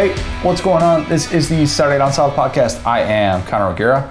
Hey, 0.00 0.16
what's 0.42 0.62
going 0.62 0.82
on? 0.82 1.06
This 1.10 1.30
is 1.30 1.50
the 1.50 1.66
Saturday 1.66 1.98
Down 1.98 2.10
South 2.10 2.34
podcast. 2.34 2.86
I 2.86 3.00
am 3.00 3.42
Connor 3.42 3.66
O'Gara. 3.66 4.10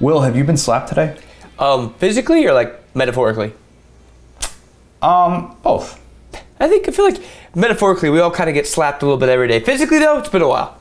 Will, 0.00 0.20
have 0.22 0.34
you 0.36 0.42
been 0.42 0.56
slapped 0.56 0.88
today? 0.88 1.16
Um, 1.56 1.94
physically 1.94 2.44
or 2.48 2.52
like 2.52 2.82
metaphorically? 2.96 3.52
Um, 5.00 5.56
both. 5.62 6.04
I 6.58 6.66
think 6.66 6.88
I 6.88 6.90
feel 6.90 7.04
like 7.04 7.22
metaphorically 7.54 8.10
we 8.10 8.18
all 8.18 8.32
kind 8.32 8.50
of 8.50 8.54
get 8.54 8.66
slapped 8.66 9.02
a 9.02 9.06
little 9.06 9.16
bit 9.16 9.28
every 9.28 9.46
day. 9.46 9.60
Physically 9.60 10.00
though, 10.00 10.18
it's 10.18 10.28
been 10.28 10.42
a 10.42 10.48
while. 10.48 10.76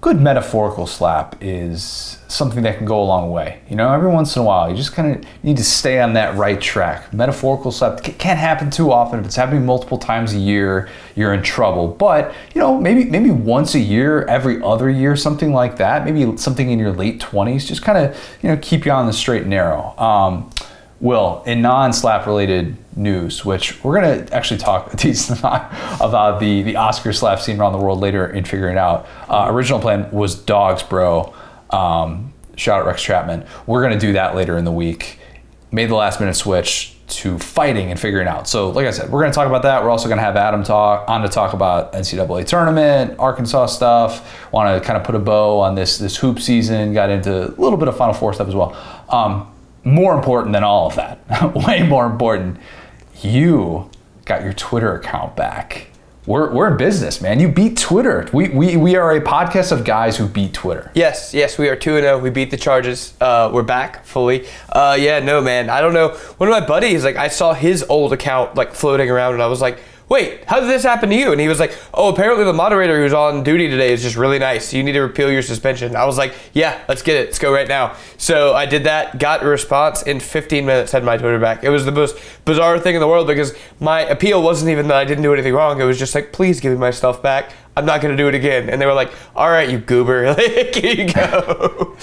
Good 0.00 0.18
metaphorical 0.18 0.86
slap 0.86 1.36
is 1.42 2.16
something 2.26 2.62
that 2.62 2.78
can 2.78 2.86
go 2.86 3.02
a 3.02 3.04
long 3.04 3.30
way. 3.30 3.60
You 3.68 3.76
know, 3.76 3.92
every 3.92 4.08
once 4.08 4.34
in 4.34 4.40
a 4.40 4.44
while, 4.46 4.70
you 4.70 4.74
just 4.74 4.94
kind 4.94 5.14
of 5.14 5.44
need 5.44 5.58
to 5.58 5.64
stay 5.64 6.00
on 6.00 6.14
that 6.14 6.36
right 6.36 6.58
track. 6.58 7.12
Metaphorical 7.12 7.70
slap 7.70 8.02
can't 8.02 8.38
happen 8.38 8.70
too 8.70 8.92
often. 8.92 9.20
If 9.20 9.26
it's 9.26 9.36
happening 9.36 9.66
multiple 9.66 9.98
times 9.98 10.32
a 10.32 10.38
year, 10.38 10.88
you're 11.16 11.34
in 11.34 11.42
trouble. 11.42 11.88
But 11.88 12.34
you 12.54 12.62
know, 12.62 12.80
maybe 12.80 13.04
maybe 13.04 13.30
once 13.30 13.74
a 13.74 13.78
year, 13.78 14.22
every 14.24 14.62
other 14.62 14.88
year, 14.88 15.16
something 15.16 15.52
like 15.52 15.76
that. 15.76 16.06
Maybe 16.06 16.34
something 16.38 16.70
in 16.70 16.78
your 16.78 16.92
late 16.92 17.20
twenties, 17.20 17.68
just 17.68 17.82
kind 17.82 17.98
of 17.98 18.18
you 18.42 18.48
know 18.48 18.56
keep 18.56 18.86
you 18.86 18.92
on 18.92 19.06
the 19.06 19.12
straight 19.12 19.42
and 19.42 19.50
narrow. 19.50 19.94
Um, 19.98 20.50
Will, 21.00 21.42
in 21.46 21.62
non-slap 21.62 22.26
related 22.26 22.76
news, 22.94 23.42
which 23.42 23.82
we're 23.82 23.94
gonna 23.94 24.26
actually 24.32 24.58
talk 24.58 24.92
a 24.92 24.96
decent 24.96 25.38
about 25.38 26.40
the 26.40 26.62
the 26.62 26.76
Oscar 26.76 27.12
slap 27.12 27.40
scene 27.40 27.58
around 27.58 27.72
the 27.72 27.78
world 27.78 28.00
later 28.00 28.26
in 28.26 28.44
figuring 28.44 28.76
out. 28.76 29.06
Uh, 29.28 29.46
original 29.48 29.80
plan 29.80 30.10
was 30.10 30.34
dogs, 30.34 30.82
bro. 30.82 31.34
Um, 31.70 32.32
shout 32.56 32.80
out 32.80 32.86
Rex 32.86 33.02
Chapman. 33.02 33.46
We're 33.66 33.82
gonna 33.82 33.98
do 33.98 34.12
that 34.12 34.34
later 34.34 34.58
in 34.58 34.64
the 34.64 34.72
week. 34.72 35.18
Made 35.72 35.88
the 35.88 35.94
last 35.94 36.20
minute 36.20 36.34
switch 36.34 36.96
to 37.08 37.38
fighting 37.38 37.90
and 37.90 37.98
figuring 37.98 38.28
out. 38.28 38.46
So, 38.46 38.70
like 38.70 38.86
I 38.86 38.90
said, 38.90 39.10
we're 39.10 39.22
gonna 39.22 39.32
talk 39.32 39.46
about 39.46 39.62
that. 39.62 39.82
We're 39.82 39.90
also 39.90 40.08
gonna 40.08 40.20
have 40.20 40.36
Adam 40.36 40.62
talk 40.62 41.08
on 41.08 41.22
to 41.22 41.28
talk 41.28 41.54
about 41.54 41.94
NCAA 41.94 42.46
tournament, 42.46 43.18
Arkansas 43.18 43.66
stuff. 43.66 44.52
Want 44.52 44.80
to 44.80 44.86
kind 44.86 44.98
of 44.98 45.04
put 45.04 45.14
a 45.14 45.18
bow 45.18 45.60
on 45.60 45.74
this 45.74 45.96
this 45.96 46.18
hoop 46.18 46.40
season. 46.40 46.92
Got 46.92 47.08
into 47.08 47.48
a 47.48 47.52
little 47.58 47.78
bit 47.78 47.88
of 47.88 47.96
Final 47.96 48.12
Four 48.12 48.34
stuff 48.34 48.48
as 48.48 48.54
well. 48.54 48.76
Um, 49.08 49.50
more 49.84 50.14
important 50.14 50.52
than 50.52 50.64
all 50.64 50.88
of 50.88 50.96
that, 50.96 51.54
way 51.66 51.86
more 51.86 52.06
important, 52.06 52.58
you 53.20 53.90
got 54.24 54.42
your 54.42 54.52
Twitter 54.52 54.94
account 54.94 55.36
back. 55.36 55.88
We're, 56.26 56.52
we're 56.52 56.70
in 56.70 56.76
business, 56.76 57.20
man. 57.22 57.40
You 57.40 57.48
beat 57.48 57.78
Twitter. 57.78 58.28
We, 58.32 58.50
we, 58.50 58.76
we 58.76 58.94
are 58.94 59.16
a 59.16 59.20
podcast 59.20 59.72
of 59.72 59.84
guys 59.84 60.18
who 60.18 60.28
beat 60.28 60.52
Twitter. 60.52 60.92
Yes, 60.94 61.32
yes, 61.32 61.56
we 61.56 61.68
are 61.68 61.74
2 61.74 62.00
0. 62.00 62.18
We 62.18 62.28
beat 62.30 62.50
the 62.50 62.56
charges. 62.58 63.14
Uh, 63.20 63.50
we're 63.52 63.62
back 63.62 64.04
fully. 64.04 64.46
Uh, 64.68 64.96
yeah, 65.00 65.18
no, 65.18 65.40
man. 65.40 65.70
I 65.70 65.80
don't 65.80 65.94
know. 65.94 66.10
One 66.36 66.48
of 66.48 66.52
my 66.52 66.64
buddies, 66.64 67.04
like, 67.04 67.16
I 67.16 67.28
saw 67.28 67.54
his 67.54 67.82
old 67.88 68.12
account, 68.12 68.54
like, 68.54 68.74
floating 68.74 69.10
around, 69.10 69.32
and 69.32 69.42
I 69.42 69.46
was 69.46 69.62
like, 69.62 69.80
wait, 70.10 70.44
how 70.46 70.58
did 70.58 70.68
this 70.68 70.82
happen 70.82 71.08
to 71.08 71.14
you? 71.14 71.30
And 71.30 71.40
he 71.40 71.46
was 71.46 71.60
like, 71.60 71.72
oh, 71.94 72.12
apparently 72.12 72.44
the 72.44 72.52
moderator 72.52 73.00
who's 73.00 73.12
on 73.12 73.44
duty 73.44 73.68
today 73.68 73.92
is 73.92 74.02
just 74.02 74.16
really 74.16 74.40
nice. 74.40 74.74
You 74.74 74.82
need 74.82 74.92
to 74.92 75.00
repeal 75.00 75.30
your 75.30 75.40
suspension. 75.40 75.94
I 75.94 76.04
was 76.04 76.18
like, 76.18 76.34
yeah, 76.52 76.82
let's 76.88 77.00
get 77.00 77.16
it. 77.16 77.26
Let's 77.26 77.38
go 77.38 77.52
right 77.52 77.68
now. 77.68 77.96
So 78.18 78.52
I 78.52 78.66
did 78.66 78.84
that, 78.84 79.20
got 79.20 79.44
a 79.44 79.46
response 79.46 80.02
in 80.02 80.18
15 80.18 80.66
minutes, 80.66 80.90
had 80.90 81.04
my 81.04 81.16
Twitter 81.16 81.38
back. 81.38 81.62
It 81.62 81.68
was 81.70 81.84
the 81.84 81.92
most 81.92 82.18
bizarre 82.44 82.80
thing 82.80 82.96
in 82.96 83.00
the 83.00 83.06
world 83.06 83.28
because 83.28 83.54
my 83.78 84.00
appeal 84.00 84.42
wasn't 84.42 84.72
even 84.72 84.88
that 84.88 84.96
I 84.96 85.04
didn't 85.04 85.22
do 85.22 85.32
anything 85.32 85.54
wrong. 85.54 85.80
It 85.80 85.84
was 85.84 85.98
just 85.98 86.14
like, 86.16 86.32
please 86.32 86.58
give 86.58 86.72
me 86.72 86.78
my 86.78 86.90
stuff 86.90 87.22
back. 87.22 87.52
I'm 87.80 87.86
not 87.86 88.02
going 88.02 88.14
to 88.14 88.22
do 88.22 88.28
it 88.28 88.34
again. 88.34 88.68
And 88.68 88.78
they 88.80 88.84
were 88.84 88.92
like, 88.92 89.10
all 89.34 89.48
right, 89.48 89.70
you 89.70 89.78
goober. 89.78 90.34
Like, 90.40 90.74
here 90.74 91.06
you 91.06 91.12
go. 91.12 91.96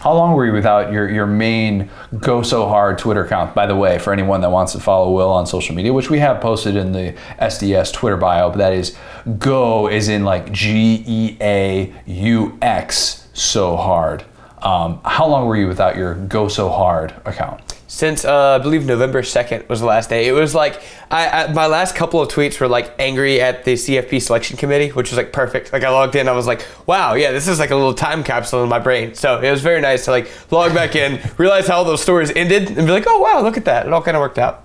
How 0.00 0.14
long 0.14 0.32
were 0.32 0.46
you 0.46 0.52
without 0.54 0.90
your, 0.90 1.10
your 1.10 1.26
main 1.26 1.90
Go 2.18 2.42
So 2.42 2.66
Hard 2.66 2.96
Twitter 2.96 3.26
account? 3.26 3.54
By 3.54 3.66
the 3.66 3.76
way, 3.76 3.98
for 3.98 4.10
anyone 4.10 4.40
that 4.40 4.50
wants 4.50 4.72
to 4.72 4.80
follow 4.80 5.12
Will 5.12 5.28
on 5.28 5.46
social 5.46 5.74
media, 5.74 5.92
which 5.92 6.08
we 6.08 6.18
have 6.20 6.40
posted 6.40 6.76
in 6.76 6.92
the 6.92 7.14
SDS 7.40 7.92
Twitter 7.92 8.16
bio, 8.16 8.48
but 8.48 8.56
that 8.56 8.72
is 8.72 8.96
Go 9.38 9.86
is 9.88 10.08
in 10.08 10.24
like 10.24 10.50
G 10.50 11.04
E 11.06 11.36
A 11.42 11.92
U 12.06 12.56
X 12.62 13.28
So 13.34 13.76
Hard. 13.76 14.24
Um, 14.62 15.00
how 15.04 15.26
long 15.26 15.46
were 15.46 15.56
you 15.56 15.68
without 15.68 15.96
your 15.96 16.14
Go 16.14 16.48
So 16.48 16.70
Hard 16.70 17.12
account? 17.26 17.77
Since 17.98 18.24
uh, 18.24 18.54
I 18.54 18.58
believe 18.58 18.86
November 18.86 19.22
2nd 19.22 19.68
was 19.68 19.80
the 19.80 19.86
last 19.86 20.08
day. 20.08 20.28
It 20.28 20.32
was 20.32 20.54
like 20.54 20.80
I, 21.10 21.46
I, 21.46 21.52
my 21.52 21.66
last 21.66 21.96
couple 21.96 22.22
of 22.22 22.28
tweets 22.28 22.60
were 22.60 22.68
like 22.68 22.94
angry 23.00 23.40
at 23.40 23.64
the 23.64 23.74
CFP 23.74 24.22
selection 24.22 24.56
committee, 24.56 24.90
which 24.90 25.10
was 25.10 25.16
like 25.16 25.32
perfect. 25.32 25.72
Like 25.72 25.82
I 25.82 25.90
logged 25.90 26.14
in, 26.14 26.28
I 26.28 26.32
was 26.32 26.46
like, 26.46 26.64
wow, 26.86 27.14
yeah, 27.14 27.32
this 27.32 27.48
is 27.48 27.58
like 27.58 27.70
a 27.70 27.74
little 27.74 27.94
time 27.94 28.22
capsule 28.22 28.62
in 28.62 28.68
my 28.68 28.78
brain. 28.78 29.16
So 29.16 29.40
it 29.40 29.50
was 29.50 29.62
very 29.62 29.80
nice 29.80 30.04
to 30.04 30.12
like 30.12 30.30
log 30.52 30.72
back 30.74 30.94
in, 30.94 31.20
realize 31.38 31.66
how 31.66 31.78
all 31.78 31.84
those 31.84 32.00
stories 32.00 32.30
ended, 32.36 32.68
and 32.68 32.86
be 32.86 32.92
like, 32.92 33.06
oh 33.08 33.18
wow, 33.18 33.42
look 33.42 33.56
at 33.56 33.64
that. 33.64 33.84
It 33.84 33.92
all 33.92 34.00
kind 34.02 34.16
of 34.16 34.20
worked 34.20 34.38
out. 34.38 34.62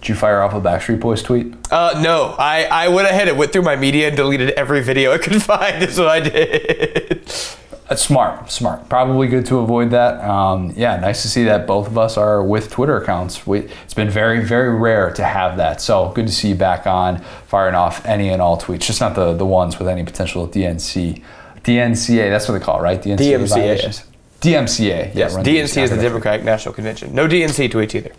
Did 0.00 0.08
you 0.08 0.14
fire 0.14 0.40
off 0.40 0.54
a 0.54 0.60
Backstreet 0.62 0.98
Boys 0.98 1.22
tweet? 1.22 1.54
Uh, 1.70 2.00
no, 2.02 2.34
I, 2.38 2.64
I 2.64 2.88
went 2.88 3.06
ahead 3.06 3.28
and 3.28 3.36
went 3.36 3.52
through 3.52 3.62
my 3.62 3.76
media 3.76 4.08
and 4.08 4.16
deleted 4.16 4.48
every 4.52 4.82
video 4.82 5.12
I 5.12 5.18
could 5.18 5.42
find. 5.42 5.82
Is 5.82 5.98
what 5.98 6.08
I 6.08 6.20
did. 6.20 7.30
That's 7.92 8.06
smart, 8.06 8.50
smart. 8.50 8.88
Probably 8.88 9.28
good 9.28 9.44
to 9.44 9.58
avoid 9.58 9.90
that. 9.90 10.24
Um, 10.24 10.72
yeah, 10.74 10.96
nice 10.96 11.20
to 11.20 11.28
see 11.28 11.44
that 11.44 11.66
both 11.66 11.86
of 11.86 11.98
us 11.98 12.16
are 12.16 12.42
with 12.42 12.70
Twitter 12.70 12.96
accounts. 12.96 13.46
We, 13.46 13.68
it's 13.84 13.92
been 13.92 14.08
very, 14.08 14.42
very 14.42 14.74
rare 14.74 15.10
to 15.10 15.22
have 15.22 15.58
that. 15.58 15.82
So 15.82 16.10
good 16.14 16.26
to 16.26 16.32
see 16.32 16.48
you 16.48 16.54
back 16.54 16.86
on, 16.86 17.18
firing 17.48 17.74
off 17.74 18.02
any 18.06 18.30
and 18.30 18.40
all 18.40 18.58
tweets, 18.58 18.80
just 18.80 19.02
not 19.02 19.14
the, 19.14 19.34
the 19.34 19.44
ones 19.44 19.78
with 19.78 19.88
any 19.88 20.04
potential 20.04 20.48
DNC. 20.48 21.22
DNCA, 21.64 22.30
that's 22.30 22.48
what 22.48 22.58
they 22.58 22.64
call 22.64 22.78
it, 22.78 22.82
right? 22.82 23.02
DNCA. 23.02 23.18
DMCA. 23.18 24.06
DMCA. 24.40 25.14
Yes, 25.14 25.36
DNC 25.36 25.82
is 25.82 25.90
the. 25.90 25.96
Democratic 25.96 26.46
National 26.46 26.72
Convention. 26.72 27.14
No 27.14 27.28
DNC 27.28 27.70
tweets 27.70 27.94
either. 27.94 28.12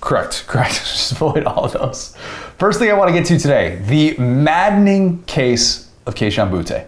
Correct, 0.00 0.44
correct. 0.48 0.76
Just 0.76 1.12
avoid 1.12 1.44
all 1.44 1.66
of 1.66 1.72
those. 1.74 2.16
First 2.56 2.78
thing 2.78 2.88
I 2.88 2.94
want 2.94 3.08
to 3.08 3.12
get 3.12 3.26
to 3.26 3.38
today 3.38 3.82
the 3.86 4.16
maddening 4.16 5.22
case 5.24 5.90
of 6.06 6.14
Kayshon 6.14 6.50
Boutte. 6.50 6.86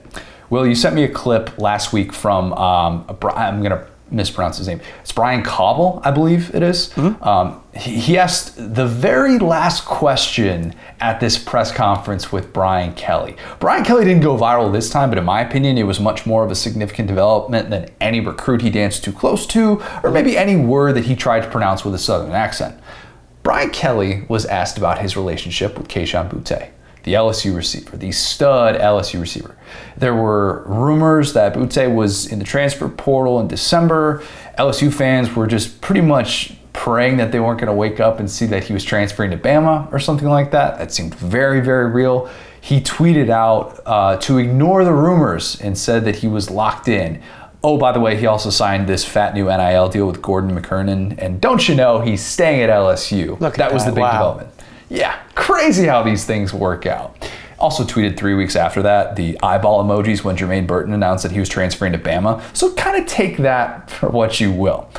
Will, 0.53 0.67
you 0.67 0.75
sent 0.75 0.95
me 0.95 1.03
a 1.03 1.09
clip 1.09 1.57
last 1.57 1.95
week 1.95 2.13
from, 2.13 2.53
um, 2.53 3.07
a 3.09 3.15
Bri- 3.15 3.33
I'm 3.33 3.63
going 3.63 3.71
to 3.71 3.87
mispronounce 4.11 4.59
his 4.59 4.69
name. 4.69 4.83
It's 5.01 5.11
Brian 5.11 5.43
Cobble, 5.43 6.03
I 6.05 6.11
believe 6.11 6.55
it 6.55 6.63
is. 6.63 6.93
Um, 6.99 7.63
he, 7.75 7.99
he 7.99 8.19
asked 8.19 8.57
the 8.75 8.87
very 8.87 9.39
last 9.39 9.87
question 9.87 10.75
at 11.01 11.21
this 11.21 11.39
press 11.39 11.73
conference 11.73 12.31
with 12.31 12.53
Brian 12.53 12.93
Kelly. 12.93 13.35
Brian 13.61 13.83
Kelly 13.83 14.05
didn't 14.05 14.23
go 14.23 14.37
viral 14.37 14.71
this 14.71 14.91
time, 14.91 15.09
but 15.09 15.17
in 15.17 15.25
my 15.25 15.41
opinion, 15.41 15.79
it 15.79 15.85
was 15.85 15.99
much 15.99 16.27
more 16.27 16.45
of 16.45 16.51
a 16.51 16.55
significant 16.55 17.09
development 17.09 17.71
than 17.71 17.89
any 17.99 18.21
recruit 18.21 18.61
he 18.61 18.69
danced 18.69 19.03
too 19.03 19.13
close 19.13 19.47
to, 19.47 19.83
or 20.03 20.11
maybe 20.11 20.37
any 20.37 20.57
word 20.57 20.97
that 20.97 21.07
he 21.07 21.17
tried 21.17 21.45
to 21.45 21.51
pronounce 21.51 21.83
with 21.83 21.95
a 21.95 21.99
southern 21.99 22.33
accent. 22.33 22.79
Brian 23.43 23.71
Kelly 23.71 24.27
was 24.29 24.45
asked 24.45 24.77
about 24.77 24.99
his 24.99 25.17
relationship 25.17 25.79
with 25.79 25.89
Kayshon 25.89 26.31
Boutte, 26.31 26.69
the 27.05 27.15
LSU 27.15 27.55
receiver, 27.55 27.97
the 27.97 28.13
stud 28.13 28.77
LSU 28.77 29.21
receiver. 29.21 29.57
There 29.97 30.15
were 30.15 30.63
rumors 30.67 31.33
that 31.33 31.55
Boutte 31.55 31.93
was 31.95 32.27
in 32.27 32.39
the 32.39 32.45
transfer 32.45 32.89
portal 32.89 33.41
in 33.41 33.49
December. 33.49 34.23
LSU 34.59 34.93
fans 34.93 35.35
were 35.35 35.47
just 35.47 35.81
pretty 35.81 36.01
much 36.01 36.55
praying 36.73 37.19
that 37.19 37.33
they 37.33 37.41
weren't 37.41 37.59
going 37.61 37.69
to 37.69 37.75
wake 37.75 38.01
up 38.01 38.19
and 38.21 38.31
see 38.31 38.47
that 38.47 38.65
he 38.65 38.73
was 38.73 38.85
transferring 38.85 39.31
to 39.31 39.37
Bama 39.37 39.93
or 39.93 39.99
something 39.99 40.29
like 40.29 40.51
that. 40.53 40.79
That 40.79 40.93
seemed 40.93 41.15
very, 41.15 41.61
very 41.61 41.91
real. 41.91 42.31
He 42.61 42.81
tweeted 42.81 43.29
out 43.29 43.81
uh, 43.85 44.17
to 44.19 44.39
ignore 44.39 44.85
the 44.85 44.93
rumors 44.93 45.61
and 45.61 45.77
said 45.77 46.05
that 46.05 46.17
he 46.17 46.29
was 46.29 46.51
locked 46.51 46.87
in. 46.89 47.21
Oh, 47.65 47.77
by 47.79 47.93
the 47.93 48.01
way, 48.01 48.17
he 48.17 48.27
also 48.27 48.51
signed 48.51 48.89
this 48.89 49.05
fat 49.05 49.35
new 49.35 49.45
NIL 49.47 49.89
deal 49.89 50.07
with 50.07 50.21
Gordon 50.23 50.51
McKernan. 50.61 51.17
And 51.19 51.41
don't 51.41 51.69
you 51.69 51.75
know, 51.75 52.01
he's 52.01 52.21
staying 52.25 52.63
at 52.63 52.71
LSU. 52.71 53.39
Look 53.39 53.55
at 53.55 53.59
that 53.59 53.73
was 53.73 53.85
the 53.85 53.93
big 53.93 54.01
Wow. 54.01 54.13
development. 54.13 54.52
Yeah, 54.93 55.19
crazy 55.35 55.87
how 55.87 56.03
these 56.03 56.27
things 56.27 56.53
work 56.53 56.85
out. 56.85 57.17
Also 57.59 57.83
tweeted 57.83 58.19
three 58.19 58.35
weeks 58.35 58.57
after 58.57 58.83
that 58.83 59.17
the 59.17 59.41
eyeball 59.43 59.83
emojis 59.83 60.23
when 60.23 60.37
Jermaine 60.37 60.67
Burton 60.67 60.93
announced 60.93 61.23
that 61.23 61.33
he 61.33 61.41
was 61.41 61.49
transferring 61.49 61.93
to 61.93 61.99
Bama. 61.99 62.43
So 62.55 62.75
kind 62.75 63.01
of 63.01 63.09
take 63.09 63.39
that 63.39 63.91
for 63.91 64.11
what 64.11 64.39
you 64.39 64.53
will. 64.53 64.91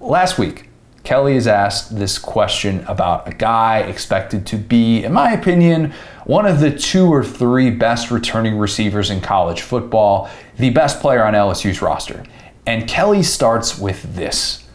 Last 0.00 0.36
week, 0.36 0.68
Kelly 1.04 1.36
is 1.36 1.46
asked 1.46 1.96
this 1.96 2.18
question 2.18 2.84
about 2.88 3.28
a 3.28 3.30
guy 3.30 3.82
expected 3.82 4.46
to 4.48 4.56
be, 4.56 5.04
in 5.04 5.12
my 5.12 5.30
opinion, 5.32 5.94
one 6.24 6.44
of 6.44 6.58
the 6.58 6.76
two 6.76 7.06
or 7.06 7.22
three 7.22 7.70
best 7.70 8.10
returning 8.10 8.58
receivers 8.58 9.10
in 9.10 9.20
college 9.20 9.60
football, 9.60 10.28
the 10.58 10.70
best 10.70 10.98
player 10.98 11.22
on 11.22 11.34
LSU's 11.34 11.80
roster. 11.80 12.24
And 12.66 12.88
Kelly 12.88 13.22
starts 13.22 13.78
with 13.78 14.16
this. 14.16 14.66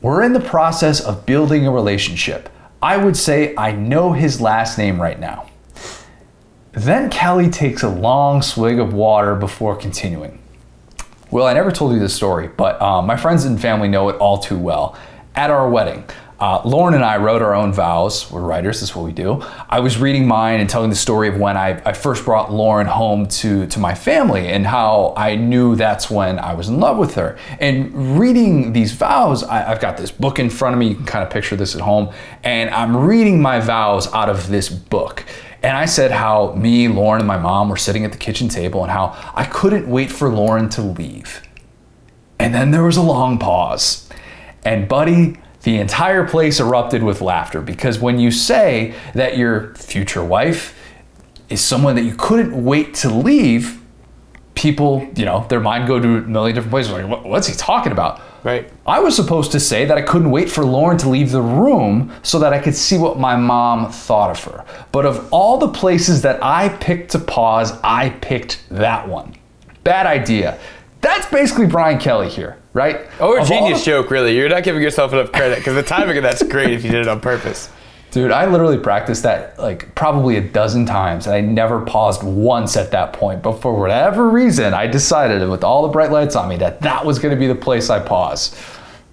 We're 0.00 0.22
in 0.22 0.32
the 0.32 0.38
process 0.38 1.00
of 1.00 1.26
building 1.26 1.66
a 1.66 1.72
relationship. 1.72 2.50
I 2.86 2.96
would 2.96 3.16
say 3.16 3.52
I 3.56 3.72
know 3.72 4.12
his 4.12 4.40
last 4.40 4.78
name 4.78 5.02
right 5.02 5.18
now. 5.18 5.50
Then 6.70 7.10
Kelly 7.10 7.50
takes 7.50 7.82
a 7.82 7.88
long 7.88 8.42
swig 8.42 8.78
of 8.78 8.94
water 8.94 9.34
before 9.34 9.74
continuing. 9.74 10.38
Well, 11.32 11.48
I 11.48 11.52
never 11.52 11.72
told 11.72 11.94
you 11.94 11.98
this 11.98 12.14
story, 12.14 12.46
but 12.46 12.80
um, 12.80 13.04
my 13.04 13.16
friends 13.16 13.44
and 13.44 13.60
family 13.60 13.88
know 13.88 14.08
it 14.08 14.16
all 14.18 14.38
too 14.38 14.56
well. 14.56 14.96
At 15.34 15.50
our 15.50 15.68
wedding, 15.68 16.04
uh, 16.38 16.60
Lauren 16.64 16.94
and 16.94 17.04
I 17.04 17.16
wrote 17.16 17.40
our 17.40 17.54
own 17.54 17.72
vows. 17.72 18.30
We're 18.30 18.42
writers, 18.42 18.80
that's 18.80 18.94
what 18.94 19.04
we 19.06 19.12
do. 19.12 19.42
I 19.70 19.80
was 19.80 19.98
reading 19.98 20.26
mine 20.28 20.60
and 20.60 20.68
telling 20.68 20.90
the 20.90 20.96
story 20.96 21.28
of 21.28 21.38
when 21.38 21.56
I, 21.56 21.80
I 21.84 21.94
first 21.94 22.26
brought 22.26 22.52
Lauren 22.52 22.86
home 22.86 23.26
to, 23.28 23.66
to 23.68 23.78
my 23.78 23.94
family 23.94 24.48
and 24.48 24.66
how 24.66 25.14
I 25.16 25.36
knew 25.36 25.76
that's 25.76 26.10
when 26.10 26.38
I 26.38 26.52
was 26.52 26.68
in 26.68 26.78
love 26.78 26.98
with 26.98 27.14
her. 27.14 27.38
And 27.58 28.18
reading 28.20 28.74
these 28.74 28.92
vows, 28.92 29.44
I, 29.44 29.70
I've 29.70 29.80
got 29.80 29.96
this 29.96 30.10
book 30.10 30.38
in 30.38 30.50
front 30.50 30.74
of 30.74 30.78
me. 30.78 30.88
You 30.88 30.96
can 30.96 31.06
kind 31.06 31.24
of 31.24 31.30
picture 31.30 31.56
this 31.56 31.74
at 31.74 31.80
home. 31.80 32.12
And 32.44 32.68
I'm 32.68 32.94
reading 32.94 33.40
my 33.40 33.58
vows 33.58 34.12
out 34.12 34.28
of 34.28 34.48
this 34.48 34.68
book. 34.68 35.24
And 35.62 35.74
I 35.74 35.86
said 35.86 36.10
how 36.10 36.52
me, 36.52 36.86
Lauren, 36.86 37.22
and 37.22 37.26
my 37.26 37.38
mom 37.38 37.70
were 37.70 37.78
sitting 37.78 38.04
at 38.04 38.12
the 38.12 38.18
kitchen 38.18 38.48
table 38.48 38.82
and 38.82 38.92
how 38.92 39.16
I 39.34 39.44
couldn't 39.44 39.88
wait 39.88 40.12
for 40.12 40.28
Lauren 40.28 40.68
to 40.70 40.82
leave. 40.82 41.42
And 42.38 42.54
then 42.54 42.72
there 42.72 42.84
was 42.84 42.98
a 42.98 43.02
long 43.02 43.38
pause. 43.38 44.08
And 44.66 44.86
buddy, 44.86 45.38
the 45.66 45.78
entire 45.78 46.24
place 46.24 46.60
erupted 46.60 47.02
with 47.02 47.20
laughter 47.20 47.60
because 47.60 47.98
when 47.98 48.20
you 48.20 48.30
say 48.30 48.94
that 49.14 49.36
your 49.36 49.74
future 49.74 50.22
wife 50.22 50.78
is 51.48 51.60
someone 51.60 51.96
that 51.96 52.04
you 52.04 52.14
couldn't 52.14 52.64
wait 52.64 52.94
to 52.94 53.10
leave, 53.10 53.82
people, 54.54 55.10
you 55.16 55.24
know, 55.24 55.44
their 55.48 55.58
mind 55.58 55.88
go 55.88 55.98
to 55.98 56.18
a 56.18 56.20
million 56.20 56.54
different 56.54 56.70
places. 56.70 56.92
Like, 56.92 57.24
what's 57.24 57.48
he 57.48 57.54
talking 57.56 57.90
about? 57.90 58.20
Right. 58.44 58.70
I 58.86 59.00
was 59.00 59.16
supposed 59.16 59.50
to 59.52 59.58
say 59.58 59.84
that 59.86 59.98
I 59.98 60.02
couldn't 60.02 60.30
wait 60.30 60.48
for 60.48 60.64
Lauren 60.64 60.98
to 60.98 61.08
leave 61.08 61.32
the 61.32 61.42
room 61.42 62.12
so 62.22 62.38
that 62.38 62.52
I 62.52 62.60
could 62.60 62.76
see 62.76 62.96
what 62.96 63.18
my 63.18 63.34
mom 63.34 63.90
thought 63.90 64.30
of 64.30 64.44
her. 64.44 64.64
But 64.92 65.04
of 65.04 65.28
all 65.32 65.58
the 65.58 65.66
places 65.66 66.22
that 66.22 66.40
I 66.44 66.68
picked 66.68 67.10
to 67.10 67.18
pause, 67.18 67.72
I 67.82 68.10
picked 68.20 68.62
that 68.70 69.08
one. 69.08 69.34
Bad 69.82 70.06
idea. 70.06 70.60
That's 71.00 71.26
basically 71.26 71.66
Brian 71.66 71.98
Kelly 71.98 72.28
here, 72.28 72.56
right? 72.76 73.08
Or 73.20 73.38
a 73.40 73.44
genius 73.44 73.80
the- 73.80 73.86
joke, 73.86 74.10
really. 74.10 74.36
You're 74.36 74.50
not 74.50 74.62
giving 74.62 74.82
yourself 74.82 75.12
enough 75.14 75.32
credit 75.32 75.58
because 75.58 75.74
the 75.74 75.82
timing 75.82 76.18
of 76.18 76.22
that's 76.22 76.42
great 76.42 76.70
if 76.72 76.84
you 76.84 76.90
did 76.90 77.00
it 77.00 77.08
on 77.08 77.20
purpose. 77.20 77.70
Dude, 78.10 78.30
I 78.30 78.46
literally 78.46 78.78
practiced 78.78 79.22
that 79.24 79.58
like 79.58 79.94
probably 79.94 80.36
a 80.36 80.40
dozen 80.40 80.84
times 80.86 81.26
and 81.26 81.34
I 81.34 81.40
never 81.40 81.80
paused 81.84 82.22
once 82.22 82.76
at 82.76 82.90
that 82.92 83.14
point. 83.14 83.42
But 83.42 83.62
for 83.62 83.78
whatever 83.78 84.28
reason, 84.28 84.74
I 84.74 84.86
decided 84.86 85.46
with 85.48 85.64
all 85.64 85.82
the 85.82 85.88
bright 85.88 86.12
lights 86.12 86.36
on 86.36 86.48
me 86.48 86.56
that 86.58 86.82
that 86.82 87.04
was 87.04 87.18
going 87.18 87.34
to 87.34 87.40
be 87.40 87.46
the 87.46 87.54
place 87.54 87.90
I 87.90 87.98
pause. 87.98 88.54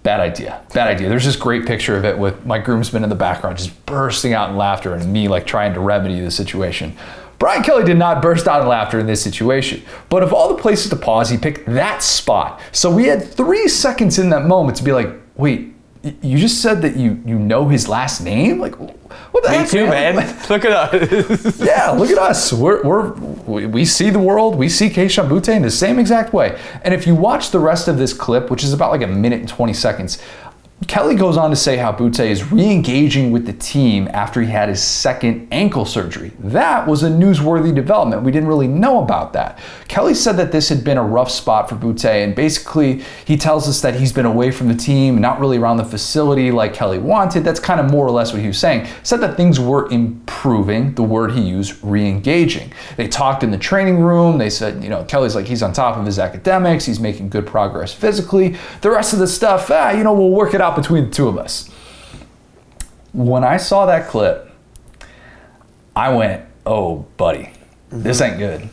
Bad 0.03 0.19
idea. 0.19 0.61
Bad 0.73 0.89
idea. 0.89 1.07
There's 1.07 1.23
this 1.23 1.37
great 1.37 1.65
picture 1.65 1.95
of 1.95 2.03
it 2.03 2.17
with 2.17 2.45
my 2.45 2.59
groomsmen 2.59 3.03
in 3.03 3.09
the 3.09 3.15
background 3.15 3.57
just 3.57 3.85
bursting 3.85 4.33
out 4.33 4.49
in 4.49 4.57
laughter 4.57 4.93
and 4.93 5.11
me 5.11 5.29
like 5.29 5.47
trying 5.47 5.73
to 5.73 5.79
remedy 5.79 6.19
the 6.19 6.31
situation. 6.31 6.95
Brian 7.43 7.61
Kelly 7.61 7.83
did 7.83 7.97
not 7.97 8.21
burst 8.21 8.47
out 8.47 8.61
in 8.61 8.69
laughter 8.69 9.01
in 9.01 9.05
this 9.05 9.21
situation. 9.21 9.83
But 10.07 10.23
of 10.23 10.31
all 10.31 10.55
the 10.55 10.61
places 10.61 10.89
to 10.91 10.95
pause, 10.95 11.29
he 11.29 11.35
picked 11.35 11.65
that 11.65 12.01
spot. 12.01 12.61
So 12.71 12.89
we 12.89 13.03
had 13.03 13.21
three 13.21 13.67
seconds 13.67 14.17
in 14.17 14.29
that 14.29 14.45
moment 14.45 14.77
to 14.77 14.83
be 14.85 14.93
like, 14.93 15.09
wait, 15.35 15.73
you 16.21 16.37
just 16.37 16.61
said 16.61 16.81
that 16.83 16.95
you 16.95 17.21
you 17.25 17.37
know 17.37 17.67
his 17.67 17.89
last 17.89 18.21
name? 18.21 18.59
Like, 18.59 18.79
what 18.79 19.43
the 19.43 19.49
Me 19.49 19.57
heck, 19.57 19.67
too, 19.67 19.87
man. 19.87 20.15
Look 20.49 20.63
at 20.63 20.71
us. 20.71 21.59
yeah, 21.59 21.89
look 21.89 22.09
at 22.09 22.17
us. 22.17 22.53
We're, 22.53 22.81
we're, 22.81 23.11
we 23.11 23.65
we 23.65 23.83
see 23.83 24.09
the 24.09 24.19
world. 24.19 24.55
We 24.55 24.69
see 24.69 24.89
Kayshon 24.89 25.27
Boutte 25.27 25.53
in 25.53 25.63
the 25.63 25.69
same 25.71 25.99
exact 25.99 26.31
way. 26.31 26.57
And 26.85 26.93
if 26.93 27.05
you 27.05 27.13
watch 27.13 27.51
the 27.51 27.59
rest 27.59 27.89
of 27.89 27.97
this 27.97 28.13
clip, 28.13 28.51
which 28.51 28.63
is 28.63 28.71
about 28.71 28.91
like 28.91 29.01
a 29.01 29.07
minute 29.07 29.41
and 29.41 29.49
20 29.49 29.73
seconds, 29.73 30.17
Kelly 30.87 31.15
goes 31.15 31.37
on 31.37 31.49
to 31.49 31.55
say 31.55 31.77
how 31.77 31.91
Boutte 31.91 32.25
is 32.25 32.51
re-engaging 32.51 33.31
with 33.31 33.45
the 33.45 33.53
team 33.53 34.09
after 34.11 34.41
he 34.41 34.47
had 34.47 34.69
his 34.69 34.81
second 34.81 35.47
ankle 35.51 35.85
surgery. 35.85 36.31
That 36.39 36.87
was 36.87 37.03
a 37.03 37.09
newsworthy 37.09 37.73
development. 37.73 38.23
We 38.23 38.31
didn't 38.31 38.49
really 38.49 38.67
know 38.67 39.03
about 39.03 39.33
that. 39.33 39.59
Kelly 39.87 40.13
said 40.13 40.37
that 40.37 40.51
this 40.51 40.69
had 40.69 40.83
been 40.83 40.97
a 40.97 41.03
rough 41.03 41.29
spot 41.29 41.69
for 41.69 41.75
Boutte, 41.75 42.05
and 42.05 42.35
basically 42.35 43.03
he 43.25 43.37
tells 43.37 43.67
us 43.67 43.81
that 43.81 43.95
he's 43.95 44.11
been 44.11 44.25
away 44.25 44.51
from 44.51 44.67
the 44.67 44.75
team, 44.75 45.21
not 45.21 45.39
really 45.39 45.57
around 45.57 45.77
the 45.77 45.85
facility 45.85 46.51
like 46.51 46.73
Kelly 46.73 46.97
wanted. 46.97 47.43
That's 47.43 47.59
kind 47.59 47.79
of 47.79 47.89
more 47.91 48.05
or 48.05 48.11
less 48.11 48.33
what 48.33 48.41
he 48.41 48.47
was 48.47 48.57
saying. 48.57 48.87
Said 49.03 49.21
that 49.21 49.37
things 49.37 49.59
were 49.59 49.89
improving, 49.91 50.95
the 50.95 51.03
word 51.03 51.31
he 51.31 51.41
used, 51.41 51.83
re-engaging. 51.83 52.73
They 52.97 53.07
talked 53.07 53.43
in 53.43 53.51
the 53.51 53.57
training 53.57 53.99
room. 53.99 54.37
They 54.37 54.49
said, 54.49 54.83
you 54.83 54.89
know, 54.89 55.03
Kelly's 55.05 55.35
like 55.35 55.45
he's 55.45 55.63
on 55.63 55.71
top 55.71 55.97
of 55.97 56.05
his 56.05 56.19
academics, 56.19 56.85
he's 56.85 56.99
making 56.99 57.29
good 57.29 57.45
progress 57.45 57.93
physically. 57.93 58.55
The 58.81 58.91
rest 58.91 59.13
of 59.13 59.19
the 59.19 59.27
stuff, 59.27 59.69
ah, 59.71 59.91
you 59.91 60.03
know, 60.03 60.13
we'll 60.13 60.31
work 60.31 60.53
it 60.53 60.61
out 60.61 60.72
between 60.75 61.05
the 61.05 61.11
two 61.11 61.27
of 61.27 61.37
us. 61.37 61.69
When 63.13 63.43
I 63.43 63.57
saw 63.57 63.85
that 63.85 64.07
clip, 64.07 64.51
I 65.95 66.13
went, 66.13 66.43
"Oh, 66.65 67.05
buddy, 67.17 67.51
this 67.89 68.21
ain't 68.21 68.39
good. 68.39 68.69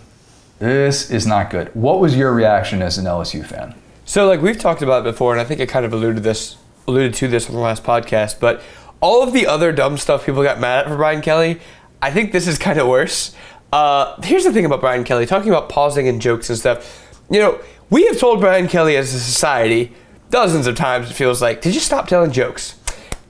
This 0.58 1.10
is 1.10 1.26
not 1.26 1.50
good." 1.50 1.70
What 1.74 2.00
was 2.00 2.16
your 2.16 2.32
reaction 2.32 2.80
as 2.82 2.96
an 2.98 3.06
LSU 3.06 3.44
fan? 3.44 3.74
So 4.04 4.26
like 4.26 4.42
we've 4.42 4.58
talked 4.58 4.82
about 4.82 5.06
it 5.06 5.10
before, 5.10 5.32
and 5.32 5.40
I 5.40 5.44
think 5.44 5.60
I 5.60 5.66
kind 5.66 5.84
of 5.84 5.92
alluded 5.92 6.22
this 6.22 6.56
alluded 6.88 7.14
to 7.14 7.28
this 7.28 7.48
on 7.48 7.54
the 7.54 7.60
last 7.60 7.84
podcast, 7.84 8.40
but 8.40 8.62
all 9.00 9.22
of 9.22 9.32
the 9.32 9.46
other 9.46 9.72
dumb 9.72 9.96
stuff 9.96 10.26
people 10.26 10.42
got 10.42 10.60
mad 10.60 10.80
at 10.80 10.88
for 10.88 10.96
Brian 10.96 11.22
Kelly, 11.22 11.60
I 12.02 12.10
think 12.10 12.32
this 12.32 12.46
is 12.46 12.58
kind 12.58 12.78
of 12.78 12.88
worse. 12.88 13.34
Uh, 13.72 14.20
here's 14.22 14.44
the 14.44 14.52
thing 14.52 14.64
about 14.64 14.80
Brian 14.80 15.04
Kelly, 15.04 15.26
talking 15.26 15.48
about 15.48 15.68
pausing 15.68 16.08
and 16.08 16.20
jokes 16.20 16.50
and 16.50 16.58
stuff. 16.58 17.08
You 17.30 17.38
know, 17.40 17.60
we 17.88 18.06
have 18.06 18.18
told 18.18 18.40
Brian 18.40 18.68
Kelly 18.68 18.96
as 18.96 19.14
a 19.14 19.20
society 19.20 19.92
dozens 20.30 20.66
of 20.66 20.76
times. 20.76 21.10
It 21.10 21.14
feels 21.14 21.42
like, 21.42 21.60
did 21.60 21.74
you 21.74 21.80
stop 21.80 22.08
telling 22.08 22.32
jokes? 22.32 22.76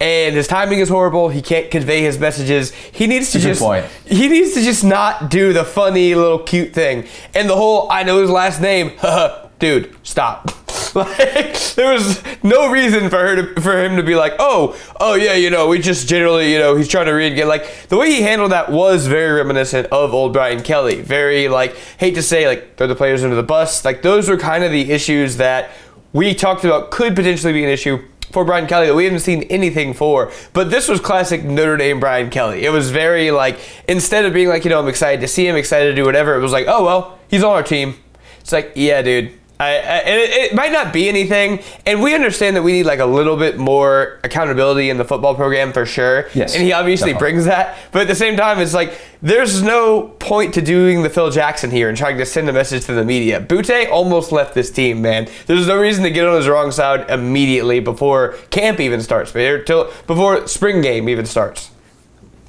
And 0.01 0.35
his 0.35 0.49
timing 0.49 0.79
is 0.79 0.89
horrible. 0.89 1.29
He 1.29 1.43
can't 1.43 1.71
convey 1.71 2.01
his 2.01 2.19
messages. 2.19 2.73
He 2.73 3.07
needs 3.07 3.33
to 3.33 3.39
good 3.39 3.45
just 3.45 3.61
point. 3.61 3.85
he 4.07 4.29
needs 4.29 4.55
to 4.55 4.63
just 4.63 4.83
not 4.83 5.31
do 5.31 5.53
the 5.53 5.65
funny 5.65 6.15
little 6.15 6.39
cute 6.39 6.73
thing. 6.73 7.07
And 7.35 7.51
the 7.51 7.57
whole 7.57 7.91
I 7.93 8.03
know 8.03 8.21
his 8.23 8.31
last 8.31 8.63
name, 8.63 8.93
dude, 9.59 9.95
stop. 10.03 10.51
Like 10.93 11.57
there 11.77 11.93
was 11.93 12.21
no 12.43 12.69
reason 12.69 13.11
for 13.11 13.19
her 13.19 13.37
to 13.37 13.61
for 13.61 13.81
him 13.81 13.95
to 13.95 14.03
be 14.03 14.17
like, 14.17 14.33
oh, 14.41 14.77
oh 14.99 15.15
yeah, 15.15 15.35
you 15.35 15.49
know, 15.49 15.69
we 15.69 15.79
just 15.79 16.09
generally, 16.09 16.53
you 16.53 16.59
know, 16.59 16.75
he's 16.75 16.89
trying 16.89 17.07
to 17.07 17.13
read 17.13 17.33
again. 17.33 17.47
Like 17.47 17.87
the 17.89 17.97
way 17.97 18.11
he 18.11 18.23
handled 18.23 18.51
that 18.51 18.73
was 18.73 19.07
very 19.07 19.31
reminiscent 19.35 19.87
of 19.93 20.13
old 20.13 20.33
Brian 20.33 20.65
Kelly. 20.65 21.01
Very 21.01 21.47
like 21.47 21.77
hate 21.97 22.17
to 22.17 22.23
say 22.25 22.49
like 22.49 22.77
throw 22.77 22.89
the 22.89 22.97
players 22.97 23.23
under 23.23 23.37
the 23.37 23.45
bus. 23.45 23.85
Like 23.85 24.03
those 24.03 24.29
were 24.29 24.37
kind 24.37 24.65
of 24.65 24.73
the 24.73 24.91
issues 24.91 25.37
that 25.37 25.71
we 26.13 26.35
talked 26.35 26.65
about 26.65 26.91
could 26.91 27.15
potentially 27.15 27.53
be 27.53 27.65
an 27.65 27.71
issue 27.71 28.05
for 28.33 28.45
Brian 28.45 28.67
Kelly 28.67 28.87
that 28.87 28.95
we 28.95 29.05
haven't 29.05 29.21
seen 29.21 29.43
anything 29.45 29.93
for. 29.93 30.33
But 30.53 30.71
this 30.71 30.89
was 30.89 31.01
classic 31.01 31.45
Notre 31.45 31.77
Dame 31.77 32.01
Brian 32.01 32.31
Kelly. 32.31 32.65
It 32.65 32.71
was 32.71 32.91
very 32.91 33.31
like 33.31 33.59
instead 33.89 34.25
of 34.25 34.33
being 34.33 34.49
like, 34.49 34.65
you 34.65 34.71
know, 34.71 34.79
I'm 34.79 34.89
excited 34.89 35.21
to 35.21 35.29
see 35.29 35.47
him, 35.47 35.57
excited 35.57 35.87
to 35.87 35.95
do 35.95 36.05
whatever, 36.05 36.37
it 36.37 36.41
was 36.41 36.53
like, 36.53 36.67
oh 36.69 36.85
well, 36.85 37.19
he's 37.29 37.43
on 37.43 37.53
our 37.53 37.63
team. 37.63 37.97
It's 38.41 38.53
like, 38.53 38.73
yeah, 38.77 39.03
dude. 39.03 39.40
I, 39.61 39.69
I, 39.69 39.75
and 39.75 40.21
it, 40.21 40.31
it 40.31 40.55
might 40.55 40.73
not 40.73 40.91
be 40.91 41.09
anything, 41.09 41.63
and 41.85 42.03
we 42.03 42.15
understand 42.15 42.57
that 42.57 42.63
we 42.63 42.73
need 42.73 42.87
like 42.87 42.99
a 42.99 43.07
little 43.07 43.37
bit 43.37 43.59
more 43.59 44.19
accountability 44.25 44.89
in 44.89 44.97
the 44.97 45.05
football 45.05 45.35
program 45.35 45.75
for 45.75 45.85
sure. 45.85 46.29
Yes, 46.33 46.55
and 46.55 46.65
he 46.65 46.73
obviously 46.73 47.13
definitely. 47.13 47.33
brings 47.33 47.45
that, 47.45 47.77
but 47.93 48.03
at 48.03 48.09
the 48.09 48.15
same 48.15 48.39
time, 48.39 48.59
it's 48.59 48.73
like 48.73 48.99
there's 49.21 49.63
no 49.63 50.09
point 50.19 50.55
to 50.55 50.63
doing 50.63 51.03
the 51.03 51.11
Phil 51.11 51.31
Jackson 51.31 51.71
here 51.71 51.91
and 51.91 51.99
trying 51.99 52.17
to 52.17 52.25
send 52.25 52.49
a 52.49 52.55
message 52.55 52.87
to 52.87 52.95
the 52.95 53.05
media. 53.05 53.39
Boutte 53.39 53.91
almost 53.91 54.33
left 54.33 54.55
this 54.55 54.71
team, 54.71 55.03
man. 55.03 55.29
There's 55.47 55.67
no 55.67 55.79
reason 55.79 56.05
to 56.05 56.11
get 56.11 56.27
on 56.27 56.37
his 56.37 56.49
wrong 56.49 56.73
side 56.73 57.11
immediately 57.11 57.81
before 57.81 58.33
camp 58.49 58.81
even 58.81 59.03
starts, 59.03 59.31
till 59.33 59.93
before 60.07 60.49
spring 60.49 60.81
game 60.81 61.07
even 61.09 61.27
starts. 61.27 61.71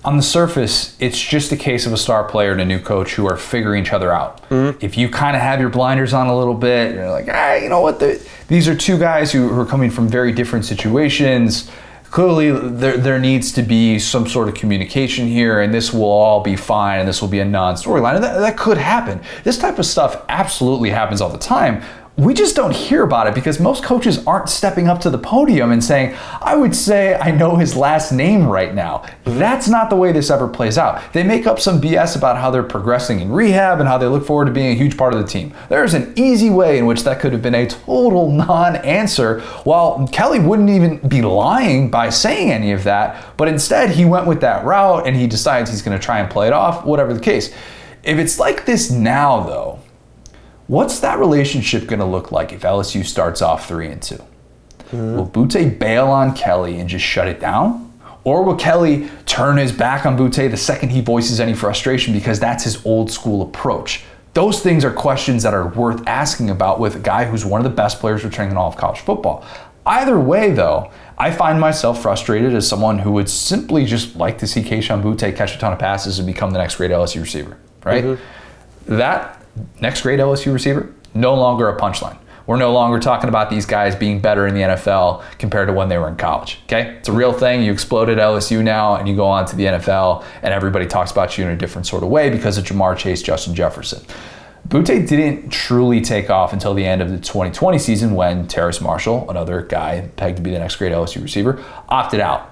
On 0.04 0.18
the 0.18 0.24
surface, 0.24 0.96
it's 1.00 1.20
just 1.20 1.52
a 1.52 1.58
case 1.58 1.86
of 1.86 1.94
a 1.94 1.98
star 1.98 2.24
player 2.24 2.52
and 2.52 2.62
a 2.62 2.66
new 2.66 2.80
coach 2.80 3.14
who 3.14 3.28
are 3.28 3.38
figuring 3.38 3.84
each 3.84 3.94
other 3.94 4.12
out. 4.12 4.42
If 4.84 4.98
you 4.98 5.10
kind 5.10 5.36
of 5.36 5.42
have 5.42 5.60
your 5.60 5.70
blinders 5.70 6.14
on 6.14 6.28
a 6.28 6.36
little 6.36 6.56
bit, 6.56 6.96
you're 6.96 7.10
like, 7.10 7.28
ah, 7.30 7.56
you 7.56 7.70
know 7.70 7.82
what? 7.82 8.00
The, 8.00 8.22
these 8.48 8.68
are 8.68 8.76
two 8.76 8.98
guys 8.98 9.32
who, 9.32 9.50
who 9.50 9.60
are 9.60 9.66
coming 9.66 9.92
from 9.92 10.08
very 10.08 10.32
different 10.32 10.66
situations. 10.66 11.70
Clearly, 12.10 12.52
there, 12.52 12.98
there 12.98 13.20
needs 13.20 13.54
to 13.54 13.62
be 13.62 13.98
some 14.00 14.28
sort 14.28 14.50
of 14.50 14.56
communication 14.56 15.28
here, 15.28 15.62
and 15.62 15.74
this 15.74 15.94
will 15.94 16.04
all 16.04 16.42
be 16.42 16.58
fine, 16.58 17.00
and 17.00 17.08
this 17.08 17.22
will 17.22 17.30
be 17.30 17.40
a 17.40 17.46
non 17.46 17.76
storyline. 17.76 18.16
And 18.16 18.24
that, 18.24 18.40
that 18.40 18.58
could 18.58 18.78
happen. 18.78 19.22
This 19.44 19.58
type 19.58 19.80
of 19.80 19.86
stuff 19.86 20.26
absolutely 20.28 20.90
happens 20.90 21.22
all 21.22 21.30
the 21.30 21.38
time 21.38 21.84
we 22.18 22.34
just 22.34 22.58
don't 22.58 22.76
hear 22.76 23.04
about 23.04 23.28
it 23.28 23.34
because 23.34 23.60
most 23.60 23.84
coaches 23.84 24.26
aren't 24.28 24.50
stepping 24.50 24.90
up 24.90 25.00
to 25.00 25.10
the 25.10 25.18
podium 25.18 25.72
and 25.72 25.82
saying, 25.82 26.16
I 26.42 26.56
would 26.56 26.76
say 26.76 27.16
I 27.16 27.32
know 27.32 27.56
his 27.56 27.76
last 27.76 28.12
name 28.12 28.48
right 28.48 28.76
now. 28.76 29.06
That's 29.24 29.70
not 29.70 29.90
the 29.90 29.96
way 29.96 30.12
this 30.12 30.30
ever 30.30 30.48
plays 30.48 30.78
out. 30.78 31.02
They 31.14 31.24
make 31.24 31.48
up 31.48 31.60
some 31.60 31.80
BS 31.80 32.18
about 32.18 32.38
how 32.38 32.52
they're 32.52 32.64
progressing 32.64 33.22
in 33.22 33.32
rehab 33.32 33.80
and 33.80 33.88
how 33.88 33.98
they 33.98 34.08
look 34.08 34.26
forward 34.26 34.46
to 34.46 34.52
being 34.52 34.72
a 34.72 34.76
huge 34.76 34.98
part 34.98 35.14
of 35.14 35.22
the 35.22 35.28
team. 35.28 35.54
There's 35.70 35.94
an 35.94 36.14
easy 36.18 36.50
way 36.50 36.78
in 36.78 36.86
which 36.86 37.04
that 37.04 37.22
could 37.22 37.32
have 37.32 37.42
been 37.42 37.56
a 37.56 37.66
total 37.66 38.30
non 38.42 38.76
answer, 38.76 39.40
while 39.64 40.08
Kelly 40.10 40.40
wouldn't 40.40 40.70
even 40.70 40.98
be 41.08 41.22
lying 41.22 41.90
by 41.90 42.10
saying 42.10 42.52
any 42.52 42.74
of 42.74 42.84
that, 42.84 43.38
but 43.38 43.48
instead 43.48 43.90
he 43.90 44.04
went 44.04 44.28
with 44.28 44.42
that 44.42 44.66
route 44.66 45.08
and 45.08 45.16
he 45.16 45.28
decides 45.28 45.70
he's 45.70 45.82
going 45.82 45.98
to 45.98 46.04
try 46.04 46.20
and 46.20 46.30
play 46.30 46.48
it 46.48 46.54
off, 46.54 46.86
whatever 46.86 47.14
the 47.14 47.20
case. 47.22 47.54
If 48.04 48.18
it's 48.18 48.38
like 48.38 48.66
this 48.66 48.92
now, 48.92 49.42
though, 49.42 49.81
What's 50.68 51.00
that 51.02 51.20
relationship 51.20 51.88
going 51.88 52.00
to 52.00 52.06
look 52.06 52.32
like 52.32 52.54
if 52.54 52.62
LSU 52.62 53.06
starts 53.06 53.42
off 53.42 53.68
three 53.68 53.88
and 53.88 54.02
2 54.02 54.16
hmm. 54.16 55.16
Will 55.16 55.28
Boutte 55.28 55.80
bail 55.80 56.08
on 56.08 56.36
Kelly 56.36 56.80
and 56.80 56.88
just 56.88 57.06
shut 57.06 57.28
it 57.28 57.40
down, 57.40 57.92
or 58.24 58.44
will 58.44 58.56
Kelly 58.56 59.10
turn 59.26 59.58
his 59.58 59.72
back 59.72 60.06
on 60.06 60.18
Boutte 60.18 60.50
the 60.50 60.58
second 60.58 60.90
he 60.90 61.02
voices 61.02 61.40
any 61.40 61.54
frustration 61.54 62.14
because 62.14 62.40
that's 62.40 62.64
his 62.64 62.86
old 62.86 63.12
school 63.12 63.42
approach? 63.42 64.04
Those 64.34 64.62
things 64.62 64.86
are 64.86 64.94
questions 64.94 65.44
that 65.44 65.54
are 65.54 65.68
worth 65.68 66.08
asking 66.08 66.50
about 66.50 66.80
with 66.80 66.96
a 66.96 67.00
guy 67.00 67.26
who's 67.26 67.44
one 67.44 67.60
of 67.60 67.66
the 67.66 67.76
best 67.76 68.00
players 68.00 68.24
returning 68.24 68.52
in 68.52 68.58
all 68.58 68.70
of 68.70 68.78
college 68.78 69.00
football. 69.00 69.46
Either 69.86 70.20
way, 70.20 70.52
though, 70.52 70.92
I 71.18 71.32
find 71.32 71.60
myself 71.60 72.02
frustrated 72.02 72.54
as 72.54 72.68
someone 72.68 73.00
who 73.00 73.12
would 73.12 73.30
simply 73.30 73.86
just 73.86 74.16
like 74.16 74.38
to 74.38 74.48
see 74.48 74.62
Kayshon 74.62 75.02
Boutte 75.02 75.36
catch 75.36 75.56
a 75.56 75.58
ton 75.58 75.74
of 75.74 75.80
passes 75.80 76.20
and 76.20 76.26
become 76.26 76.52
the 76.52 76.60
next 76.60 76.76
great 76.76 76.92
LSU 76.92 77.22
receiver, 77.22 77.58
right? 77.84 78.04
Mm-hmm. 78.04 78.98
That 78.98 79.41
next 79.80 80.02
great 80.02 80.20
LSU 80.20 80.54
receiver, 80.54 80.94
no 81.14 81.34
longer 81.36 81.70
a 81.70 81.80
punchline. 81.80 82.18
We're 82.48 82.58
no 82.58 82.74
longer 82.74 83.00
talking 83.00 83.30
about 83.30 83.50
these 83.50 83.66
guys 83.66 83.96
being 83.96 84.20
better 84.20 84.48
in 84.48 84.56
the 84.56 84.62
NFL 84.62 85.24
compared 85.38 85.68
to 85.68 85.74
when 85.74 85.90
they 85.90 85.98
were 85.98 86.10
in 86.10 86.16
college. 86.16 86.60
Okay? 86.66 86.96
It's 86.98 87.08
a 87.08 87.14
real 87.14 87.32
thing. 87.32 87.64
You 87.64 87.72
exploded 87.72 88.18
LSU 88.18 88.64
now 88.64 88.96
and 88.96 89.08
you 89.08 89.16
go 89.16 89.26
on 89.26 89.46
to 89.46 89.56
the 89.56 89.66
NFL 89.66 90.26
and 90.42 90.54
everybody 90.54 90.88
talks 90.88 91.12
about 91.12 91.38
you 91.38 91.46
in 91.46 91.52
a 91.52 91.56
different 91.56 91.88
sort 91.88 92.04
of 92.04 92.10
way 92.10 92.30
because 92.30 92.58
of 92.58 92.66
Ja'Marr 92.66 92.98
Chase, 92.98 93.22
Justin 93.22 93.54
Jefferson. 93.54 94.04
Boutte 94.68 95.08
didn't 95.08 95.50
truly 95.50 96.02
take 96.02 96.30
off 96.30 96.54
until 96.54 96.74
the 96.74 96.86
end 96.86 97.02
of 97.02 97.10
the 97.10 97.18
2020 97.18 97.78
season 97.80 98.16
when 98.16 98.48
Terrace 98.48 98.82
Marshall, 98.82 99.30
another 99.30 99.62
guy 99.62 100.10
pegged 100.16 100.38
to 100.38 100.44
be 100.44 100.52
the 100.52 100.60
next 100.60 100.76
great 100.76 100.92
LSU 100.92 101.22
receiver, 101.22 101.64
opted 101.90 102.20
out. 102.20 102.50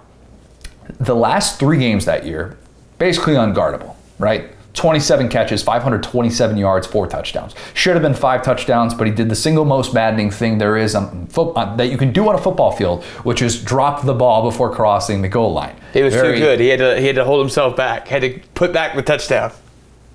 The 1.00 1.16
last 1.16 1.60
three 1.60 1.78
games 1.78 2.06
that 2.06 2.26
year, 2.26 2.58
basically 2.98 3.36
unguardable, 3.36 3.96
right? 4.18 4.52
27 4.80 5.28
catches, 5.28 5.62
527 5.62 6.56
yards, 6.56 6.88
four 6.88 7.06
touchdowns. 7.06 7.54
Should 7.74 7.96
have 7.96 8.02
been 8.02 8.14
five 8.14 8.44
touchdowns, 8.44 8.94
but 8.94 9.08
he 9.08 9.14
did 9.14 9.28
the 9.28 9.36
single 9.36 9.66
most 9.66 9.94
maddening 9.94 10.32
thing 10.32 10.58
there 10.58 10.78
is 10.78 10.96
on 10.96 11.28
uh, 11.36 11.76
that 11.76 11.88
you 11.88 11.98
can 11.98 12.14
do 12.14 12.30
on 12.30 12.36
a 12.36 12.38
football 12.38 12.72
field, 12.72 13.04
which 13.26 13.42
is 13.42 13.62
drop 13.62 14.06
the 14.06 14.14
ball 14.14 14.50
before 14.50 14.74
crossing 14.74 15.22
the 15.22 15.28
goal 15.28 15.52
line. 15.52 15.76
He 15.92 16.02
was 16.02 16.14
Very- 16.14 16.38
too 16.38 16.46
good. 16.46 16.60
He 16.62 16.70
had 16.70 16.80
to 16.80 16.98
he 16.98 17.08
had 17.08 17.18
to 17.18 17.26
hold 17.26 17.42
himself 17.42 17.76
back. 17.76 18.08
Had 18.08 18.22
to 18.22 18.40
put 18.54 18.72
back 18.72 18.96
the 18.96 19.02
touchdown. 19.02 19.52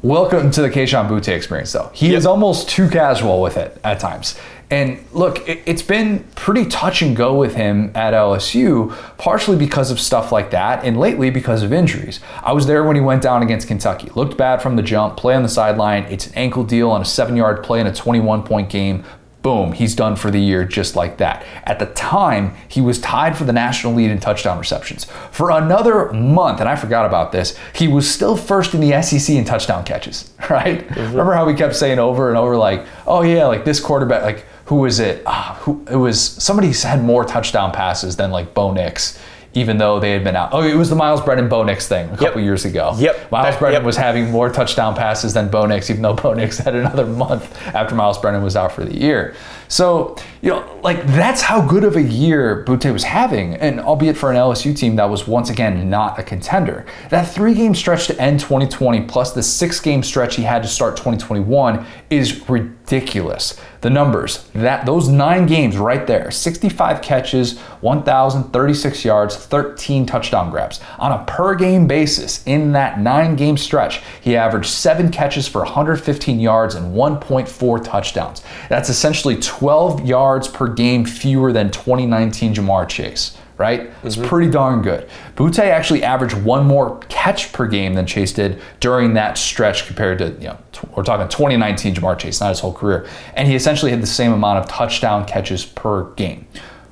Welcome 0.05 0.51
to 0.51 0.61
the 0.61 0.69
Kayshon 0.69 1.09
Boutte 1.09 1.29
experience, 1.29 1.73
though. 1.73 1.89
He 1.95 2.09
Yep. 2.09 2.19
is 2.19 2.27
almost 2.27 2.69
too 2.69 2.91
casual 2.91 3.41
with 3.41 3.57
it 3.57 3.81
at 3.83 4.01
times. 4.01 4.39
And 4.71 4.99
look, 5.15 5.49
it, 5.49 5.63
it's 5.65 5.81
been 5.81 6.25
pretty 6.35 6.67
touch 6.67 7.01
and 7.01 7.17
go 7.17 7.35
with 7.35 7.55
him 7.55 7.91
at 7.95 8.13
LSU, 8.13 8.95
partially 9.17 9.57
because 9.57 9.91
of 9.91 9.99
stuff 9.99 10.31
like 10.31 10.51
that, 10.51 10.85
and 10.85 11.01
lately 11.01 11.31
because 11.31 11.63
of 11.63 11.73
injuries. 11.73 12.21
I 12.43 12.53
was 12.53 12.67
there 12.67 12.85
when 12.85 12.97
he 12.97 13.01
went 13.01 13.23
down 13.23 13.43
against 13.43 13.67
Kentucky. 13.67 14.11
Looked 14.15 14.37
bad 14.37 14.61
from 14.61 14.77
the 14.77 14.83
jump, 14.83 15.17
play 15.17 15.35
on 15.35 15.43
the 15.43 15.49
sideline. 15.49 16.03
It's 16.11 16.27
an 16.27 16.35
ankle 16.35 16.65
deal 16.65 16.91
on 16.91 17.01
a 17.01 17.07
seven 17.07 17.35
yard 17.35 17.63
play 17.65 17.81
in 17.81 17.87
a 17.87 17.95
21 17.95 18.43
point 18.43 18.69
game. 18.69 19.05
Boom, 19.45 19.73
he's 19.73 19.95
done 19.95 20.17
for 20.17 20.31
the 20.31 20.41
year 20.41 20.65
just 20.65 20.97
like 20.97 21.19
that. 21.19 21.45
At 21.65 21.79
the 21.79 21.85
time, 21.85 22.55
he 22.67 22.81
was 22.81 22.99
tied 22.99 23.37
for 23.37 23.45
the 23.45 23.53
national 23.53 23.93
lead 23.93 24.11
in 24.11 24.19
touchdown 24.19 24.59
receptions. 24.59 25.05
For 25.33 25.51
another 25.51 26.11
month, 26.15 26.61
and 26.61 26.69
I 26.69 26.77
forgot 26.77 27.05
about 27.05 27.31
this, 27.31 27.55
he 27.75 27.87
was 27.87 28.11
still 28.11 28.39
first 28.39 28.73
in 28.73 28.81
the 28.81 29.03
SEC 29.03 29.37
in 29.37 29.45
touchdown 29.45 29.85
catches, 29.85 30.33
right? 30.51 30.89
Remember 30.97 31.35
how 31.35 31.45
we 31.45 31.53
kept 31.53 31.77
saying 31.77 31.99
over 31.99 32.31
and 32.31 32.39
over, 32.39 32.57
like, 32.57 32.87
oh 33.07 33.21
yeah, 33.21 33.45
like 33.45 33.67
this 33.67 33.81
quarterback, 33.81 34.23
like, 34.23 34.47
who 34.65 34.77
was 34.77 34.99
it? 34.99 35.23
Ah, 35.27 35.59
who, 35.61 35.85
it 35.91 35.97
was 35.97 36.19
somebody 36.19 36.73
had 36.73 37.05
more 37.05 37.27
touchdown 37.27 37.71
passes 37.71 38.17
than 38.17 38.31
like 38.31 38.55
Bo 38.55 38.73
Nix. 38.73 39.19
Even 39.57 39.79
though 39.79 40.01
they 40.01 40.11
had 40.11 40.25
been 40.25 40.35
out, 40.37 40.51
oh, 40.53 40.63
it 40.63 40.75
was 40.75 40.91
the 40.91 40.97
Miles 40.97 41.21
Brennan 41.21 41.49
Bo 41.49 41.63
Nix 41.63 41.87
thing 41.87 42.11
a 42.11 42.17
couple 42.17 42.41
years 42.41 42.65
ago. 42.65 42.95
Yep. 42.99 43.31
Miles 43.31 43.47
That- 43.47 43.59
Brennan 43.61 43.81
yep. 43.81 43.87
was 43.87 43.97
having 43.97 44.31
more 44.31 44.51
touchdown 44.51 44.95
passes 44.97 45.33
than 45.35 45.49
Bo 45.49 45.67
Nix, 45.67 45.89
even 45.91 46.03
though 46.03 46.15
Bo 46.25 46.35
Nix 46.35 46.59
had 46.59 46.75
another 46.75 47.07
month 47.07 47.57
after 47.69 47.95
Miles 47.95 48.19
Brennan 48.19 48.43
was 48.43 48.57
out 48.57 48.73
for 48.73 48.85
the 48.85 48.99
year. 48.99 49.35
So, 49.69 50.17
you 50.43 50.51
know, 50.51 50.81
like 50.83 51.07
that's 51.07 51.41
how 51.41 51.67
good 51.67 51.85
of 51.85 51.97
a 51.97 52.03
year 52.03 52.65
Boutte 52.67 52.93
was 52.93 53.05
having, 53.05 53.55
and 53.55 53.81
albeit 53.81 54.17
for 54.17 54.31
an 54.31 54.37
LSU 54.37 54.77
team 54.77 54.97
that 54.97 55.09
was 55.09 55.27
once 55.27 55.51
again 55.51 55.89
not 55.89 56.19
a 56.19 56.23
contender. 56.23 56.85
That 57.11 57.25
three 57.25 57.55
game 57.55 57.75
stretch 57.75 58.07
to 58.09 58.21
end 58.21 58.41
2020 58.41 59.03
plus 59.07 59.33
the 59.33 59.43
six 59.43 59.81
game 59.81 60.03
stretch 60.03 60.37
he 60.37 60.43
had 60.43 60.63
to 60.63 60.69
start 60.69 60.97
2021 60.97 61.87
is 62.11 62.49
ridiculous. 62.49 63.59
The 63.81 63.91
numbers, 63.91 64.49
that 64.55 64.87
those 64.87 65.09
nine 65.09 65.47
games 65.47 65.77
right 65.77 66.07
there, 66.07 66.31
65 66.31 67.03
catches, 67.03 67.59
1,036 67.83 69.05
yards, 69.05 69.37
13 69.37 70.07
touchdown 70.07 70.51
grabs. 70.51 70.81
On 70.99 71.13
a 71.13 71.23
per 71.27 71.55
game 71.55 71.87
basis, 71.87 72.43
in 72.47 72.73
that 72.73 72.99
nine 72.99 73.37
game 73.37 73.59
stretch, 73.59 74.01
he 74.23 74.37
averaged 74.37 74.71
seven 74.71 75.11
catches 75.11 75.47
for 75.47 75.61
115 75.63 76.41
yards 76.41 76.75
and 76.75 76.95
1.4 76.95 77.85
touchdowns. 77.85 78.43
That's 78.71 78.89
essentially 78.89 79.37
12 79.59 80.05
yards 80.05 80.49
per 80.49 80.69
game 80.69 81.05
fewer 81.05 81.53
than 81.53 81.71
2019 81.71 82.55
Ja'Marr 82.55 82.89
Chase. 82.89 83.37
Right? 83.57 83.93
It's 84.03 84.17
mm-hmm. 84.17 84.27
pretty 84.27 84.51
darn 84.51 84.83
good. 84.83 85.09
Boutte 85.37 85.61
actually 85.61 86.03
averaged 86.03 86.35
one 86.35 86.67
more 86.67 86.99
catch 87.09 87.53
per 87.53 87.69
game 87.69 87.95
than 87.95 88.05
Chase 88.05 88.33
did 88.33 88.61
during 88.81 89.15
that 89.15 89.39
stretch 89.39 89.87
compared 89.87 90.19
to, 90.19 90.31
you 90.41 90.49
know, 90.49 90.59
t- 90.73 90.89
we're 90.97 91.05
talking 91.05 91.29
2019 91.29 91.95
Ja'Marr 91.95 92.19
Chase, 92.19 92.41
not 92.41 92.49
his 92.49 92.59
whole 92.59 92.73
career. 92.73 93.07
And 93.35 93.47
he 93.47 93.55
essentially 93.55 93.93
had 93.93 94.03
the 94.03 94.09
same 94.09 94.33
amount 94.33 94.59
of 94.59 94.69
touchdown 94.69 95.25
catches 95.25 95.65
per 95.65 96.11
game. 96.15 96.49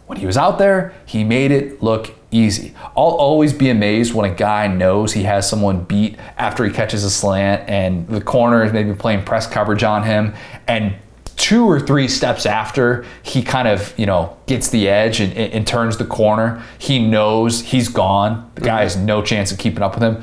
When 0.06 0.18
he 0.18 0.26
was 0.26 0.36
out 0.36 0.58
there, 0.58 0.94
he 1.04 1.24
made 1.24 1.50
it 1.50 1.82
look 1.82 2.14
easy. 2.30 2.74
I'll 2.96 3.06
always 3.06 3.52
be 3.52 3.68
amazed 3.68 4.14
when 4.14 4.30
a 4.30 4.34
guy 4.34 4.68
knows 4.68 5.12
he 5.12 5.24
has 5.24 5.48
someone 5.48 5.82
beat 5.82 6.16
after 6.38 6.64
he 6.64 6.70
catches 6.70 7.02
a 7.02 7.10
slant 7.10 7.68
and 7.68 8.06
the 8.06 8.20
corner 8.20 8.64
is 8.64 8.72
maybe 8.72 8.94
playing 8.94 9.24
press 9.24 9.48
coverage 9.48 9.82
on 9.82 10.04
him 10.04 10.34
and 10.68 10.94
two 11.42 11.64
or 11.64 11.80
three 11.80 12.06
steps 12.06 12.46
after 12.46 13.04
he 13.24 13.42
kind 13.42 13.66
of 13.66 13.92
you 13.98 14.06
know 14.06 14.36
gets 14.46 14.68
the 14.70 14.88
edge 14.88 15.20
and, 15.20 15.32
and, 15.32 15.66
turns 15.66 15.96
the 15.96 16.04
corner 16.04 16.62
he 16.78 17.04
knows 17.04 17.60
he's 17.62 17.88
gone 17.88 18.48
the 18.54 18.60
guy 18.60 18.82
has 18.82 18.96
no 18.96 19.20
chance 19.20 19.50
of 19.50 19.58
keeping 19.58 19.82
up 19.82 19.94
with 19.94 20.02
him 20.04 20.22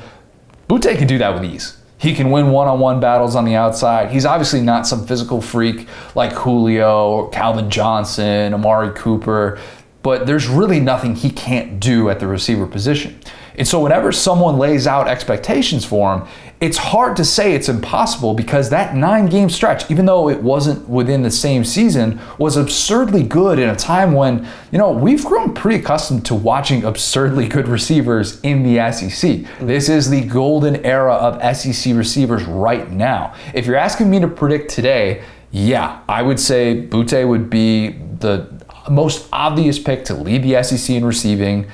Boutte 0.70 0.96
can 0.96 1.08
do 1.08 1.18
that 1.18 1.34
with 1.34 1.44
ease. 1.44 1.76
He 1.98 2.14
can 2.14 2.30
win 2.30 2.52
one-on-one 2.52 3.00
battles 3.00 3.34
on 3.34 3.44
the 3.44 3.56
outside. 3.56 4.12
He's 4.12 4.24
obviously 4.24 4.60
not 4.60 4.86
some 4.86 5.04
physical 5.04 5.42
freak 5.42 5.88
like 6.14 6.32
Julio 6.32 7.10
or 7.10 7.30
Calvin 7.30 7.68
Johnson, 7.68 8.54
Amari 8.54 8.94
Cooper, 8.94 9.58
but 10.04 10.28
there's 10.28 10.46
really 10.46 10.78
nothing 10.78 11.16
he 11.16 11.28
can't 11.28 11.80
do 11.80 12.08
at 12.08 12.20
the 12.20 12.28
receiver 12.28 12.68
position. 12.68 13.18
And 13.56 13.66
so 13.66 13.80
whenever 13.80 14.12
someone 14.12 14.58
lays 14.58 14.86
out 14.86 15.08
expectations 15.08 15.84
for 15.84 16.14
him, 16.14 16.28
it's 16.60 16.76
hard 16.76 17.16
to 17.16 17.24
say 17.24 17.54
it's 17.54 17.70
impossible 17.70 18.34
because 18.34 18.68
that 18.68 18.94
nine 18.94 19.26
game 19.26 19.48
stretch, 19.48 19.90
even 19.90 20.04
though 20.04 20.28
it 20.28 20.42
wasn't 20.42 20.86
within 20.88 21.22
the 21.22 21.30
same 21.30 21.64
season, 21.64 22.20
was 22.36 22.58
absurdly 22.58 23.22
good 23.22 23.58
in 23.58 23.70
a 23.70 23.76
time 23.76 24.12
when, 24.12 24.46
you 24.70 24.76
know, 24.76 24.90
we've 24.90 25.24
grown 25.24 25.54
pretty 25.54 25.80
accustomed 25.80 26.26
to 26.26 26.34
watching 26.34 26.84
absurdly 26.84 27.48
good 27.48 27.66
receivers 27.66 28.38
in 28.42 28.62
the 28.62 28.92
SEC. 28.92 29.46
This 29.58 29.88
is 29.88 30.10
the 30.10 30.22
golden 30.22 30.84
era 30.84 31.14
of 31.14 31.56
SEC 31.56 31.96
receivers 31.96 32.44
right 32.44 32.90
now. 32.90 33.34
If 33.54 33.64
you're 33.64 33.76
asking 33.76 34.10
me 34.10 34.20
to 34.20 34.28
predict 34.28 34.70
today, 34.70 35.24
yeah, 35.52 36.02
I 36.08 36.20
would 36.20 36.38
say 36.38 36.86
Boutte 36.88 37.26
would 37.26 37.48
be 37.48 37.88
the 38.18 38.46
most 38.90 39.28
obvious 39.32 39.78
pick 39.78 40.04
to 40.06 40.14
lead 40.14 40.42
the 40.42 40.62
SEC 40.62 40.94
in 40.94 41.04
receiving. 41.04 41.66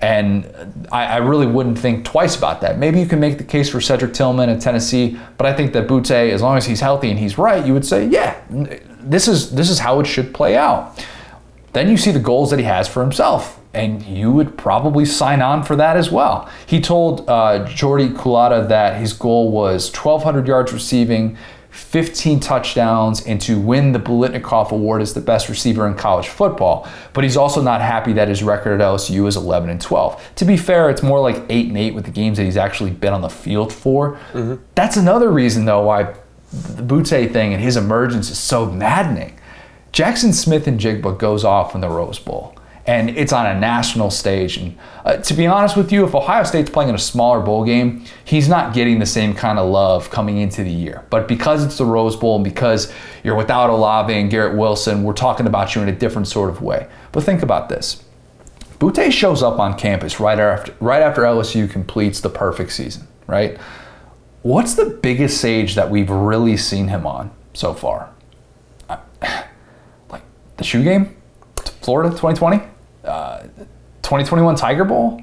And 0.00 0.88
I, 0.92 1.06
I, 1.06 1.16
really 1.18 1.46
wouldn't 1.46 1.78
think 1.78 2.04
twice 2.04 2.36
about 2.36 2.60
that. 2.60 2.78
Maybe 2.78 3.00
you 3.00 3.06
can 3.06 3.20
make 3.20 3.38
the 3.38 3.44
case 3.44 3.70
for 3.70 3.80
Cedric 3.80 4.12
Tillman 4.12 4.50
at 4.50 4.60
Tennessee, 4.60 5.18
but 5.38 5.46
I 5.46 5.54
think 5.54 5.72
that 5.72 5.86
Boutte, 5.86 6.30
as 6.30 6.42
long 6.42 6.56
as 6.56 6.66
he's 6.66 6.80
healthy 6.80 7.10
and 7.10 7.18
he's 7.18 7.38
right, 7.38 7.64
you 7.64 7.72
would 7.72 7.86
say, 7.86 8.06
yeah, 8.06 8.40
this 9.00 9.28
is 9.28 9.54
this 9.54 9.70
is 9.70 9.78
how 9.78 10.00
it 10.00 10.06
should 10.06 10.34
play 10.34 10.56
out. 10.56 11.04
Then 11.72 11.88
you 11.88 11.96
see 11.96 12.10
the 12.10 12.20
goals 12.20 12.50
that 12.50 12.58
he 12.58 12.64
has 12.64 12.88
for 12.88 13.02
himself, 13.02 13.60
and 13.72 14.02
you 14.02 14.30
would 14.30 14.56
probably 14.56 15.04
sign 15.04 15.42
on 15.42 15.62
for 15.62 15.74
that 15.76 15.96
as 15.96 16.10
well. 16.10 16.48
He 16.66 16.80
told 16.80 17.28
uh, 17.28 17.66
Jordy 17.66 18.08
Culotta 18.08 18.68
that 18.68 19.00
his 19.00 19.12
goal 19.12 19.50
was 19.50 19.92
1,200 19.92 20.46
yards 20.46 20.72
receiving, 20.72 21.36
15 21.74 22.38
touchdowns 22.38 23.26
and 23.26 23.40
to 23.40 23.58
win 23.58 23.90
the 23.90 23.98
Biletnikoff 23.98 24.70
Award 24.70 25.02
as 25.02 25.12
the 25.12 25.20
best 25.20 25.48
receiver 25.48 25.88
in 25.88 25.94
college 25.94 26.28
football. 26.28 26.88
But 27.12 27.24
he's 27.24 27.36
also 27.36 27.60
not 27.60 27.80
happy 27.80 28.12
that 28.12 28.28
his 28.28 28.44
record 28.44 28.80
at 28.80 28.84
LSU 28.84 29.26
is 29.26 29.36
11 29.36 29.70
and 29.70 29.80
12. 29.80 30.34
To 30.36 30.44
be 30.44 30.56
fair, 30.56 30.88
it's 30.88 31.02
more 31.02 31.20
like 31.20 31.42
8 31.48 31.66
and 31.66 31.76
8 31.76 31.94
with 31.94 32.04
the 32.04 32.12
games 32.12 32.38
that 32.38 32.44
he's 32.44 32.56
actually 32.56 32.90
been 32.90 33.12
on 33.12 33.22
the 33.22 33.28
field 33.28 33.72
for. 33.72 34.12
Mm-hmm. 34.32 34.62
That's 34.76 34.96
another 34.96 35.32
reason, 35.32 35.64
though, 35.64 35.82
why 35.82 36.14
the 36.52 36.82
Boutte 36.84 37.32
thing 37.32 37.52
and 37.52 37.60
his 37.60 37.76
emergence 37.76 38.30
is 38.30 38.38
so 38.38 38.66
maddening. 38.66 39.36
Jaxon 39.92 40.32
Smith-Njigba 40.32 41.18
goes 41.18 41.44
off 41.44 41.74
in 41.74 41.80
the 41.80 41.88
Rose 41.88 42.20
Bowl 42.20 42.53
and 42.86 43.10
it's 43.10 43.32
on 43.32 43.46
a 43.46 43.58
national 43.58 44.10
stage. 44.10 44.58
And 44.58 44.76
uh, 45.04 45.16
to 45.16 45.34
be 45.34 45.46
honest 45.46 45.76
with 45.76 45.90
you, 45.90 46.04
if 46.04 46.14
Ohio 46.14 46.44
State's 46.44 46.70
playing 46.70 46.90
in 46.90 46.94
a 46.94 46.98
smaller 46.98 47.40
bowl 47.40 47.64
game, 47.64 48.04
he's 48.24 48.48
not 48.48 48.74
getting 48.74 48.98
the 48.98 49.06
same 49.06 49.34
kind 49.34 49.58
of 49.58 49.70
love 49.70 50.10
coming 50.10 50.38
into 50.38 50.62
the 50.62 50.70
year. 50.70 51.04
But 51.08 51.26
because 51.26 51.64
it's 51.64 51.78
the 51.78 51.86
Rose 51.86 52.14
Bowl 52.14 52.36
and 52.36 52.44
because 52.44 52.92
you're 53.22 53.36
without 53.36 53.70
Olave 53.70 54.12
and 54.12 54.30
Garrett 54.30 54.56
Wilson, 54.56 55.02
we're 55.02 55.14
talking 55.14 55.46
about 55.46 55.74
you 55.74 55.82
in 55.82 55.88
a 55.88 55.92
different 55.92 56.28
sort 56.28 56.50
of 56.50 56.60
way. 56.60 56.86
But 57.12 57.24
think 57.24 57.42
about 57.42 57.68
this. 57.70 58.04
Boutte 58.78 59.10
shows 59.12 59.42
up 59.42 59.58
on 59.58 59.78
campus 59.78 60.20
right 60.20 60.38
after 60.38 60.74
right 60.80 61.00
after 61.00 61.22
LSU 61.22 61.70
completes 61.70 62.20
the 62.20 62.28
perfect 62.28 62.72
season, 62.72 63.06
right? 63.26 63.56
What's 64.42 64.74
the 64.74 64.86
biggest 64.86 65.38
stage 65.38 65.74
that 65.76 65.90
we've 65.90 66.10
really 66.10 66.58
seen 66.58 66.88
him 66.88 67.06
on 67.06 67.30
so 67.54 67.72
far? 67.72 68.10
Like 70.10 70.22
the 70.58 70.64
shoe 70.64 70.84
game? 70.84 71.16
Florida 71.80 72.10
2020? 72.10 72.73
Uh, 73.04 73.42
2021 74.02 74.56
Tiger 74.56 74.84
Bowl? 74.84 75.20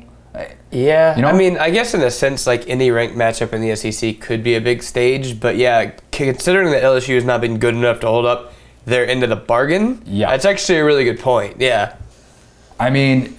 Yeah, 0.71 1.15
You 1.17 1.23
know? 1.23 1.27
I 1.27 1.33
mean, 1.33 1.57
I 1.57 1.69
guess 1.69 1.93
in 1.93 2.01
a 2.01 2.09
sense, 2.09 2.47
like 2.47 2.67
any 2.69 2.89
ranked 2.91 3.15
matchup 3.17 3.51
in 3.53 3.61
the 3.61 3.75
SEC 3.75 4.19
could 4.21 4.43
be 4.43 4.55
a 4.55 4.61
big 4.61 4.81
stage, 4.81 5.39
but 5.39 5.57
yeah, 5.57 5.91
considering 6.11 6.71
that 6.71 6.83
LSU 6.83 7.15
has 7.15 7.25
not 7.25 7.41
been 7.41 7.57
good 7.59 7.75
enough 7.75 7.99
to 7.99 8.07
hold 8.07 8.25
up 8.25 8.53
their 8.85 9.05
end 9.05 9.23
of 9.23 9.29
the 9.29 9.35
bargain, 9.35 10.01
Yeah. 10.05 10.29
that's 10.31 10.45
actually 10.45 10.79
a 10.79 10.85
really 10.85 11.03
good 11.03 11.19
point. 11.19 11.57
Yeah, 11.59 11.95
I 12.79 12.89
mean, 12.89 13.37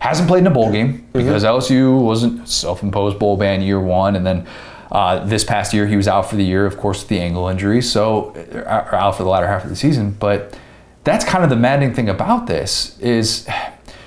hasn't 0.00 0.28
played 0.28 0.40
in 0.40 0.46
a 0.48 0.50
bowl 0.50 0.70
game 0.72 1.06
because 1.12 1.44
LSU 1.44 2.00
wasn't 2.00 2.48
self-imposed 2.48 3.18
bowl 3.18 3.36
ban 3.36 3.62
year 3.62 3.78
one, 3.80 4.16
and 4.16 4.26
then 4.26 4.46
uh, 4.90 5.24
this 5.24 5.44
past 5.44 5.72
year 5.72 5.86
he 5.86 5.96
was 5.96 6.08
out 6.08 6.28
for 6.28 6.34
the 6.36 6.44
year, 6.44 6.66
of 6.66 6.76
course, 6.76 7.00
with 7.00 7.08
the 7.08 7.20
ankle 7.20 7.46
injury, 7.48 7.80
so 7.80 8.34
or 8.52 8.94
out 8.94 9.16
for 9.16 9.22
the 9.22 9.28
latter 9.30 9.46
half 9.46 9.62
of 9.62 9.70
the 9.70 9.76
season. 9.76 10.10
But 10.18 10.58
that's 11.04 11.24
kind 11.24 11.44
of 11.44 11.50
the 11.50 11.56
maddening 11.56 11.94
thing 11.94 12.08
about 12.08 12.46
this 12.48 12.98
is, 12.98 13.46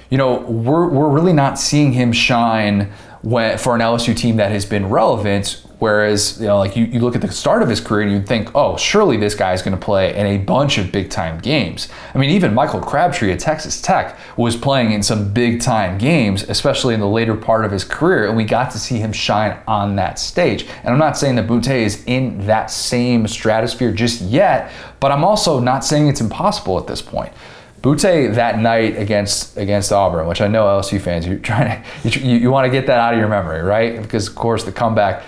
you 0.09 0.17
know, 0.17 0.37
we're, 0.41 0.87
we're 0.87 1.09
really 1.09 1.33
not 1.33 1.59
seeing 1.59 1.93
him 1.93 2.11
shine 2.11 2.91
when, 3.21 3.57
for 3.57 3.75
an 3.75 3.81
LSU 3.81 4.15
team 4.15 4.37
that 4.37 4.51
has 4.51 4.65
been 4.65 4.89
relevant. 4.89 5.63
Whereas, 5.79 6.39
you 6.41 6.47
know, 6.47 6.57
like 6.57 6.75
you, 6.75 6.85
you 6.85 6.99
look 6.99 7.15
at 7.15 7.21
the 7.21 7.31
start 7.31 7.61
of 7.61 7.69
his 7.69 7.79
career 7.79 8.01
and 8.01 8.11
you'd 8.11 8.27
think, 8.27 8.55
oh, 8.55 8.77
surely 8.77 9.15
this 9.15 9.35
guy 9.35 9.53
is 9.53 9.61
going 9.61 9.77
to 9.77 9.85
play 9.85 10.15
in 10.15 10.25
a 10.25 10.37
bunch 10.39 10.79
of 10.79 10.91
big 10.91 11.11
time 11.11 11.39
games. 11.39 11.87
I 12.15 12.17
mean, 12.17 12.31
even 12.31 12.55
Michael 12.55 12.79
Crabtree 12.79 13.31
at 13.31 13.39
Texas 13.39 13.79
Tech 13.79 14.17
was 14.37 14.55
playing 14.55 14.91
in 14.91 15.03
some 15.03 15.31
big 15.33 15.61
time 15.61 15.99
games, 15.99 16.41
especially 16.49 16.95
in 16.95 16.99
the 16.99 17.07
later 17.07 17.35
part 17.35 17.63
of 17.63 17.71
his 17.71 17.83
career, 17.83 18.27
and 18.27 18.35
we 18.35 18.43
got 18.43 18.71
to 18.71 18.79
see 18.79 18.97
him 18.97 19.13
shine 19.13 19.55
on 19.67 19.95
that 19.97 20.17
stage. 20.17 20.65
And 20.83 20.87
I'm 20.87 20.99
not 20.99 21.15
saying 21.15 21.35
that 21.35 21.45
Boutte 21.45 21.67
is 21.69 22.03
in 22.05 22.47
that 22.47 22.71
same 22.71 23.27
stratosphere 23.27 23.91
just 23.91 24.21
yet, 24.21 24.71
but 24.99 25.11
I'm 25.11 25.23
also 25.23 25.59
not 25.59 25.85
saying 25.85 26.07
it's 26.07 26.21
impossible 26.21 26.79
at 26.79 26.87
this 26.87 27.03
point. 27.03 27.31
Boutte 27.81 28.33
that 28.35 28.59
night 28.59 28.97
against 28.97 29.57
against 29.57 29.91
Auburn, 29.91 30.27
which 30.27 30.41
I 30.41 30.47
know 30.47 30.65
LSU 30.65 30.99
fans, 30.99 31.27
you're 31.27 31.39
trying 31.39 31.83
to 32.03 32.19
you, 32.19 32.35
you 32.37 32.51
want 32.51 32.65
to 32.65 32.71
get 32.71 32.87
that 32.87 32.99
out 32.99 33.13
of 33.13 33.19
your 33.19 33.29
memory, 33.29 33.61
right? 33.61 34.01
Because 34.01 34.27
of 34.27 34.35
course 34.35 34.63
the 34.63 34.71
comeback 34.71 35.23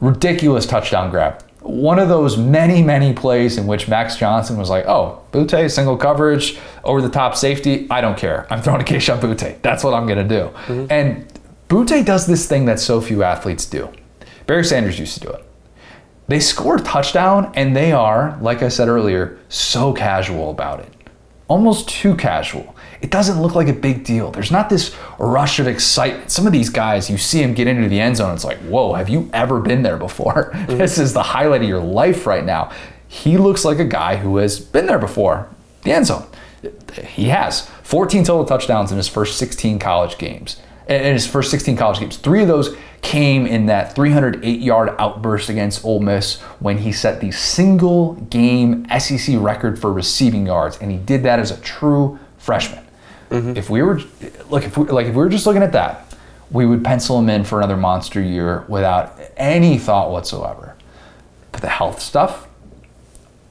ridiculous 0.00 0.66
touchdown 0.66 1.10
grab. 1.10 1.42
One 1.60 1.98
of 1.98 2.08
those 2.08 2.38
many, 2.38 2.82
many 2.82 3.12
plays 3.12 3.58
in 3.58 3.66
which 3.66 3.88
Max 3.88 4.16
Johnson 4.16 4.56
was 4.56 4.70
like, 4.70 4.86
oh, 4.86 5.22
Boutte, 5.32 5.70
single 5.70 5.96
coverage, 5.96 6.58
over 6.84 7.02
the 7.02 7.10
top 7.10 7.36
safety, 7.36 7.86
I 7.90 8.00
don't 8.00 8.16
care. 8.16 8.46
I'm 8.48 8.62
throwing 8.62 8.80
a 8.80 8.84
Kayshon 8.84 9.20
Boutte. 9.20 9.60
That's 9.60 9.82
what 9.84 9.92
I'm 9.92 10.06
going 10.06 10.26
to 10.26 10.36
do. 10.36 10.50
Mm-hmm. 10.66 10.86
And 10.90 11.40
Boutte 11.68 12.06
does 12.06 12.26
this 12.26 12.48
thing 12.48 12.64
that 12.66 12.80
so 12.80 13.00
few 13.00 13.22
athletes 13.22 13.66
do. 13.66 13.90
Barry 14.46 14.64
Sanders 14.64 14.98
used 14.98 15.14
to 15.14 15.20
do 15.20 15.28
it. 15.28 15.44
They 16.28 16.40
score 16.40 16.76
a 16.76 16.80
touchdown 16.80 17.52
and 17.54 17.74
they 17.74 17.92
are, 17.92 18.38
like 18.40 18.62
I 18.62 18.68
said 18.68 18.88
earlier, 18.88 19.38
so 19.48 19.92
casual 19.92 20.50
about 20.50 20.80
it. 20.80 20.92
Almost 21.48 21.88
too 21.88 22.14
casual 22.14 22.74
it 23.00 23.10
doesn't 23.10 23.40
look 23.40 23.54
like 23.54 23.68
a 23.68 23.72
big 23.72 24.04
deal. 24.04 24.30
There's 24.30 24.50
not 24.50 24.68
this 24.68 24.94
rush 25.18 25.60
of 25.60 25.68
excitement. 25.68 26.30
Some 26.30 26.46
of 26.46 26.52
these 26.52 26.68
guys, 26.68 27.08
you 27.08 27.16
see 27.16 27.40
them 27.40 27.54
get 27.54 27.68
into 27.68 27.88
the 27.88 28.00
end 28.00 28.16
zone, 28.16 28.34
it's 28.34 28.44
like, 28.44 28.58
whoa, 28.58 28.94
have 28.94 29.08
you 29.08 29.30
ever 29.32 29.60
been 29.60 29.82
there 29.82 29.96
before? 29.96 30.50
Mm-hmm. 30.52 30.78
This 30.88 30.98
is 30.98 31.12
the 31.12 31.22
highlight 31.22 31.62
of 31.62 31.68
your 31.68 31.80
life 31.80 32.26
right 32.26 32.44
now. 32.44 32.70
He 33.08 33.36
looks 33.36 33.64
like 33.64 33.78
a 33.78 33.84
guy 33.84 34.16
who 34.16 34.36
has 34.38 34.60
been 34.60 34.86
there 34.86 34.98
before, 34.98 35.48
the 35.82 35.92
end 35.92 36.06
zone. 36.06 36.26
He 37.04 37.28
has 37.28 37.68
14 37.82 38.24
total 38.24 38.44
touchdowns 38.44 38.90
in 38.90 38.96
his 38.96 39.08
first 39.08 39.38
16 39.38 39.78
college 39.78 40.18
games. 40.18 40.60
In 40.88 41.12
his 41.12 41.26
first 41.26 41.50
16 41.50 41.76
college 41.76 42.00
games, 42.00 42.16
three 42.16 42.40
of 42.40 42.48
those 42.48 42.74
came 43.02 43.46
in 43.46 43.66
that 43.66 43.94
308 43.94 44.60
yard 44.60 44.94
outburst 44.98 45.50
against 45.50 45.84
Ole 45.84 46.00
Miss 46.00 46.40
when 46.60 46.78
he 46.78 46.92
set 46.92 47.20
the 47.20 47.30
single 47.30 48.14
game 48.14 48.86
SEC 48.98 49.36
record 49.38 49.78
for 49.78 49.92
receiving 49.92 50.46
yards, 50.46 50.78
and 50.78 50.90
he 50.90 50.96
did 50.96 51.22
that 51.24 51.38
as 51.38 51.50
a 51.50 51.60
true 51.60 52.18
freshman. 52.38 52.84
Mm-hmm. 53.30 53.56
If 53.56 53.68
we 53.68 53.82
were 53.82 54.00
look, 54.48 54.64
if 54.64 54.78
we, 54.78 54.86
like 54.86 55.06
if 55.06 55.14
we 55.14 55.18
were 55.18 55.28
just 55.28 55.46
looking 55.46 55.62
at 55.62 55.72
that, 55.72 56.14
we 56.50 56.64
would 56.64 56.82
pencil 56.82 57.18
him 57.18 57.28
in 57.28 57.44
for 57.44 57.58
another 57.58 57.76
monster 57.76 58.22
year 58.22 58.64
without 58.68 59.18
any 59.36 59.76
thought 59.76 60.10
whatsoever. 60.10 60.74
But 61.52 61.60
the 61.60 61.68
health 61.68 62.00
stuff, 62.00 62.48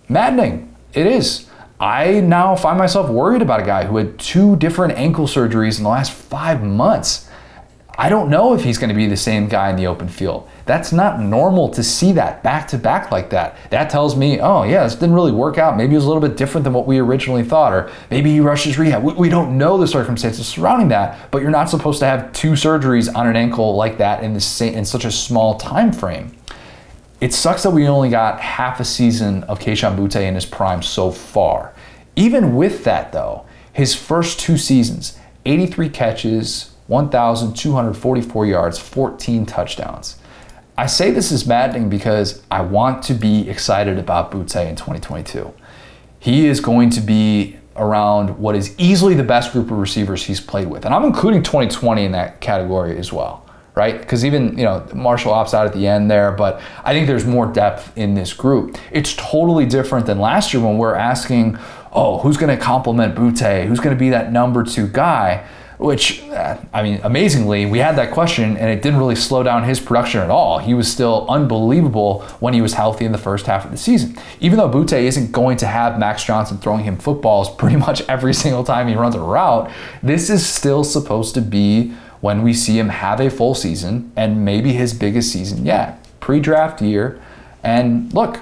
maddening. 0.10 0.76
It 0.94 1.06
is. 1.06 1.48
I 1.80 2.22
now 2.22 2.56
find 2.56 2.80
myself 2.80 3.08
worried 3.08 3.44
about 3.44 3.60
a 3.60 3.66
guy 3.66 3.86
who 3.86 3.98
had 3.98 4.18
two 4.18 4.56
different 4.56 4.98
ankle 4.98 5.28
surgeries 5.28 5.78
in 5.78 5.84
the 5.84 5.90
last 5.90 6.12
five 6.12 6.64
months. 6.64 7.27
I 8.00 8.10
don't 8.10 8.30
know 8.30 8.54
if 8.54 8.64
he's 8.64 8.78
going 8.78 8.90
to 8.90 8.96
be 8.96 9.08
the 9.08 9.18
same 9.18 9.48
guy 9.48 9.72
in 9.72 9.76
the 9.76 9.88
open 9.88 10.08
field. 10.08 10.48
That's 10.68 10.92
not 10.92 11.20
normal 11.20 11.70
to 11.70 11.82
see 11.82 12.12
that 12.12 12.44
back 12.44 12.68
to 12.68 12.78
back 12.78 13.10
like 13.10 13.32
that. 13.32 13.58
That 13.72 13.90
tells 13.90 14.16
me, 14.16 14.40
oh, 14.40 14.62
yeah, 14.64 14.84
this 14.84 14.94
didn't 14.94 15.16
really 15.16 15.32
work 15.32 15.58
out. 15.58 15.76
Maybe 15.76 15.94
it 15.94 15.98
was 15.98 16.06
a 16.06 16.08
little 16.08 16.22
bit 16.22 16.38
different 16.38 16.64
than 16.64 16.74
what 16.74 16.86
we 16.86 17.00
originally 17.00 17.44
thought, 17.44 17.74
or 17.74 17.92
maybe 18.12 18.32
he 18.32 18.40
rushes 18.40 18.78
rehab. 18.78 19.04
We, 19.04 19.14
we 19.14 19.30
don't 19.30 19.58
know 19.58 19.80
the 19.80 19.88
circumstances 19.88 20.48
surrounding 20.48 20.90
that, 20.90 21.32
but 21.32 21.42
you're 21.42 21.50
not 21.50 21.72
supposed 21.72 21.98
to 22.00 22.06
have 22.06 22.32
two 22.34 22.52
surgeries 22.52 23.14
on 23.16 23.26
an 23.26 23.36
ankle 23.36 23.76
like 23.76 23.98
that 23.98 24.24
in, 24.24 24.36
the 24.36 24.42
same, 24.42 24.76
in 24.76 24.86
such 24.86 25.04
a 25.04 25.12
small 25.12 25.56
time 25.56 25.92
frame. 25.92 26.38
It 27.20 27.34
sucks 27.34 27.64
that 27.64 27.72
we 27.72 27.88
only 27.88 28.12
got 28.12 28.40
half 28.40 28.80
a 28.80 28.86
season 28.86 29.44
of 29.46 29.58
Kayshon 29.58 29.98
Boutte 29.98 30.22
in 30.22 30.36
his 30.36 30.46
prime 30.46 30.84
so 30.84 31.10
far. 31.10 31.74
Even 32.16 32.56
with 32.56 32.84
that, 32.84 33.12
though, 33.12 33.48
his 33.74 33.96
first 33.96 34.40
two 34.40 34.58
seasons, 34.58 35.18
83 35.46 35.90
catches, 35.90 36.76
1,244 36.88 38.46
yards, 38.46 38.80
14 38.80 39.46
touchdowns. 39.46 40.18
I 40.78 40.86
say 40.86 41.12
this 41.12 41.32
is 41.32 41.48
maddening 41.48 41.90
because 41.90 42.44
I 42.52 42.62
want 42.62 43.04
to 43.04 43.14
be 43.14 43.50
excited 43.50 43.98
about 43.98 44.32
Boutte 44.32 44.68
in 44.68 44.76
2022. 44.76 45.54
He 46.20 46.46
is 46.46 46.60
going 46.60 46.90
to 46.92 47.02
be 47.02 47.58
around 47.76 48.38
what 48.38 48.56
is 48.56 48.76
easily 48.80 49.16
the 49.16 49.24
best 49.24 49.54
group 49.54 49.72
of 49.72 49.78
receivers 49.78 50.24
he's 50.24 50.42
played 50.42 50.68
with. 50.68 50.86
And 50.86 50.94
I'm 50.94 51.04
including 51.04 51.44
2020 51.44 52.06
in 52.06 52.12
that 52.12 52.42
category 52.42 52.98
as 52.98 53.12
well, 53.12 53.48
right? 53.76 54.00
Because 54.00 54.26
even, 54.26 54.58
you 54.58 54.64
know, 54.64 54.88
Marshall 54.94 55.32
opts 55.32 55.54
out 55.54 55.66
at 55.68 55.74
the 55.74 55.88
end 55.88 56.10
there, 56.10 56.32
but 56.32 56.62
I 56.84 56.94
think 56.94 57.08
there's 57.08 57.26
more 57.26 57.52
depth 57.52 57.96
in 57.98 58.14
this 58.14 58.34
group. 58.34 58.78
It's 58.92 59.16
totally 59.16 59.66
different 59.66 60.06
than 60.06 60.20
last 60.20 60.54
year 60.54 60.64
when 60.64 60.78
we're 60.78 60.96
asking, 60.96 61.58
oh, 61.92 62.20
who's 62.20 62.38
going 62.38 62.56
to 62.56 62.64
complement 62.64 63.16
Boutte? 63.16 63.66
Who's 63.66 63.80
going 63.80 63.96
to 63.96 64.00
be 64.00 64.10
that 64.10 64.32
number 64.32 64.64
two 64.64 64.88
guy? 64.88 65.48
Which 65.78 66.24
uh, 66.24 66.58
I 66.74 66.82
mean, 66.82 67.00
amazingly, 67.04 67.66
we 67.66 67.80
had 67.80 67.96
that 67.98 68.12
question 68.12 68.58
and 68.58 68.70
it 68.70 68.82
didn't 68.82 69.00
really 69.00 69.16
slow 69.16 69.44
down 69.44 69.64
his 69.64 69.80
production 69.80 70.22
at 70.22 70.30
all. 70.30 70.60
He 70.60 70.74
was 70.74 70.92
still 70.92 71.26
unbelievable 71.30 72.22
when 72.40 72.54
he 72.54 72.62
was 72.62 72.74
healthy 72.74 73.06
in 73.06 73.12
the 73.12 73.18
first 73.18 73.46
half 73.46 73.66
of 73.66 73.72
the 73.72 73.78
season. 73.78 74.18
Even 74.40 74.58
though 74.58 74.70
Boutte 74.70 75.00
isn't 75.00 75.32
going 75.32 75.58
to 75.58 75.68
have 75.68 76.00
Max 76.00 76.24
Johnson 76.24 76.58
throwing 76.58 76.84
him 76.84 76.98
footballs 76.98 77.50
pretty 77.56 77.76
much 77.76 78.02
every 78.10 78.34
single 78.34 78.64
time 78.64 78.88
he 78.88 78.96
runs 78.96 79.16
a 79.16 79.20
route, 79.20 79.72
this 80.02 80.30
is 80.30 80.46
still 80.46 80.84
supposed 80.84 81.34
to 81.36 81.42
be 81.42 81.94
when 82.22 82.42
we 82.42 82.54
see 82.54 82.80
him 82.80 82.90
have 82.90 83.20
a 83.20 83.30
full 83.30 83.54
season 83.54 84.12
and 84.16 84.44
maybe 84.44 84.74
his 84.74 84.94
biggest 84.94 85.32
season 85.32 85.66
yet. 85.66 86.04
Pre 86.20 86.40
draft 86.40 86.82
year. 86.82 87.22
And 87.64 88.12
look, 88.14 88.40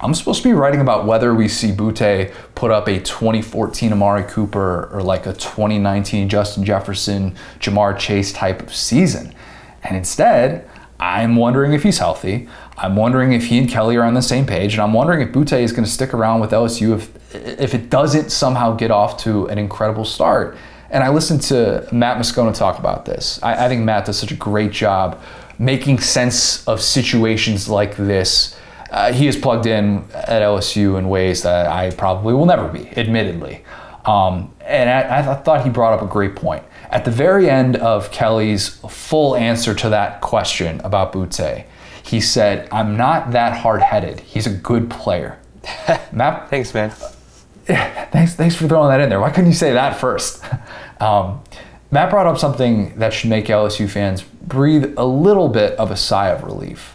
I'm 0.00 0.14
supposed 0.14 0.42
to 0.42 0.48
be 0.48 0.52
writing 0.52 0.80
about 0.80 1.06
whether 1.06 1.34
we 1.34 1.48
see 1.48 1.70
Boutte 1.70 2.32
put 2.54 2.70
up 2.70 2.88
a 2.88 2.98
2014 2.98 3.92
Amari 3.92 4.24
Cooper 4.24 4.90
or 4.92 5.02
like 5.02 5.26
a 5.26 5.32
2019 5.32 6.28
Justin 6.28 6.64
Jefferson, 6.64 7.34
Ja'Marr 7.60 7.98
Chase 7.98 8.32
type 8.32 8.62
of 8.62 8.74
season. 8.74 9.34
And 9.82 9.96
instead, 9.96 10.68
I'm 10.98 11.36
wondering 11.36 11.72
if 11.72 11.82
he's 11.82 11.98
healthy. 11.98 12.48
I'm 12.76 12.96
wondering 12.96 13.32
if 13.32 13.46
he 13.46 13.58
and 13.58 13.68
Kelly 13.68 13.96
are 13.96 14.02
on 14.02 14.14
the 14.14 14.22
same 14.22 14.46
page, 14.46 14.74
and 14.74 14.82
I'm 14.82 14.92
wondering 14.92 15.20
if 15.20 15.32
Boutte 15.32 15.60
is 15.60 15.72
going 15.72 15.84
to 15.84 15.90
stick 15.90 16.12
around 16.12 16.40
with 16.40 16.50
LSU 16.50 16.94
if 16.94 17.24
if 17.34 17.74
it 17.74 17.90
doesn't 17.90 18.30
somehow 18.30 18.76
get 18.76 18.90
off 18.90 19.16
to 19.24 19.46
an 19.46 19.58
incredible 19.58 20.04
start. 20.04 20.56
And 20.90 21.02
I 21.02 21.08
listened 21.08 21.42
to 21.42 21.88
Matt 21.90 22.18
Moscona 22.18 22.54
talk 22.54 22.78
about 22.78 23.04
this. 23.04 23.40
I, 23.42 23.66
I 23.66 23.68
think 23.68 23.82
Matt 23.82 24.06
does 24.06 24.18
such 24.18 24.30
a 24.30 24.36
great 24.36 24.70
job 24.70 25.20
making 25.58 25.98
sense 25.98 26.66
of 26.66 26.80
situations 26.80 27.68
like 27.68 27.96
this 27.96 28.56
uh, 28.90 29.12
he 29.12 29.26
is 29.26 29.36
plugged 29.36 29.66
in 29.66 30.04
at 30.12 30.42
LSU 30.42 30.98
in 30.98 31.08
ways 31.08 31.42
that 31.42 31.66
I 31.66 31.90
probably 31.90 32.34
will 32.34 32.46
never 32.46 32.68
be, 32.68 32.88
admittedly. 32.96 33.64
Um, 34.04 34.54
and 34.60 34.90
I, 34.90 35.30
I, 35.30 35.34
thought 35.36 35.64
he 35.64 35.70
brought 35.70 35.94
up 35.94 36.02
a 36.02 36.06
great 36.06 36.36
point. 36.36 36.62
At 36.90 37.06
the 37.06 37.10
very 37.10 37.48
end 37.48 37.76
of 37.76 38.10
Kelly's 38.10 38.68
full 38.88 39.34
answer 39.34 39.74
to 39.74 39.88
that 39.88 40.20
question 40.20 40.80
about 40.84 41.12
Boutte, 41.12 41.64
he 42.02 42.20
said, 42.20 42.68
I'm 42.70 42.98
not 42.98 43.30
that 43.30 43.56
hard 43.56 43.80
headed. 43.80 44.20
He's 44.20 44.46
a 44.46 44.52
good 44.52 44.90
player. 44.90 45.38
Matt? 46.12 46.50
Thanks, 46.50 46.74
man. 46.74 46.90
Thanks, 47.66 48.34
thanks 48.34 48.54
for 48.54 48.68
throwing 48.68 48.90
that 48.90 49.00
in 49.00 49.08
there. 49.08 49.20
Why 49.20 49.30
couldn't 49.30 49.46
you 49.46 49.56
say 49.56 49.72
that 49.72 49.98
first? 49.98 50.44
Um, 51.00 51.42
Matt 51.90 52.08
brought 52.08 52.26
up 52.26 52.38
something 52.38 52.96
that 52.98 53.12
should 53.12 53.28
make 53.28 53.46
LSU 53.46 53.90
fans 53.90 54.22
breathe 54.22 54.94
a 54.96 55.04
little 55.04 55.48
bit 55.48 55.72
of 55.78 55.90
a 55.90 55.96
sigh 55.96 56.28
of 56.28 56.44
relief. 56.44 56.93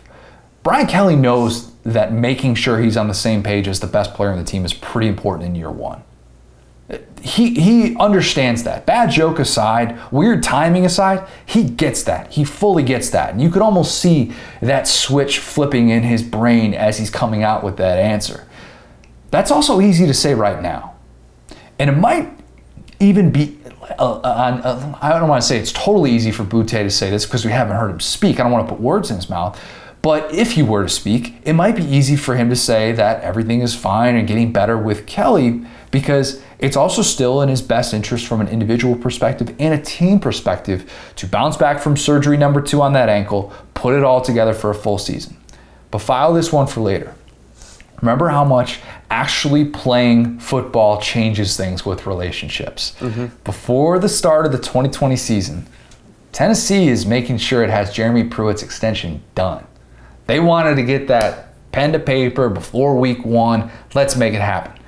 Brian 0.70 0.86
Kelly 0.86 1.16
knows 1.16 1.72
that 1.82 2.14
making 2.14 2.54
sure 2.54 2.80
he's 2.80 2.96
on 2.96 3.08
the 3.08 3.14
same 3.16 3.42
page 3.42 3.68
as 3.68 3.80
the 3.80 3.88
best 3.88 4.14
player 4.14 4.30
on 4.30 4.38
the 4.38 4.44
team 4.44 4.66
is 4.66 4.72
pretty 4.72 5.08
important 5.08 5.50
in 5.50 5.56
year 5.56 5.72
one. 5.72 6.04
He, 7.24 7.56
he 7.60 7.96
understands 7.98 8.62
that. 8.66 8.86
Bad 8.86 9.10
joke 9.10 9.40
aside, 9.40 10.00
weird 10.12 10.44
timing 10.44 10.86
aside, 10.86 11.28
he 11.44 11.64
gets 11.64 12.04
that. 12.04 12.34
He 12.34 12.44
fully 12.44 12.84
gets 12.84 13.10
that. 13.10 13.32
And 13.32 13.42
you 13.42 13.50
could 13.50 13.64
almost 13.64 13.98
see 13.98 14.32
that 14.62 14.88
switch 14.88 15.40
flipping 15.40 15.90
in 15.90 16.04
his 16.04 16.22
brain 16.22 16.76
as 16.76 17.00
he's 17.00 17.10
coming 17.10 17.42
out 17.42 17.64
with 17.64 17.78
that 17.78 17.98
answer. 17.98 18.48
That's 19.32 19.50
also 19.50 19.82
easy 19.82 20.06
to 20.06 20.14
say 20.14 20.36
right 20.36 20.62
now. 20.62 20.94
And 21.80 21.90
it 21.90 21.98
might 21.98 22.32
even 23.00 23.32
be, 23.32 23.58
uh, 23.98 24.20
uh, 24.20 24.62
uh 24.64 25.00
I 25.02 25.18
don't 25.18 25.30
want 25.30 25.42
to 25.42 25.48
say 25.48 25.58
it's 25.58 25.72
totally 25.72 26.12
easy 26.12 26.30
for 26.30 26.44
Boutte 26.44 26.68
to 26.68 26.92
say 26.92 27.10
this 27.10 27.26
because 27.26 27.44
we 27.44 27.52
haven't 27.52 27.76
heard 27.76 27.90
him 27.90 28.00
speak. 28.00 28.40
I 28.40 28.44
don't 28.44 28.52
want 28.52 28.68
to 28.68 28.76
put 28.76 28.80
words 28.80 29.10
in 29.10 29.16
his 29.16 29.32
mouth. 29.32 29.60
But 30.02 30.34
if 30.34 30.54
he 30.54 30.64
were 30.64 30.84
to 30.84 30.90
speak, 30.90 31.36
it 31.44 31.54
might 31.54 31.76
be 31.76 31.84
easy 31.84 32.16
for 32.16 32.36
him 32.36 32.50
to 32.50 32.56
say 32.56 32.92
that 32.94 33.22
everything 33.22 33.62
is 33.62 33.76
fine 33.76 34.16
and 34.16 34.28
getting 34.28 34.54
better 34.54 34.78
with 34.78 35.06
Kelly 35.06 35.66
because 35.92 36.42
it's 36.60 36.78
also 36.78 37.02
still 37.02 37.42
in 37.42 37.50
his 37.50 37.62
best 37.62 37.94
interest 37.94 38.26
from 38.26 38.40
an 38.42 38.48
individual 38.48 38.96
perspective 38.96 39.54
and 39.60 39.74
a 39.74 39.82
team 39.82 40.20
perspective 40.20 40.90
to 41.18 41.28
bounce 41.28 41.58
back 41.58 41.82
from 41.82 41.98
surgery 41.98 42.38
number 42.38 42.62
two 42.62 42.82
on 42.82 42.94
that 42.94 43.10
ankle, 43.10 43.54
put 43.74 43.96
it 43.96 44.04
all 44.04 44.22
together 44.22 44.54
for 44.54 44.70
a 44.70 44.76
full 44.76 44.98
season. 44.98 45.36
But 45.92 46.00
file 46.00 46.34
this 46.34 46.54
one 46.54 46.68
for 46.68 46.82
later. 46.82 47.16
Remember 48.02 48.30
how 48.30 48.46
much 48.46 48.80
actually 49.10 49.66
playing 49.66 50.40
football 50.40 51.02
changes 51.02 51.58
things 51.58 51.86
with 51.86 52.06
relationships. 52.06 52.96
Mm-hmm. 53.00 53.28
Before 53.44 54.00
the 54.00 54.08
start 54.08 54.46
of 54.46 54.52
the 54.52 54.58
2020 54.58 55.16
season, 55.18 55.68
Tennessee 56.32 56.88
is 56.88 57.06
making 57.06 57.40
sure 57.40 57.64
it 57.64 57.70
has 57.70 57.92
Jeremy 57.92 58.24
Pruitt's 58.24 58.64
extension 58.64 59.22
done. 59.36 59.66
They 60.30 60.40
wanted 60.40 60.76
to 60.76 60.84
get 60.84 61.08
that 61.08 61.56
pen 61.72 61.92
to 61.94 61.98
paper 61.98 62.50
before 62.50 62.96
week 62.96 63.26
one. 63.26 63.72
Let's 63.96 64.16
make 64.16 64.36
it 64.36 64.42
happen. 64.42 64.80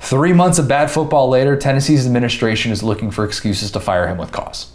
Three 0.00 0.34
months 0.34 0.58
of 0.58 0.68
bad 0.68 0.90
football 0.90 1.30
later, 1.30 1.56
Tennessee's 1.56 2.04
administration 2.04 2.70
is 2.72 2.82
looking 2.82 3.10
for 3.10 3.24
excuses 3.24 3.70
to 3.70 3.80
fire 3.80 4.06
him 4.06 4.18
with 4.18 4.32
cause. 4.32 4.70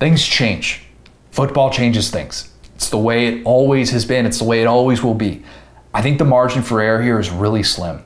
Things 0.00 0.26
change. 0.26 0.82
Football 1.30 1.70
changes 1.70 2.10
things. 2.10 2.52
It's 2.74 2.90
the 2.90 2.98
way 2.98 3.28
it 3.28 3.44
always 3.44 3.92
has 3.92 4.04
been, 4.04 4.26
it's 4.26 4.40
the 4.40 4.44
way 4.44 4.60
it 4.60 4.66
always 4.66 5.04
will 5.04 5.14
be. 5.14 5.44
I 5.94 6.02
think 6.02 6.18
the 6.18 6.24
margin 6.24 6.60
for 6.60 6.80
error 6.80 7.00
here 7.00 7.20
is 7.20 7.30
really 7.30 7.62
slim. 7.62 8.02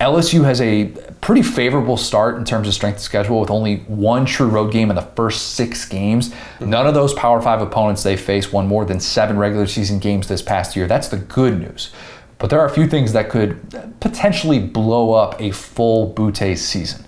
LSU 0.00 0.44
has 0.44 0.60
a 0.60 0.84
pretty 1.24 1.42
favorable 1.42 1.96
start 1.96 2.36
in 2.36 2.44
terms 2.44 2.68
of 2.68 2.74
strength 2.74 2.96
of 2.96 3.02
schedule 3.02 3.40
with 3.40 3.50
only 3.50 3.78
one 3.86 4.26
true 4.26 4.46
road 4.46 4.70
game 4.70 4.90
in 4.90 4.94
the 4.94 5.08
first 5.16 5.54
six 5.54 5.88
games. 5.88 6.34
None 6.60 6.86
of 6.86 6.92
those 6.92 7.14
Power 7.14 7.40
Five 7.40 7.62
opponents 7.62 8.02
they 8.02 8.14
face 8.14 8.52
won 8.52 8.68
more 8.68 8.84
than 8.84 9.00
seven 9.00 9.38
regular 9.38 9.66
season 9.66 9.98
games 10.00 10.28
this 10.28 10.42
past 10.42 10.76
year. 10.76 10.86
That's 10.86 11.08
the 11.08 11.16
good 11.16 11.58
news. 11.58 11.90
But 12.36 12.50
there 12.50 12.60
are 12.60 12.66
a 12.66 12.70
few 12.70 12.86
things 12.86 13.14
that 13.14 13.30
could 13.30 13.58
potentially 14.00 14.58
blow 14.58 15.14
up 15.14 15.40
a 15.40 15.50
full 15.50 16.12
Boutte 16.12 16.58
season. 16.58 17.06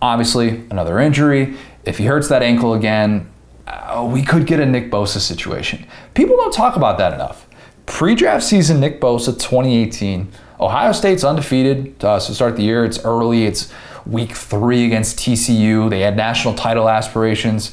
Obviously, 0.00 0.64
another 0.70 1.00
injury. 1.00 1.56
If 1.84 1.98
he 1.98 2.04
hurts 2.04 2.28
that 2.28 2.44
ankle 2.44 2.74
again, 2.74 3.28
uh, 3.66 4.08
we 4.08 4.22
could 4.22 4.46
get 4.46 4.60
a 4.60 4.66
Nick 4.66 4.92
Bosa 4.92 5.18
situation. 5.18 5.86
People 6.14 6.36
don't 6.36 6.54
talk 6.54 6.76
about 6.76 6.98
that 6.98 7.14
enough. 7.14 7.48
Pre 7.86 8.14
draft 8.14 8.44
season, 8.44 8.78
Nick 8.78 9.00
Bosa 9.00 9.36
2018. 9.36 10.30
Ohio 10.60 10.92
State's 10.92 11.24
undefeated 11.24 12.04
uh, 12.04 12.20
to 12.20 12.34
start 12.34 12.56
the 12.56 12.62
year. 12.62 12.84
It's 12.84 13.02
early, 13.04 13.44
it's 13.44 13.72
week 14.06 14.32
three 14.32 14.84
against 14.84 15.18
TCU. 15.18 15.88
They 15.88 16.00
had 16.00 16.16
national 16.16 16.54
title 16.54 16.88
aspirations, 16.88 17.72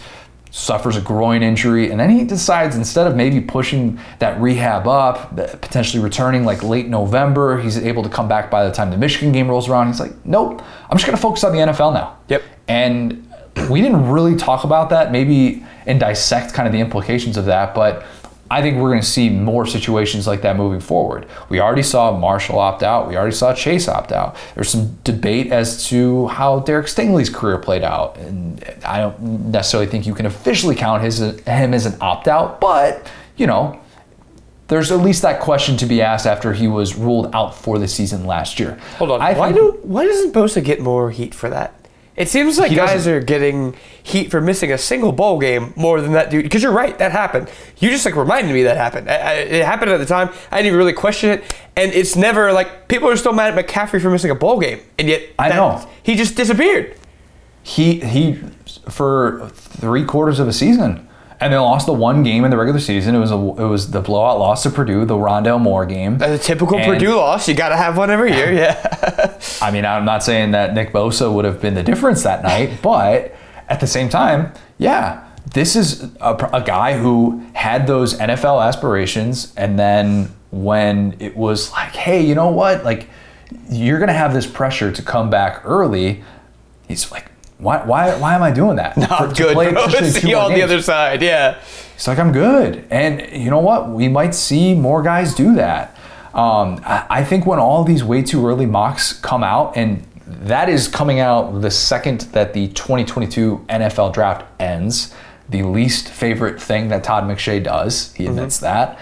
suffers 0.51 0.95
a 0.95 1.01
groin 1.01 1.43
injury, 1.43 1.91
and 1.91 1.99
then 1.99 2.09
he 2.09 2.23
decides 2.23 2.75
instead 2.75 3.05
of 3.05 3.15
maybe 3.15 3.41
pushing 3.41 3.99
that 4.19 4.39
rehab 4.39 4.87
up, 4.87 5.35
potentially 5.35 6.01
returning 6.01 6.45
like 6.45 6.63
late 6.63 6.87
November, 6.87 7.59
he's 7.59 7.77
able 7.77 8.03
to 8.03 8.09
come 8.09 8.27
back 8.27 8.49
by 8.49 8.65
the 8.65 8.73
time 8.73 8.89
the 8.89 8.97
Michigan 8.97 9.33
game 9.33 9.49
rolls 9.49 9.67
around. 9.67 9.87
He's 9.87 9.99
like, 9.99 10.13
nope, 10.25 10.61
I'm 10.89 10.97
just 10.97 11.05
going 11.05 11.17
to 11.17 11.21
focus 11.21 11.43
on 11.43 11.51
the 11.51 11.59
NFL 11.59 11.93
now. 11.93 12.17
Yep. 12.29 12.43
And 12.69 13.27
we 13.69 13.81
didn't 13.81 14.09
really 14.09 14.35
talk 14.35 14.63
about 14.63 14.89
that, 14.91 15.11
maybe 15.11 15.65
and 15.85 15.99
dissect 15.99 16.53
kind 16.53 16.67
of 16.67 16.73
the 16.73 16.79
implications 16.79 17.37
of 17.37 17.45
that, 17.45 17.73
but 17.73 18.05
I 18.49 18.61
think 18.61 18.77
we're 18.77 18.89
going 18.89 19.01
to 19.01 19.05
see 19.05 19.29
more 19.29 19.65
situations 19.65 20.25
like 20.27 20.41
that 20.43 20.55
moving 20.55 20.79
forward. 20.79 21.27
We 21.49 21.59
already 21.59 21.83
saw 21.83 22.17
Marshall 22.17 22.59
opt 22.59 22.81
out. 22.83 23.07
We 23.07 23.17
already 23.17 23.35
saw 23.35 23.53
Chase 23.53 23.87
opt 23.87 24.11
out. 24.11 24.35
There's 24.55 24.69
some 24.69 24.97
debate 25.03 25.51
as 25.51 25.85
to 25.87 26.27
how 26.27 26.59
Derek 26.59 26.87
Stingley's 26.87 27.29
career 27.29 27.57
played 27.57 27.83
out, 27.83 28.17
and 28.17 28.63
I 28.85 28.99
don't 29.01 29.51
necessarily 29.51 29.87
think 29.89 30.05
you 30.07 30.13
can 30.13 30.25
officially 30.25 30.75
count 30.75 31.03
his 31.03 31.19
him 31.19 31.73
as 31.73 31.85
an 31.85 31.95
opt 32.01 32.27
out, 32.27 32.61
but 32.61 33.09
you 33.35 33.47
know. 33.47 33.79
There's 34.69 34.91
at 34.91 34.99
least 34.99 35.21
that 35.21 35.39
question 35.39 35.77
to 35.77 35.85
be 35.85 36.01
asked 36.01 36.27
after 36.27 36.51
he 36.51 36.67
was 36.67 36.93
ruled 36.97 37.33
out 37.33 37.55
for 37.55 37.79
the 37.79 37.87
season 37.87 38.25
last 38.25 38.59
year. 38.59 38.77
Hold 38.97 39.11
on. 39.11 39.21
I 39.21 39.31
why 39.31 39.53
think- 39.53 39.55
do 39.75 39.79
why 39.83 40.05
doesn't 40.05 40.33
Bosa 40.33 40.61
get 40.61 40.81
more 40.81 41.09
heat 41.09 41.33
for 41.33 41.49
that? 41.49 41.73
It 42.17 42.27
seems 42.29 42.57
like 42.57 42.71
He 42.71 42.75
guys 42.75 42.93
doesn't. 43.05 43.13
are 43.13 43.19
getting 43.21 43.75
heat 44.01 44.31
for 44.31 44.41
missing 44.41 44.71
a 44.71 44.77
single 44.77 45.11
bowl 45.11 45.39
game 45.39 45.71
more 45.75 46.01
than 46.01 46.13
that 46.13 46.31
dude. 46.31 46.41
Because 46.43 46.63
you're 46.63 46.71
right, 46.71 46.97
that 46.97 47.11
happened. 47.11 47.47
You 47.77 47.89
just 47.91 48.05
like 48.05 48.15
reminded 48.15 48.53
me 48.53 48.63
that 48.63 48.75
happened. 48.75 49.07
I, 49.09 49.13
I, 49.15 49.33
it 49.33 49.63
happened 49.63 49.91
at 49.91 49.97
the 49.97 50.05
time. 50.07 50.29
I 50.51 50.57
didn't 50.57 50.67
even 50.67 50.77
really 50.79 50.93
question 50.93 51.29
it, 51.29 51.43
and 51.75 51.93
it's 51.93 52.15
never 52.15 52.51
like 52.51 52.87
people 52.87 53.07
are 53.07 53.15
still 53.17 53.33
mad 53.33 53.55
at 53.55 53.67
McCaffrey 53.67 54.01
for 54.01 54.09
missing 54.09 54.31
a 54.31 54.35
bowl 54.35 54.59
game, 54.59 54.79
and 54.97 55.07
yet 55.07 55.21
I 55.37 55.49
that- 55.49 55.55
know. 55.55 55.87
he 56.01 56.15
just 56.15 56.35
disappeared. 56.35 56.95
he 57.61 57.99
he 57.99 58.33
for 58.89 59.49
three 59.53 60.03
quarters 60.03 60.39
of 60.39 60.47
a 60.47 60.53
season, 60.53 61.07
and 61.39 61.53
they 61.53 61.57
lost 61.57 61.85
the 61.85 61.93
one 61.93 62.23
game 62.23 62.43
in 62.45 62.51
the 62.51 62.57
regular 62.57 62.79
season. 62.79 63.13
It 63.15 63.19
was 63.19 63.31
a 63.31 63.35
it 63.35 63.67
was 63.67 63.91
the 63.91 64.01
blowout 64.01 64.39
loss 64.39 64.63
to 64.63 64.69
Purdue, 64.69 65.05
the 65.05 65.15
Rondale 65.15 65.59
Moore 65.61 65.85
game. 65.85 66.21
As 66.21 66.39
a 66.39 66.43
typical 66.43 66.77
And- 66.77 66.85
Purdue 66.93 67.15
loss, 67.15 67.47
you 67.47 67.53
got 67.53 67.69
to 67.69 67.77
have 67.77 67.97
one 67.97 68.09
every 68.09 68.33
year. 68.33 68.51
Yeah. 68.53 69.39
I 69.61 69.71
mean, 69.71 69.85
I'm 69.85 70.05
not 70.05 70.23
saying 70.23 70.51
that 70.51 70.73
Nick 70.73 70.91
Bosa 70.93 71.31
would 71.31 71.45
have 71.45 71.61
been 71.61 71.75
the 71.75 71.83
difference 71.83 72.23
that 72.23 72.43
night, 72.43 72.81
but 72.81 73.35
at 73.69 73.79
the 73.79 73.87
same 73.87 74.09
time, 74.09 74.51
yeah, 74.77 75.27
this 75.53 75.75
is 75.75 76.03
a, 76.21 76.33
a 76.53 76.61
guy 76.65 76.97
who 76.97 77.43
had 77.53 77.85
those 77.87 78.15
NFL 78.15 78.65
aspirations, 78.65 79.53
and 79.55 79.77
then 79.77 80.31
when 80.51 81.15
it 81.19 81.35
was 81.37 81.71
like, 81.71 81.93
hey, 81.95 82.25
you 82.25 82.33
know 82.35 82.49
what, 82.49 82.83
like 82.83 83.09
you're 83.69 83.99
gonna 83.99 84.11
have 84.13 84.33
this 84.33 84.45
pressure 84.47 84.91
to 84.91 85.01
come 85.01 85.29
back 85.29 85.61
early, 85.65 86.23
he's 86.87 87.11
like. 87.11 87.25
Why, 87.57 87.83
why, 87.83 88.15
why 88.19 88.35
am 88.35 88.43
I 88.43 88.51
doing 88.51 88.75
that? 88.75 88.97
Not 88.97 89.35
to 89.35 89.43
good, 89.43 89.53
play 89.53 89.71
bro. 89.73 89.87
See 89.87 90.33
on 90.33 90.53
the 90.53 90.61
other 90.61 90.81
side. 90.81 91.21
Yeah. 91.21 91.59
He's 91.93 92.07
like, 92.07 92.19
I'm 92.19 92.31
good. 92.31 92.85
And 92.91 93.31
you 93.31 93.49
know 93.49 93.59
what? 93.59 93.89
We 93.89 94.07
might 94.07 94.35
see 94.35 94.75
more 94.75 95.01
guys 95.01 95.33
do 95.33 95.55
that. 95.55 95.95
Um, 96.33 96.79
I, 96.85 97.07
I 97.09 97.23
think 97.23 97.47
when 97.47 97.57
all 97.57 97.83
these 97.83 98.03
way 98.03 98.21
too 98.21 98.45
early 98.45 98.67
mocks 98.67 99.13
come 99.13 99.43
out, 99.43 99.75
and 99.75 100.05
that 100.27 100.69
is 100.69 100.87
coming 100.87 101.19
out 101.19 101.61
the 101.61 101.71
second 101.71 102.21
that 102.33 102.53
the 102.53 102.67
2022 102.69 103.65
NFL 103.69 104.13
draft 104.13 104.45
ends, 104.59 105.15
the 105.49 105.63
least 105.63 106.09
favorite 106.09 106.61
thing 106.61 106.89
that 106.89 107.03
Todd 107.03 107.23
McShay 107.23 107.63
does. 107.63 108.13
He 108.13 108.27
admits 108.27 108.59
that. 108.59 108.99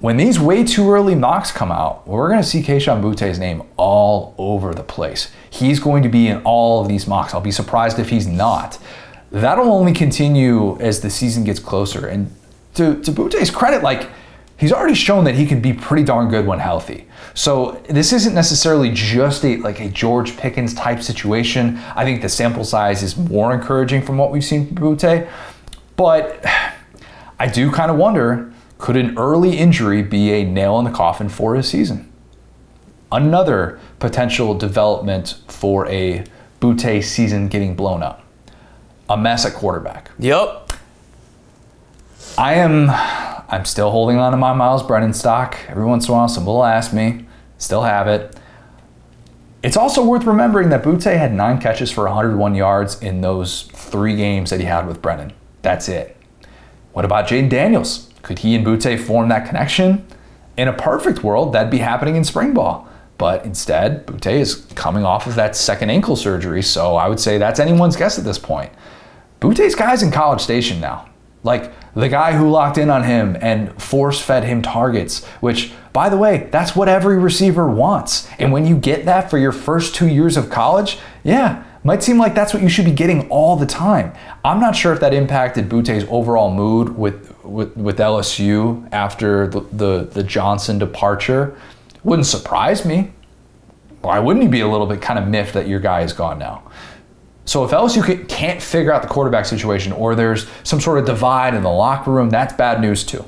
When 0.00 0.16
these 0.16 0.38
way 0.38 0.62
too 0.62 0.88
early 0.92 1.16
mocks 1.16 1.50
come 1.50 1.72
out, 1.72 2.06
we're 2.06 2.28
going 2.28 2.40
to 2.40 2.46
see 2.46 2.62
Kayshon 2.62 3.02
Boutte's 3.02 3.38
name 3.38 3.64
all 3.76 4.32
over 4.38 4.72
the 4.72 4.84
place. 4.84 5.32
He's 5.50 5.80
going 5.80 6.04
to 6.04 6.08
be 6.08 6.28
in 6.28 6.40
all 6.42 6.80
of 6.80 6.86
these 6.86 7.08
mocks. 7.08 7.34
I'll 7.34 7.40
be 7.40 7.50
surprised 7.50 7.98
if 7.98 8.10
he's 8.10 8.26
not. 8.26 8.78
That'll 9.32 9.72
only 9.72 9.92
continue 9.92 10.78
as 10.80 11.00
the 11.00 11.10
season 11.10 11.42
gets 11.42 11.58
closer. 11.58 12.06
And 12.06 12.32
to, 12.74 13.02
to 13.02 13.10
Boutte's 13.10 13.50
credit, 13.50 13.82
like, 13.82 14.08
he's 14.56 14.72
already 14.72 14.94
shown 14.94 15.24
that 15.24 15.34
he 15.34 15.46
can 15.46 15.60
be 15.60 15.72
pretty 15.72 16.04
darn 16.04 16.28
good 16.28 16.46
when 16.46 16.60
healthy. 16.60 17.08
So 17.34 17.82
this 17.88 18.12
isn't 18.12 18.34
necessarily 18.34 18.92
just 18.92 19.44
a 19.44 19.56
like 19.56 19.80
a 19.80 19.88
George 19.88 20.36
Pickens 20.36 20.74
type 20.74 21.02
situation. 21.02 21.76
I 21.96 22.04
think 22.04 22.22
the 22.22 22.28
sample 22.28 22.64
size 22.64 23.02
is 23.02 23.16
more 23.16 23.52
encouraging 23.52 24.02
from 24.02 24.16
what 24.16 24.30
we've 24.30 24.44
seen 24.44 24.68
from 24.68 24.76
Boutte. 24.76 25.28
But 25.96 26.44
I 27.40 27.48
do 27.48 27.72
kind 27.72 27.90
of 27.90 27.96
wonder 27.96 28.52
could 28.78 28.96
an 28.96 29.18
early 29.18 29.58
injury 29.58 30.02
be 30.02 30.32
a 30.32 30.44
nail 30.44 30.78
in 30.78 30.84
the 30.84 30.90
coffin 30.90 31.28
for 31.28 31.54
his 31.54 31.68
season? 31.68 32.10
Another 33.10 33.78
potential 33.98 34.54
development 34.54 35.40
for 35.48 35.86
a 35.88 36.24
Boutte 36.60 37.02
season 37.02 37.48
getting 37.48 37.74
blown 37.74 38.02
up. 38.02 38.24
A 39.08 39.16
mess 39.16 39.44
at 39.44 39.54
quarterback. 39.54 40.10
Yep. 40.18 40.72
I 42.36 42.54
am 42.54 42.90
I'm 43.50 43.64
still 43.64 43.90
holding 43.90 44.18
on 44.18 44.32
to 44.32 44.36
my 44.36 44.52
Miles 44.52 44.82
Brennan 44.82 45.14
stock. 45.14 45.56
Every 45.68 45.84
once 45.84 46.06
in 46.06 46.14
a 46.14 46.16
while 46.16 46.28
someone 46.28 46.54
will 46.54 46.64
ask 46.64 46.92
me. 46.92 47.26
Still 47.56 47.82
have 47.82 48.06
it. 48.06 48.36
It's 49.62 49.76
also 49.76 50.04
worth 50.04 50.24
remembering 50.24 50.68
that 50.68 50.84
Boutte 50.84 51.16
had 51.16 51.32
nine 51.32 51.58
catches 51.58 51.90
for 51.90 52.04
101 52.04 52.54
yards 52.54 53.02
in 53.02 53.22
those 53.22 53.62
three 53.72 54.14
games 54.14 54.50
that 54.50 54.60
he 54.60 54.66
had 54.66 54.86
with 54.86 55.02
Brennan. 55.02 55.32
That's 55.62 55.88
it. 55.88 56.16
What 56.92 57.04
about 57.04 57.26
Jayden 57.26 57.48
Daniels? 57.48 58.07
Could 58.22 58.40
he 58.40 58.54
and 58.54 58.66
Boutte 58.66 58.98
form 58.98 59.28
that 59.28 59.46
connection? 59.46 60.06
In 60.56 60.68
a 60.68 60.72
perfect 60.72 61.22
world, 61.22 61.52
that'd 61.52 61.70
be 61.70 61.78
happening 61.78 62.16
in 62.16 62.24
spring 62.24 62.52
ball. 62.52 62.88
But 63.16 63.44
instead, 63.44 64.06
Boutte 64.06 64.32
is 64.32 64.66
coming 64.74 65.04
off 65.04 65.26
of 65.26 65.34
that 65.34 65.56
second 65.56 65.90
ankle 65.90 66.16
surgery, 66.16 66.62
so 66.62 66.96
I 66.96 67.08
would 67.08 67.20
say 67.20 67.38
that's 67.38 67.60
anyone's 67.60 67.96
guess 67.96 68.18
at 68.18 68.24
this 68.24 68.38
point. 68.38 68.72
Boutte's 69.40 69.74
guy's 69.74 70.02
in 70.02 70.10
College 70.10 70.40
Station 70.40 70.80
now. 70.80 71.08
Like 71.44 71.72
the 71.94 72.08
guy 72.08 72.32
who 72.32 72.50
locked 72.50 72.78
in 72.78 72.90
on 72.90 73.04
him 73.04 73.36
and 73.40 73.80
force 73.80 74.20
fed 74.20 74.44
him 74.44 74.62
targets, 74.62 75.24
which, 75.40 75.72
by 75.92 76.08
the 76.08 76.16
way, 76.16 76.48
that's 76.50 76.74
what 76.76 76.88
every 76.88 77.18
receiver 77.18 77.68
wants. 77.68 78.28
And 78.38 78.52
when 78.52 78.66
you 78.66 78.76
get 78.76 79.04
that 79.06 79.30
for 79.30 79.38
your 79.38 79.52
first 79.52 79.94
two 79.94 80.08
years 80.08 80.36
of 80.36 80.50
college, 80.50 80.98
yeah, 81.22 81.64
might 81.84 82.02
seem 82.02 82.18
like 82.18 82.34
that's 82.34 82.52
what 82.52 82.62
you 82.62 82.68
should 82.68 82.84
be 82.84 82.92
getting 82.92 83.28
all 83.30 83.56
the 83.56 83.66
time. 83.66 84.12
I'm 84.44 84.60
not 84.60 84.74
sure 84.74 84.92
if 84.92 85.00
that 85.00 85.14
impacted 85.14 85.68
Boutte's 85.68 86.06
overall 86.10 86.52
mood 86.52 86.96
with, 86.98 87.27
with, 87.48 87.76
with 87.76 87.98
LSU 87.98 88.88
after 88.92 89.46
the, 89.48 89.60
the, 89.72 90.08
the 90.12 90.22
Johnson 90.22 90.78
departure. 90.78 91.56
Wouldn't 92.04 92.26
surprise 92.26 92.84
me. 92.84 93.12
Why 94.02 94.18
wouldn't 94.18 94.44
he 94.44 94.48
be 94.48 94.60
a 94.60 94.68
little 94.68 94.86
bit 94.86 95.00
kind 95.00 95.18
of 95.18 95.26
miffed 95.26 95.54
that 95.54 95.66
your 95.66 95.80
guy 95.80 96.02
is 96.02 96.12
gone 96.12 96.38
now? 96.38 96.62
So 97.44 97.64
if 97.64 97.70
LSU 97.70 98.04
ca- 98.04 98.24
can't 98.26 98.60
figure 98.60 98.92
out 98.92 99.02
the 99.02 99.08
quarterback 99.08 99.46
situation 99.46 99.92
or 99.92 100.14
there's 100.14 100.46
some 100.62 100.80
sort 100.80 100.98
of 100.98 101.06
divide 101.06 101.54
in 101.54 101.62
the 101.62 101.70
locker 101.70 102.12
room, 102.12 102.30
that's 102.30 102.52
bad 102.52 102.80
news 102.80 103.04
too. 103.04 103.24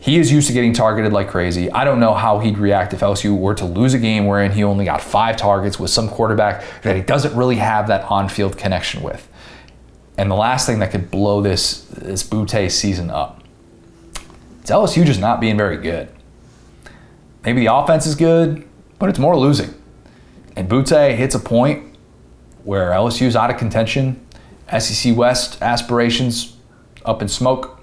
He 0.00 0.18
is 0.18 0.30
used 0.30 0.48
to 0.48 0.52
getting 0.52 0.74
targeted 0.74 1.14
like 1.14 1.28
crazy. 1.28 1.70
I 1.70 1.84
don't 1.84 1.98
know 1.98 2.12
how 2.12 2.40
he'd 2.40 2.58
react 2.58 2.92
if 2.92 3.00
LSU 3.00 3.38
were 3.38 3.54
to 3.54 3.64
lose 3.64 3.94
a 3.94 3.98
game 3.98 4.26
wherein 4.26 4.52
he 4.52 4.62
only 4.62 4.84
got 4.84 5.00
five 5.00 5.36
targets 5.38 5.78
with 5.78 5.90
some 5.90 6.10
quarterback 6.10 6.62
that 6.82 6.94
he 6.94 7.00
doesn't 7.00 7.34
really 7.34 7.56
have 7.56 7.88
that 7.88 8.04
on-field 8.10 8.58
connection 8.58 9.02
with. 9.02 9.26
And 10.16 10.30
the 10.30 10.36
last 10.36 10.66
thing 10.66 10.78
that 10.78 10.90
could 10.90 11.10
blow 11.10 11.40
this 11.42 11.82
this 11.86 12.22
Boutte 12.22 12.70
season 12.70 13.10
up, 13.10 13.42
it's 14.60 14.70
LSU 14.70 15.04
just 15.04 15.20
not 15.20 15.40
being 15.40 15.56
very 15.56 15.76
good. 15.76 16.08
maybe 17.44 17.60
the 17.60 17.74
offense 17.74 18.06
is 18.06 18.14
good, 18.14 18.66
but 18.98 19.08
it's 19.08 19.18
more 19.18 19.36
losing. 19.36 19.74
And 20.56 20.68
Boutte 20.68 21.16
hits 21.16 21.34
a 21.34 21.40
point 21.40 21.96
where 22.62 22.90
LSU's 22.90 23.36
out 23.36 23.50
of 23.50 23.56
contention, 23.58 24.24
SEC 24.78 25.16
West 25.16 25.60
aspirations 25.60 26.56
up 27.04 27.20
in 27.20 27.28
smoke. 27.28 27.80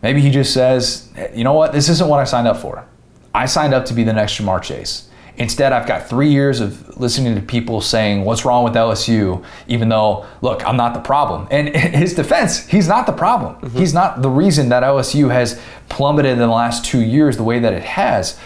Maybe 0.00 0.20
he 0.20 0.30
just 0.30 0.54
says, 0.54 1.10
you 1.34 1.44
know 1.44 1.52
what, 1.52 1.72
this 1.72 1.88
isn't 1.88 2.08
what 2.08 2.20
I 2.20 2.24
signed 2.24 2.46
up 2.46 2.56
for. 2.56 2.86
I 3.34 3.46
signed 3.46 3.74
up 3.74 3.84
to 3.86 3.94
be 3.94 4.04
the 4.04 4.12
next 4.12 4.38
Ja'Marr 4.38 4.62
Chase. 4.62 5.08
Instead, 5.38 5.72
I've 5.72 5.86
got 5.86 6.08
three 6.08 6.30
years 6.30 6.58
of 6.58 6.98
listening 6.98 7.36
to 7.36 7.40
people 7.40 7.80
saying, 7.80 8.24
What's 8.24 8.44
wrong 8.44 8.64
with 8.64 8.74
LSU? 8.74 9.44
Even 9.68 9.88
though, 9.88 10.26
look, 10.42 10.66
I'm 10.66 10.76
not 10.76 10.94
the 10.94 11.00
problem. 11.00 11.46
And 11.50 11.68
his 11.76 12.14
defense, 12.14 12.66
he's 12.66 12.88
not 12.88 13.06
the 13.06 13.12
problem. 13.12 13.54
Mm-hmm. 13.54 13.78
He's 13.78 13.94
not 13.94 14.20
the 14.20 14.30
reason 14.30 14.68
that 14.70 14.82
LSU 14.82 15.30
has 15.30 15.60
plummeted 15.88 16.32
in 16.32 16.38
the 16.38 16.48
last 16.48 16.84
two 16.84 17.00
years 17.00 17.36
the 17.36 17.44
way 17.44 17.60
that 17.60 17.72
it 17.72 17.84
has. 17.84 18.38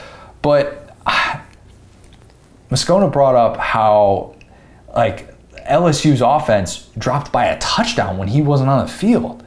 But 0.42 0.94
uh, 1.06 1.40
Moscona 2.70 3.10
brought 3.10 3.36
up 3.36 3.56
how, 3.56 4.36
like, 4.94 5.30
LSU's 5.62 6.20
offense 6.20 6.90
dropped 6.98 7.32
by 7.32 7.46
a 7.46 7.58
touchdown 7.58 8.18
when 8.18 8.28
he 8.28 8.42
wasn't 8.42 8.68
on 8.68 8.84
the 8.84 8.92
field 8.92 9.42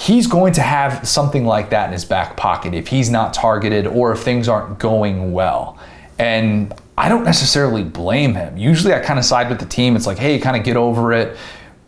he's 0.00 0.26
going 0.26 0.54
to 0.54 0.62
have 0.62 1.06
something 1.06 1.44
like 1.44 1.68
that 1.70 1.88
in 1.88 1.92
his 1.92 2.06
back 2.06 2.34
pocket 2.34 2.72
if 2.72 2.88
he's 2.88 3.10
not 3.10 3.34
targeted 3.34 3.86
or 3.86 4.12
if 4.12 4.20
things 4.20 4.48
aren't 4.48 4.78
going 4.78 5.32
well. 5.32 5.78
And 6.20 6.74
I 6.98 7.08
don't 7.08 7.24
necessarily 7.24 7.82
blame 7.82 8.34
him. 8.34 8.58
Usually 8.58 8.92
I 8.92 9.00
kind 9.00 9.18
of 9.18 9.24
side 9.24 9.48
with 9.48 9.58
the 9.58 9.64
team. 9.64 9.96
It's 9.96 10.06
like, 10.06 10.18
hey, 10.18 10.38
kind 10.38 10.54
of 10.54 10.64
get 10.64 10.76
over 10.76 11.14
it. 11.14 11.36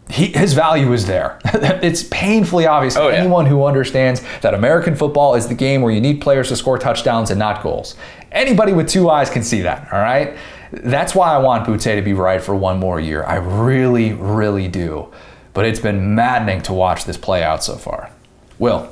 He, 0.09 0.29
his 0.29 0.55
value 0.55 0.93
is 0.95 1.07
there. 1.07 1.39
it's 1.45 2.05
painfully 2.05 2.67
obvious 2.67 2.95
to 2.95 3.03
oh, 3.03 3.09
yeah. 3.09 3.17
anyone 3.17 3.45
who 3.45 3.65
understands 3.65 4.23
that 4.41 4.55
American 4.55 4.97
football 4.97 5.35
is 5.35 5.49
the 5.49 5.55
game 5.55 5.83
where 5.83 5.93
you 5.93 6.01
need 6.01 6.23
players 6.23 6.49
to 6.49 6.57
score 6.57 6.79
touchdowns 6.79 7.31
and 7.31 7.39
not 7.39 7.63
goals. 7.63 7.95
Anybody 8.31 8.73
with 8.73 8.89
two 8.89 9.11
eyes 9.11 9.29
can 9.29 9.43
see 9.43 9.61
that, 9.61 9.93
all 9.93 10.01
right? 10.01 10.37
That's 10.73 11.15
why 11.15 11.35
I 11.35 11.39
want 11.39 11.67
Boutte 11.67 11.95
to 11.95 12.03
be 12.03 12.15
right 12.15 12.43
for 12.43 12.55
one 12.55 12.79
more 12.79 12.99
year. 12.99 13.25
I 13.25 13.37
really, 13.37 14.15
really 14.15 14.67
do. 14.67 15.13
But 15.53 15.67
it's 15.67 15.81
been 15.81 16.15
maddening 16.15 16.63
to 16.63 16.73
watch 16.73 17.05
this 17.05 17.19
play 17.19 17.43
out 17.43 17.63
so 17.63 17.77
far. 17.77 18.11
Will, 18.59 18.89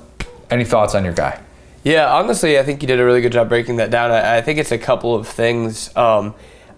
any 0.50 0.64
thoughts 0.64 0.94
on 0.94 1.04
your 1.04 1.14
guy? 1.14 1.40
Yeah, 1.82 2.12
honestly, 2.14 2.58
I 2.58 2.62
think 2.62 2.82
you 2.82 2.88
did 2.88 3.00
a 3.00 3.04
really 3.04 3.22
good 3.22 3.32
job 3.32 3.48
breaking 3.48 3.76
that 3.76 3.90
down. 3.90 4.10
I, 4.10 4.38
I 4.38 4.40
think 4.42 4.58
it's 4.58 4.72
a 4.72 4.78
couple 4.78 5.14
of 5.14 5.26
things. 5.26 5.94
Um, 5.96 6.34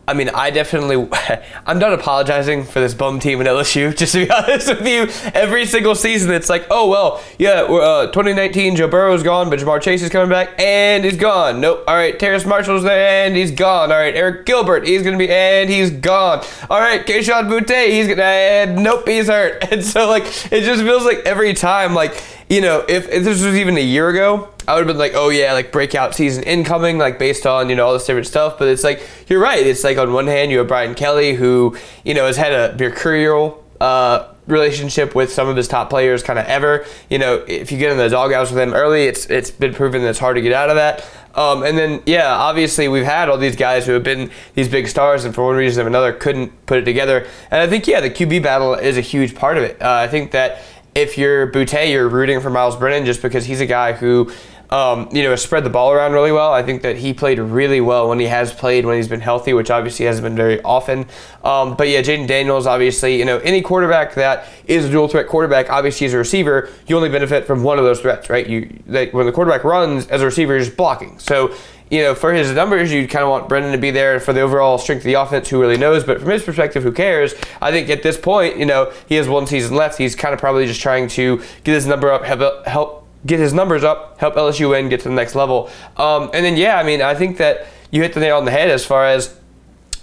I 0.07 0.15
mean, 0.15 0.29
I 0.31 0.51
definitely, 0.51 1.09
I'm 1.67 1.79
done 1.79 1.93
apologizing 1.93 2.65
for 2.65 2.81
this 2.81 2.95
bum 2.95 3.19
team 3.19 3.41
in 3.41 3.47
LSU. 3.47 3.97
Just 3.97 4.13
to 4.13 4.27
be 4.27 4.31
honest 4.33 4.69
with 4.69 4.87
you, 4.87 5.09
every 5.33 5.67
single 5.67 5.95
season 5.95 6.33
it's 6.33 6.49
like, 6.49 6.67
oh 6.71 6.89
well, 6.89 7.23
yeah, 7.39 7.63
uh, 7.63 8.07
2019 8.07 8.77
Joe 8.77 8.89
Burrow's 8.89 9.23
gone, 9.25 9.51
but 9.51 9.59
Ja'Marr 9.59 9.81
Chase 9.81 10.03
is 10.03 10.11
coming 10.11 10.29
back 10.29 10.61
and 10.61 11.05
he's 11.05 11.17
gone. 11.17 11.61
Nope. 11.61 11.83
All 11.89 11.95
right, 11.95 12.19
Terrace 12.19 12.45
Marshall's 12.45 12.85
there 12.85 13.27
and 13.27 13.37
he's 13.37 13.51
gone. 13.51 13.91
All 13.91 13.99
right, 13.99 14.15
Arik 14.15 14.45
Gilbert, 14.45 14.87
he's 14.87 15.03
gonna 15.03 15.19
be 15.19 15.29
and 15.29 15.69
he's 15.69 15.91
gone. 15.91 16.45
All 16.71 16.81
right, 16.81 17.05
Kayshon 17.05 17.49
Boutte, 17.49 17.89
he's 17.89 18.07
gonna 18.09 18.23
and 18.23 18.83
nope, 18.83 19.09
he's 19.09 19.29
hurt. 19.29 19.65
And 19.73 19.85
so 19.85 20.09
like, 20.09 20.25
it 20.53 20.63
just 20.65 20.83
feels 20.83 21.05
like 21.05 21.19
every 21.21 21.55
time 21.55 21.95
like 21.95 22.23
you 22.49 22.61
know, 22.61 22.85
if, 22.87 23.09
if 23.09 23.25
this 23.25 23.43
was 23.43 23.57
even 23.57 23.79
a 23.79 23.81
year 23.81 24.11
ago, 24.11 24.52
I 24.67 24.75
would 24.75 24.81
have 24.81 24.87
been 24.87 24.99
like, 24.99 25.13
oh 25.15 25.29
yeah, 25.29 25.53
like 25.53 25.73
breakout 25.73 26.15
season 26.15 26.45
incoming, 26.45 26.99
like 26.99 27.19
based 27.19 27.47
on 27.47 27.69
you 27.69 27.77
know 27.77 27.87
all 27.87 27.93
this 27.93 28.07
different 28.07 28.27
stuff. 28.27 28.59
But 28.59 28.69
it's 28.69 28.85
like 28.85 29.07
you're 29.29 29.41
right. 29.41 29.67
It's 29.67 29.85
like 29.85 29.99
on 29.99 30.13
one 30.13 30.27
hand 30.27 30.51
you 30.51 30.59
have 30.59 30.69
Brian 30.69 30.95
Kelly 30.95 31.35
who 31.35 31.77
you 32.05 32.15
know 32.15 32.27
has 32.27 32.37
had 32.37 32.53
a 32.53 32.77
mercurial 32.77 33.65
uh, 33.81 34.33
relationship 34.47 35.15
with 35.15 35.33
some 35.33 35.49
of 35.49 35.57
his 35.57 35.69
top 35.69 35.91
players 35.91 36.23
kind 36.23 36.39
of 36.39 36.47
ever. 36.47 36.85
You 37.11 37.19
know, 37.19 37.45
if 37.47 37.73
you 37.73 37.79
get 37.79 37.91
in 37.91 37.99
the 37.99 38.09
doghouse 38.09 38.51
with 38.51 38.61
him 38.61 38.73
early, 38.75 39.05
it's 39.05 39.27
it's 39.27 39.51
been 39.51 39.75
proven 39.75 40.03
that 40.03 40.11
it's 40.11 40.19
hard 40.19 40.37
to 40.37 40.43
get 40.43 40.53
out 40.53 40.71
of 40.71 40.77
that. 40.77 41.05
Um, 41.35 41.63
and 41.63 41.79
then 41.79 42.03
yeah, 42.05 42.35
obviously 42.35 42.89
we've 42.89 43.05
had 43.05 43.29
all 43.29 43.39
these 43.39 43.57
guys 43.57 43.87
who 43.87 43.93
have 43.93 44.03
been 44.03 44.31
these 44.55 44.69
big 44.69 44.87
stars 44.87 45.25
and 45.25 45.35
for 45.35 45.47
one 45.47 45.57
reason 45.57 45.85
or 45.85 45.89
another 45.89 46.13
couldn't 46.13 46.67
put 46.67 46.79
it 46.79 46.85
together. 46.85 47.27
And 47.51 47.61
I 47.61 47.67
think 47.67 47.87
yeah, 47.87 48.01
the 48.01 48.11
QB 48.11 48.43
battle 48.43 48.75
is 48.75 48.99
a 48.99 49.01
huge 49.01 49.35
part 49.35 49.57
of 49.57 49.65
it. 49.65 49.81
Uh, 49.81 49.91
I 49.91 50.09
think 50.09 50.33
that 50.33 50.63
if 50.95 51.17
you're 51.17 51.51
Boutte, 51.51 51.91
you're 51.91 52.09
rooting 52.09 52.41
for 52.41 52.51
Miles 52.51 52.77
Brennan 52.77 53.07
just 53.07 53.23
because 53.23 53.47
he's 53.47 53.61
a 53.61 53.67
guy 53.67 53.93
who, 53.93 54.31
um, 54.73 55.07
you 55.13 55.23
know, 55.23 55.37
spread 55.37 55.65
the 55.65 55.71
ball 55.71 55.93
around 55.93 56.13
really 56.13 56.33
well. 56.33 56.51
I 56.51 56.63
think 56.63 56.81
that 56.81 56.97
he 56.97 57.13
played 57.13 57.39
really 57.39 57.83
well 57.83 58.09
when 58.09 58.19
he 58.19 58.27
has 58.27 58.55
played, 58.55 58.87
when 58.87 58.97
he's 58.97 59.07
been 59.07 59.21
healthy, 59.21 59.53
which 59.53 59.71
obviously 59.71 60.07
hasn't 60.07 60.25
been 60.25 60.35
very 60.35 60.63
often. 60.63 61.07
Um, 61.45 61.77
but 61.77 61.91
yeah, 61.91 62.01
Jayden 62.01 62.27
Daniels, 62.27 62.67
obviously, 62.67 63.19
you 63.19 63.27
know, 63.27 63.37
any 63.41 63.61
quarterback 63.61 64.15
that 64.15 64.49
is 64.67 64.87
a 64.87 64.91
dual 64.91 65.09
threat 65.09 65.27
quarterback, 65.29 65.69
obviously 65.69 66.07
as 66.07 66.15
a 66.15 66.19
receiver, 66.19 66.71
you 66.87 66.97
only 66.97 67.11
benefit 67.11 67.47
from 67.47 67.63
one 67.63 67.79
of 67.79 67.85
those 67.85 68.01
threats, 68.01 68.31
right? 68.31 68.47
You 68.47 68.79
that 68.87 69.13
when 69.13 69.27
the 69.27 69.33
quarterback 69.33 69.63
runs 69.63 70.07
as 70.07 70.23
a 70.23 70.25
receiver, 70.25 70.55
you're 70.55 70.65
just 70.65 70.77
blocking. 70.77 71.19
So 71.19 71.55
you 71.91 72.01
know, 72.01 72.15
for 72.15 72.33
his 72.33 72.51
numbers, 72.53 72.91
you 72.91 73.07
kind 73.07 73.23
of 73.23 73.29
want 73.29 73.51
Brennan 73.51 73.73
to 73.73 73.79
be 73.79 73.91
there 73.91 74.19
for 74.19 74.33
the 74.33 74.41
overall 74.41 74.79
strength 74.79 75.01
of 75.01 75.05
the 75.05 75.13
offense. 75.13 75.51
Who 75.51 75.61
really 75.61 75.77
knows? 75.77 76.05
But 76.05 76.21
from 76.21 76.31
his 76.31 76.43
perspective, 76.43 76.83
who 76.83 76.93
cares? 76.93 77.35
I 77.61 77.71
think 77.71 77.91
at 77.91 78.03
this 78.03 78.17
point, 78.17 78.57
you 78.57 78.65
know, 78.65 78.91
he 79.07 79.17
has 79.17 79.29
one 79.29 79.47
season 79.47 79.77
left. 79.77 79.99
He's 79.99 80.17
kind 80.17 80.33
of 80.33 80.41
probably 80.41 80.65
just 80.65 80.81
trying 80.81 81.09
to 81.09 81.43
get 81.65 81.75
his 81.75 81.87
number 81.87 82.11
up, 82.11 82.25
help, 82.25 82.67
help 82.67 83.02
get 83.27 83.41
his 83.41 83.53
numbers 83.53 83.85
up, 83.85 84.19
help 84.19 84.35
LSU 84.35 84.71
win, 84.71 84.89
get 84.89 85.01
to 85.01 85.09
the 85.09 85.15
next 85.15 85.35
level. 85.35 85.71
Um, 85.97 86.31
and 86.35 86.45
then, 86.45 86.57
yeah, 86.57 86.79
I 86.79 86.83
mean, 86.83 87.03
I 87.03 87.15
think 87.15 87.39
that 87.39 87.67
you 87.91 88.03
hit 88.03 88.15
the 88.15 88.21
nail 88.21 88.37
on 88.37 88.45
the 88.45 88.51
head 88.51 88.71
as 88.71 88.85
far 88.85 89.07
as 89.07 89.39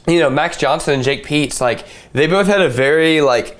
you 0.08 0.20
know, 0.20 0.30
Max 0.30 0.58
Johnson 0.58 0.96
and 0.96 1.04
Jake 1.04 1.26
Peetz. 1.26 1.62
Like 1.62 1.86
they 2.14 2.28
both 2.28 2.48
had 2.48 2.62
a 2.62 2.70
very 2.70 3.22
like. 3.22 3.58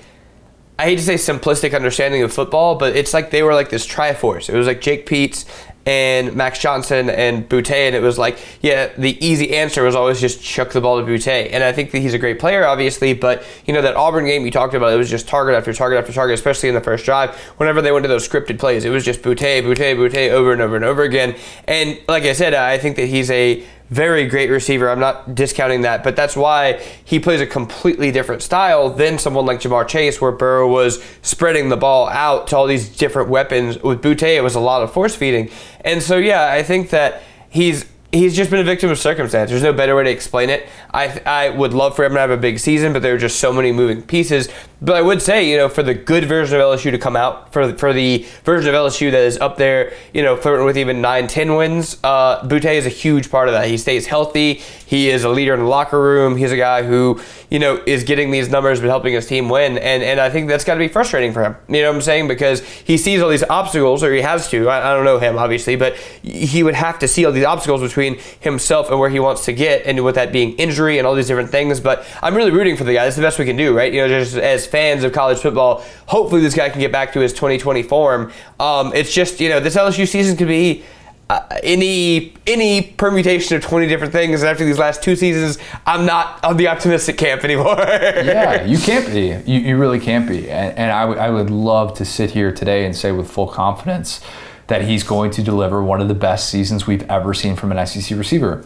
I 0.78 0.86
hate 0.86 0.98
to 0.98 1.04
say 1.04 1.16
simplistic 1.16 1.76
understanding 1.76 2.24
of 2.24 2.32
football, 2.32 2.76
but 2.76 2.96
it's 2.96 3.14
like 3.14 3.32
they 3.32 3.44
were 3.44 3.54
like 3.54 3.70
this 3.70 3.86
triforce. 3.86 4.48
It 4.48 4.56
was 4.56 4.66
like 4.66 4.80
Jake 4.80 5.06
Peetz 5.06 5.44
and 5.90 6.36
Max 6.36 6.60
Johnson 6.60 7.10
and 7.10 7.50
Boutte, 7.50 7.72
and 7.72 7.96
it 7.96 8.04
was 8.04 8.20
like, 8.20 8.38
yeah, 8.62 8.92
the 8.96 9.18
easy 9.26 9.56
answer 9.56 9.82
was 9.82 9.96
always 9.96 10.22
just 10.22 10.40
chuck 10.40 10.72
the 10.72 10.80
ball 10.80 11.04
to 11.04 11.06
Boutte. 11.06 11.50
And 11.52 11.64
I 11.64 11.72
think 11.72 11.90
that 11.92 12.00
he's 12.00 12.14
a 12.14 12.20
great 12.20 12.38
player, 12.38 12.64
obviously, 12.64 13.14
but 13.14 13.44
you 13.66 13.74
know 13.74 13.82
that 13.82 13.96
Auburn 13.96 14.26
game 14.26 14.46
you 14.46 14.52
talked 14.52 14.76
about, 14.76 14.94
it 14.94 14.98
was 14.98 15.10
just 15.10 15.28
target 15.28 15.56
after 15.56 15.74
target 15.74 15.98
after 15.98 16.14
target, 16.14 16.36
especially 16.36 16.70
in 16.70 16.76
the 16.76 16.82
first 16.82 17.06
drive. 17.06 17.36
Whenever 17.58 17.82
they 17.82 17.92
went 17.92 18.04
to 18.04 18.08
those 18.08 18.28
scripted 18.28 18.60
plays, 18.60 18.86
it 18.86 18.92
was 18.92 19.04
just 19.04 19.24
Boutte, 19.24 19.64
Boutte, 19.64 19.96
Boutte 19.96 20.30
over 20.30 20.54
and 20.54 20.62
over 20.62 20.76
and 20.76 20.86
over 20.86 21.02
again. 21.02 21.36
And 21.68 22.00
like 22.08 22.24
I 22.24 22.34
said, 22.34 22.54
I 22.54 22.78
think 22.78 22.96
that 22.98 23.08
he's 23.08 23.32
a 23.32 23.66
very 23.90 24.28
great 24.28 24.50
receiver. 24.50 24.90
I'm 24.90 25.00
not 25.00 25.34
discounting 25.36 25.82
that, 25.82 26.04
but 26.04 26.16
that's 26.16 26.36
why 26.36 26.82
he 27.04 27.20
plays 27.20 27.42
a 27.42 27.48
completely 27.48 28.12
different 28.12 28.42
style 28.42 28.90
than 28.90 29.18
someone 29.18 29.46
like 29.46 29.60
Ja'Marr 29.62 29.88
Chase, 29.88 30.22
where 30.22 30.32
Burrow 30.32 30.68
was 30.68 31.04
spreading 31.22 31.70
the 31.70 31.78
ball 31.78 32.08
out 32.10 32.48
to 32.48 32.58
all 32.58 32.68
these 32.68 32.96
different 32.96 33.30
weapons. 33.30 33.82
With 33.82 34.02
Boutte, 34.02 34.38
it 34.38 34.44
was 34.44 34.56
a 34.56 34.60
lot 34.60 34.84
of 34.84 34.94
force 34.94 35.16
feeding. 35.16 35.50
And 35.82 36.04
so, 36.04 36.18
yeah, 36.18 36.52
I 36.52 36.64
think 36.64 36.92
that 36.92 37.24
he's 37.50 37.86
he's 38.12 38.36
just 38.36 38.50
been 38.50 38.60
a 38.60 38.64
victim 38.64 38.90
of 38.90 38.98
circumstance. 38.98 39.50
There's 39.50 39.64
no 39.64 39.74
better 39.74 39.96
way 39.96 40.04
to 40.04 40.10
explain 40.10 40.50
it. 40.50 40.68
I 40.94 41.22
I 41.26 41.50
would 41.50 41.74
love 41.74 41.96
for 41.96 42.06
him 42.06 42.14
to 42.14 42.20
have 42.20 42.32
a 42.32 42.38
big 42.38 42.60
season, 42.60 42.94
but 42.94 43.02
there 43.02 43.16
are 43.16 43.20
just 43.20 43.40
so 43.40 43.54
many 43.54 43.72
moving 43.72 44.02
pieces. 44.02 44.50
But 44.82 44.96
I 44.96 45.02
would 45.02 45.22
say, 45.22 45.50
you 45.50 45.58
know, 45.58 45.68
for 45.68 45.84
the 45.84 45.94
good 45.94 46.24
version 46.24 46.60
of 46.60 46.64
LSU 46.64 46.92
to 46.92 46.98
come 46.98 47.18
out, 47.18 47.52
for 47.52 47.74
for 47.74 47.92
the 47.92 48.26
version 48.46 48.74
of 48.74 48.80
LSU 48.80 49.12
that 49.12 49.22
is 49.22 49.38
up 49.40 49.58
there, 49.58 49.94
you 50.14 50.24
know, 50.24 50.38
flirting 50.38 50.66
with 50.66 50.78
even 50.78 51.02
9, 51.02 51.28
10 51.28 51.56
wins, 51.56 51.98
uh, 52.04 52.42
Boutte 52.48 52.74
is 52.74 52.86
a 52.86 52.90
huge 52.90 53.30
part 53.30 53.50
of 53.50 53.54
that. 53.54 53.68
He 53.68 53.78
stays 53.78 54.08
healthy. 54.08 54.56
He 54.86 55.10
is 55.10 55.26
a 55.26 55.30
leader 55.30 55.54
in 55.54 55.60
the 55.60 55.66
locker 55.66 56.02
room. 56.02 56.38
He's 56.38 56.54
a 56.54 56.58
guy 56.58 56.84
who, 56.84 57.20
you 57.50 57.60
know, 57.60 57.84
is 57.86 58.06
getting 58.06 58.32
these 58.32 58.50
numbers 58.50 58.80
but 58.80 58.88
helping 58.88 59.14
his 59.14 59.28
team 59.28 59.50
win. 59.50 59.78
And 59.78 60.02
and 60.02 60.20
I 60.20 60.30
think 60.30 60.48
that's 60.48 60.64
got 60.64 60.76
to 60.76 60.80
be 60.80 60.88
frustrating 60.88 61.34
for 61.34 61.44
him. 61.44 61.58
You 61.68 61.82
know 61.82 61.90
what 61.90 61.98
I'm 61.98 62.02
saying? 62.02 62.30
Because 62.30 62.62
he 62.62 62.98
sees 62.98 63.22
all 63.22 63.30
these 63.30 63.44
obstacles, 63.44 64.02
or 64.02 64.14
he 64.14 64.22
has 64.22 64.50
to. 64.52 64.70
I, 64.70 64.92
I 64.92 64.94
don't 64.96 65.04
know 65.04 65.20
him, 65.20 65.38
obviously, 65.38 65.76
but 65.76 65.98
he 66.24 66.64
would 66.64 66.76
have 66.76 67.00
to 67.00 67.08
see 67.08 67.26
all 67.26 67.34
these 67.34 67.46
obstacles 67.46 67.82
between 67.82 68.18
himself 68.40 68.90
and 68.90 68.98
where 68.98 69.10
he 69.10 69.20
wants 69.20 69.44
to 69.46 69.54
get, 69.54 69.86
and 69.86 70.06
with 70.06 70.16
that 70.16 70.32
being 70.32 70.54
injury 70.54 70.98
and 70.98 71.06
all 71.06 71.16
these 71.16 71.28
different 71.28 71.50
things. 71.50 71.82
But 71.82 72.06
I'm 72.24 72.34
really 72.34 72.52
rooting 72.52 72.78
for 72.78 72.86
the 72.86 72.94
guy. 72.94 73.04
That's 73.04 73.18
the 73.18 73.22
best 73.22 73.40
we 73.40 73.46
can 73.46 73.58
do, 73.58 73.76
right? 73.76 73.92
You 73.92 74.02
know, 74.02 74.08
just 74.08 74.38
as 74.38 74.69
fans 74.70 75.04
of 75.04 75.12
college 75.12 75.40
football, 75.40 75.84
hopefully 76.08 76.42
this 76.42 76.56
guy 76.56 76.70
can 76.70 76.80
get 76.80 76.92
back 76.92 77.14
to 77.14 77.20
his 77.20 77.34
2020 77.34 77.84
form. 77.84 78.32
Um, 78.60 78.94
it's 78.94 79.14
just, 79.14 79.40
you 79.40 79.50
know, 79.50 79.60
this 79.60 79.76
LSU 79.76 80.08
season 80.08 80.38
could 80.38 80.48
be. 80.48 80.84
Uh, 81.30 81.48
any 81.62 82.34
any 82.48 82.82
permutation 82.82 83.56
of 83.56 83.62
20 83.62 83.86
different 83.86 84.12
things 84.12 84.44
after 84.44 84.66
these 84.66 84.80
last 84.80 85.04
two 85.04 85.16
seasons 85.16 85.60
i'm 85.86 86.04
not 86.04 86.44
on 86.44 86.58
the 86.58 86.68
optimistic 86.68 87.20
camp 87.20 87.44
anymore 87.44 87.76
yeah 87.78 88.64
you 88.66 88.78
can't 88.90 89.06
be 89.14 89.28
you, 89.46 89.60
you 89.60 89.78
really 89.78 90.00
can't 90.00 90.28
be 90.28 90.50
and, 90.50 90.76
and 90.76 90.92
I, 90.92 91.02
w- 91.02 91.20
I 91.20 91.30
would 91.30 91.52
love 91.52 91.94
to 92.00 92.06
sit 92.06 92.32
here 92.32 92.52
today 92.52 92.84
and 92.84 92.96
say 92.96 93.12
with 93.12 93.30
full 93.30 93.46
confidence 93.46 94.22
that 94.66 94.86
he's 94.86 95.04
going 95.04 95.30
to 95.30 95.44
deliver 95.44 95.84
one 95.84 96.02
of 96.02 96.08
the 96.08 96.16
best 96.16 96.50
seasons 96.50 96.88
we've 96.88 97.04
ever 97.04 97.36
seen 97.36 97.56
from 97.56 97.72
an 97.72 97.86
sec 97.86 98.18
receiver 98.18 98.66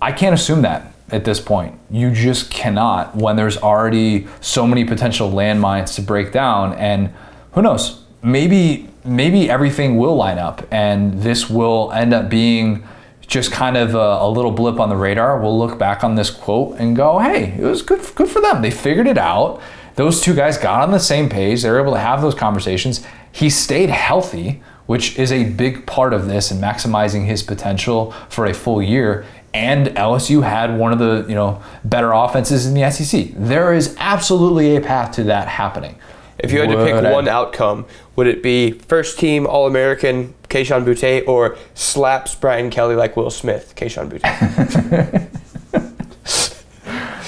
i 0.00 0.12
can't 0.12 0.32
assume 0.32 0.62
that 0.62 0.94
at 1.12 1.24
this 1.24 1.40
point. 1.40 1.78
You 1.90 2.10
just 2.12 2.50
cannot 2.50 3.16
when 3.16 3.36
there's 3.36 3.58
already 3.58 4.26
so 4.40 4.66
many 4.66 4.84
potential 4.84 5.30
landmines 5.30 5.94
to 5.96 6.02
break 6.02 6.32
down. 6.32 6.74
And 6.74 7.12
who 7.52 7.62
knows? 7.62 8.02
Maybe 8.22 8.88
maybe 9.04 9.50
everything 9.50 9.96
will 9.96 10.16
line 10.16 10.38
up, 10.38 10.66
and 10.70 11.22
this 11.22 11.48
will 11.48 11.90
end 11.92 12.12
up 12.12 12.28
being 12.28 12.86
just 13.26 13.52
kind 13.52 13.76
of 13.76 13.94
a, 13.94 13.98
a, 13.98 14.28
little 14.28 14.50
blip 14.50 14.80
on 14.80 14.88
the 14.88 14.96
radar. 14.96 15.40
We'll 15.40 15.56
look 15.56 15.78
back 15.78 16.02
on 16.02 16.16
this 16.16 16.30
quote 16.30 16.76
and 16.78 16.96
go, 16.96 17.18
"Hey, 17.18 17.54
it 17.58 17.62
was 17.62 17.82
good 17.82 18.00
good 18.14 18.28
for 18.28 18.40
them. 18.40 18.62
They 18.62 18.70
figured 18.70 19.06
it 19.06 19.18
out. 19.18 19.60
Those 19.96 20.20
two 20.20 20.34
guys 20.34 20.58
got 20.58 20.82
on 20.82 20.90
the 20.90 21.00
same 21.00 21.28
page. 21.28 21.62
They 21.62 21.70
were 21.70 21.80
able 21.80 21.92
to 21.92 21.98
have 21.98 22.22
those 22.22 22.34
conversations. 22.34 23.04
He 23.32 23.50
stayed 23.50 23.90
healthy." 23.90 24.62
Which 24.86 25.16
is 25.20 25.30
a 25.30 25.44
big 25.44 25.86
part 25.86 26.12
of 26.12 26.26
this 26.26 26.50
and 26.50 26.60
maximizing 26.60 27.24
his 27.24 27.44
potential 27.44 28.12
for 28.28 28.46
a 28.46 28.52
full 28.52 28.82
year 28.82 29.24
and 29.52 29.88
LSU 29.88 30.42
had 30.42 30.76
one 30.78 30.92
of 30.92 30.98
the 30.98 31.24
you 31.28 31.34
know 31.34 31.62
better 31.84 32.12
offenses 32.12 32.66
in 32.66 32.74
the 32.74 32.90
SEC. 32.90 33.28
There 33.34 33.72
is 33.72 33.96
absolutely 33.98 34.76
a 34.76 34.80
path 34.80 35.14
to 35.16 35.24
that 35.24 35.48
happening. 35.48 35.96
If 36.38 36.52
you 36.52 36.60
had 36.60 36.70
to 36.70 36.84
pick 36.84 36.94
I- 36.94 37.12
one 37.12 37.28
outcome, 37.28 37.84
would 38.16 38.26
it 38.26 38.42
be 38.42 38.72
first 38.72 39.18
team 39.18 39.46
All 39.46 39.66
American 39.66 40.34
Kayshon 40.48 40.84
Boutte 40.84 41.26
or 41.28 41.56
slaps 41.74 42.34
Brian 42.34 42.70
Kelly 42.70 42.94
like 42.94 43.16
Will 43.16 43.30
Smith, 43.30 43.74
Kayshon 43.76 44.08
Boutte? 44.08 45.30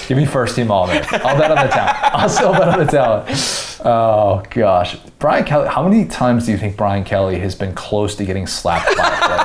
Give 0.08 0.18
me 0.18 0.26
first 0.26 0.56
team 0.56 0.70
all 0.70 0.86
there. 0.86 1.04
I'll 1.10 1.38
bet 1.38 1.50
on 1.50 1.66
the 1.66 1.72
talent. 1.72 1.96
I'll 2.14 2.28
still 2.28 2.52
bet 2.52 2.68
on 2.68 2.78
the 2.80 2.84
talent. 2.84 3.80
Oh 3.84 4.42
gosh, 4.50 4.96
Brian 5.18 5.44
Kelly. 5.44 5.68
How 5.68 5.86
many 5.88 6.06
times 6.06 6.46
do 6.46 6.52
you 6.52 6.58
think 6.58 6.76
Brian 6.76 7.04
Kelly 7.04 7.38
has 7.38 7.54
been 7.54 7.74
close 7.74 8.14
to 8.16 8.24
getting 8.24 8.46
slapped 8.46 8.96
by 8.96 9.06
a 9.06 9.16
player? 9.16 9.38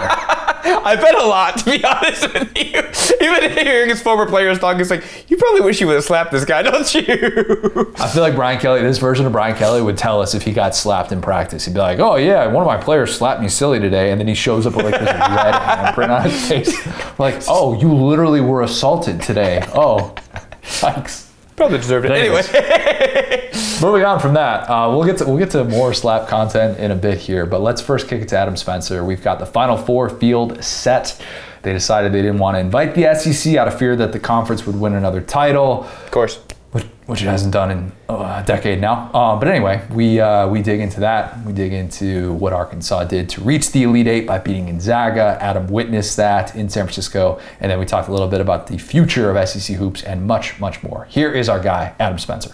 I 0.88 0.96
bet 0.96 1.16
a 1.16 1.26
lot, 1.26 1.58
to 1.58 1.66
be 1.66 1.84
honest 1.84 2.34
with 2.34 2.58
you. 2.58 2.82
Even 3.28 3.52
hearing 3.52 3.90
his 3.90 4.02
former 4.02 4.26
players 4.26 4.58
talk, 4.60 4.80
it's 4.80 4.90
like, 4.90 5.04
you 5.30 5.36
probably 5.36 5.62
wish 5.62 5.82
you 5.82 5.88
would 5.88 5.96
have 5.96 6.04
slapped 6.06 6.32
this 6.32 6.46
guy, 6.46 6.62
don't 6.64 6.94
you? 6.96 7.94
I 7.98 8.08
feel 8.08 8.22
like 8.22 8.36
Brian 8.36 8.58
Kelly, 8.60 8.82
this 8.82 8.98
version 8.98 9.26
of 9.26 9.34
Brian 9.34 9.56
Kelly, 9.58 9.82
would 9.82 9.98
tell 9.98 10.22
us 10.22 10.34
if 10.34 10.44
he 10.44 10.54
got 10.54 10.76
slapped 10.76 11.12
in 11.12 11.20
practice. 11.22 11.66
He'd 11.66 11.74
be 11.74 11.80
like, 11.80 12.00
"Oh 12.00 12.16
yeah, 12.16 12.48
one 12.48 12.64
of 12.64 12.68
my 12.68 12.78
players 12.78 13.14
slapped 13.16 13.42
me 13.42 13.50
silly 13.50 13.80
today," 13.80 14.12
and 14.12 14.20
then 14.20 14.28
he 14.28 14.34
shows 14.34 14.66
up 14.66 14.76
with 14.76 14.86
like 14.86 15.00
this 15.00 15.10
red 15.10 15.54
handprint 15.54 16.10
on 16.10 16.24
his 16.30 16.48
face. 16.48 17.20
Like, 17.20 17.44
"Oh, 17.50 17.78
you 17.80 17.94
literally 17.94 18.40
were 18.42 18.62
assaulted 18.62 19.22
today." 19.22 19.64
Oh, 19.76 20.16
thanks. 20.62 21.27
Probably 21.58 21.80
deserved 21.80 22.06
it. 22.06 22.12
Anyways. 22.12 22.54
Anyway. 22.54 23.50
Moving 23.82 24.06
on 24.06 24.20
from 24.20 24.36
that, 24.36 24.70
uh, 24.70 24.90
we'll 24.90 25.04
get 25.04 25.18
to 25.18 25.26
we'll 25.26 25.38
get 25.38 25.52
to 25.52 25.64
more 25.64 25.94
slap 25.94 26.28
content 26.28 26.80
in 26.80 26.92
a 26.92 26.96
bit 26.96 27.18
here, 27.18 27.46
but 27.46 27.62
let's 27.62 27.82
first 27.82 28.08
kick 28.08 28.22
it 28.22 28.28
to 28.30 28.38
Adam 28.38 28.56
Spencer. 28.56 29.04
We've 29.04 29.24
got 29.24 29.40
the 29.40 29.46
Final 29.46 29.76
Four 29.76 30.10
field 30.10 30.64
set. 30.64 31.20
They 31.64 31.74
decided 31.74 32.14
they 32.14 32.22
didn't 32.22 32.40
want 32.40 32.56
to 32.56 32.60
invite 32.60 32.94
the 32.96 33.14
SEC 33.16 33.56
out 33.56 33.68
of 33.68 33.78
fear 33.78 33.96
that 33.96 34.14
the 34.14 34.20
conference 34.20 34.66
would 34.66 34.80
win 34.80 34.94
another 34.94 35.22
title, 35.22 35.84
of 35.84 36.12
course. 36.12 36.40
Which, 36.72 36.84
which 37.06 37.22
it 37.22 37.26
hasn't 37.26 37.54
done 37.54 37.72
in 37.72 37.92
uh, 38.10 38.42
a 38.44 38.46
decade 38.46 38.82
now. 38.82 39.10
Uh, 39.14 39.36
but 39.38 39.48
anyway, 39.48 39.86
we 39.92 40.20
uh, 40.20 40.48
we 40.48 40.62
dig 40.62 40.80
into 40.80 41.00
that. 41.00 41.44
We 41.46 41.54
dig 41.54 41.74
into 41.74 42.34
what 42.34 42.54
Arkansas 42.54 43.06
did 43.06 43.30
to 43.30 43.42
reach 43.42 43.72
the 43.72 43.84
Elite 43.84 44.08
Eight 44.08 44.28
by 44.28 44.40
beating 44.40 44.66
Gonzaga. 44.66 45.38
Adam 45.42 45.68
witnessed 45.68 46.18
that 46.18 46.56
in 46.56 46.70
San 46.70 46.86
Francisco, 46.86 47.40
and 47.60 47.72
then 47.72 47.80
we 47.80 47.86
talked 47.86 48.10
a 48.10 48.12
little 48.12 48.28
bit 48.28 48.42
about 48.42 48.68
the 48.68 48.78
future 48.78 49.36
of 49.36 49.50
SEC 49.50 49.78
hoops 49.78 50.04
and 50.04 50.26
much 50.26 50.60
much 50.60 50.84
more. 50.84 51.06
Here 51.06 51.32
is 51.32 51.50
our 51.50 51.60
guy, 51.60 51.96
Adam 52.00 52.18
Spencer. 52.18 52.54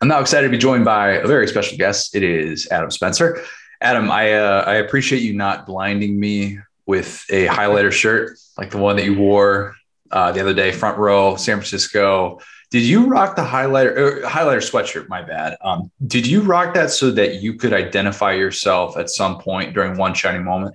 I'm 0.00 0.06
now 0.06 0.20
excited 0.20 0.46
to 0.46 0.50
be 0.50 0.58
joined 0.58 0.84
by 0.84 1.12
a 1.12 1.26
very 1.26 1.48
special 1.48 1.76
guest. 1.76 2.14
It 2.14 2.22
is 2.22 2.68
Adam 2.70 2.90
Spencer. 2.90 3.42
Adam, 3.80 4.10
I 4.10 4.32
uh, 4.32 4.64
I 4.66 4.74
appreciate 4.76 5.22
you 5.22 5.34
not 5.34 5.66
blinding 5.66 6.18
me 6.18 6.58
with 6.86 7.24
a 7.30 7.46
highlighter 7.46 7.92
shirt 7.92 8.38
like 8.56 8.70
the 8.70 8.78
one 8.78 8.96
that 8.96 9.04
you 9.04 9.16
wore 9.16 9.76
uh, 10.10 10.32
the 10.32 10.40
other 10.40 10.54
day, 10.54 10.72
front 10.72 10.98
row, 10.98 11.36
San 11.36 11.56
Francisco. 11.56 12.40
Did 12.70 12.82
you 12.82 13.06
rock 13.06 13.34
the 13.34 13.42
highlighter 13.42 13.96
er, 13.96 14.22
highlighter 14.24 14.58
sweatshirt? 14.58 15.08
My 15.08 15.22
bad. 15.22 15.56
Um, 15.62 15.90
did 16.06 16.26
you 16.26 16.42
rock 16.42 16.74
that 16.74 16.90
so 16.90 17.10
that 17.12 17.36
you 17.36 17.54
could 17.54 17.72
identify 17.72 18.32
yourself 18.32 18.98
at 18.98 19.08
some 19.08 19.38
point 19.38 19.72
during 19.74 19.96
one 19.96 20.12
shining 20.12 20.44
moment? 20.44 20.74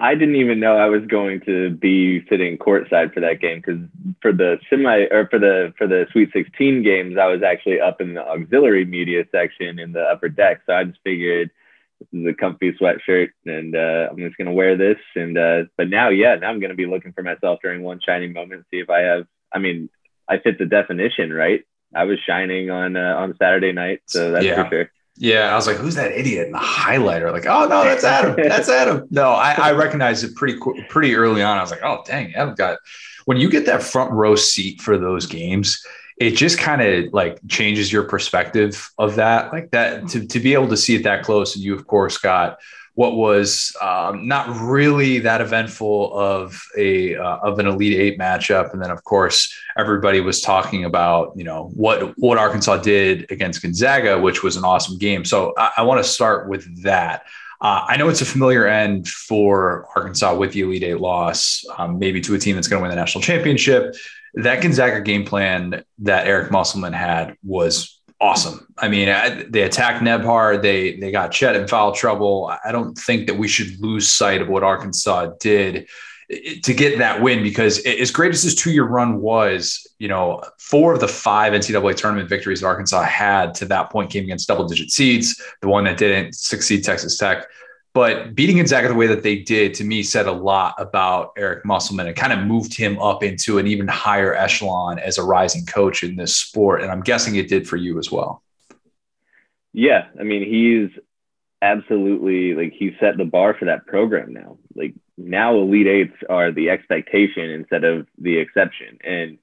I 0.00 0.14
didn't 0.14 0.36
even 0.36 0.60
know 0.60 0.76
I 0.76 0.86
was 0.86 1.04
going 1.06 1.40
to 1.42 1.70
be 1.70 2.26
sitting 2.28 2.58
courtside 2.58 3.14
for 3.14 3.20
that 3.20 3.40
game 3.40 3.62
because 3.64 3.80
for 4.20 4.32
the 4.32 4.58
semi 4.68 5.06
or 5.10 5.28
for 5.28 5.38
the 5.38 5.72
for 5.78 5.86
the 5.86 6.06
Sweet 6.12 6.30
16 6.32 6.82
games, 6.82 7.16
I 7.16 7.26
was 7.26 7.42
actually 7.42 7.80
up 7.80 8.00
in 8.00 8.14
the 8.14 8.26
auxiliary 8.26 8.84
media 8.84 9.24
section 9.30 9.78
in 9.78 9.92
the 9.92 10.02
upper 10.02 10.28
deck. 10.28 10.62
So 10.66 10.74
I 10.74 10.84
just 10.84 10.98
figured 11.04 11.50
this 12.00 12.20
is 12.20 12.26
a 12.26 12.34
comfy 12.34 12.72
sweatshirt 12.72 13.28
and 13.46 13.76
uh, 13.76 14.08
I'm 14.10 14.18
just 14.18 14.36
gonna 14.36 14.52
wear 14.52 14.76
this. 14.76 14.98
And 15.14 15.38
uh, 15.38 15.64
but 15.76 15.88
now, 15.88 16.08
yeah, 16.08 16.34
now 16.34 16.48
I'm 16.48 16.58
gonna 16.58 16.74
be 16.74 16.86
looking 16.86 17.12
for 17.12 17.22
myself 17.22 17.60
during 17.62 17.82
one 17.82 18.00
shining 18.04 18.32
moment, 18.32 18.64
see 18.70 18.80
if 18.80 18.90
I 18.90 19.00
have. 19.00 19.26
I 19.52 19.58
mean, 19.58 19.88
I 20.28 20.38
fit 20.38 20.58
the 20.58 20.66
definition, 20.66 21.32
right? 21.32 21.62
I 21.94 22.04
was 22.04 22.18
shining 22.26 22.70
on 22.70 22.96
uh, 22.96 23.14
on 23.16 23.34
Saturday 23.38 23.72
night, 23.72 24.00
so 24.06 24.32
that's 24.32 24.44
Yeah. 24.44 24.64
for 24.64 24.70
sure. 24.70 24.90
Yeah, 25.16 25.52
I 25.52 25.54
was 25.54 25.68
like, 25.68 25.76
"Who's 25.76 25.94
that 25.94 26.10
idiot 26.10 26.46
in 26.46 26.52
the 26.52 26.58
highlighter?" 26.58 27.30
Like, 27.30 27.46
"Oh 27.46 27.66
no, 27.68 27.84
that's 27.84 28.02
Adam. 28.02 28.34
That's 28.36 28.68
Adam." 28.68 29.06
No, 29.10 29.30
I, 29.30 29.52
I 29.52 29.72
recognized 29.72 30.24
it 30.24 30.34
pretty 30.34 30.58
pretty 30.88 31.14
early 31.14 31.40
on. 31.40 31.56
I 31.56 31.60
was 31.60 31.70
like, 31.70 31.84
"Oh 31.84 32.02
dang, 32.06 32.34
Adam 32.34 32.54
got." 32.56 32.78
When 33.26 33.38
you 33.38 33.48
get 33.48 33.64
that 33.66 33.82
front 33.82 34.10
row 34.10 34.34
seat 34.34 34.82
for 34.82 34.98
those 34.98 35.26
games, 35.26 35.82
it 36.18 36.32
just 36.32 36.58
kind 36.58 36.82
of 36.82 37.12
like 37.12 37.38
changes 37.48 37.92
your 37.92 38.02
perspective 38.02 38.90
of 38.98 39.14
that. 39.14 39.52
Like 39.52 39.70
that 39.70 40.08
to 40.08 40.26
to 40.26 40.40
be 40.40 40.52
able 40.52 40.68
to 40.68 40.76
see 40.76 40.96
it 40.96 41.04
that 41.04 41.22
close, 41.22 41.54
and 41.54 41.64
you 41.64 41.74
of 41.76 41.86
course 41.86 42.18
got 42.18 42.58
what 42.94 43.16
was 43.16 43.76
um, 43.80 44.28
not 44.28 44.48
really 44.60 45.18
that 45.18 45.40
eventful 45.40 46.16
of 46.16 46.60
a 46.76 47.16
uh, 47.16 47.38
of 47.38 47.58
an 47.58 47.66
elite 47.66 47.98
eight 47.98 48.18
matchup, 48.18 48.72
and 48.72 48.82
then 48.82 48.90
of 48.90 49.02
course 49.04 49.52
everybody 49.76 50.20
was 50.20 50.40
talking 50.40 50.84
about 50.84 51.32
you 51.36 51.44
know 51.44 51.70
what 51.74 52.14
what 52.18 52.38
Arkansas 52.38 52.78
did 52.78 53.30
against 53.30 53.62
Gonzaga, 53.62 54.20
which 54.20 54.42
was 54.42 54.56
an 54.56 54.64
awesome 54.64 54.96
game. 54.98 55.24
So 55.24 55.52
I, 55.58 55.72
I 55.78 55.82
want 55.82 56.04
to 56.04 56.08
start 56.08 56.48
with 56.48 56.82
that. 56.82 57.24
Uh, 57.60 57.84
I 57.88 57.96
know 57.96 58.08
it's 58.08 58.20
a 58.20 58.26
familiar 58.26 58.66
end 58.66 59.08
for 59.08 59.88
Arkansas 59.96 60.36
with 60.36 60.52
the 60.52 60.60
Elite 60.60 60.84
Eight 60.84 61.00
loss, 61.00 61.64
um, 61.78 61.98
maybe 61.98 62.20
to 62.20 62.34
a 62.34 62.38
team 62.38 62.56
that's 62.56 62.68
going 62.68 62.78
to 62.78 62.82
win 62.82 62.90
the 62.90 62.96
national 62.96 63.22
championship. 63.22 63.94
That 64.34 64.62
Gonzaga 64.62 65.00
game 65.00 65.24
plan 65.24 65.84
that 65.98 66.26
Eric 66.26 66.50
Musselman 66.50 66.92
had 66.92 67.36
was 67.42 67.93
awesome. 68.20 68.66
I 68.78 68.88
mean, 68.88 69.08
I, 69.08 69.44
they 69.48 69.62
attacked 69.62 70.02
Nembhard. 70.02 70.62
They 70.62 70.96
they 70.96 71.10
got 71.10 71.32
Chet 71.32 71.56
in 71.56 71.68
foul 71.68 71.92
trouble. 71.92 72.52
I 72.64 72.72
don't 72.72 72.96
think 72.96 73.26
that 73.26 73.36
we 73.36 73.48
should 73.48 73.80
lose 73.80 74.08
sight 74.08 74.40
of 74.40 74.48
what 74.48 74.62
Arkansas 74.62 75.32
did 75.40 75.86
to 76.62 76.72
get 76.72 76.98
that 76.98 77.20
win 77.20 77.42
because 77.42 77.84
as 77.84 78.10
great 78.10 78.32
as 78.32 78.42
this 78.42 78.54
two-year 78.54 78.84
run 78.84 79.20
was, 79.20 79.86
you 79.98 80.08
know, 80.08 80.42
four 80.58 80.94
of 80.94 81.00
the 81.00 81.08
five 81.08 81.52
NCAA 81.52 81.96
tournament 81.96 82.28
victories 82.28 82.60
that 82.60 82.66
Arkansas 82.66 83.02
had 83.02 83.54
to 83.56 83.66
that 83.66 83.90
point 83.90 84.10
came 84.10 84.24
against 84.24 84.48
double-digit 84.48 84.90
seeds. 84.90 85.40
The 85.60 85.68
one 85.68 85.84
that 85.84 85.98
didn't 85.98 86.34
succeed, 86.34 86.82
Texas 86.82 87.18
Tech. 87.18 87.46
But 87.94 88.34
beating 88.34 88.56
Gonzaga 88.56 88.88
the 88.88 88.94
way 88.94 89.06
that 89.06 89.22
they 89.22 89.36
did 89.38 89.72
to 89.74 89.84
me 89.84 90.02
said 90.02 90.26
a 90.26 90.32
lot 90.32 90.74
about 90.78 91.32
Eric 91.38 91.64
Musselman 91.64 92.08
and 92.08 92.16
kind 92.16 92.32
of 92.32 92.40
moved 92.40 92.74
him 92.74 92.98
up 92.98 93.22
into 93.22 93.58
an 93.58 93.68
even 93.68 93.86
higher 93.86 94.34
echelon 94.34 94.98
as 94.98 95.16
a 95.16 95.22
rising 95.22 95.64
coach 95.64 96.02
in 96.02 96.16
this 96.16 96.34
sport. 96.34 96.82
And 96.82 96.90
I'm 96.90 97.02
guessing 97.02 97.36
it 97.36 97.48
did 97.48 97.68
for 97.68 97.76
you 97.76 98.00
as 98.00 98.10
well. 98.10 98.42
Yeah, 99.72 100.06
I 100.18 100.24
mean, 100.24 100.44
he's 100.44 100.90
absolutely 101.62 102.54
like 102.54 102.72
he 102.72 102.96
set 102.98 103.16
the 103.16 103.24
bar 103.24 103.54
for 103.56 103.66
that 103.66 103.86
program 103.86 104.32
now. 104.32 104.58
Like 104.74 104.94
now, 105.16 105.56
elite 105.56 105.86
eights 105.86 106.16
are 106.28 106.50
the 106.50 106.70
expectation 106.70 107.48
instead 107.50 107.84
of 107.84 108.08
the 108.18 108.38
exception, 108.38 108.98
and 109.04 109.38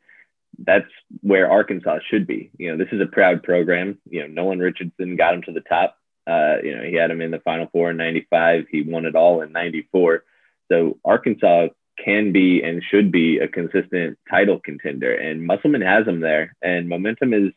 that's 0.59 0.89
where 1.21 1.49
Arkansas 1.49 1.99
should 2.09 2.27
be. 2.27 2.51
You 2.57 2.71
know, 2.71 2.77
this 2.77 2.93
is 2.93 3.01
a 3.01 3.05
proud 3.05 3.43
program. 3.43 3.97
You 4.09 4.21
know, 4.21 4.27
Nolan 4.27 4.59
Richardson 4.59 5.15
got 5.15 5.33
him 5.33 5.41
to 5.43 5.53
the 5.53 5.61
top. 5.61 5.97
Uh, 6.27 6.57
you 6.63 6.75
know, 6.75 6.83
he 6.83 6.95
had 6.95 7.11
him 7.11 7.21
in 7.21 7.31
the 7.31 7.39
Final 7.39 7.67
Four 7.71 7.91
in 7.91 7.97
'95. 7.97 8.65
He 8.69 8.81
won 8.81 9.05
it 9.05 9.15
all 9.15 9.41
in 9.41 9.51
'94. 9.51 10.23
So 10.71 10.97
Arkansas 11.03 11.67
can 12.03 12.31
be 12.31 12.63
and 12.63 12.81
should 12.83 13.11
be 13.11 13.39
a 13.39 13.47
consistent 13.47 14.17
title 14.29 14.59
contender, 14.63 15.13
and 15.13 15.45
Musselman 15.45 15.81
has 15.81 16.07
him 16.07 16.19
there, 16.19 16.55
and 16.61 16.87
momentum 16.89 17.33
is 17.33 17.51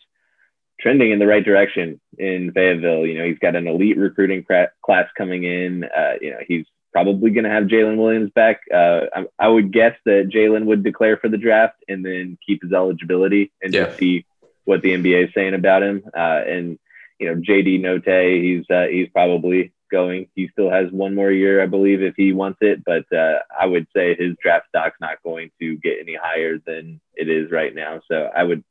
trending 0.80 1.12
in 1.12 1.18
the 1.18 1.26
right 1.26 1.44
direction 1.44 2.00
in 2.18 2.52
Fayetteville. 2.52 3.06
You 3.06 3.18
know, 3.18 3.24
he's 3.24 3.38
got 3.38 3.56
an 3.56 3.68
elite 3.68 3.96
recruiting 3.96 4.42
cra- 4.42 4.72
class 4.84 5.08
coming 5.16 5.44
in. 5.44 5.84
Uh, 5.84 6.14
you 6.20 6.30
know, 6.32 6.38
he's 6.46 6.66
probably 6.92 7.30
going 7.30 7.44
to 7.44 7.50
have 7.50 7.64
Jaylin 7.64 7.96
Williams 7.96 8.30
back. 8.34 8.60
Uh, 8.72 9.00
I, 9.14 9.24
I, 9.38 9.48
would 9.48 9.72
guess 9.72 9.96
that 10.04 10.30
Jalen 10.32 10.64
would 10.66 10.84
declare 10.84 11.16
for 11.16 11.28
the 11.28 11.36
draft 11.38 11.76
and 11.88 12.04
then 12.04 12.38
keep 12.46 12.62
his 12.62 12.72
eligibility 12.72 13.52
and 13.62 13.74
Yeah. 13.74 13.86
just 13.86 13.98
see 13.98 14.26
what 14.64 14.80
the 14.82 14.90
NBA 14.94 15.28
is 15.28 15.34
saying 15.34 15.54
about 15.54 15.82
him. 15.82 16.04
Uh, 16.16 16.42
and 16.46 16.78
you 17.18 17.28
know, 17.28 17.40
JD 17.40 17.80
Notae, 17.80 18.42
he's 18.42 18.64
uh, 18.70 18.86
he's 18.90 19.08
probably 19.08 19.72
going. 19.90 20.28
He 20.34 20.48
still 20.48 20.70
has 20.70 20.90
one 20.90 21.14
more 21.14 21.30
year, 21.30 21.62
I 21.62 21.66
believe, 21.66 22.02
if 22.02 22.14
he 22.16 22.32
wants 22.32 22.58
it. 22.60 22.82
But 22.84 23.04
uh, 23.16 23.38
I 23.58 23.66
would 23.66 23.86
say 23.94 24.16
his 24.16 24.36
draft 24.42 24.66
stock's 24.68 25.00
not 25.00 25.22
going 25.22 25.50
to 25.60 25.76
get 25.76 25.98
any 26.00 26.16
higher 26.20 26.58
than 26.58 27.00
it 27.14 27.28
is 27.28 27.50
right 27.50 27.74
now. 27.74 28.00
So 28.10 28.28
I 28.34 28.42
would 28.42 28.64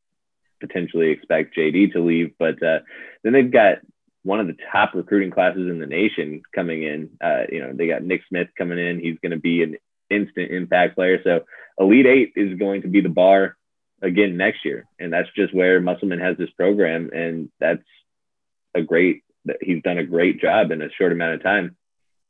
potentially 0.59 1.09
expect 1.09 1.55
JD 1.57 1.93
to 1.93 2.03
leave. 2.03 2.33
But 2.37 2.61
uh, 2.61 2.79
then 3.23 3.33
they've 3.33 3.51
got 3.51 3.77
one 4.23 4.39
of 4.39 4.47
the 4.47 4.57
top 4.71 4.93
recruiting 4.93 5.31
classes 5.31 5.69
in 5.69 5.79
the 5.79 5.85
nation 5.85 6.41
coming 6.53 6.83
in. 6.83 7.09
Uh, 7.21 7.43
you 7.49 7.61
know, 7.61 7.73
they 7.73 7.87
got 7.87 8.03
Nick 8.03 8.21
Smith 8.27 8.47
coming 8.57 8.79
in. 8.79 8.99
He's 8.99 9.17
going 9.21 9.31
to 9.31 9.39
be 9.39 9.63
an 9.63 9.77
instant 10.09 10.51
impact 10.51 10.95
player. 10.95 11.19
So 11.23 11.41
Elite 11.77 12.05
Eight 12.05 12.33
is 12.35 12.57
going 12.57 12.83
to 12.83 12.87
be 12.87 13.01
the 13.01 13.09
bar 13.09 13.57
again 14.01 14.37
next 14.37 14.65
year, 14.65 14.85
and 14.99 15.11
that's 15.11 15.29
just 15.35 15.53
where 15.53 15.79
Musselman 15.79 16.19
has 16.19 16.37
this 16.37 16.49
program, 16.51 17.09
and 17.13 17.49
that's 17.59 17.83
a 18.75 18.81
great. 18.81 19.23
He's 19.61 19.81
done 19.83 19.97
a 19.97 20.05
great 20.05 20.39
job 20.39 20.71
in 20.71 20.81
a 20.81 20.89
short 20.91 21.11
amount 21.11 21.35
of 21.35 21.43
time. 21.43 21.75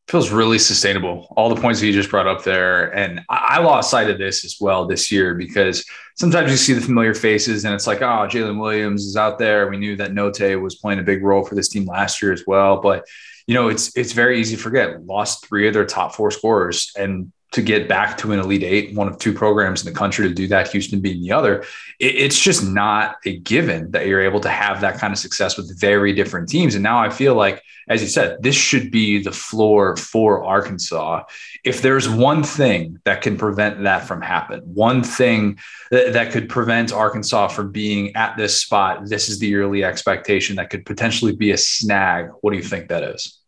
feels 0.08 0.32
really 0.32 0.60
sustainable. 0.60 1.32
All 1.38 1.54
the 1.54 1.62
points 1.62 1.80
that 1.80 1.88
you 1.88 1.94
just 1.94 2.10
brought 2.10 2.28
up 2.28 2.44
there. 2.44 2.94
And 2.96 3.22
I, 3.30 3.58
I 3.58 3.60
lost 3.60 3.92
sight 3.92 4.10
of 4.10 4.18
this 4.18 4.44
as 4.44 4.58
well 4.60 4.88
this 4.88 5.12
year 5.12 5.36
because 5.36 5.86
sometimes 6.16 6.52
you 6.52 6.58
see 6.58 6.74
the 6.74 6.82
familiar 6.82 7.14
faces 7.14 7.66
and 7.66 7.74
it's 7.74 7.88
like, 7.88 8.02
oh, 8.02 8.28
Jaylin 8.28 8.60
Williams 8.60 9.06
is 9.06 9.16
out 9.16 9.38
there. 9.38 9.70
We 9.70 9.78
knew 9.78 9.96
that 9.98 10.12
Notae 10.12 10.60
was 10.62 10.76
playing 10.76 11.00
a 11.00 11.04
big 11.04 11.24
role 11.24 11.46
for 11.46 11.56
this 11.56 11.70
team 11.70 11.86
last 11.86 12.22
year 12.22 12.34
as 12.34 12.44
well. 12.48 12.82
But 12.82 13.06
you 13.46 13.54
know, 13.54 13.68
it's 13.68 13.96
it's 13.98 14.14
very 14.14 14.40
easy 14.40 14.56
to 14.56 14.62
forget. 14.62 15.06
Lost 15.06 15.46
three 15.46 15.68
of 15.68 15.74
their 15.74 15.86
top 15.86 16.16
four 16.16 16.32
scorers 16.32 16.92
and 16.98 17.32
to 17.54 17.62
get 17.62 17.88
back 17.88 18.18
to 18.18 18.32
an 18.32 18.40
Elite 18.40 18.64
Eight, 18.64 18.96
one 18.96 19.08
of 19.08 19.20
two 19.20 19.32
programs 19.32 19.86
in 19.86 19.94
the 19.94 19.98
country 19.98 20.28
to 20.28 20.34
do 20.34 20.48
that, 20.48 20.72
Houston 20.72 21.00
being 21.00 21.22
the 21.22 21.32
other. 21.32 21.62
It, 22.00 22.16
it's 22.16 22.40
just 22.40 22.68
not 22.68 23.18
a 23.26 23.38
given 23.38 23.92
that 23.92 24.08
you're 24.08 24.22
able 24.22 24.40
to 24.42 24.50
have 24.50 24.82
that 24.82 24.98
kind 24.98 25.14
of 25.14 25.20
success 25.20 25.56
with 25.56 25.80
very 25.80 26.14
different 26.14 26.50
teams. 26.50 26.74
And 26.74 26.84
now 26.84 27.00
I 27.00 27.10
feel 27.10 27.36
like, 27.36 27.62
as 27.88 28.02
you 28.02 28.08
said, 28.08 28.42
this 28.42 28.56
should 28.56 28.92
be 28.92 29.22
the 29.22 29.32
floor 29.32 29.96
for 29.96 30.44
Arkansas. 30.44 31.24
If 31.64 31.82
there's 31.82 32.10
one 32.10 32.42
thing 32.42 33.00
that 33.06 33.22
can 33.22 33.38
prevent 33.38 33.84
that 33.84 34.08
from 34.08 34.22
happening, 34.22 34.62
one 34.74 35.04
thing 35.04 35.60
that, 35.92 36.14
that 36.14 36.32
could 36.32 36.50
prevent 36.50 36.92
Arkansas 36.92 37.50
from 37.50 37.72
being 37.72 38.16
at 38.16 38.36
this 38.36 38.60
spot, 38.60 39.06
this 39.06 39.30
is 39.30 39.38
the 39.38 39.48
yearly 39.48 39.84
expectation 39.84 40.56
that 40.56 40.72
could 40.72 40.86
potentially 40.86 41.36
be 41.36 41.52
a 41.52 41.58
snag. 41.58 42.32
What 42.42 42.52
do 42.52 42.58
you 42.58 42.64
think 42.64 42.90
that 42.90 43.04
is? 43.04 43.40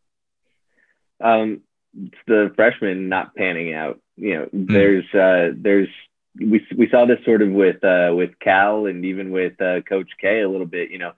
Um, 1.19 1.61
the 2.27 2.51
freshmen 2.55 3.09
not 3.09 3.35
panning 3.35 3.73
out. 3.73 3.99
You 4.15 4.35
know, 4.35 4.45
mm. 4.45 4.67
there's 4.67 5.05
uh, 5.13 5.55
there's 5.57 5.89
we 6.39 6.65
we 6.75 6.89
saw 6.89 7.05
this 7.05 7.23
sort 7.25 7.41
of 7.41 7.51
with 7.51 7.83
uh, 7.83 8.13
with 8.15 8.39
Cal 8.39 8.85
and 8.85 9.05
even 9.05 9.31
with 9.31 9.59
uh, 9.61 9.81
Coach 9.81 10.09
K 10.19 10.41
a 10.41 10.49
little 10.49 10.67
bit. 10.67 10.91
You 10.91 10.99
know, 10.99 11.13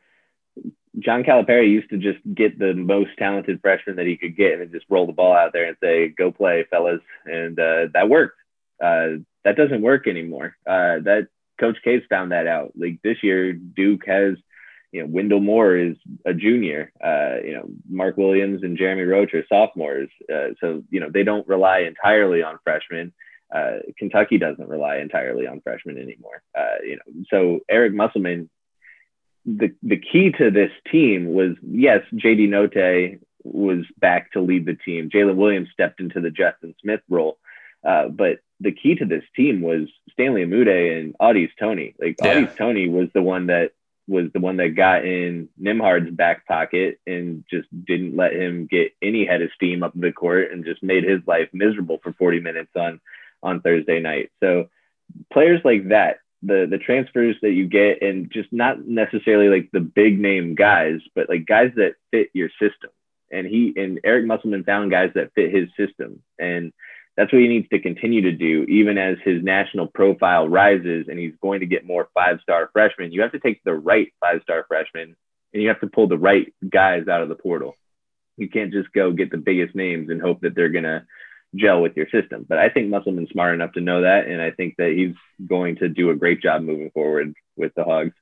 John 0.99 1.23
Calipari 1.23 1.69
used 1.69 1.89
to 1.89 1.97
just 1.97 2.19
get 2.33 2.57
the 2.57 2.73
most 2.73 3.11
talented 3.17 3.59
freshman 3.61 3.97
that 3.97 4.07
he 4.07 4.17
could 4.17 4.35
get 4.35 4.59
and 4.59 4.71
just 4.71 4.85
roll 4.89 5.07
the 5.07 5.13
ball 5.13 5.33
out 5.33 5.53
there 5.53 5.65
and 5.65 5.77
say, 5.81 6.09
"Go 6.09 6.31
play, 6.31 6.65
fellas," 6.69 7.01
and 7.25 7.59
uh, 7.59 7.87
that 7.93 8.09
worked. 8.09 8.37
Uh, 8.81 9.21
that 9.43 9.55
doesn't 9.55 9.81
work 9.81 10.07
anymore. 10.07 10.55
Uh, 10.65 10.99
that 11.03 11.27
Coach 11.59 11.77
K's 11.83 12.03
found 12.09 12.31
that 12.31 12.47
out. 12.47 12.73
Like 12.75 12.99
this 13.03 13.23
year, 13.23 13.53
Duke 13.53 14.05
has 14.05 14.35
you 14.91 15.01
know, 15.01 15.07
Wendell 15.09 15.39
Moore 15.39 15.75
is 15.75 15.95
a 16.25 16.33
junior. 16.33 16.91
Uh, 17.03 17.35
you 17.43 17.53
know, 17.53 17.67
Mark 17.89 18.17
Williams 18.17 18.63
and 18.63 18.77
Jeremy 18.77 19.03
Roach 19.03 19.33
are 19.33 19.45
sophomores. 19.47 20.09
Uh, 20.31 20.49
so, 20.61 20.83
you 20.89 20.99
know, 20.99 21.09
they 21.13 21.23
don't 21.23 21.47
rely 21.47 21.79
entirely 21.79 22.41
on 22.41 22.59
freshmen. 22.63 23.13
Uh, 23.53 23.77
Kentucky 23.97 24.37
doesn't 24.37 24.67
rely 24.67 24.97
entirely 24.97 25.47
on 25.47 25.61
freshmen 25.61 25.97
anymore. 25.97 26.41
Uh, 26.57 26.83
you 26.83 26.97
know, 26.97 27.23
so 27.29 27.59
Eric 27.69 27.93
Musselman, 27.93 28.49
the, 29.45 29.73
the 29.83 29.97
key 29.97 30.31
to 30.37 30.51
this 30.51 30.71
team 30.91 31.33
was, 31.33 31.55
yes, 31.61 32.01
JD 32.13 32.49
Notae 32.49 33.19
was 33.43 33.85
back 33.97 34.31
to 34.33 34.41
lead 34.41 34.65
the 34.65 34.75
team. 34.75 35.09
Jaylin 35.09 35.35
Williams 35.35 35.69
stepped 35.71 35.99
into 35.99 36.19
the 36.19 36.31
Justin 36.31 36.75
Smith 36.81 37.01
role. 37.09 37.37
Uh, 37.85 38.09
but 38.09 38.39
the 38.59 38.71
key 38.71 38.95
to 38.95 39.05
this 39.05 39.23
team 39.35 39.61
was 39.61 39.87
Stanley 40.11 40.43
Umude 40.43 40.99
and 40.99 41.15
Au'Diese 41.19 41.51
Toney. 41.59 41.95
Like 41.99 42.17
yeah. 42.21 42.41
Au'Diese 42.41 42.57
Toney 42.57 42.89
was 42.89 43.07
the 43.13 43.21
one 43.21 43.47
that 43.47 43.71
was 44.07 44.31
the 44.33 44.39
one 44.39 44.57
that 44.57 44.69
got 44.69 45.05
in 45.05 45.49
Nembhard's 45.61 46.11
back 46.11 46.47
pocket 46.47 46.99
and 47.05 47.43
just 47.49 47.67
didn't 47.85 48.15
let 48.15 48.33
him 48.33 48.65
get 48.65 48.93
any 49.01 49.25
head 49.25 49.41
of 49.41 49.49
steam 49.55 49.83
up 49.83 49.91
the 49.95 50.11
court 50.11 50.51
and 50.51 50.65
just 50.65 50.81
made 50.81 51.03
his 51.03 51.19
life 51.27 51.49
miserable 51.51 51.99
for 52.01 52.13
40 52.13 52.39
minutes 52.39 52.71
on 52.75 53.01
on 53.43 53.61
Thursday 53.61 53.99
night. 53.99 54.31
So 54.41 54.69
players 55.31 55.61
like 55.63 55.89
that, 55.89 56.19
the 56.41 56.67
the 56.69 56.77
transfers 56.77 57.35
that 57.41 57.51
you 57.51 57.67
get 57.67 58.01
and 58.01 58.31
just 58.31 58.51
not 58.51 58.85
necessarily 58.87 59.49
like 59.49 59.69
the 59.71 59.79
big 59.81 60.19
name 60.19 60.55
guys, 60.55 60.99
but 61.13 61.29
like 61.29 61.45
guys 61.45 61.71
that 61.75 61.95
fit 62.11 62.29
your 62.33 62.49
system. 62.59 62.91
And 63.31 63.45
he 63.45 63.73
and 63.75 63.99
Eric 64.05 64.25
Musselman 64.25 64.63
found 64.63 64.89
guys 64.89 65.11
that 65.15 65.33
fit 65.33 65.53
his 65.53 65.67
system. 65.75 66.23
And 66.39 66.71
that's 67.17 67.33
what 67.33 67.41
he 67.41 67.47
needs 67.47 67.67
to 67.69 67.79
continue 67.79 68.21
to 68.21 68.31
do, 68.31 68.63
even 68.69 68.99
as 68.99 69.17
his 69.25 69.43
national 69.43 69.87
profile 69.87 70.47
rises 70.47 71.07
and 71.09 71.17
he's 71.17 71.33
going 71.41 71.61
to 71.61 71.65
get 71.65 71.85
more 71.85 72.07
five 72.13 72.39
star 72.43 72.69
freshmen. 72.71 73.11
You 73.11 73.23
have 73.23 73.31
to 73.31 73.39
take 73.39 73.63
the 73.63 73.73
right 73.73 74.13
five 74.21 74.41
star 74.43 74.65
freshmen 74.67 75.15
and 75.51 75.63
you 75.63 75.69
have 75.69 75.81
to 75.81 75.87
pull 75.87 76.07
the 76.07 76.17
right 76.17 76.53
guys 76.69 77.07
out 77.07 77.23
of 77.23 77.29
the 77.29 77.35
portal. 77.35 77.75
You 78.37 78.47
can't 78.49 78.71
just 78.71 78.93
go 78.93 79.11
get 79.11 79.31
the 79.31 79.37
biggest 79.37 79.75
names 79.75 80.11
and 80.11 80.21
hope 80.21 80.41
that 80.41 80.53
they're 80.53 80.69
going 80.69 80.83
to 80.83 81.05
gel 81.55 81.81
with 81.81 81.97
your 81.97 82.07
system. 82.09 82.45
But 82.47 82.59
I 82.59 82.69
think 82.69 82.89
Musselman's 82.89 83.31
smart 83.31 83.55
enough 83.55 83.73
to 83.73 83.81
know 83.81 84.01
that. 84.01 84.27
And 84.27 84.39
I 84.39 84.51
think 84.51 84.75
that 84.77 84.93
he's 84.95 85.15
going 85.47 85.77
to 85.77 85.89
do 85.89 86.11
a 86.11 86.15
great 86.15 86.39
job 86.39 86.61
moving 86.61 86.91
forward 86.91 87.33
with 87.55 87.73
the 87.75 87.83
Hogs. 87.83 88.13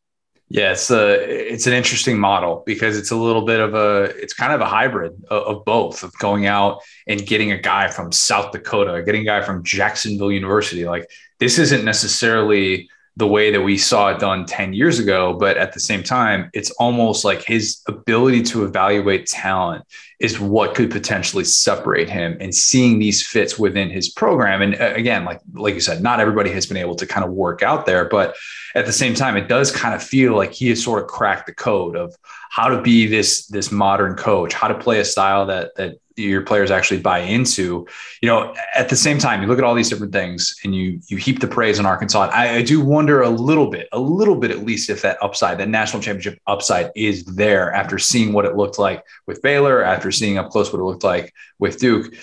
Yeah, 0.48 0.74
it's 0.74 0.92
a 0.92 1.54
it's 1.54 1.66
an 1.66 1.74
interesting 1.74 2.20
model 2.20 2.62
because 2.68 2.98
it's 2.98 3.10
a 3.10 3.16
little 3.16 3.46
bit 3.46 3.60
of 3.60 3.74
a 3.74 4.04
it's 4.16 4.34
kind 4.34 4.54
of 4.54 4.62
a 4.62 4.66
hybrid 4.66 5.14
of, 5.30 5.44
of, 5.44 5.66
both 5.66 6.04
of 6.04 6.14
going 6.20 6.46
out 6.46 6.82
and 7.08 7.26
getting 7.26 7.52
a 7.52 7.58
guy 7.58 7.88
from 7.88 8.12
South 8.12 8.52
Dakota, 8.52 9.02
getting 9.04 9.24
a 9.24 9.26
guy 9.26 9.42
from 9.42 9.64
Jacksonville 9.64 10.32
University. 10.32 10.86
Like 10.86 11.10
this 11.40 11.58
isn't 11.58 11.84
necessarily 11.84 12.90
the 13.18 13.28
way 13.28 13.50
that 13.52 13.62
we 13.62 13.78
saw 13.78 14.10
it 14.10 14.20
done 14.20 14.46
10 14.46 14.74
years 14.74 15.00
ago. 15.00 15.34
But 15.34 15.58
at 15.58 15.74
the 15.74 15.80
same 15.80 16.04
time, 16.04 16.50
it's 16.54 16.72
almost 16.72 17.24
like 17.24 17.44
his 17.44 17.82
ability 17.88 18.44
to 18.44 18.66
evaluate 18.66 19.28
talent 19.28 19.86
is 20.20 20.40
what 20.40 20.76
could 20.76 20.92
potentially 20.92 21.44
separate 21.44 22.10
him 22.10 22.38
and 22.40 22.54
seeing 22.54 23.00
these 23.00 23.26
fits 23.26 23.58
within 23.58 23.90
his 23.90 24.10
program. 24.10 24.62
And 24.62 24.76
uh, 24.76 24.94
again, 24.96 25.24
like, 25.24 25.40
like 25.54 25.74
you 25.76 25.80
said, 25.80 26.02
not 26.02 26.20
everybody 26.20 26.52
has 26.52 26.66
been 26.66 26.78
able 26.78 26.96
to 26.96 27.06
kind 27.06 27.26
of 27.26 27.32
work 27.32 27.62
out 27.62 27.86
there, 27.86 28.06
but 28.06 28.36
at 28.76 28.86
the 28.86 28.94
same 28.94 29.14
time, 29.14 29.38
it 29.38 29.48
does 29.48 29.72
kind 29.72 29.96
of 29.96 30.04
feel 30.04 30.36
like 30.36 30.52
he 30.52 30.68
has 30.70 30.84
sort 30.84 31.02
of 31.02 31.08
cracked 31.08 31.46
the 31.48 31.54
code 31.54 31.96
of 31.96 32.14
how 32.50 32.68
to 32.68 32.82
be 32.82 33.08
this, 33.08 33.48
this 33.48 33.72
modern 33.72 34.16
coach, 34.16 34.54
how 34.54 34.68
to 34.68 34.76
play 34.76 35.00
a 35.00 35.06
style 35.06 35.46
that, 35.46 35.76
that 35.76 36.00
your 36.16 36.42
players 36.42 36.72
actually 36.72 37.00
buy 37.00 37.20
into. 37.20 37.88
You 38.22 38.30
know, 38.30 38.56
at 38.74 38.90
the 38.90 38.96
same 38.96 39.18
time, 39.18 39.42
you 39.42 39.48
look 39.48 39.58
at 39.58 39.64
all 39.64 39.76
these 39.76 39.90
different 39.90 40.14
things 40.14 40.56
and 40.64 40.76
you 40.76 41.00
you 41.08 41.18
heap 41.18 41.40
the 41.40 41.48
praise 41.48 41.80
on 41.80 41.86
Arkansas. 41.86 42.30
I, 42.34 42.56
I, 42.56 42.62
do 42.62 42.82
wonder 42.82 43.22
a 43.22 43.30
little 43.30 43.70
bit, 43.70 43.88
a 43.92 44.00
little 44.00 44.36
bit 44.36 44.52
at 44.52 44.66
least, 44.66 44.90
if 44.90 45.02
that 45.02 45.18
upside, 45.22 45.58
that 45.58 45.70
national 45.70 46.02
championship 46.02 46.40
upside, 46.48 46.92
is 46.96 47.26
there 47.26 47.74
after 47.74 48.00
seeing 48.00 48.34
what 48.34 48.46
it 48.46 48.56
looked 48.56 48.80
like 48.80 49.04
with 49.28 49.42
Baylor, 49.42 49.84
after 49.84 50.12
seeing 50.12 50.38
up 50.38 50.50
close 50.50 50.72
what 50.72 50.80
it 50.80 50.86
looked 50.86 51.04
like 51.04 51.34
with 51.60 51.80
Duke. 51.80 52.14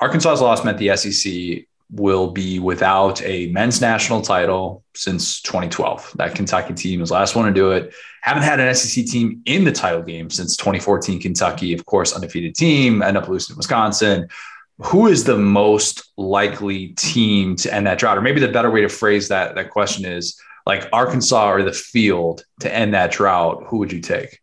Arkansas's 0.00 0.40
loss 0.40 0.64
meant 0.64 0.78
the 0.78 0.96
SEC 0.96 1.66
will 1.90 2.30
be 2.30 2.58
without 2.58 3.22
a 3.22 3.48
men's 3.48 3.80
national 3.80 4.22
title 4.22 4.82
since 4.94 5.40
2012. 5.42 6.12
That 6.16 6.34
Kentucky 6.34 6.74
team 6.74 7.00
was 7.00 7.10
the 7.10 7.14
last 7.14 7.36
one 7.36 7.46
to 7.46 7.52
do 7.52 7.72
it. 7.72 7.94
Haven't 8.22 8.42
had 8.42 8.60
an 8.60 8.74
SEC 8.74 9.06
team 9.06 9.42
in 9.46 9.64
the 9.64 9.72
title 9.72 10.02
game 10.02 10.30
since 10.30 10.56
2014. 10.56 11.20
Kentucky, 11.20 11.72
of 11.72 11.84
course, 11.86 12.12
undefeated 12.12 12.54
team, 12.54 13.02
end 13.02 13.16
up 13.16 13.28
losing 13.28 13.54
to 13.54 13.58
Wisconsin. 13.58 14.28
Who 14.78 15.06
is 15.06 15.24
the 15.24 15.38
most 15.38 16.10
likely 16.16 16.88
team 16.88 17.54
to 17.56 17.72
end 17.72 17.86
that 17.86 17.98
drought? 17.98 18.18
Or 18.18 18.22
maybe 18.22 18.40
the 18.40 18.48
better 18.48 18.70
way 18.70 18.80
to 18.80 18.88
phrase 18.88 19.28
that 19.28 19.54
that 19.54 19.70
question 19.70 20.04
is 20.04 20.40
like 20.66 20.88
Arkansas 20.92 21.50
or 21.52 21.62
the 21.62 21.72
field 21.72 22.44
to 22.60 22.74
end 22.74 22.94
that 22.94 23.12
drought. 23.12 23.64
Who 23.68 23.78
would 23.78 23.92
you 23.92 24.00
take? 24.00 24.40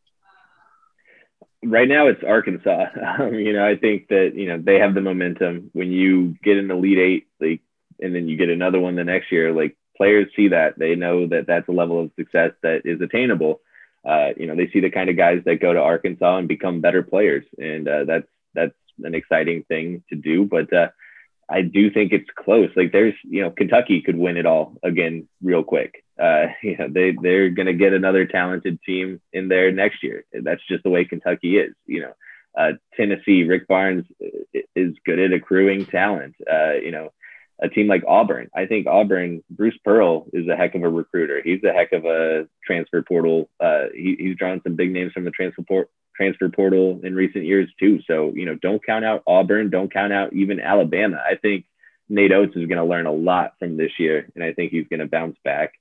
right 1.64 1.88
now 1.88 2.08
it's 2.08 2.24
Arkansas. 2.24 2.86
Um, 3.20 3.34
you 3.36 3.54
know, 3.54 3.66
I 3.66 3.76
think 3.76 4.08
that 4.10 4.34
you 4.36 4.48
know 4.48 4.60
they 4.62 4.80
have 4.80 4.94
the 4.94 5.02
momentum. 5.02 5.70
When 5.74 5.92
you 5.92 6.36
get 6.44 6.58
an 6.58 6.72
Elite 6.72 6.98
Eight, 6.98 7.28
and 8.02 8.16
then 8.16 8.28
you 8.28 8.38
get 8.38 8.50
another 8.50 8.80
one 8.80 8.96
the 8.96 9.04
next 9.04 9.32
year, 9.32 9.54
like 9.54 9.78
players 9.98 10.28
see 10.36 10.50
that 10.50 10.78
they 10.78 10.96
know 10.96 11.28
that 11.28 11.48
that's 11.48 11.68
a 11.68 11.74
level 11.74 12.02
of 12.02 12.12
success 12.18 12.52
that 12.64 12.82
is 12.86 13.02
attainable. 13.02 13.62
Uh, 14.04 14.30
you 14.36 14.48
know, 14.48 14.56
they 14.56 14.70
see 14.72 14.80
the 14.80 14.90
kind 14.90 15.10
of 15.10 15.18
guys 15.18 15.42
that 15.46 15.62
go 15.62 15.74
to 15.74 15.80
Arkansas 15.80 16.38
and 16.38 16.48
become 16.48 16.82
better 16.82 17.04
players, 17.04 17.46
and 17.58 17.88
uh, 17.88 18.04
that's 18.06 18.28
that's 18.54 18.74
an 19.04 19.14
exciting 19.14 19.64
thing 19.64 20.04
to 20.10 20.16
do. 20.16 20.46
But 20.46 20.74
uh, 20.74 20.90
I 21.50 21.62
do 21.62 21.92
think 21.92 22.14
it's 22.14 22.30
close. 22.36 22.70
Like 22.76 22.92
there's, 22.92 23.14
you 23.24 23.42
know, 23.44 23.52
Kentucky 23.52 24.02
could 24.02 24.18
win 24.18 24.38
it 24.38 24.46
all 24.46 24.74
again 24.84 25.28
real 25.44 25.64
quick. 25.64 26.04
Uh, 26.20 26.48
you 26.64 26.78
know, 26.78 26.88
they 26.90 27.16
they're 27.22 27.50
gonna 27.50 27.74
get 27.74 27.94
another 27.94 28.26
talented 28.26 28.80
team 28.84 29.22
in 29.34 29.50
there 29.50 29.72
next 29.72 30.02
year. 30.02 30.26
That's 30.34 30.66
just 30.68 30.84
the 30.84 30.90
way 30.90 31.06
Kentucky 31.06 31.58
is. 31.58 31.74
You 31.86 32.02
know, 32.02 32.14
uh, 32.58 32.72
Tennessee, 32.96 33.44
Rick 33.44 33.68
Barnes 33.68 34.06
is 34.76 34.96
good 35.06 35.20
at 35.20 35.34
accruing 35.34 35.86
talent. 35.86 36.36
Uh, 36.52 36.74
you 36.74 36.92
know, 36.92 37.12
a 37.62 37.70
team 37.70 37.88
like 37.88 38.04
Auburn. 38.08 38.50
I 38.56 38.66
think 38.66 38.88
Auburn, 38.88 39.44
Bruce 39.50 39.78
Pearl 39.86 40.26
is 40.34 40.48
a 40.48 40.56
heck 40.56 40.74
of 40.76 40.84
a 40.84 40.90
recruiter. 40.90 41.42
He's 41.44 41.64
a 41.64 41.74
heck 41.74 41.92
of 41.92 42.06
a 42.06 42.48
transfer 42.66 43.04
portal. 43.04 43.50
Uh, 43.60 43.86
he, 43.94 44.16
he's 44.18 44.36
drawn 44.36 44.62
some 44.64 44.76
big 44.76 44.92
names 44.92 45.14
from 45.14 45.26
the 45.26 45.32
transfer 45.32 45.62
port, 45.62 45.90
transfer 46.16 46.50
portal 46.50 47.00
in 47.04 47.16
recent 47.16 47.46
years 47.46 47.70
too. 47.80 48.00
So, 48.08 48.34
you 48.34 48.46
know, 48.46 48.56
don't 48.56 48.84
count 48.84 49.06
out 49.06 49.24
Auburn, 49.28 49.70
don't 49.70 49.94
count 49.94 50.12
out 50.12 50.34
even 50.34 50.60
Alabama. 50.60 51.22
I 51.24 51.36
think 51.36 51.66
Nate 52.10 52.34
Oats 52.34 52.56
is 52.56 52.68
going 52.68 52.78
to 52.78 52.84
learn 52.84 53.06
a 53.06 53.12
lot 53.12 53.54
from 53.60 53.78
this 53.78 53.92
year, 54.00 54.28
and 54.36 54.44
I 54.44 54.54
think 54.54 54.72
he's 54.72 54.88
going 54.90 55.00
to 55.00 55.08
bounce 55.08 55.38
back. 55.44 55.74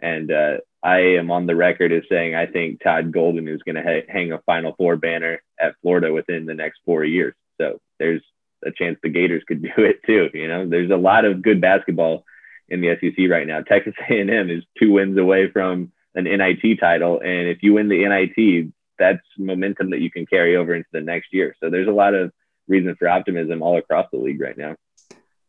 And 0.00 0.30
uh, 0.30 0.58
I 0.82 0.98
am 1.18 1.30
on 1.30 1.46
the 1.46 1.56
record 1.56 1.92
as 1.92 2.02
saying 2.08 2.34
I 2.34 2.46
think 2.46 2.82
Todd 2.82 3.12
Golden 3.12 3.48
is 3.48 3.62
going 3.62 3.76
to 3.76 3.82
ha- 3.82 4.06
hang 4.08 4.32
a 4.32 4.38
Final 4.46 4.74
Four 4.76 4.96
banner 4.96 5.42
at 5.60 5.74
Florida 5.82 6.12
within 6.12 6.46
the 6.46 6.54
next 6.54 6.80
four 6.84 7.04
years. 7.04 7.34
So 7.60 7.80
there's 7.98 8.22
a 8.64 8.72
chance 8.72 8.98
the 9.02 9.08
Gators 9.08 9.42
could 9.46 9.62
do 9.62 9.72
it 9.76 10.02
too. 10.04 10.30
You 10.32 10.48
know, 10.48 10.68
there's 10.68 10.90
a 10.90 10.96
lot 10.96 11.24
of 11.24 11.42
good 11.42 11.60
basketball 11.60 12.24
in 12.68 12.80
the 12.80 12.96
SEC 13.00 13.30
right 13.30 13.46
now. 13.46 13.60
Texas 13.60 13.94
A&M 14.08 14.50
is 14.50 14.64
two 14.78 14.92
wins 14.92 15.18
away 15.18 15.50
from 15.50 15.92
an 16.14 16.24
NIT 16.24 16.78
title, 16.78 17.20
and 17.20 17.48
if 17.48 17.62
you 17.62 17.74
win 17.74 17.88
the 17.88 18.06
NIT, 18.06 18.72
that's 18.98 19.22
momentum 19.36 19.90
that 19.90 20.00
you 20.00 20.10
can 20.10 20.26
carry 20.26 20.56
over 20.56 20.74
into 20.74 20.88
the 20.92 21.00
next 21.00 21.32
year. 21.32 21.56
So 21.60 21.70
there's 21.70 21.88
a 21.88 21.92
lot 21.92 22.14
of 22.14 22.32
reason 22.68 22.94
for 22.96 23.08
optimism 23.08 23.62
all 23.62 23.76
across 23.76 24.06
the 24.12 24.18
league 24.18 24.40
right 24.40 24.56
now. 24.56 24.76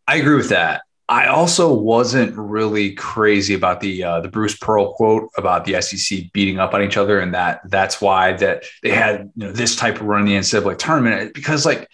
I 0.08 0.18
agree 0.18 0.36
with 0.36 0.50
that. 0.50 0.82
I 1.08 1.28
also 1.28 1.72
wasn't 1.72 2.36
really 2.36 2.94
crazy 2.94 3.54
about 3.54 3.80
the 3.80 4.04
uh, 4.04 4.22
the 4.22 4.28
Bruce 4.28 4.58
Pearl 4.58 4.94
quote 4.94 5.30
about 5.38 5.66
the 5.66 5.80
SEC 5.80 6.32
beating 6.34 6.60
up 6.60 6.74
on 6.74 6.82
each 6.82 6.98
other, 6.98 7.20
and 7.20 7.34
that 7.36 7.62
that's 7.66 8.02
why 8.02 8.34
that 8.34 8.64
they 8.82 8.90
had 8.90 9.32
you 9.36 9.46
know 9.46 9.52
this 9.52 9.76
type 9.76 9.96
of 9.96 10.08
run 10.08 10.22
in 10.22 10.26
the 10.26 10.36
NCAA 10.36 10.78
tournament 10.80 11.34
because 11.36 11.64
like 11.64 11.90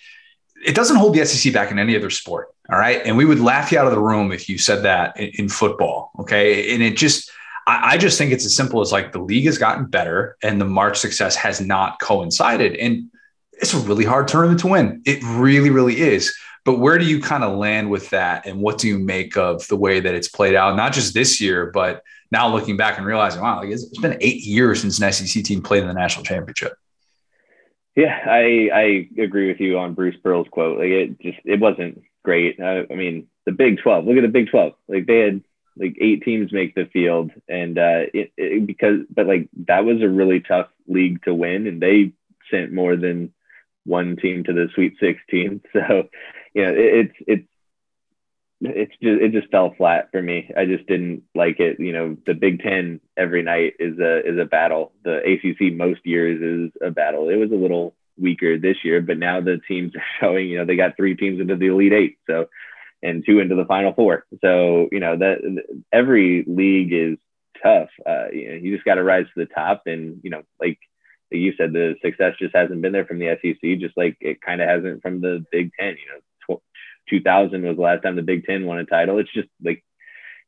it 0.66 0.76
doesn't 0.76 0.98
hold 0.98 1.16
the 1.16 1.26
SEC 1.26 1.54
back 1.54 1.72
in 1.72 1.80
any 1.80 1.96
other 1.96 2.10
sport. 2.10 2.50
All 2.70 2.78
right. 2.78 3.02
And 3.06 3.18
we 3.18 3.26
would 3.26 3.40
laugh 3.40 3.72
you 3.72 3.80
out 3.80 3.86
of 3.86 3.92
the 3.92 4.00
room 4.00 4.32
if 4.32 4.48
you 4.48 4.58
said 4.58 4.84
that 4.84 5.20
in, 5.20 5.32
in 5.36 5.50
football. 5.50 6.12
Okay. 6.20 6.74
And 6.74 6.82
it 6.82 6.96
just, 6.96 7.30
I, 7.68 7.94
I, 7.94 7.98
just 7.98 8.18
think 8.18 8.32
it's 8.32 8.46
as 8.46 8.56
simple 8.56 8.82
as 8.82 8.92
like 8.92 9.12
the 9.12 9.20
league 9.20 9.46
has 9.46 9.58
gotten 9.58 9.86
better 9.86 10.38
and 10.42 10.62
the 10.62 10.66
March 10.66 10.98
success 10.98 11.36
has 11.36 11.60
not 11.60 12.00
coincided. 12.00 12.76
And 12.76 13.12
it's 13.54 13.74
a 13.74 13.80
really 13.80 14.06
hard 14.06 14.28
tournament 14.28 14.62
to 14.62 14.68
win. 14.68 15.02
It 15.06 15.22
really, 15.24 15.70
really 15.70 16.00
is. 16.00 16.34
But 16.64 16.80
where 16.80 16.98
do 16.98 17.06
you 17.06 17.22
kind 17.22 17.44
of 17.44 17.58
land 17.58 17.90
with 17.90 18.10
that? 18.12 18.46
And 18.46 18.62
what 18.62 18.78
do 18.78 18.88
you 18.88 19.00
make 19.00 19.36
of 19.36 19.68
the 19.68 19.78
way 19.78 20.00
that 20.00 20.14
it's 20.14 20.28
played 20.28 20.56
out, 20.56 20.76
not 20.76 20.94
just 20.94 21.14
this 21.14 21.42
year, 21.42 21.72
but 21.72 22.04
now 22.32 22.48
looking 22.48 22.78
back 22.78 22.98
and 22.98 23.06
realizing, 23.06 23.42
wow, 23.42 23.58
like 23.58 23.70
it's, 23.70 23.84
it's 23.84 24.00
been 24.00 24.18
eight 24.22 24.44
years 24.44 24.82
since 24.82 25.00
an 25.00 25.12
SEC 25.12 25.44
team 25.44 25.62
played 25.62 25.82
in 25.82 25.88
the 25.88 25.94
national 25.94 26.24
championship. 26.24 26.74
Yeah, 27.96 28.18
I 28.26 28.70
I 28.74 29.22
agree 29.22 29.48
with 29.50 29.60
you 29.60 29.78
on 29.78 29.94
Bruce 29.94 30.16
Pearl's 30.24 30.48
quote. 30.50 30.78
Like 30.80 30.88
it 30.88 31.20
just 31.20 31.40
it 31.44 31.60
wasn't 31.60 32.02
great. 32.24 32.60
I, 32.60 32.86
I 32.90 32.96
mean, 32.96 33.28
the 33.46 33.52
Big 33.52 33.80
Twelve. 33.82 34.06
Look 34.06 34.18
at 34.18 34.22
the 34.22 34.28
Big 34.30 34.50
Twelve. 34.50 34.74
Like 34.88 35.06
they 35.08 35.20
had 35.20 35.44
like 35.78 35.98
eight 36.00 36.24
teams 36.24 36.54
make 36.54 36.74
the 36.76 36.86
field, 36.92 37.32
and 37.50 37.78
uh, 37.78 38.08
it, 38.14 38.32
it 38.38 38.66
because 38.66 39.00
but 39.14 39.28
like 39.28 39.50
that 39.68 39.84
was 39.84 40.02
a 40.02 40.08
really 40.08 40.40
tough 40.40 40.68
league 40.88 41.22
to 41.24 41.34
win, 41.34 41.68
and 41.68 41.82
they 41.82 42.14
sent 42.50 42.72
more 42.72 42.96
than 42.96 43.34
one 43.86 44.16
team 44.16 44.44
to 44.46 44.54
the 44.54 44.70
Sweet 44.74 44.96
Sixteen. 45.00 45.62
So, 45.74 46.10
you 46.54 46.64
know, 46.64 46.72
it, 46.74 46.78
it's 46.78 47.16
it's 47.28 47.48
it's 48.62 48.92
just 49.02 49.22
it 49.22 49.32
just 49.32 49.50
fell 49.52 49.74
flat 49.76 50.10
for 50.12 50.22
me. 50.22 50.50
I 50.56 50.66
just 50.66 50.88
didn't 50.88 51.24
like 51.34 51.60
it. 51.60 51.80
You 51.80 51.94
know, 51.94 52.18
the 52.26 52.34
Big 52.34 52.62
Ten 52.62 53.00
every 53.18 53.42
night 53.42 53.74
is 53.80 53.98
a 54.00 54.20
is 54.20 54.38
a 54.40 54.46
battle. 54.46 54.92
The 55.04 55.18
ACC 55.18 55.74
most 55.74 56.02
years 56.06 56.42
is 56.42 56.82
a 56.82 56.92
battle. 56.92 57.30
It 57.30 57.38
was 57.38 57.52
a 57.52 57.56
little 57.56 57.96
weaker 58.18 58.58
this 58.60 58.78
year, 58.84 59.02
but 59.02 59.18
now 59.18 59.42
the 59.42 59.60
teams 59.68 59.94
are 59.96 60.04
showing. 60.20 60.48
You 60.48 60.60
know, 60.60 60.66
they 60.66 60.76
got 60.76 60.96
three 60.96 61.16
teams 61.16 61.42
into 61.42 61.56
the 61.56 61.68
Elite 61.68 61.94
Eight, 61.94 62.18
so 62.28 62.48
and 63.04 63.26
two 63.26 63.40
into 63.40 63.56
the 63.56 63.66
Final 63.66 63.94
Four. 63.94 64.26
So 64.42 64.90
you 64.92 65.00
know 65.00 65.18
that 65.18 65.64
every 65.92 66.44
league 66.48 66.94
is 66.94 67.18
tough. 67.64 67.90
Uh, 68.06 68.30
you 68.32 68.50
know, 68.50 68.56
you 68.56 68.76
just 68.76 68.86
got 68.86 68.96
to 68.96 69.04
rise 69.04 69.26
to 69.26 69.46
the 69.46 69.54
top, 69.54 69.84
and 69.88 70.22
you 70.24 70.30
know, 70.30 70.44
like 70.60 70.78
you 71.32 71.54
said, 71.58 71.74
the 71.74 71.96
success 72.04 72.34
just 72.40 72.56
hasn't 72.56 72.82
been 72.82 72.92
there 72.92 73.06
from 73.06 73.20
the 73.20 73.38
SEC, 73.42 73.80
just 73.80 73.98
like 73.98 74.18
it 74.22 74.42
kind 74.42 74.62
of 74.62 74.70
hasn't 74.70 75.02
from 75.02 75.22
the 75.22 75.44
Big 75.52 75.72
Ten. 75.80 75.90
You 75.90 76.14
know, 76.14 76.20
2000 77.12 77.62
was 77.62 77.76
the 77.76 77.82
last 77.82 78.02
time 78.02 78.16
the 78.16 78.24
Big 78.24 78.46
Ten 78.46 78.66
won 78.66 78.80
a 78.80 78.86
title. 78.86 79.20
It's 79.20 79.32
just 79.32 79.50
like 79.64 79.84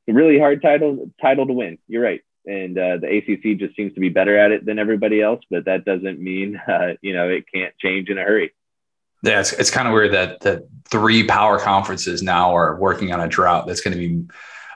a 0.09 0.13
really 0.13 0.39
hard 0.39 0.63
title 0.63 1.11
title 1.21 1.45
to 1.45 1.53
win. 1.53 1.77
You're 1.87 2.03
right, 2.03 2.21
and 2.45 2.75
uh, 2.77 2.97
the 2.97 3.17
ACC 3.17 3.59
just 3.59 3.75
seems 3.75 3.93
to 3.93 3.99
be 3.99 4.09
better 4.09 4.37
at 4.37 4.51
it 4.51 4.65
than 4.65 4.79
everybody 4.79 5.21
else. 5.21 5.41
But 5.51 5.65
that 5.65 5.85
doesn't 5.85 6.19
mean 6.19 6.59
uh, 6.67 6.93
you 7.01 7.13
know 7.13 7.29
it 7.29 7.45
can't 7.53 7.77
change 7.77 8.09
in 8.09 8.17
a 8.17 8.23
hurry. 8.23 8.51
Yeah, 9.21 9.39
it's, 9.39 9.53
it's 9.53 9.71
kind 9.71 9.87
of 9.87 9.93
weird 9.93 10.13
that 10.13 10.39
that 10.41 10.63
three 10.89 11.23
power 11.23 11.59
conferences 11.59 12.23
now 12.23 12.55
are 12.55 12.75
working 12.79 13.13
on 13.13 13.21
a 13.21 13.27
drought 13.27 13.67
that's 13.67 13.81
going 13.81 13.95
to 13.95 13.99
be 13.99 14.25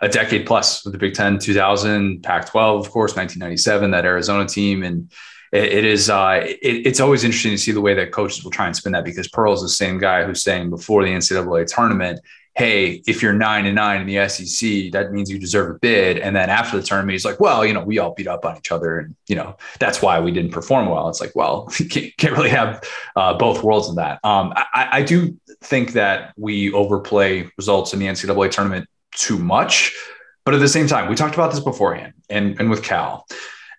a 0.02 0.08
decade 0.08 0.46
plus 0.46 0.84
with 0.86 0.94
the 0.94 1.00
Big 1.00 1.16
Ten, 1.16 1.40
2000, 1.40 2.22
Pac-12, 2.22 2.80
of 2.80 2.92
course, 2.92 3.16
1997, 3.16 3.92
that 3.92 4.06
Arizona 4.06 4.46
team, 4.46 4.84
and 4.84 5.12
it, 5.52 5.64
it 5.64 5.86
is 5.86 6.10
uh, 6.10 6.42
it, 6.44 6.58
it's 6.62 7.00
always 7.00 7.24
interesting 7.24 7.52
to 7.52 7.58
see 7.58 7.72
the 7.72 7.82
way 7.82 7.94
that 7.94 8.12
coaches 8.12 8.44
will 8.44 8.52
try 8.52 8.66
and 8.66 8.76
spin 8.76 8.92
that 8.94 9.06
because 9.06 9.28
Pearl's 9.28 9.62
the 9.62 9.70
same 9.70 9.98
guy 9.98 10.24
who's 10.24 10.44
saying 10.44 10.70
before 10.70 11.04
the 11.04 11.12
NCAA 11.12 11.68
tournament, 11.68 12.20
hey, 12.58 13.04
if 13.06 13.22
you're 13.22 13.34
nine 13.34 13.68
and 13.68 13.76
nine 13.76 14.02
in 14.02 14.08
the 14.08 14.28
SEC, 14.28 14.92
that 14.92 15.12
means 15.12 15.30
you 15.30 15.38
deserve 15.38 15.76
a 15.76 15.80
bid. 15.80 16.18
And 16.18 16.36
then 16.36 16.50
after 16.50 16.76
the 16.76 16.82
tournament, 16.82 17.12
he's 17.12 17.24
like, 17.24 17.40
well, 17.40 17.64
you 17.64 17.72
know, 17.72 17.84
we 17.84 18.00
all 18.00 18.16
beat 18.16 18.28
up 18.28 18.46
on 18.46 18.58
each 18.58 18.72
other, 18.72 19.00
and 19.00 19.16
you 19.28 19.36
know 19.36 19.56
that's 19.80 20.02
why 20.02 20.20
we 20.20 20.32
didn't 20.32 20.52
perform 20.52 20.90
well. 20.90 21.08
It's 21.08 21.22
like, 21.22 21.36
well, 21.36 21.68
can't, 21.90 22.16
can't 22.18 22.34
really 22.34 22.50
have 22.50 22.84
uh, 23.16 23.36
both 23.38 23.64
worlds 23.64 23.90
in 23.90 23.96
that. 23.96 24.20
Um, 24.24 24.54
I, 24.56 24.90
I 24.92 25.02
do 25.04 25.38
think 25.62 25.94
that 25.94 26.34
we 26.38 26.74
overplay 26.74 27.50
results 27.58 27.94
in 27.94 28.00
the 28.00 28.08
NCAA 28.08 28.52
tournament 28.52 28.90
too 29.12 29.38
much, 29.38 29.96
but 30.44 30.54
at 30.54 30.60
the 30.60 30.68
same 30.68 30.88
time, 30.88 31.10
we 31.10 31.16
talked 31.16 31.36
about 31.36 31.52
this 31.52 31.62
beforehand, 31.62 32.14
and 32.30 32.60
and 32.60 32.70
with 32.70 32.84
Cal 32.84 33.28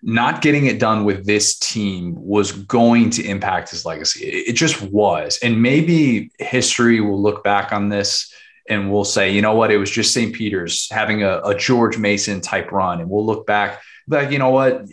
not 0.01 0.41
getting 0.41 0.67
it 0.67 0.79
done 0.79 1.03
with 1.03 1.25
this 1.25 1.57
team 1.57 2.15
was 2.17 2.51
going 2.51 3.09
to 3.11 3.23
impact 3.25 3.69
his 3.69 3.85
legacy. 3.85 4.25
It 4.25 4.53
just 4.53 4.81
was. 4.81 5.39
And 5.43 5.61
maybe 5.61 6.31
history 6.39 7.01
will 7.01 7.21
look 7.21 7.43
back 7.43 7.73
on 7.73 7.89
this 7.89 8.33
and 8.69 8.91
we'll 8.91 9.03
say, 9.03 9.31
you 9.31 9.41
know 9.41 9.55
what, 9.55 9.71
it 9.71 9.77
was 9.77 9.89
just 9.89 10.13
St. 10.13 10.33
Peter's 10.33 10.89
having 10.91 11.23
a, 11.23 11.41
a 11.43 11.55
George 11.55 11.97
Mason 11.97 12.39
type 12.39 12.71
run. 12.71 13.01
And 13.01 13.09
we'll 13.09 13.25
look 13.25 13.45
back, 13.45 13.81
like, 14.07 14.31
you 14.31 14.39
know 14.39 14.51
what, 14.51 14.85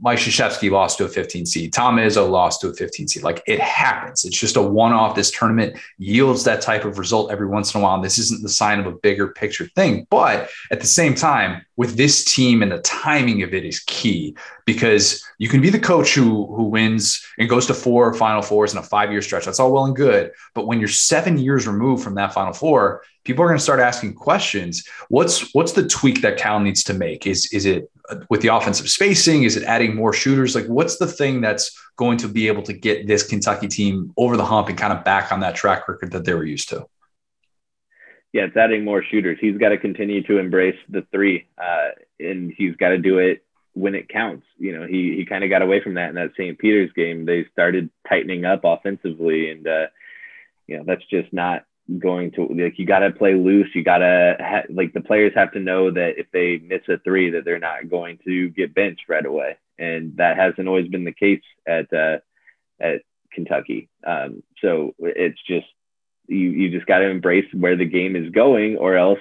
Mike 0.00 0.18
Krzyzewski 0.18 0.70
lost 0.70 0.98
to 0.98 1.04
a 1.04 1.08
15 1.08 1.46
seed. 1.46 1.72
Tom 1.72 1.96
Izzo 1.96 2.28
lost 2.28 2.60
to 2.60 2.68
a 2.68 2.74
15 2.74 3.08
seed. 3.08 3.22
Like 3.22 3.42
it 3.46 3.60
happens. 3.60 4.24
It's 4.24 4.38
just 4.38 4.56
a 4.56 4.62
one 4.62 4.92
off. 4.92 5.14
This 5.14 5.30
tournament 5.30 5.76
yields 5.98 6.44
that 6.44 6.60
type 6.60 6.84
of 6.84 6.98
result 6.98 7.30
every 7.30 7.46
once 7.46 7.74
in 7.74 7.80
a 7.80 7.84
while. 7.84 7.94
And 7.94 8.04
this 8.04 8.18
isn't 8.18 8.42
the 8.42 8.48
sign 8.48 8.80
of 8.80 8.86
a 8.86 8.92
bigger 8.92 9.28
picture 9.28 9.66
thing. 9.74 10.06
But 10.10 10.50
at 10.70 10.80
the 10.80 10.86
same 10.86 11.14
time, 11.14 11.64
with 11.76 11.96
this 11.96 12.24
team 12.24 12.62
and 12.62 12.72
the 12.72 12.78
timing 12.78 13.42
of 13.42 13.54
it 13.54 13.64
is 13.64 13.80
key 13.80 14.36
because 14.64 15.24
you 15.38 15.48
can 15.48 15.60
be 15.60 15.70
the 15.70 15.78
coach 15.78 16.14
who 16.14 16.46
who 16.54 16.64
wins 16.64 17.24
and 17.38 17.48
goes 17.48 17.66
to 17.66 17.74
four 17.74 18.14
final 18.14 18.42
fours 18.42 18.72
in 18.72 18.78
a 18.78 18.82
five 18.82 19.10
year 19.10 19.22
stretch. 19.22 19.44
That's 19.44 19.60
all 19.60 19.72
well 19.72 19.84
and 19.84 19.96
good. 19.96 20.32
But 20.54 20.66
when 20.66 20.78
you're 20.78 20.88
seven 20.88 21.38
years 21.38 21.66
removed 21.66 22.02
from 22.02 22.14
that 22.16 22.32
final 22.32 22.52
four, 22.52 23.02
people 23.24 23.42
are 23.44 23.48
going 23.48 23.58
to 23.58 23.62
start 23.62 23.80
asking 23.80 24.14
questions. 24.14 24.86
What's 25.08 25.52
what's 25.54 25.72
the 25.72 25.86
tweak 25.86 26.20
that 26.22 26.36
Cal 26.36 26.60
needs 26.60 26.82
to 26.84 26.94
make? 26.94 27.26
Is 27.26 27.52
is 27.52 27.66
it 27.66 27.90
with 28.30 28.42
the 28.42 28.48
offensive 28.48 28.88
spacing? 28.88 29.42
Is 29.44 29.56
it 29.56 29.64
adding 29.64 29.94
more 29.94 30.12
shooters? 30.12 30.54
Like, 30.54 30.66
what's 30.66 30.98
the 30.98 31.06
thing 31.06 31.40
that's 31.40 31.76
going 31.96 32.18
to 32.18 32.28
be 32.28 32.48
able 32.48 32.62
to 32.62 32.72
get 32.72 33.06
this 33.06 33.26
Kentucky 33.26 33.68
team 33.68 34.12
over 34.16 34.36
the 34.36 34.44
hump 34.44 34.68
and 34.68 34.78
kind 34.78 34.92
of 34.92 35.04
back 35.04 35.32
on 35.32 35.40
that 35.40 35.54
track 35.54 35.88
record 35.88 36.12
that 36.12 36.24
they 36.24 36.34
were 36.34 36.44
used 36.44 36.68
to? 36.70 36.86
Yeah, 38.32 38.46
it's 38.46 38.56
adding 38.56 38.84
more 38.84 39.02
shooters. 39.02 39.38
He's 39.40 39.58
got 39.58 39.68
to 39.68 39.78
continue 39.78 40.22
to 40.24 40.38
embrace 40.38 40.78
the 40.88 41.06
three, 41.12 41.46
uh, 41.56 41.90
and 42.18 42.52
he's 42.56 42.74
got 42.76 42.88
to 42.88 42.98
do 42.98 43.18
it 43.18 43.44
when 43.74 43.94
it 43.94 44.08
counts. 44.08 44.44
You 44.58 44.76
know, 44.76 44.86
he 44.86 45.14
he 45.16 45.24
kind 45.24 45.44
of 45.44 45.50
got 45.50 45.62
away 45.62 45.80
from 45.80 45.94
that 45.94 46.08
in 46.08 46.16
that 46.16 46.32
St. 46.32 46.58
Peter's 46.58 46.92
game. 46.92 47.26
They 47.26 47.46
started 47.52 47.90
tightening 48.08 48.44
up 48.44 48.62
offensively, 48.64 49.50
and 49.50 49.66
uh, 49.66 49.86
you 50.66 50.76
know 50.76 50.84
that's 50.84 51.04
just 51.08 51.32
not 51.32 51.64
going 51.98 52.30
to 52.30 52.46
like 52.46 52.78
you 52.78 52.86
got 52.86 53.00
to 53.00 53.10
play 53.10 53.34
loose 53.34 53.68
you 53.74 53.84
got 53.84 53.98
to 53.98 54.36
ha- 54.40 54.62
like 54.70 54.92
the 54.94 55.02
players 55.02 55.32
have 55.34 55.52
to 55.52 55.60
know 55.60 55.90
that 55.90 56.14
if 56.16 56.26
they 56.32 56.58
miss 56.58 56.80
a 56.88 56.98
three 56.98 57.30
that 57.30 57.44
they're 57.44 57.58
not 57.58 57.90
going 57.90 58.18
to 58.24 58.48
get 58.50 58.74
benched 58.74 59.08
right 59.08 59.26
away. 59.26 59.56
And 59.78 60.16
that 60.16 60.36
hasn't 60.36 60.68
always 60.68 60.88
been 60.88 61.04
the 61.04 61.12
case 61.12 61.42
at 61.66 61.92
uh, 61.92 62.18
at 62.80 63.02
Kentucky. 63.32 63.88
Um, 64.06 64.42
so 64.62 64.94
it's 64.98 65.40
just 65.46 65.66
you 66.26 66.50
you 66.50 66.70
just 66.70 66.86
got 66.86 66.98
to 66.98 67.08
embrace 67.08 67.46
where 67.52 67.76
the 67.76 67.84
game 67.84 68.16
is 68.16 68.30
going 68.30 68.76
or 68.76 68.96
else 68.96 69.20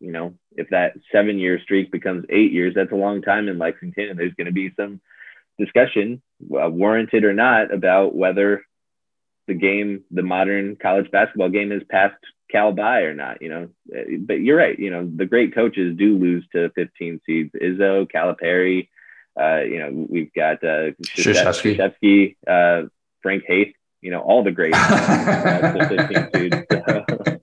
you 0.00 0.12
know 0.12 0.34
if 0.52 0.70
that 0.70 0.94
seven 1.12 1.38
year 1.38 1.60
streak 1.62 1.90
becomes 1.90 2.24
eight 2.30 2.52
years 2.52 2.74
that's 2.74 2.92
a 2.92 2.96
long 2.96 3.20
time 3.20 3.48
in 3.48 3.58
Lexington 3.58 4.08
and 4.08 4.18
there's 4.18 4.34
going 4.34 4.46
to 4.46 4.52
be 4.52 4.72
some 4.76 5.00
discussion 5.58 6.22
uh, 6.54 6.70
warranted 6.70 7.24
or 7.24 7.34
not 7.34 7.72
about 7.74 8.14
whether 8.14 8.64
the 9.48 9.54
game, 9.54 10.04
the 10.12 10.22
modern 10.22 10.76
college 10.76 11.10
basketball 11.10 11.48
game 11.48 11.72
has 11.72 11.82
passed 11.90 12.14
Cal 12.50 12.72
by 12.72 13.00
or 13.00 13.14
not, 13.14 13.42
you 13.42 13.48
know. 13.48 13.68
But 14.20 14.40
you're 14.40 14.56
right, 14.56 14.78
you 14.78 14.90
know, 14.90 15.10
the 15.12 15.26
great 15.26 15.54
coaches 15.54 15.96
do 15.96 16.16
lose 16.16 16.46
to 16.52 16.70
15 16.76 17.20
seeds. 17.26 17.50
Izzo, 17.60 18.06
Calipari, 18.10 18.88
uh, 19.38 19.62
you 19.62 19.78
know, 19.78 20.06
we've 20.08 20.32
got 20.32 20.62
uh, 20.62 20.92
Krzyzewski, 21.02 22.36
uh, 22.46 22.88
Frank 23.22 23.44
Haith, 23.46 23.74
you 24.00 24.10
know, 24.10 24.20
all 24.20 24.44
the 24.44 24.52
greats. 24.52 24.78
uh, 26.70 27.38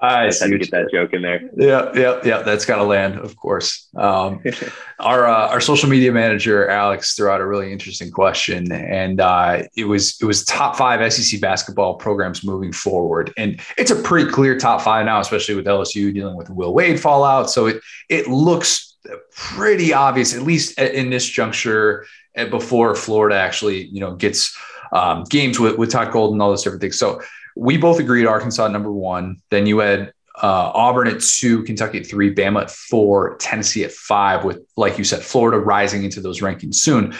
15 0.00 0.32
seeds. 0.32 0.42
I 0.42 0.44
had 0.44 0.50
to 0.52 0.58
get 0.58 0.70
that 0.72 0.90
joke 0.90 1.12
in 1.14 1.22
there. 1.22 1.50
Yeah, 1.56 1.90
yeah, 1.94 2.20
yeah. 2.24 2.42
That's 2.42 2.64
got 2.64 2.76
to 2.76 2.84
land, 2.84 3.18
of 3.18 3.36
course. 3.36 3.88
Um, 3.96 4.42
our 5.00 5.26
uh, 5.26 5.48
our 5.48 5.60
social 5.60 5.88
media 5.88 6.12
manager 6.12 6.68
Alex 6.68 7.14
threw 7.14 7.30
out 7.30 7.40
a 7.40 7.46
really 7.46 7.72
interesting 7.72 8.10
question, 8.10 8.70
and 8.72 9.20
uh, 9.20 9.62
it 9.74 9.84
was 9.84 10.20
it 10.20 10.26
was 10.26 10.44
top 10.44 10.76
five 10.76 11.12
SEC 11.12 11.40
basketball 11.40 11.94
programs 11.94 12.44
moving 12.44 12.72
forward, 12.72 13.32
and 13.36 13.60
it's 13.78 13.90
a 13.90 13.96
pretty 13.96 14.30
clear 14.30 14.58
top 14.58 14.82
five 14.82 15.06
now, 15.06 15.20
especially 15.20 15.54
with 15.54 15.66
LSU 15.66 16.12
dealing 16.12 16.36
with 16.36 16.50
Will 16.50 16.74
Wade 16.74 17.00
fallout. 17.00 17.50
So 17.50 17.66
it 17.66 17.80
it 18.10 18.28
looks 18.28 18.96
pretty 19.34 19.94
obvious, 19.94 20.34
at 20.34 20.42
least 20.42 20.78
in 20.78 21.10
this 21.10 21.26
juncture, 21.26 22.06
before 22.50 22.94
Florida 22.94 23.36
actually 23.36 23.86
you 23.86 24.00
know 24.00 24.14
gets 24.14 24.54
um, 24.92 25.24
games 25.24 25.58
with 25.58 25.78
with 25.78 25.90
Todd 25.90 26.12
Golden, 26.12 26.34
and 26.34 26.42
all 26.42 26.50
those 26.50 26.62
different 26.62 26.82
things. 26.82 26.98
So 26.98 27.22
we 27.56 27.76
both 27.76 27.98
agreed 27.98 28.26
Arkansas 28.26 28.68
number 28.68 28.92
one. 28.92 29.38
Then 29.50 29.66
you 29.66 29.78
had 29.78 30.12
uh, 30.42 30.70
Auburn 30.74 31.08
at 31.08 31.20
two, 31.20 31.62
Kentucky 31.64 31.98
at 31.98 32.06
three, 32.06 32.32
Bama 32.34 32.62
at 32.62 32.70
four, 32.70 33.36
Tennessee 33.38 33.84
at 33.84 33.92
five, 33.92 34.44
with, 34.44 34.60
like 34.76 34.98
you 34.98 35.04
said, 35.04 35.22
Florida 35.22 35.58
rising 35.58 36.04
into 36.04 36.20
those 36.20 36.40
rankings 36.40 36.76
soon. 36.76 37.14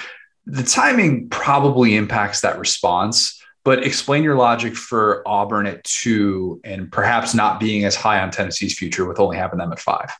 The 0.45 0.62
timing 0.62 1.28
probably 1.30 1.97
impacts 1.97 2.43
that 2.43 2.59
response, 2.59 3.43
but 3.64 3.84
explain 3.84 4.22
your 4.22 4.37
logic 4.37 4.76
for 4.76 5.26
Auburn 5.26 5.66
at 5.66 5.82
two 5.82 6.61
and 6.62 6.93
perhaps 6.93 7.34
not 7.34 7.59
being 7.59 7.84
as 7.84 7.97
high 7.97 8.20
on 8.20 8.30
Tennessee's 8.30 8.78
future 8.78 9.07
with 9.07 9.18
only 9.18 9.39
having 9.39 9.59
them 9.59 9.72
at 9.72 9.80
five. 9.80 10.11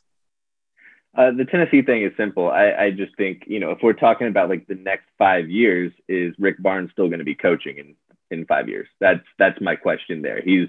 Uh, 1.15 1.31
the 1.31 1.45
Tennessee 1.45 1.81
thing 1.81 2.03
is 2.03 2.11
simple. 2.17 2.49
I, 2.49 2.71
I, 2.71 2.91
just 2.91 3.15
think, 3.17 3.43
you 3.47 3.59
know, 3.59 3.71
if 3.71 3.79
we're 3.81 3.93
talking 3.93 4.27
about 4.27 4.49
like 4.49 4.67
the 4.67 4.75
next 4.75 5.05
five 5.17 5.49
years, 5.49 5.91
is 6.07 6.35
Rick 6.37 6.61
Barnes 6.61 6.91
still 6.91 7.07
going 7.07 7.19
to 7.19 7.25
be 7.25 7.33
coaching? 7.33 7.79
And 7.79 7.95
in 8.31 8.45
five 8.45 8.69
years? 8.69 8.87
That's 8.99 9.25
that's 9.37 9.61
my 9.61 9.75
question 9.75 10.21
there. 10.21 10.41
He's 10.41 10.67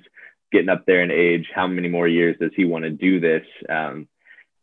getting 0.52 0.68
up 0.68 0.86
there 0.86 1.02
in 1.02 1.10
age. 1.10 1.48
How 1.54 1.66
many 1.66 1.88
more 1.88 2.08
years 2.08 2.36
does 2.40 2.52
he 2.56 2.64
want 2.64 2.84
to 2.84 2.90
do 2.90 3.20
this? 3.20 3.44
Um, 3.68 4.08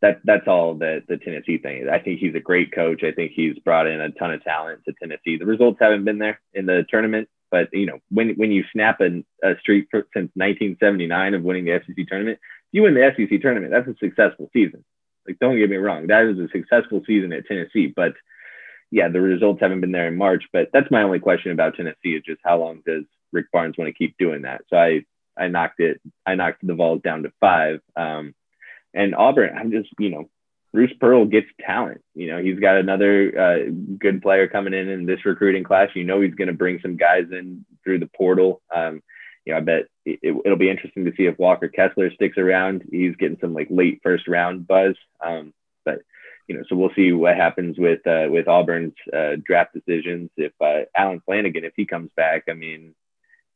that 0.01 0.21
that's 0.23 0.47
all 0.47 0.75
the 0.75 1.03
the 1.07 1.17
Tennessee 1.17 1.57
thing. 1.57 1.89
I 1.89 1.99
think 1.99 2.19
he's 2.19 2.35
a 2.35 2.39
great 2.39 2.71
coach. 2.71 3.03
I 3.03 3.11
think 3.11 3.31
he's 3.33 3.57
brought 3.59 3.87
in 3.87 3.99
a 4.01 4.11
ton 4.11 4.33
of 4.33 4.43
talent 4.43 4.81
to 4.85 4.93
Tennessee. 5.01 5.37
The 5.37 5.45
results 5.45 5.79
haven't 5.79 6.05
been 6.05 6.19
there 6.19 6.39
in 6.53 6.65
the 6.65 6.85
tournament, 6.89 7.29
but 7.49 7.69
you 7.73 7.85
know 7.85 7.99
when 8.09 8.35
when 8.35 8.51
you 8.51 8.63
snap 8.71 9.01
a, 9.01 9.23
a 9.43 9.57
streak 9.59 9.87
for, 9.89 10.07
since 10.13 10.31
1979 10.35 11.33
of 11.33 11.43
winning 11.43 11.65
the 11.65 11.81
SEC 11.85 12.07
tournament, 12.07 12.39
you 12.71 12.83
win 12.83 12.93
the 12.93 13.13
SEC 13.15 13.41
tournament. 13.41 13.71
That's 13.71 13.87
a 13.87 13.97
successful 13.99 14.49
season. 14.53 14.83
Like 15.27 15.39
don't 15.39 15.57
get 15.57 15.69
me 15.69 15.77
wrong, 15.77 16.07
that 16.07 16.25
is 16.25 16.39
a 16.39 16.49
successful 16.49 17.01
season 17.07 17.33
at 17.33 17.45
Tennessee. 17.47 17.87
But 17.87 18.13
yeah, 18.91 19.09
the 19.09 19.21
results 19.21 19.61
haven't 19.61 19.81
been 19.81 19.91
there 19.91 20.07
in 20.07 20.17
March. 20.17 20.43
But 20.53 20.69
that's 20.73 20.91
my 20.91 21.03
only 21.03 21.19
question 21.19 21.51
about 21.51 21.75
Tennessee 21.75 22.15
is 22.15 22.23
just 22.25 22.41
how 22.43 22.59
long 22.59 22.81
does 22.86 23.03
Rick 23.31 23.47
Barnes 23.51 23.77
want 23.77 23.89
to 23.89 23.93
keep 23.93 24.17
doing 24.17 24.43
that? 24.43 24.61
So 24.69 24.77
I 24.77 25.05
I 25.38 25.47
knocked 25.47 25.79
it 25.79 26.01
I 26.25 26.36
knocked 26.36 26.65
the 26.65 26.75
Vols 26.75 27.01
down 27.01 27.23
to 27.23 27.31
five. 27.39 27.81
Um, 27.95 28.33
and 28.93 29.13
Auburn, 29.13 29.55
I'm 29.57 29.71
just, 29.71 29.89
you 29.99 30.09
know, 30.09 30.29
Bruce 30.73 30.93
Pearl 30.99 31.25
gets 31.25 31.47
talent. 31.65 32.01
You 32.15 32.27
know, 32.27 32.41
he's 32.41 32.59
got 32.59 32.77
another 32.77 33.39
uh, 33.39 33.71
good 33.99 34.21
player 34.21 34.47
coming 34.47 34.73
in 34.73 34.89
in 34.89 35.05
this 35.05 35.25
recruiting 35.25 35.63
class. 35.63 35.89
You 35.95 36.03
know, 36.03 36.21
he's 36.21 36.33
going 36.33 36.47
to 36.47 36.53
bring 36.53 36.79
some 36.81 36.97
guys 36.97 37.25
in 37.31 37.65
through 37.83 37.99
the 37.99 38.09
portal. 38.15 38.61
Um, 38.73 39.01
you 39.45 39.53
know, 39.53 39.59
I 39.59 39.61
bet 39.61 39.83
it, 40.05 40.36
will 40.45 40.57
be 40.57 40.69
interesting 40.69 41.05
to 41.05 41.13
see 41.15 41.27
if 41.27 41.39
Walker 41.39 41.69
Kessler 41.69 42.11
sticks 42.11 42.38
around. 42.38 42.83
He's 42.91 43.15
getting 43.15 43.38
some 43.39 43.53
like 43.53 43.67
late 43.69 44.01
first 44.03 44.27
round 44.27 44.67
buzz. 44.67 44.95
Um, 45.25 45.53
you 46.47 46.55
know, 46.55 46.63
so 46.69 46.75
we'll 46.75 46.91
see 46.95 47.11
what 47.11 47.35
happens 47.35 47.77
with 47.77 48.05
uh, 48.05 48.27
with 48.29 48.47
Auburn's 48.47 48.93
uh, 49.11 49.35
draft 49.43 49.73
decisions. 49.73 50.29
If 50.37 50.53
uh, 50.61 50.85
Allen 50.95 51.21
Flanigan, 51.27 51.63
if 51.63 51.73
he 51.75 51.85
comes 51.85 52.11
back, 52.15 52.43
I 52.49 52.53
mean, 52.53 52.93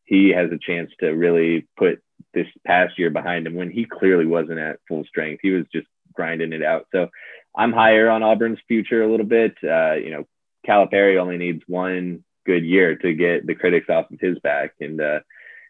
he 0.06 0.30
has 0.30 0.52
a 0.52 0.58
chance 0.58 0.90
to 1.00 1.10
really 1.10 1.68
put 1.78 2.02
this 2.34 2.48
past 2.66 2.98
year 2.98 3.12
behind 3.12 3.46
him 3.46 3.56
when 3.56 3.70
he 3.70 3.86
clearly 3.86 4.26
wasn't 4.26 4.60
at 4.60 4.80
full 4.88 5.04
strength. 5.06 5.42
He 5.44 5.52
was 5.52 5.66
just 5.72 5.88
grinding 6.14 6.54
it 6.54 6.64
out. 6.64 6.88
So 6.92 7.10
I'm 7.56 7.74
higher 7.74 8.10
on 8.10 8.24
Auburn's 8.24 8.60
future 8.68 9.04
a 9.04 9.10
little 9.10 9.26
bit. 9.26 9.56
Uh, 9.64 9.94
you 9.94 10.12
know, 10.12 10.26
Calipari 10.68 11.20
only 11.20 11.38
needs 11.38 11.62
one 11.68 12.24
good 12.46 12.66
year 12.66 12.96
to 12.96 13.14
get 13.14 13.46
the 13.46 13.56
critics 13.56 13.90
off 13.90 14.12
of 14.12 14.20
his 14.20 14.40
back. 14.40 14.74
And, 14.80 15.00
uh, 15.00 15.20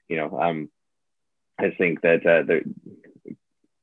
you 0.08 0.18
know, 0.18 0.40
um, 0.40 0.70
I 1.60 1.72
think 1.78 2.02
that 2.02 2.26
uh, 2.26 2.44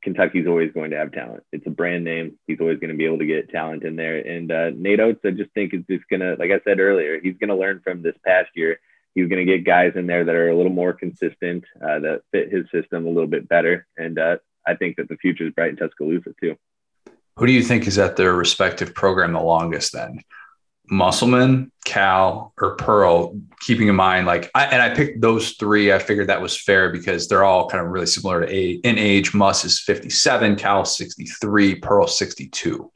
Kentucky's 0.06 0.46
always 0.46 0.72
going 0.72 0.92
to 0.92 0.96
have 0.96 1.12
talent. 1.12 1.42
It's 1.52 1.66
a 1.66 1.70
brand 1.70 2.04
name. 2.04 2.38
He's 2.46 2.60
always 2.60 2.78
going 2.78 2.90
to 2.90 2.96
be 2.96 3.04
able 3.04 3.18
to 3.18 3.26
get 3.26 3.50
talent 3.50 3.82
in 3.82 3.96
there. 3.96 4.18
And 4.18 4.50
uh, 4.50 4.70
Nate 4.74 5.00
Oats, 5.00 5.20
I 5.24 5.32
just 5.32 5.50
think 5.52 5.74
is 5.74 5.82
just 5.90 6.08
going 6.08 6.20
to, 6.20 6.36
like 6.38 6.50
I 6.50 6.60
said 6.64 6.80
earlier, 6.80 7.20
he's 7.20 7.36
going 7.38 7.50
to 7.50 7.56
learn 7.56 7.80
from 7.84 8.02
this 8.02 8.16
past 8.24 8.50
year 8.54 8.78
he's 9.16 9.28
going 9.28 9.44
to 9.44 9.50
get 9.50 9.64
guys 9.64 9.94
in 9.96 10.06
there 10.06 10.24
that 10.24 10.34
are 10.34 10.50
a 10.50 10.56
little 10.56 10.70
more 10.70 10.92
consistent, 10.92 11.64
uh, 11.82 11.98
that 11.98 12.20
fit 12.30 12.52
his 12.52 12.66
system 12.70 13.06
a 13.06 13.08
little 13.08 13.26
bit 13.26 13.48
better. 13.48 13.86
And 13.96 14.18
uh, 14.18 14.36
I 14.64 14.76
think 14.76 14.96
that 14.96 15.08
the 15.08 15.16
future 15.16 15.46
is 15.46 15.54
bright 15.54 15.70
in 15.70 15.76
Tuscaloosa 15.76 16.34
too. 16.38 16.54
Who 17.36 17.46
do 17.46 17.52
you 17.52 17.62
think 17.62 17.86
is 17.86 17.98
at 17.98 18.16
their 18.16 18.34
respective 18.34 18.94
program 18.94 19.32
the 19.32 19.40
longest 19.40 19.92
then? 19.94 20.20
Musselman, 20.90 21.72
Cal, 21.84 22.52
or 22.60 22.76
Pearl, 22.76 23.38
keeping 23.60 23.88
in 23.88 23.96
mind, 23.96 24.26
like, 24.26 24.50
I, 24.54 24.64
and 24.66 24.82
I 24.82 24.94
picked 24.94 25.20
those 25.20 25.52
three. 25.52 25.92
I 25.92 25.98
figured 25.98 26.28
that 26.28 26.40
was 26.40 26.60
fair 26.60 26.90
because 26.90 27.28
they're 27.28 27.44
all 27.44 27.68
kind 27.68 27.84
of 27.84 27.90
really 27.90 28.06
similar 28.06 28.44
to 28.44 28.52
age. 28.52 28.80
In 28.84 28.98
age, 28.98 29.34
Muss 29.34 29.64
is 29.64 29.80
57, 29.80 30.56
Cal 30.56 30.84
63, 30.84 31.76
Pearl 31.76 32.06
62. 32.06 32.90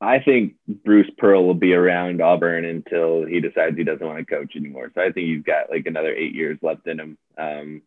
I 0.00 0.20
think 0.20 0.54
Bruce 0.84 1.10
Pearl 1.18 1.44
will 1.44 1.54
be 1.54 1.74
around 1.74 2.22
Auburn 2.22 2.64
until 2.64 3.26
he 3.26 3.40
decides 3.40 3.76
he 3.76 3.82
doesn't 3.82 4.06
want 4.06 4.18
to 4.18 4.24
coach 4.24 4.54
anymore. 4.54 4.92
So 4.94 5.00
I 5.00 5.10
think 5.10 5.26
he's 5.26 5.42
got 5.42 5.70
like 5.70 5.86
another 5.86 6.14
eight 6.14 6.34
years 6.34 6.58
left 6.62 6.86
in 6.86 7.00
him. 7.00 7.18
Um, 7.36 7.82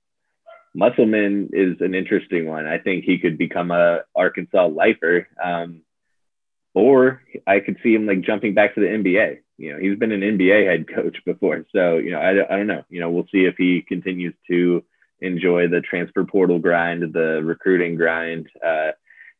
Musselman 0.73 1.49
is 1.53 1.79
an 1.79 1.95
interesting 1.95 2.47
one. 2.47 2.65
I 2.65 2.79
think 2.79 3.03
he 3.03 3.17
could 3.17 3.37
become 3.37 3.71
a 3.71 4.01
Arkansas 4.15 4.67
lifer, 4.67 5.27
um, 5.41 5.81
or 6.73 7.21
I 7.47 7.59
could 7.59 7.77
see 7.83 7.93
him 7.93 8.05
like 8.05 8.21
jumping 8.21 8.53
back 8.53 8.75
to 8.75 8.81
the 8.81 8.87
NBA. 8.87 9.39
You 9.57 9.73
know, 9.73 9.79
he's 9.79 9.99
been 9.99 10.11
an 10.11 10.21
NBA 10.21 10.65
head 10.65 10.87
coach 10.93 11.17
before, 11.25 11.65
so 11.73 11.97
you 11.97 12.11
know, 12.11 12.19
I, 12.19 12.53
I 12.53 12.57
don't 12.57 12.67
know. 12.67 12.83
You 12.89 13.01
know, 13.01 13.09
we'll 13.09 13.27
see 13.31 13.45
if 13.45 13.55
he 13.57 13.83
continues 13.87 14.33
to 14.49 14.83
enjoy 15.19 15.67
the 15.67 15.81
transfer 15.81 16.23
portal 16.23 16.59
grind, 16.59 17.13
the 17.13 17.41
recruiting 17.43 17.95
grind. 17.95 18.47
Uh, 18.65 18.91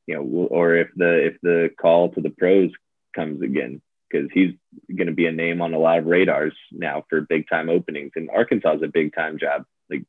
you 0.07 0.15
know, 0.15 0.23
or 0.23 0.75
if 0.75 0.89
the 0.95 1.27
if 1.27 1.35
the 1.41 1.69
call 1.79 2.09
to 2.09 2.21
the 2.21 2.29
pros 2.31 2.71
comes 3.15 3.41
again, 3.41 3.81
because 4.11 4.29
he's 4.33 4.51
going 4.95 5.07
to 5.07 5.13
be 5.13 5.25
a 5.25 5.31
name 5.31 5.61
on 5.61 5.73
a 5.73 5.79
lot 5.79 5.99
of 5.99 6.05
radars 6.05 6.53
now 6.71 7.03
for 7.09 7.21
big 7.21 7.47
time 7.49 7.69
openings. 7.69 8.11
And 8.15 8.29
Arkansas 8.29 8.75
is 8.75 8.83
a 8.83 8.87
big 8.87 9.13
time 9.15 9.37
job. 9.39 9.63
Like, 9.89 10.03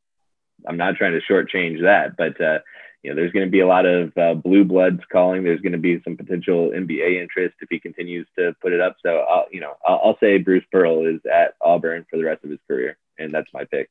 I'm 0.67 0.77
not 0.77 0.97
trying 0.97 1.13
to 1.13 1.33
shortchange 1.33 1.83
that, 1.83 2.17
but 2.17 2.41
uh, 2.41 2.59
you 3.03 3.11
know, 3.11 3.17
there's 3.17 3.33
going 3.33 3.45
to 3.45 3.51
be 3.51 3.61
a 3.61 3.67
lot 3.67 3.85
of 3.85 4.17
uh, 4.17 4.35
blue 4.35 4.65
bloods 4.65 5.01
calling. 5.11 5.43
There's 5.43 5.61
going 5.61 5.73
to 5.73 5.79
be 5.79 6.01
some 6.05 6.17
potential 6.17 6.71
NBA 6.71 7.21
interest 7.21 7.57
if 7.61 7.69
he 7.69 7.81
continues 7.81 8.27
to 8.39 8.55
put 8.63 8.73
it 8.73 8.81
up. 8.81 8.97
So, 9.05 9.19
I'll, 9.29 9.47
you 9.51 9.61
know, 9.61 9.75
I'll, 9.85 10.01
I'll 10.05 10.19
say 10.21 10.39
Bruce 10.39 10.65
Pearl 10.71 11.05
is 11.07 11.21
at 11.33 11.55
Auburn 11.61 12.07
for 12.09 12.17
the 12.17 12.25
rest 12.25 12.45
of 12.45 12.51
his 12.51 12.61
career, 12.69 12.97
and 13.19 13.33
that's 13.33 13.53
my 13.53 13.65
pick. 13.65 13.91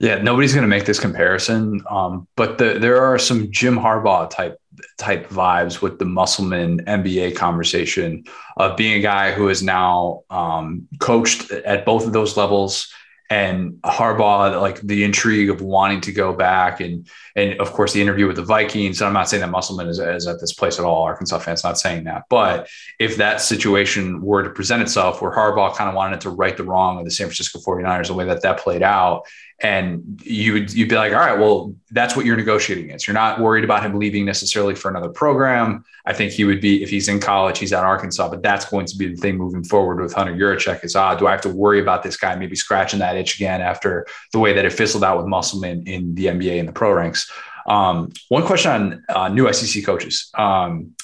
Yeah, 0.00 0.22
nobody's 0.22 0.54
going 0.54 0.62
to 0.62 0.68
make 0.68 0.84
this 0.84 1.00
comparison, 1.00 1.82
um, 1.90 2.28
but 2.36 2.58
the, 2.58 2.78
there 2.78 3.02
are 3.02 3.18
some 3.18 3.50
Jim 3.50 3.76
Harbaugh 3.76 4.30
type 4.30 4.60
type 4.96 5.28
vibes 5.28 5.82
with 5.82 5.98
the 5.98 6.04
Musselman 6.04 6.84
NBA 6.84 7.34
conversation 7.34 8.22
of 8.58 8.76
being 8.76 8.92
a 8.94 9.00
guy 9.00 9.32
who 9.32 9.48
is 9.48 9.60
now 9.60 10.22
um, 10.30 10.86
coached 11.00 11.50
at 11.50 11.84
both 11.84 12.06
of 12.06 12.12
those 12.12 12.36
levels 12.36 12.92
and 13.30 13.74
Harbaugh, 13.82 14.58
like 14.60 14.80
the 14.80 15.04
intrigue 15.04 15.50
of 15.50 15.60
wanting 15.60 16.00
to 16.02 16.12
go 16.12 16.32
back, 16.32 16.80
and 16.80 17.06
and 17.36 17.60
of 17.60 17.72
course 17.72 17.92
the 17.92 18.00
interview 18.00 18.26
with 18.26 18.36
the 18.36 18.42
Vikings. 18.42 19.02
I'm 19.02 19.12
not 19.12 19.28
saying 19.28 19.42
that 19.42 19.50
Musselman 19.50 19.88
is, 19.88 19.98
is, 19.98 20.26
at 20.26 20.40
this 20.40 20.54
place 20.54 20.78
at 20.78 20.84
all. 20.84 21.02
Arkansas 21.02 21.38
fans 21.40 21.62
not 21.62 21.78
saying 21.78 22.04
that, 22.04 22.24
but 22.30 22.68
if 22.98 23.18
that 23.18 23.40
situation 23.40 24.22
were 24.22 24.42
to 24.42 24.50
present 24.50 24.82
itself, 24.82 25.20
where 25.20 25.30
Harbaugh 25.30 25.74
kind 25.74 25.90
of 25.90 25.94
wanted 25.94 26.22
to 26.22 26.30
right 26.30 26.56
the 26.56 26.64
wrong 26.64 26.98
of 26.98 27.04
the 27.04 27.10
San 27.10 27.26
Francisco 27.26 27.58
49ers, 27.58 28.06
the 28.06 28.14
way 28.14 28.24
that 28.24 28.42
that 28.42 28.60
played 28.60 28.82
out, 28.82 29.26
and 29.60 30.20
you 30.24 30.52
would 30.52 30.72
you'd 30.72 30.88
be 30.88 30.94
like, 30.94 31.12
all 31.12 31.18
right, 31.18 31.38
well, 31.38 31.74
that's 31.90 32.14
what 32.14 32.24
you're 32.24 32.36
negotiating 32.36 32.84
against. 32.84 33.08
You're 33.08 33.14
not 33.14 33.40
worried 33.40 33.64
about 33.64 33.82
him 33.82 33.98
leaving 33.98 34.24
necessarily 34.24 34.74
for 34.74 34.88
another 34.88 35.08
program. 35.08 35.84
I 36.06 36.12
think 36.12 36.32
he 36.32 36.44
would 36.44 36.60
be 36.60 36.82
if 36.82 36.90
he's 36.90 37.08
in 37.08 37.18
college, 37.18 37.58
he's 37.58 37.72
at 37.72 37.82
Arkansas, 37.82 38.28
but 38.28 38.42
that's 38.42 38.64
going 38.66 38.86
to 38.86 38.96
be 38.96 39.08
the 39.08 39.16
thing 39.16 39.36
moving 39.36 39.64
forward 39.64 40.00
with 40.00 40.12
Hunter 40.12 40.32
Yurachek 40.32 40.84
is 40.84 40.94
ah, 40.94 41.14
do 41.16 41.26
I 41.26 41.32
have 41.32 41.40
to 41.40 41.48
worry 41.48 41.80
about 41.80 42.04
this 42.04 42.16
guy 42.16 42.36
maybe 42.36 42.54
scratching 42.54 43.00
that 43.00 43.16
itch 43.16 43.34
again 43.34 43.60
after 43.60 44.06
the 44.32 44.38
way 44.38 44.52
that 44.52 44.64
it 44.64 44.72
fizzled 44.72 45.02
out 45.02 45.18
with 45.18 45.26
Musselman 45.26 45.86
in 45.88 46.14
the 46.14 46.26
NBA 46.26 46.60
and 46.60 46.68
the 46.68 46.72
pro 46.72 46.92
ranks? 46.92 47.30
Um, 47.66 48.12
one 48.28 48.46
question 48.46 48.70
on 48.70 49.04
uh, 49.08 49.28
new 49.28 49.52
SEC 49.52 49.84
coaches. 49.84 50.30
Um, 50.34 50.94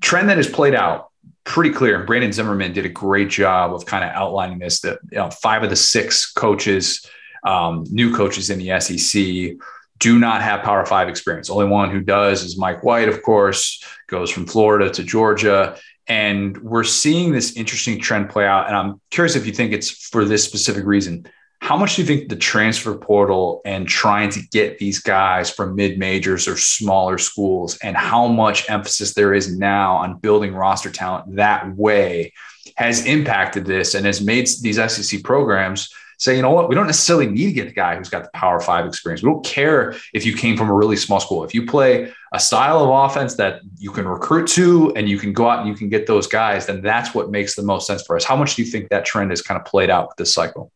trend 0.00 0.28
that 0.30 0.36
has 0.36 0.48
played 0.48 0.74
out 0.74 1.10
pretty 1.44 1.70
clear. 1.70 1.96
And 1.96 2.06
Brandon 2.06 2.32
Zimmerman 2.32 2.72
did 2.72 2.86
a 2.86 2.90
great 2.90 3.28
job 3.28 3.72
of 3.72 3.86
kind 3.86 4.02
of 4.02 4.10
outlining 4.10 4.58
this 4.58 4.80
that 4.80 4.98
you 5.12 5.18
know, 5.18 5.30
five 5.30 5.62
of 5.62 5.70
the 5.70 5.76
six 5.76 6.30
coaches 6.30 7.06
um, 7.44 7.84
new 7.90 8.14
coaches 8.14 8.50
in 8.50 8.58
the 8.58 8.80
SEC 8.80 9.56
do 9.98 10.18
not 10.18 10.42
have 10.42 10.62
Power 10.62 10.84
Five 10.84 11.08
experience. 11.08 11.50
Only 11.50 11.66
one 11.66 11.90
who 11.90 12.00
does 12.00 12.42
is 12.42 12.58
Mike 12.58 12.82
White, 12.82 13.08
of 13.08 13.22
course, 13.22 13.82
goes 14.08 14.30
from 14.30 14.46
Florida 14.46 14.90
to 14.90 15.02
Georgia. 15.02 15.76
And 16.06 16.58
we're 16.58 16.84
seeing 16.84 17.32
this 17.32 17.56
interesting 17.56 18.00
trend 18.00 18.28
play 18.28 18.46
out. 18.46 18.66
And 18.66 18.76
I'm 18.76 19.00
curious 19.10 19.36
if 19.36 19.46
you 19.46 19.52
think 19.52 19.72
it's 19.72 19.90
for 20.08 20.24
this 20.24 20.44
specific 20.44 20.84
reason. 20.84 21.26
How 21.60 21.78
much 21.78 21.96
do 21.96 22.02
you 22.02 22.06
think 22.06 22.28
the 22.28 22.36
transfer 22.36 22.94
portal 22.94 23.62
and 23.64 23.88
trying 23.88 24.28
to 24.30 24.40
get 24.52 24.78
these 24.78 25.00
guys 25.00 25.48
from 25.48 25.74
mid 25.74 25.98
majors 25.98 26.46
or 26.46 26.58
smaller 26.58 27.16
schools, 27.16 27.78
and 27.78 27.96
how 27.96 28.26
much 28.26 28.68
emphasis 28.68 29.14
there 29.14 29.32
is 29.32 29.56
now 29.56 29.96
on 29.96 30.18
building 30.18 30.52
roster 30.52 30.90
talent 30.90 31.36
that 31.36 31.74
way 31.74 32.34
has 32.76 33.06
impacted 33.06 33.64
this 33.64 33.94
and 33.94 34.04
has 34.04 34.20
made 34.20 34.46
these 34.60 34.76
SEC 34.76 35.22
programs 35.22 35.88
say, 36.18 36.36
you 36.36 36.42
know 36.42 36.50
what, 36.50 36.68
we 36.68 36.74
don't 36.74 36.86
necessarily 36.86 37.26
need 37.26 37.46
to 37.46 37.52
get 37.52 37.66
the 37.66 37.74
guy 37.74 37.96
who's 37.96 38.08
got 38.08 38.24
the 38.24 38.30
power 38.34 38.60
five 38.60 38.86
experience. 38.86 39.22
We 39.22 39.30
don't 39.30 39.44
care 39.44 39.94
if 40.12 40.24
you 40.24 40.36
came 40.36 40.56
from 40.56 40.68
a 40.68 40.74
really 40.74 40.96
small 40.96 41.20
school. 41.20 41.44
If 41.44 41.54
you 41.54 41.66
play 41.66 42.12
a 42.32 42.40
style 42.40 42.80
of 42.80 42.90
offense 42.90 43.34
that 43.36 43.60
you 43.78 43.90
can 43.90 44.06
recruit 44.06 44.48
to 44.48 44.92
and 44.96 45.08
you 45.08 45.18
can 45.18 45.32
go 45.32 45.48
out 45.48 45.60
and 45.60 45.68
you 45.68 45.74
can 45.74 45.88
get 45.88 46.06
those 46.06 46.26
guys, 46.26 46.66
then 46.66 46.80
that's 46.82 47.14
what 47.14 47.30
makes 47.30 47.54
the 47.54 47.62
most 47.62 47.86
sense 47.86 48.02
for 48.02 48.16
us. 48.16 48.24
How 48.24 48.36
much 48.36 48.56
do 48.56 48.62
you 48.62 48.70
think 48.70 48.88
that 48.88 49.04
trend 49.04 49.30
has 49.30 49.42
kind 49.42 49.60
of 49.60 49.66
played 49.66 49.90
out 49.90 50.08
with 50.08 50.16
this 50.16 50.34
cycle? 50.34 50.72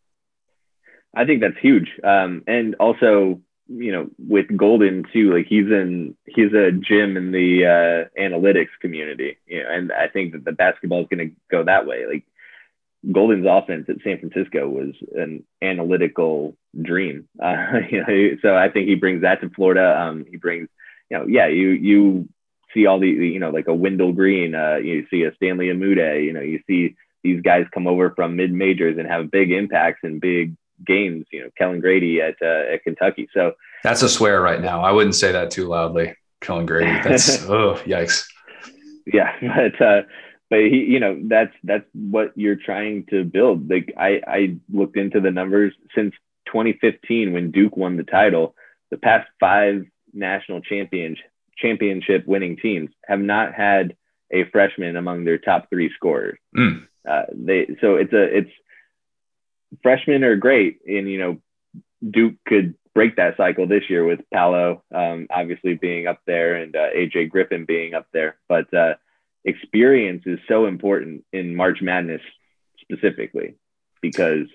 I 1.14 1.24
think 1.24 1.40
that's 1.40 1.58
huge. 1.60 1.90
Um, 2.04 2.44
and 2.46 2.74
also, 2.76 3.40
you 3.68 3.92
know, 3.92 4.08
with 4.18 4.56
Golden 4.56 5.04
too, 5.12 5.34
like 5.34 5.46
he's 5.46 5.66
in, 5.66 6.16
he's 6.26 6.52
a 6.52 6.70
gym 6.70 7.16
in 7.16 7.32
the 7.32 7.66
uh, 7.66 8.20
analytics 8.20 8.68
community, 8.80 9.38
you 9.46 9.62
know, 9.62 9.68
and 9.70 9.92
I 9.92 10.08
think 10.08 10.32
that 10.32 10.44
the 10.44 10.52
basketball 10.52 11.02
is 11.02 11.08
going 11.10 11.28
to 11.28 11.34
go 11.50 11.64
that 11.64 11.86
way. 11.86 12.06
Like 12.06 12.24
Golden's 13.12 13.46
offense 13.48 13.86
at 13.88 14.02
San 14.02 14.18
Francisco 14.18 14.68
was 14.68 14.94
an 15.14 15.44
analytical 15.62 16.56
dream. 16.80 17.28
Uh, 17.42 17.78
you 17.90 18.00
know, 18.00 18.36
so 18.42 18.56
I 18.56 18.68
think 18.68 18.88
he 18.88 18.94
brings 18.94 19.22
that 19.22 19.40
to 19.40 19.50
Florida. 19.50 19.98
Um, 19.98 20.24
he 20.28 20.36
brings, 20.36 20.68
you 21.10 21.18
know, 21.18 21.26
yeah, 21.26 21.46
you 21.46 21.70
you 21.70 22.28
see 22.74 22.86
all 22.86 22.98
the, 22.98 23.08
you 23.08 23.38
know, 23.38 23.50
like 23.50 23.68
a 23.68 23.74
Wendell 23.74 24.12
Green, 24.12 24.54
uh, 24.54 24.76
you 24.76 25.06
see 25.10 25.22
a 25.22 25.34
Stanley 25.36 25.66
Umude, 25.66 26.24
you 26.24 26.32
know, 26.32 26.40
you 26.40 26.60
see 26.66 26.96
these 27.22 27.40
guys 27.42 27.66
come 27.72 27.86
over 27.86 28.10
from 28.10 28.36
mid 28.36 28.52
majors 28.52 28.98
and 28.98 29.08
have 29.08 29.30
big 29.30 29.52
impacts 29.52 30.00
and 30.02 30.20
big 30.20 30.56
games. 30.86 31.26
You 31.32 31.44
know, 31.44 31.50
Kellan 31.56 31.80
Grady 31.80 32.20
at 32.20 32.36
uh, 32.42 32.72
at 32.72 32.82
Kentucky. 32.84 33.28
So 33.32 33.52
that's 33.82 34.02
a 34.02 34.08
swear 34.08 34.40
right 34.40 34.60
now. 34.60 34.82
I 34.82 34.92
wouldn't 34.92 35.14
say 35.14 35.32
that 35.32 35.50
too 35.50 35.68
loudly. 35.68 36.14
Kellan 36.40 36.66
Grady. 36.66 36.92
That's 37.02 37.42
oh 37.48 37.80
yikes. 37.84 38.26
Yeah, 39.06 39.32
but 39.40 39.80
uh, 39.84 40.02
but 40.50 40.60
he, 40.60 40.86
you 40.88 41.00
know, 41.00 41.18
that's 41.24 41.52
that's 41.62 41.84
what 41.92 42.32
you're 42.36 42.56
trying 42.56 43.06
to 43.10 43.24
build. 43.24 43.68
Like 43.70 43.92
I 43.96 44.20
I 44.26 44.56
looked 44.72 44.96
into 44.96 45.20
the 45.20 45.30
numbers 45.30 45.74
since 45.94 46.14
2015 46.46 47.32
when 47.32 47.50
Duke 47.50 47.76
won 47.76 47.96
the 47.96 48.04
title. 48.04 48.54
The 48.90 48.96
past 48.96 49.28
five 49.38 49.84
national 50.12 50.62
champions 50.62 51.18
championship 51.58 52.26
winning 52.26 52.56
teams 52.56 52.90
have 53.06 53.20
not 53.20 53.52
had 53.52 53.96
a 54.30 54.44
freshman 54.44 54.96
among 54.96 55.24
their 55.24 55.38
top 55.38 55.68
three 55.68 55.90
scorers. 55.94 56.38
Mm. 56.56 56.86
Uh, 57.08 57.22
they 57.32 57.66
so 57.80 57.96
it's 57.96 58.12
a 58.12 58.38
it's 58.38 58.50
freshmen 59.82 60.24
are 60.24 60.36
great, 60.36 60.80
and 60.86 61.08
you 61.08 61.18
know 61.18 61.38
Duke 62.08 62.34
could 62.46 62.74
break 62.94 63.16
that 63.16 63.36
cycle 63.36 63.66
this 63.66 63.84
year 63.88 64.04
with 64.04 64.20
Paolo 64.32 64.82
um, 64.94 65.26
obviously 65.30 65.74
being 65.74 66.06
up 66.06 66.20
there 66.26 66.56
and 66.56 66.74
uh, 66.74 66.90
AJ 66.96 67.30
Griffin 67.30 67.64
being 67.64 67.94
up 67.94 68.06
there, 68.12 68.36
but 68.48 68.72
uh, 68.74 68.94
experience 69.44 70.22
is 70.26 70.38
so 70.48 70.66
important 70.66 71.24
in 71.32 71.54
March 71.54 71.80
Madness 71.80 72.22
specifically 72.80 73.54
because 74.00 74.46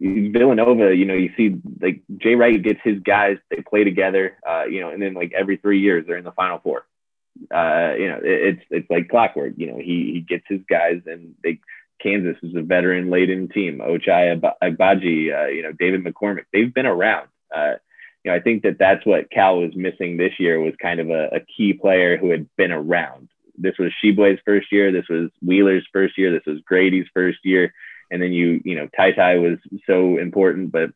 Villanova, 0.00 0.94
you 0.94 1.04
know, 1.04 1.14
you 1.14 1.30
see 1.36 1.56
like 1.80 2.02
Jay 2.16 2.34
Wright 2.34 2.60
gets 2.60 2.80
his 2.82 3.00
guys, 3.00 3.38
they 3.50 3.62
play 3.62 3.84
together, 3.84 4.36
uh, 4.46 4.64
you 4.64 4.80
know, 4.80 4.90
and 4.90 5.00
then 5.00 5.14
like 5.14 5.32
every 5.36 5.56
three 5.56 5.80
years 5.80 6.04
they're 6.06 6.16
in 6.16 6.24
the 6.24 6.32
final 6.32 6.58
four. 6.58 6.86
Uh, 7.54 7.92
you 7.98 8.08
know, 8.08 8.18
it, 8.22 8.56
it's 8.56 8.62
it's 8.70 8.90
like 8.90 9.08
clockwork. 9.08 9.54
You 9.56 9.68
know, 9.68 9.78
he 9.78 10.12
he 10.12 10.24
gets 10.26 10.44
his 10.48 10.60
guys, 10.68 11.02
and 11.06 11.34
they 11.44 11.60
Kansas 12.02 12.36
is 12.42 12.56
a 12.56 12.62
veteran 12.62 13.10
laden 13.10 13.48
team. 13.48 13.78
Ochai 13.78 14.40
Agbaji, 14.62 15.34
uh, 15.34 15.46
you 15.48 15.62
know, 15.62 15.72
David 15.72 16.04
McCormick, 16.04 16.44
they've 16.52 16.72
been 16.72 16.86
around. 16.86 17.28
Uh, 17.54 17.74
you 18.24 18.30
know, 18.30 18.36
I 18.36 18.40
think 18.40 18.64
that 18.64 18.78
that's 18.78 19.06
what 19.06 19.30
Cal 19.30 19.60
was 19.60 19.76
missing 19.76 20.16
this 20.16 20.32
year 20.38 20.60
was 20.60 20.74
kind 20.80 20.98
of 20.98 21.10
a, 21.10 21.28
a 21.36 21.40
key 21.40 21.72
player 21.72 22.16
who 22.16 22.30
had 22.30 22.48
been 22.56 22.72
around. 22.72 23.28
This 23.58 23.74
was 23.78 23.92
Tshiebwe's 24.02 24.40
first 24.44 24.70
year. 24.70 24.92
This 24.92 25.08
was 25.08 25.30
Wheeler's 25.42 25.86
first 25.92 26.16
year. 26.18 26.32
This 26.32 26.46
was 26.46 26.60
Grady's 26.66 27.06
first 27.14 27.38
year 27.44 27.72
and 28.10 28.22
then 28.22 28.32
you 28.32 28.60
you 28.64 28.74
know 28.76 28.88
Ty 28.96 29.12
Ty 29.12 29.36
was 29.36 29.58
so 29.86 30.18
important, 30.18 30.72
but 30.72 30.90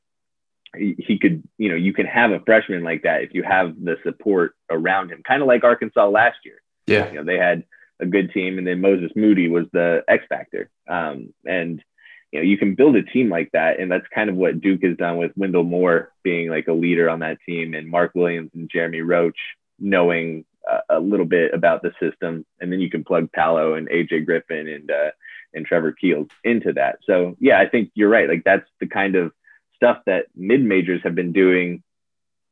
he 0.76 1.18
could 1.20 1.42
you 1.58 1.68
know 1.68 1.74
you 1.74 1.92
can 1.92 2.06
have 2.06 2.30
a 2.30 2.40
freshman 2.40 2.84
like 2.84 3.02
that 3.02 3.22
if 3.22 3.34
you 3.34 3.42
have 3.42 3.74
the 3.82 3.96
support 4.04 4.54
around 4.70 5.10
him, 5.10 5.22
kind 5.26 5.42
of 5.42 5.48
like 5.48 5.64
Arkansas 5.64 6.08
last 6.08 6.38
year. 6.44 6.62
Yeah, 6.86 7.08
you 7.08 7.16
know 7.16 7.24
they 7.24 7.38
had 7.38 7.64
a 8.00 8.06
good 8.06 8.32
team, 8.32 8.58
and 8.58 8.66
then 8.66 8.80
Moses 8.80 9.10
Moody 9.16 9.48
was 9.48 9.66
the 9.72 10.02
X 10.08 10.24
factor, 10.28 10.70
um, 10.88 11.34
and 11.44 11.82
you 12.30 12.38
know 12.38 12.44
you 12.44 12.56
can 12.56 12.74
build 12.74 12.96
a 12.96 13.02
team 13.02 13.28
like 13.28 13.50
that, 13.52 13.80
and 13.80 13.90
that's 13.90 14.06
kind 14.14 14.30
of 14.30 14.36
what 14.36 14.60
Duke 14.60 14.82
has 14.84 14.96
done 14.96 15.16
with 15.16 15.32
Wendell 15.36 15.64
Moore 15.64 16.12
being 16.22 16.48
like 16.48 16.68
a 16.68 16.72
leader 16.72 17.10
on 17.10 17.20
that 17.20 17.38
team, 17.44 17.74
and 17.74 17.88
Mark 17.88 18.12
Williams 18.14 18.50
and 18.54 18.70
Jeremy 18.70 19.00
Roach 19.00 19.38
knowing 19.82 20.44
a 20.88 21.00
little 21.00 21.26
bit 21.26 21.54
about 21.54 21.82
the 21.82 21.92
system, 22.00 22.44
and 22.60 22.72
then 22.72 22.80
you 22.80 22.90
can 22.90 23.04
plug 23.04 23.30
Paolo 23.32 23.74
and 23.74 23.88
AJ 23.88 24.26
Griffin 24.26 24.68
and 24.68 24.90
uh, 24.90 25.10
and 25.54 25.66
Trevor 25.66 25.92
Keels 25.92 26.28
into 26.44 26.72
that. 26.74 26.98
So 27.04 27.36
yeah, 27.40 27.58
I 27.60 27.68
think 27.68 27.90
you're 27.94 28.08
right. 28.08 28.28
Like 28.28 28.44
that's 28.44 28.68
the 28.78 28.86
kind 28.86 29.16
of 29.16 29.32
stuff 29.76 29.98
that 30.06 30.26
mid 30.36 30.62
majors 30.62 31.00
have 31.04 31.14
been 31.14 31.32
doing 31.32 31.82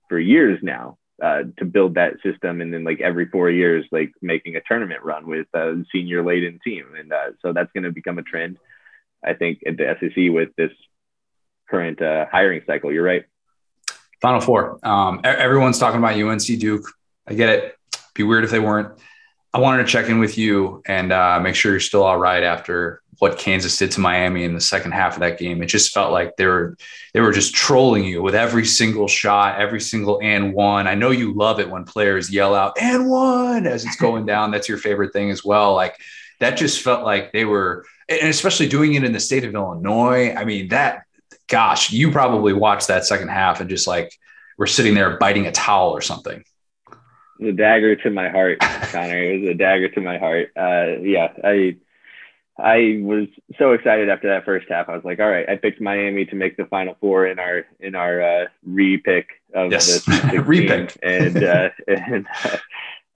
for 0.08 0.18
years 0.18 0.58
now 0.62 0.96
uh, 1.22 1.42
to 1.58 1.64
build 1.64 1.94
that 1.94 2.14
system, 2.22 2.60
and 2.60 2.72
then 2.72 2.84
like 2.84 3.00
every 3.00 3.26
four 3.26 3.50
years, 3.50 3.84
like 3.92 4.12
making 4.22 4.56
a 4.56 4.62
tournament 4.66 5.02
run 5.02 5.26
with 5.26 5.46
a 5.54 5.84
senior 5.92 6.24
laden 6.24 6.58
team, 6.64 6.86
and 6.98 7.12
uh, 7.12 7.30
so 7.42 7.52
that's 7.52 7.72
going 7.72 7.84
to 7.84 7.92
become 7.92 8.18
a 8.18 8.22
trend. 8.22 8.58
I 9.24 9.34
think 9.34 9.60
at 9.66 9.76
the 9.76 9.96
SEC 10.00 10.32
with 10.32 10.50
this 10.56 10.70
current 11.68 12.00
uh, 12.00 12.26
hiring 12.30 12.62
cycle. 12.66 12.92
You're 12.92 13.04
right. 13.04 13.24
Final 14.20 14.40
four. 14.40 14.78
Um, 14.86 15.20
everyone's 15.24 15.78
talking 15.78 15.98
about 15.98 16.16
UNC 16.16 16.58
Duke. 16.58 16.86
I 17.26 17.34
get 17.34 17.48
it. 17.50 17.77
Be 18.18 18.24
weird 18.24 18.42
if 18.42 18.50
they 18.50 18.58
weren't. 18.58 18.98
I 19.54 19.60
wanted 19.60 19.86
to 19.86 19.88
check 19.88 20.08
in 20.08 20.18
with 20.18 20.36
you 20.36 20.82
and 20.86 21.12
uh, 21.12 21.38
make 21.38 21.54
sure 21.54 21.70
you're 21.70 21.78
still 21.78 22.02
all 22.02 22.18
right 22.18 22.42
after 22.42 23.00
what 23.20 23.38
Kansas 23.38 23.76
did 23.76 23.92
to 23.92 24.00
Miami 24.00 24.42
in 24.42 24.54
the 24.54 24.60
second 24.60 24.90
half 24.90 25.14
of 25.14 25.20
that 25.20 25.38
game. 25.38 25.62
It 25.62 25.66
just 25.66 25.94
felt 25.94 26.10
like 26.10 26.36
they 26.36 26.46
were 26.46 26.76
they 27.14 27.20
were 27.20 27.30
just 27.30 27.54
trolling 27.54 28.04
you 28.04 28.20
with 28.20 28.34
every 28.34 28.66
single 28.66 29.06
shot, 29.06 29.60
every 29.60 29.80
single 29.80 30.18
and 30.20 30.52
one. 30.52 30.88
I 30.88 30.96
know 30.96 31.12
you 31.12 31.32
love 31.32 31.60
it 31.60 31.70
when 31.70 31.84
players 31.84 32.28
yell 32.28 32.56
out 32.56 32.76
and 32.80 33.08
one 33.08 33.68
as 33.68 33.84
it's 33.84 33.94
going 33.94 34.26
down. 34.32 34.50
That's 34.50 34.68
your 34.68 34.78
favorite 34.78 35.12
thing 35.12 35.30
as 35.30 35.44
well. 35.44 35.74
Like 35.74 35.96
that 36.40 36.56
just 36.56 36.82
felt 36.82 37.04
like 37.04 37.30
they 37.30 37.44
were, 37.44 37.86
and 38.08 38.28
especially 38.28 38.68
doing 38.68 38.94
it 38.94 39.04
in 39.04 39.12
the 39.12 39.20
state 39.20 39.44
of 39.44 39.54
Illinois. 39.54 40.34
I 40.34 40.44
mean 40.44 40.68
that, 40.70 41.04
gosh, 41.46 41.92
you 41.92 42.10
probably 42.10 42.52
watched 42.52 42.88
that 42.88 43.04
second 43.04 43.28
half 43.28 43.60
and 43.60 43.70
just 43.70 43.86
like 43.86 44.12
we're 44.58 44.66
sitting 44.66 44.94
there 44.94 45.18
biting 45.18 45.46
a 45.46 45.52
towel 45.52 45.90
or 45.90 46.00
something 46.00 46.42
a 47.40 47.52
dagger 47.52 47.96
to 47.96 48.10
my 48.10 48.28
heart, 48.28 48.60
Connor. 48.60 49.18
it 49.18 49.40
was 49.40 49.50
a 49.50 49.54
dagger 49.54 49.88
to 49.90 50.00
my 50.00 50.18
heart. 50.18 50.50
Uh, 50.56 51.00
yeah, 51.02 51.32
I 51.44 51.76
I 52.58 52.98
was 53.00 53.28
so 53.56 53.72
excited 53.72 54.08
after 54.08 54.28
that 54.28 54.44
first 54.44 54.66
half. 54.68 54.88
I 54.88 54.94
was 54.94 55.04
like, 55.04 55.20
all 55.20 55.28
right, 55.28 55.48
I 55.48 55.56
picked 55.56 55.80
Miami 55.80 56.24
to 56.26 56.34
make 56.34 56.56
the 56.56 56.64
final 56.66 56.96
four 57.00 57.26
in 57.26 57.38
our 57.38 57.66
in 57.78 57.94
our 57.94 58.20
uh, 58.20 58.46
re-pick 58.64 59.28
of 59.54 59.70
yes. 59.70 60.04
the 60.04 60.42
re-pick, 60.46 60.98
and 61.02 61.42
uh, 61.42 61.68
and 61.86 62.26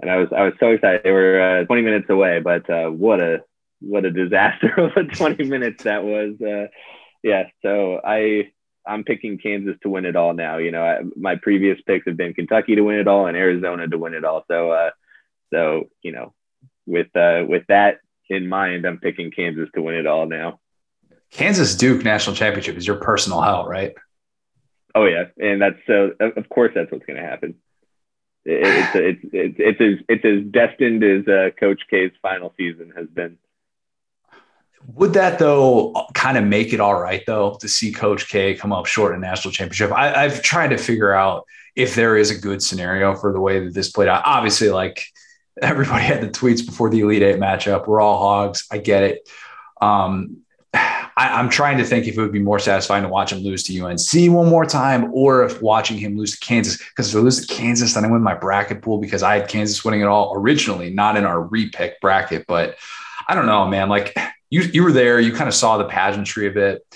and 0.01 0.11
I 0.11 0.17
was 0.17 0.29
I 0.37 0.43
was 0.43 0.55
so 0.61 0.71
excited. 0.71 1.03
They 1.03 1.11
were 1.11 1.63
uh, 1.63 1.65
20 1.65 1.83
minutes 1.83 2.09
away, 2.09 2.41
but 2.41 2.71
uh, 2.71 2.89
what 2.91 3.21
a 3.21 3.43
what 3.81 4.05
a 4.05 4.13
disaster 4.13 4.73
of 4.77 4.97
a 4.97 5.05
20 5.05 5.45
minutes 5.45 5.85
that 5.85 6.05
was. 6.05 6.41
Uh, 6.41 6.69
yeah, 7.25 7.45
so 7.63 8.01
I 8.05 8.53
I'm 8.87 9.05
picking 9.05 9.39
Kansas 9.39 9.77
to 9.83 9.89
win 9.89 10.05
it 10.05 10.17
all 10.17 10.35
now. 10.35 10.59
You 10.59 10.71
know, 10.71 10.83
I, 10.83 11.01
my 11.17 11.37
previous 11.37 11.81
picks 11.87 12.07
have 12.07 12.17
been 12.17 12.35
Kentucky 12.35 12.75
to 12.75 12.83
win 12.83 12.99
it 12.99 13.09
all 13.09 13.27
and 13.27 13.37
Arizona 13.37 13.87
to 13.89 13.99
win 13.99 14.15
it 14.15 14.25
all. 14.25 14.45
So, 14.49 14.73
uh, 14.73 14.91
so 15.53 15.89
you 16.03 16.13
know, 16.13 16.35
with 16.87 17.15
uh, 17.17 17.45
with 17.49 17.65
that 17.69 18.01
in 18.29 18.49
mind, 18.49 18.85
I'm 18.85 18.99
picking 18.99 19.31
Kansas 19.31 19.69
to 19.75 19.83
win 19.83 19.95
it 19.95 20.07
all 20.07 20.27
now. 20.27 20.61
Kansas 21.31 21.75
Duke 21.75 22.05
national 22.05 22.37
championship 22.37 22.77
is 22.77 22.87
your 22.87 22.97
personal 22.97 23.41
hell, 23.41 23.67
right? 23.67 23.95
Oh 24.95 25.07
yeah, 25.07 25.25
and 25.39 25.61
that's 25.61 25.79
so. 25.87 26.13
Of 26.21 26.49
course, 26.49 26.73
that's 26.75 26.91
what's 26.93 27.07
going 27.07 27.21
to 27.21 27.27
happen. 27.27 27.55
It, 28.45 28.67
it's, 28.67 28.95
it's 28.95 29.31
it's 29.33 29.57
it's 29.59 29.81
as 29.81 30.05
it's 30.09 30.25
as 30.25 30.51
destined 30.51 31.03
as 31.05 31.27
uh, 31.27 31.51
Coach 31.59 31.81
K's 31.89 32.13
final 32.21 32.53
season 32.57 32.93
has 32.97 33.07
been. 33.07 33.39
Would 34.89 35.13
that 35.15 35.39
though 35.39 36.07
kind 36.15 36.37
of 36.37 36.45
make 36.45 36.73
it 36.73 36.81
all 36.81 37.01
right 37.01 37.23
though 37.27 37.57
to 37.61 37.69
see 37.69 37.93
Coach 37.93 38.29
K 38.29 38.55
come 38.55 38.73
up 38.73 38.87
short 38.87 39.15
in 39.15 39.21
national 39.21 39.53
championship? 39.53 39.93
I, 39.93 40.25
I've 40.25 40.43
tried 40.43 40.69
to 40.69 40.79
figure 40.79 41.13
out 41.13 41.47
if 41.75 41.95
there 41.95 42.17
is 42.17 42.31
a 42.31 42.39
good 42.39 42.63
scenario 42.63 43.15
for 43.15 43.33
the 43.33 43.41
way 43.41 43.65
that 43.65 43.75
this 43.75 43.91
played 43.91 44.09
out. 44.09 44.23
Obviously, 44.25 44.71
like 44.71 45.05
everybody 45.63 46.05
had 46.05 46.21
the 46.21 46.29
tweets 46.29 46.65
before 46.65 46.91
the 46.91 47.01
Elite 47.01 47.23
Eight 47.23 47.37
matchup. 47.37 47.87
We're 47.87 48.01
all 48.01 48.19
hogs. 48.19 48.67
I 48.71 48.79
get 48.79 49.03
it. 49.03 49.29
Um, 49.81 50.43
I, 50.75 51.41
am 51.41 51.51
trying 51.51 51.79
to 51.79 51.85
think 51.85 52.07
if 52.07 52.17
it 52.17 52.21
would 52.21 52.33
be 52.33 52.39
more 52.39 52.59
satisfying 52.59 53.03
to 53.03 53.09
watch 53.09 53.33
him 53.33 53.41
lose 53.41 53.63
to 53.65 53.81
UNC 53.81 54.33
one 54.33 54.49
more 54.49 54.65
time, 54.65 55.13
or 55.13 55.45
if 55.45 55.61
watching 55.61 55.99
him 55.99 56.17
lose 56.17 56.39
to 56.39 56.41
Kansas. 56.47 56.79
Because 56.79 57.11
if 57.11 57.17
I 57.17 57.23
lose 57.23 57.47
to 57.47 57.55
Kansas, 57.55 57.93
then 57.93 58.05
I 58.05 58.11
win 58.11 58.23
my 58.23 58.35
bracket 58.35 58.81
pool 58.81 58.99
because 58.99 59.23
I 59.23 59.39
had 59.39 59.49
Kansas 59.49 59.85
winning 59.85 60.01
it 60.01 60.07
all 60.07 60.35
originally, 60.35 60.91
not 60.91 61.17
in 61.17 61.25
our 61.25 61.47
repick 61.47 61.95
bracket. 62.01 62.47
But 62.47 62.77
I 63.29 63.35
don't 63.35 63.47
know, 63.47 63.67
man. 63.69 63.89
Like 63.89 64.17
you 64.53 64.61
you 64.73 64.83
were 64.85 64.93
there, 64.93 65.19
you 65.19 65.33
kind 65.33 65.49
of 65.49 65.55
saw 65.55 65.79
the 65.79 65.87
pageantry 65.87 66.47
of 66.47 66.59
it. 66.59 66.87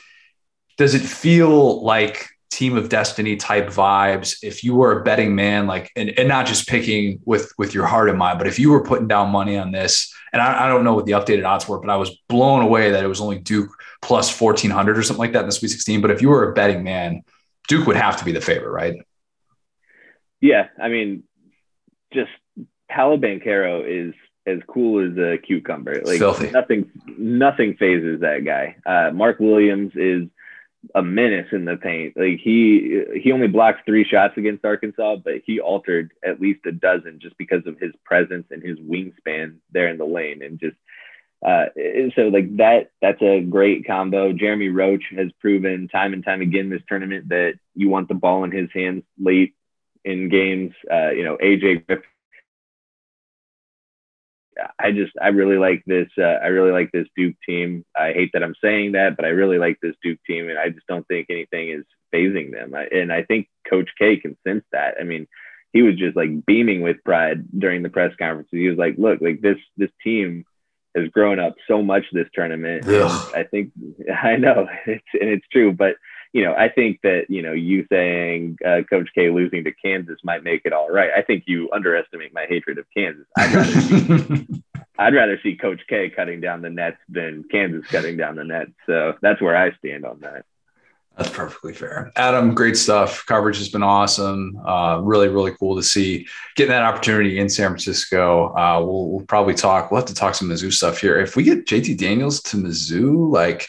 Does 0.76 0.94
it 0.94 1.00
feel 1.00 1.82
like 1.82 2.28
team 2.50 2.76
of 2.76 2.90
destiny 2.90 3.36
type 3.36 3.68
vibes 3.68 4.36
if 4.42 4.62
you 4.62 4.74
were 4.74 5.00
a 5.00 5.04
betting 5.04 5.34
man 5.34 5.66
like 5.66 5.90
and, 5.96 6.10
and 6.18 6.28
not 6.28 6.46
just 6.46 6.68
picking 6.68 7.18
with 7.24 7.52
with 7.58 7.74
your 7.74 7.84
heart 7.84 8.08
in 8.08 8.16
mind 8.16 8.38
but 8.38 8.46
if 8.46 8.58
you 8.58 8.70
were 8.70 8.84
putting 8.84 9.08
down 9.08 9.30
money 9.30 9.58
on 9.58 9.72
this 9.72 10.14
and 10.32 10.40
I, 10.40 10.64
I 10.64 10.68
don't 10.68 10.84
know 10.84 10.94
what 10.94 11.06
the 11.06 11.12
updated 11.12 11.44
odds 11.44 11.68
were 11.68 11.80
but 11.80 11.90
i 11.90 11.96
was 11.96 12.16
blown 12.28 12.62
away 12.62 12.92
that 12.92 13.04
it 13.04 13.08
was 13.08 13.20
only 13.20 13.40
duke 13.40 13.70
plus 14.00 14.40
1400 14.40 14.96
or 14.96 15.02
something 15.02 15.18
like 15.18 15.32
that 15.32 15.40
in 15.40 15.46
the 15.46 15.52
sweet 15.52 15.68
16 15.68 16.00
but 16.00 16.12
if 16.12 16.22
you 16.22 16.28
were 16.30 16.48
a 16.48 16.54
betting 16.54 16.84
man 16.84 17.24
duke 17.68 17.86
would 17.86 17.96
have 17.96 18.16
to 18.16 18.24
be 18.24 18.32
the 18.32 18.40
favorite 18.40 18.70
right 18.70 18.94
yeah 20.40 20.68
i 20.80 20.88
mean 20.88 21.24
just 22.14 22.30
Paolo 22.88 23.16
Banchero 23.16 23.84
is 23.84 24.14
as 24.46 24.58
cool 24.68 25.04
as 25.04 25.16
a 25.18 25.38
cucumber. 25.38 26.02
Like 26.04 26.18
Filthy. 26.18 26.50
nothing, 26.50 26.90
nothing 27.18 27.76
phases 27.76 28.20
that 28.20 28.44
guy. 28.44 28.76
Uh, 28.86 29.10
Mark 29.12 29.40
Williams 29.40 29.92
is 29.96 30.28
a 30.94 31.02
menace 31.02 31.48
in 31.52 31.64
the 31.64 31.76
paint. 31.76 32.16
Like 32.16 32.38
he 32.38 33.04
he 33.14 33.32
only 33.32 33.48
blocks 33.48 33.80
three 33.84 34.04
shots 34.04 34.34
against 34.36 34.64
Arkansas, 34.64 35.16
but 35.16 35.42
he 35.44 35.60
altered 35.60 36.12
at 36.24 36.40
least 36.40 36.66
a 36.66 36.72
dozen 36.72 37.18
just 37.20 37.36
because 37.38 37.66
of 37.66 37.78
his 37.78 37.92
presence 38.04 38.46
and 38.50 38.62
his 38.62 38.78
wingspan 38.78 39.56
there 39.72 39.88
in 39.88 39.98
the 39.98 40.04
lane, 40.04 40.42
and 40.42 40.60
just 40.60 40.76
uh, 41.44 41.66
so 42.14 42.28
like 42.28 42.56
that 42.56 42.90
that's 43.02 43.20
a 43.22 43.40
great 43.40 43.86
combo. 43.86 44.32
Jeremy 44.32 44.68
Roach 44.68 45.04
has 45.16 45.30
proven 45.40 45.88
time 45.88 46.12
and 46.12 46.24
time 46.24 46.40
again 46.40 46.70
this 46.70 46.82
tournament 46.88 47.28
that 47.28 47.54
you 47.74 47.88
want 47.88 48.08
the 48.08 48.14
ball 48.14 48.44
in 48.44 48.52
his 48.52 48.68
hands 48.72 49.02
late 49.18 49.54
in 50.04 50.28
games. 50.28 50.72
Uh, 50.90 51.10
you 51.10 51.24
know, 51.24 51.36
AJ 51.36 51.86
Griffin 51.86 52.04
I 54.78 54.92
just 54.92 55.12
I 55.20 55.28
really 55.28 55.58
like 55.58 55.82
this. 55.86 56.08
Uh, 56.18 56.22
I 56.42 56.46
really 56.46 56.72
like 56.72 56.90
this 56.92 57.06
Duke 57.16 57.36
team. 57.46 57.84
I 57.96 58.12
hate 58.12 58.30
that 58.32 58.42
I'm 58.42 58.54
saying 58.62 58.92
that, 58.92 59.16
but 59.16 59.24
I 59.24 59.28
really 59.28 59.58
like 59.58 59.78
this 59.82 59.94
Duke 60.02 60.18
team, 60.26 60.48
and 60.48 60.58
I 60.58 60.70
just 60.70 60.86
don't 60.86 61.06
think 61.08 61.26
anything 61.30 61.70
is 61.70 61.84
phasing 62.14 62.52
them. 62.52 62.74
I, 62.74 62.84
and 62.86 63.12
I 63.12 63.22
think 63.22 63.48
Coach 63.68 63.90
K 63.98 64.16
can 64.16 64.36
sense 64.46 64.64
that. 64.72 64.94
I 65.00 65.04
mean, 65.04 65.26
he 65.72 65.82
was 65.82 65.96
just 65.96 66.16
like 66.16 66.46
beaming 66.46 66.80
with 66.80 67.04
pride 67.04 67.44
during 67.58 67.82
the 67.82 67.90
press 67.90 68.12
conference. 68.18 68.48
He 68.50 68.68
was 68.68 68.78
like, 68.78 68.94
"Look, 68.96 69.20
like 69.20 69.40
this 69.40 69.58
this 69.76 69.90
team 70.02 70.44
has 70.96 71.08
grown 71.10 71.38
up 71.38 71.54
so 71.68 71.82
much 71.82 72.04
this 72.12 72.28
tournament." 72.32 72.86
I 73.34 73.44
think 73.44 73.72
I 74.22 74.36
know 74.36 74.68
it's 74.86 75.04
and 75.12 75.28
it's 75.28 75.46
true, 75.52 75.72
but 75.72 75.96
you 76.36 76.44
know, 76.44 76.52
I 76.52 76.68
think 76.68 77.00
that 77.02 77.30
you 77.30 77.40
know 77.40 77.54
you 77.54 77.86
saying 77.90 78.58
uh, 78.62 78.82
Coach 78.90 79.08
K 79.14 79.30
losing 79.30 79.64
to 79.64 79.72
Kansas 79.72 80.18
might 80.22 80.44
make 80.44 80.66
it 80.66 80.72
all 80.74 80.90
right. 80.90 81.08
I 81.16 81.22
think 81.22 81.44
you 81.46 81.70
underestimate 81.72 82.34
my 82.34 82.44
hatred 82.46 82.76
of 82.76 82.84
Kansas. 82.94 83.24
I'd 83.38 83.54
rather 83.54 83.80
see, 83.80 84.62
I'd 84.98 85.14
rather 85.14 85.40
see 85.42 85.56
Coach 85.56 85.80
K 85.88 86.10
cutting 86.10 86.42
down 86.42 86.60
the 86.60 86.68
nets 86.68 86.98
than 87.08 87.44
Kansas 87.50 87.86
cutting 87.90 88.18
down 88.18 88.36
the 88.36 88.44
nets. 88.44 88.72
So 88.84 89.14
that's 89.22 89.40
where 89.40 89.56
I 89.56 89.74
stand 89.78 90.04
on 90.04 90.20
that. 90.20 90.44
That's 91.16 91.30
perfectly 91.30 91.72
fair. 91.72 92.12
Adam, 92.16 92.54
great 92.54 92.76
stuff. 92.76 93.24
Coverage 93.24 93.56
has 93.56 93.70
been 93.70 93.82
awesome. 93.82 94.60
Uh, 94.62 95.00
really, 95.02 95.28
really 95.28 95.52
cool 95.58 95.74
to 95.76 95.82
see 95.82 96.28
getting 96.54 96.72
that 96.72 96.82
opportunity 96.82 97.38
in 97.38 97.48
San 97.48 97.68
Francisco. 97.68 98.48
Uh, 98.54 98.84
we'll, 98.84 99.08
we'll, 99.08 99.24
probably 99.24 99.54
talk. 99.54 99.90
We'll 99.90 100.02
have 100.02 100.08
to 100.08 100.14
talk 100.14 100.34
some 100.34 100.50
Mizzou 100.50 100.70
stuff 100.70 101.00
here. 101.00 101.18
If 101.18 101.34
we 101.34 101.44
get 101.44 101.64
JT 101.64 101.96
Daniels 101.96 102.42
to 102.42 102.58
Mizzou, 102.58 103.32
like 103.32 103.66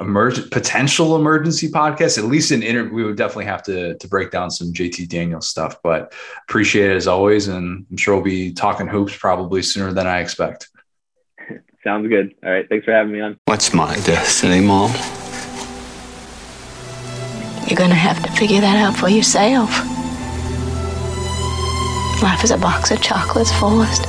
emergent 0.00 0.50
potential 0.50 1.16
emergency 1.16 1.70
podcast, 1.70 2.18
at 2.18 2.24
least 2.24 2.52
in 2.52 2.62
interview, 2.62 2.92
we 2.92 3.04
would 3.04 3.16
definitely 3.16 3.46
have 3.46 3.62
to 3.64 3.96
to 3.96 4.08
break 4.08 4.30
down 4.30 4.50
some 4.50 4.72
JT 4.72 5.08
Daniels 5.08 5.48
stuff. 5.48 5.76
But 5.82 6.12
appreciate 6.48 6.90
it 6.90 6.96
as 6.96 7.06
always, 7.06 7.48
and 7.48 7.86
I'm 7.90 7.96
sure 7.96 8.14
we'll 8.14 8.24
be 8.24 8.52
talking 8.52 8.86
hoops 8.86 9.16
probably 9.16 9.62
sooner 9.62 9.92
than 9.92 10.06
I 10.06 10.20
expect. 10.20 10.68
Sounds 11.84 12.08
good. 12.08 12.34
All 12.44 12.50
right, 12.50 12.68
thanks 12.68 12.84
for 12.84 12.92
having 12.92 13.12
me 13.12 13.20
on. 13.20 13.38
What's 13.46 13.72
my 13.72 13.94
destiny, 14.00 14.60
Mom? 14.60 14.90
You're 17.66 17.78
gonna 17.78 17.94
have 17.94 18.22
to 18.22 18.30
figure 18.32 18.60
that 18.60 18.76
out 18.76 18.96
for 18.96 19.08
yourself. 19.08 19.70
Life 22.22 22.44
is 22.44 22.50
a 22.50 22.58
box 22.58 22.90
of 22.90 23.02
chocolates, 23.02 23.52
Forrest. 23.58 24.06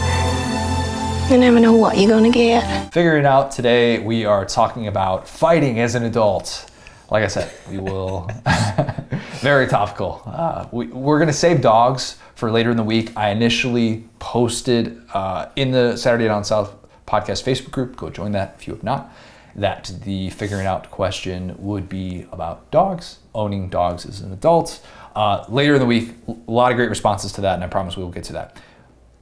You 1.30 1.38
never 1.38 1.60
know 1.60 1.74
what 1.74 1.98
you're 1.98 2.10
gonna 2.10 2.32
get. 2.32 2.94
Figuring 2.94 3.26
out 3.26 3.52
today, 3.52 4.00
we 4.00 4.24
are 4.24 4.46
talking 4.46 4.88
about 4.88 5.28
fighting 5.28 5.78
as 5.82 5.94
an 5.94 6.04
adult. 6.04 6.72
Like 7.12 7.26
I 7.26 7.28
said, 7.28 7.52
we 7.70 7.80
will 7.80 8.32
very 9.42 9.68
topical. 9.68 10.22
Uh, 10.26 10.68
we, 10.72 10.86
are 10.90 11.20
gonna 11.20 11.34
save 11.34 11.60
dogs 11.60 12.18
for 12.36 12.50
later 12.50 12.72
in 12.72 12.78
the 12.78 12.84
week. 12.84 13.12
I 13.18 13.32
initially 13.32 14.06
posted 14.20 15.02
uh, 15.14 15.50
in 15.58 15.72
the 15.72 15.98
Saturday 15.98 16.28
Down 16.28 16.46
South 16.46 16.74
podcast 17.06 17.44
Facebook 17.44 17.72
group. 17.72 17.98
Go 17.98 18.10
join 18.10 18.32
that 18.32 18.56
if 18.58 18.66
you 18.66 18.74
have 18.74 18.84
not. 18.84 19.14
That 19.54 19.92
the 20.06 20.30
figuring 20.30 20.66
out 20.66 20.90
question 20.92 21.56
would 21.60 21.90
be 21.90 22.26
about 22.32 22.72
dogs, 22.72 23.20
owning 23.36 23.68
dogs 23.68 24.06
as 24.06 24.22
an 24.22 24.32
adult. 24.32 24.82
Uh, 25.14 25.44
later 25.50 25.74
in 25.74 25.82
the 25.82 25.86
week, 25.86 26.12
a 26.30 26.50
lot 26.50 26.72
of 26.72 26.78
great 26.78 26.90
responses 26.90 27.34
to 27.34 27.42
that, 27.42 27.56
and 27.56 27.66
I 27.66 27.68
promise 27.68 27.98
we 27.98 28.04
will 28.04 28.12
get 28.12 28.24
to 28.26 28.34
that. 28.34 28.56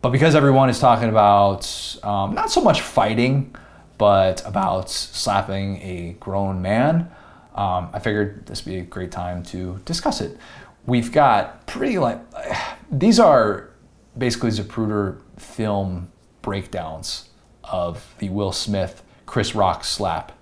But 0.06 0.12
because 0.12 0.36
everyone 0.36 0.70
is 0.70 0.80
talking 0.80 1.10
about 1.10 1.66
um, 2.04 2.36
not 2.36 2.52
so 2.52 2.62
much 2.62 2.82
fighting, 2.82 3.56
but 3.98 4.46
about 4.46 4.88
slapping 4.88 5.82
a 5.82 6.16
grown 6.20 6.62
man, 6.62 7.10
um, 7.56 7.90
I 7.92 7.98
figured 7.98 8.46
this 8.46 8.64
would 8.64 8.72
be 8.72 8.78
a 8.78 8.84
great 8.84 9.12
time 9.12 9.42
to 9.46 9.82
discuss 9.84 10.22
it. 10.22 10.38
We've 10.86 11.12
got 11.12 11.66
pretty 11.66 11.98
like 11.98 12.20
these 12.92 13.20
are 13.20 13.72
basically 14.16 14.52
Zapruder 14.52 15.22
film 15.38 16.12
breakdowns 16.44 17.30
of 17.64 18.14
the 18.20 18.30
Will 18.30 18.52
Smith 18.52 19.02
Chris 19.26 19.56
Rock 19.56 19.84
slap. 19.84 20.34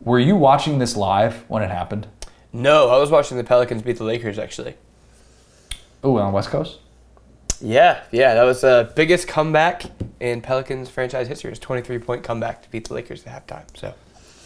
Were 0.00 0.20
you 0.20 0.36
watching 0.36 0.78
this 0.78 0.96
live 0.96 1.44
when 1.48 1.62
it 1.62 1.68
happened? 1.68 2.06
No, 2.50 2.88
I 2.88 2.96
was 2.96 3.10
watching 3.10 3.36
the 3.36 3.44
Pelicans 3.44 3.82
beat 3.82 3.98
the 3.98 4.04
Lakers 4.04 4.38
actually. 4.38 4.74
Oh, 6.02 6.16
on 6.16 6.32
West 6.32 6.48
Coast. 6.48 6.78
Yeah, 7.62 8.02
yeah, 8.10 8.34
that 8.34 8.42
was 8.42 8.60
the 8.62 8.92
biggest 8.96 9.28
comeback 9.28 9.84
in 10.20 10.40
Pelicans 10.40 10.90
franchise 10.90 11.28
history. 11.28 11.48
It 11.48 11.52
was 11.52 11.58
23 11.60 11.98
point 12.00 12.22
comeback 12.24 12.62
to 12.62 12.70
beat 12.70 12.88
the 12.88 12.94
Lakers 12.94 13.24
at 13.24 13.46
halftime. 13.46 13.64
So. 13.78 13.94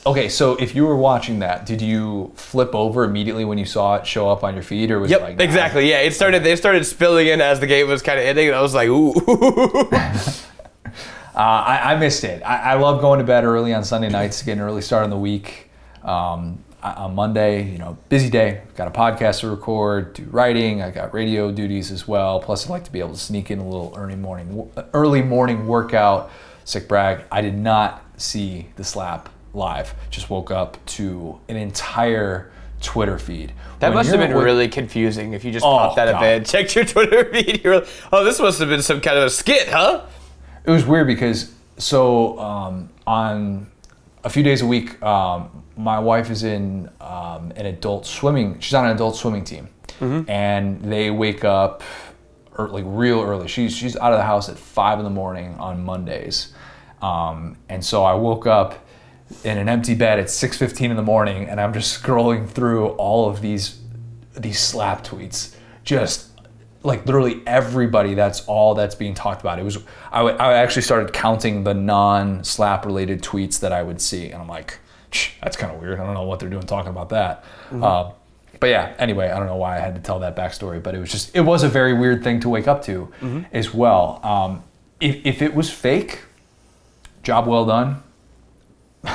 Okay, 0.07 0.29
so 0.29 0.55
if 0.57 0.75
you 0.77 0.87
were 0.87 0.97
watching 0.97 1.41
that, 1.41 1.67
did 1.67 1.83
you 1.83 2.31
flip 2.37 2.77
over 2.77 3.03
immediately 3.03 3.45
when 3.45 3.59
you 3.59 3.65
saw 3.65 3.97
it 3.97 4.07
show 4.07 4.31
up 4.31 4.45
on 4.45 4.55
your 4.55 4.63
feed, 4.63 4.93
or 4.93 5.01
was 5.01 5.11
yep, 5.11 5.21
it 5.21 5.25
like 5.25 5.41
exactly? 5.41 5.91
Yeah, 5.91 6.01
it 6.01 6.15
started. 6.15 6.45
They 6.45 6.55
started 6.55 6.85
spilling 6.87 7.27
in 7.27 7.41
as 7.41 7.59
the 7.59 7.67
game 7.67 7.89
was 7.89 8.03
kind 8.03 8.19
of 8.21 8.25
ending, 8.25 8.47
and 8.47 8.57
I 8.57 8.61
was 8.61 8.73
like, 8.73 8.89
ooh. 8.89 9.13
uh, 9.95 10.31
I, 11.35 11.95
I, 11.95 11.97
missed 11.97 12.23
it. 12.23 12.41
I, 12.45 12.59
I, 12.59 12.75
love 12.75 13.01
going 13.01 13.19
to 13.19 13.25
bed 13.25 13.43
early 13.43 13.75
on 13.75 13.83
Sunday 13.83 14.09
nights, 14.09 14.43
getting 14.43 14.61
an 14.61 14.67
early 14.69 14.81
start 14.81 15.03
on 15.03 15.11
the 15.11 15.19
week. 15.19 15.71
Um, 16.05 16.63
on 16.95 17.15
Monday, 17.15 17.65
you 17.71 17.79
know, 17.79 17.97
busy 18.09 18.31
day. 18.31 18.63
Got 18.77 18.89
a 18.89 18.91
podcast 18.91 19.41
to 19.41 19.51
record, 19.51 20.15
do 20.15 20.25
writing. 20.31 20.83
I 20.83 20.91
got 20.91 21.13
radio 21.15 21.51
duties 21.51 21.91
as 21.91 22.07
well. 22.07 22.41
Plus, 22.41 22.67
I 22.67 22.71
like 22.71 22.85
to 22.85 22.93
be 22.93 23.01
able 23.01 23.13
to 23.13 23.19
sneak 23.19 23.51
in 23.51 23.59
a 23.59 23.65
little 23.65 23.95
early 23.97 24.17
morning, 24.17 24.71
early 24.93 25.23
morning 25.23 25.67
workout. 25.67 26.31
Sick 26.65 26.89
brag. 26.89 27.25
I 27.31 27.41
did 27.41 27.57
not 27.57 28.05
see 28.17 28.69
the 28.77 28.85
slap 28.85 29.29
live. 29.55 29.95
Just 30.11 30.31
woke 30.31 30.51
up 30.51 30.85
to 30.87 31.41
an 31.49 31.57
entire 31.57 32.51
Twitter 32.81 33.19
feed. 33.19 33.53
That 33.81 33.89
when 33.89 33.97
must 33.97 34.11
have 34.11 34.21
been 34.21 34.35
with, 34.35 34.45
really 34.45 34.69
confusing 34.69 35.33
if 35.33 35.45
you 35.45 35.53
just 35.53 35.65
oh, 35.65 35.79
popped 35.79 35.99
out 35.99 36.09
of 36.09 36.21
bed, 36.21 36.47
checked 36.47 36.75
your 36.75 36.85
Twitter 36.85 37.25
feed. 37.33 37.65
You're 37.65 37.81
like, 37.81 37.89
oh, 38.13 38.25
this 38.25 38.39
must 38.39 38.59
have 38.61 38.69
been 38.69 38.83
some 38.83 39.01
kind 39.01 39.19
of 39.19 39.25
a 39.25 39.31
skit, 39.31 39.69
huh? 39.69 40.05
It 40.65 40.71
was 40.71 40.85
weird 40.85 41.07
because 41.07 41.53
so 41.79 42.39
um, 42.39 42.91
on 43.07 43.71
a 44.25 44.31
few 44.31 44.43
days 44.43 44.63
a 44.63 44.67
week, 44.67 45.01
um, 45.03 45.63
my 45.77 45.99
wife 45.99 46.31
is 46.31 46.43
in 46.43 46.91
um, 47.01 47.53
an 47.57 47.67
adult 47.67 48.07
swimming. 48.07 48.59
She's 48.61 48.75
on 48.75 48.87
an 48.87 48.93
adult 48.93 49.17
swimming 49.17 49.45
team, 49.45 49.69
mm-hmm. 50.01 50.29
and 50.31 50.81
they 50.83 51.11
wake 51.11 51.45
up 51.45 51.83
early, 52.57 52.83
real 52.83 53.23
early. 53.23 53.49
She's 53.49 53.75
she's 53.77 53.97
out 53.97 54.13
of 54.13 54.19
the 54.19 54.25
house 54.25 54.49
at 54.49 54.59
five 54.59 54.99
in 54.99 55.05
the 55.05 55.11
morning 55.11 55.55
on 55.59 55.85
Mondays, 55.85 56.55
um, 57.03 57.57
and 57.69 57.85
so 57.85 58.05
I 58.05 58.15
woke 58.15 58.47
up 58.47 58.87
in 59.45 59.59
an 59.59 59.69
empty 59.69 59.95
bed 59.95 60.19
at 60.19 60.31
six 60.31 60.57
fifteen 60.57 60.91
in 60.91 60.97
the 60.97 61.03
morning, 61.03 61.49
and 61.49 61.61
I'm 61.61 61.75
just 61.75 62.03
scrolling 62.03 62.49
through 62.49 62.89
all 62.91 63.29
of 63.29 63.43
these 63.43 63.81
these 64.35 64.61
slap 64.61 65.05
tweets, 65.05 65.55
just 65.85 66.31
like 66.83 67.05
literally 67.05 67.43
everybody 67.47 68.15
that's 68.15 68.47
all 68.47 68.75
that's 68.75 68.95
being 68.95 69.13
talked 69.13 69.41
about 69.41 69.59
it 69.59 69.65
was 69.65 69.79
I, 70.13 70.19
w- 70.19 70.37
I 70.37 70.55
actually 70.55 70.83
started 70.83 71.13
counting 71.13 71.65
the 71.65 71.75
non-slap 71.75 72.87
related 72.87 73.23
tweets 73.23 73.59
that 73.61 73.73
i 73.73 73.83
would 73.83 74.01
see 74.01 74.31
and 74.31 74.41
i'm 74.41 74.49
like 74.49 74.79
that's 75.43 75.57
kind 75.57 75.75
of 75.75 75.81
weird. 75.81 76.01
I 76.01 76.05
don't 76.05 76.15
know 76.15 76.25
what 76.25 76.41
they're 76.41 76.51
doing 76.51 76.63
talking 76.65 76.91
about 76.91 77.11
that. 77.11 77.45
Mm-hmm. 77.71 77.85
Uh, 77.85 78.11
but 78.61 78.69
yeah, 78.69 78.95
anyway, 78.99 79.29
I 79.29 79.39
don't 79.39 79.47
know 79.47 79.57
why 79.57 79.77
I 79.77 79.81
had 79.81 79.95
to 79.97 80.01
tell 80.01 80.21
that 80.21 80.37
backstory, 80.37 80.83
but 80.83 80.95
it 80.95 80.99
was 80.99 81.11
just, 81.11 81.35
it 81.37 81.43
was 81.43 81.63
a 81.63 81.69
very 81.69 81.93
weird 81.93 82.25
thing 82.25 82.41
to 82.41 82.49
wake 82.49 82.67
up 82.67 82.83
to 82.85 83.13
mm-hmm. 83.21 83.43
as 83.53 83.73
well. 83.75 84.21
Um, 84.23 84.63
if, 85.01 85.25
if 85.27 85.43
it 85.43 85.55
was 85.55 85.71
fake, 85.71 86.23
job 87.23 87.47
well 87.47 87.67
done. 87.67 88.03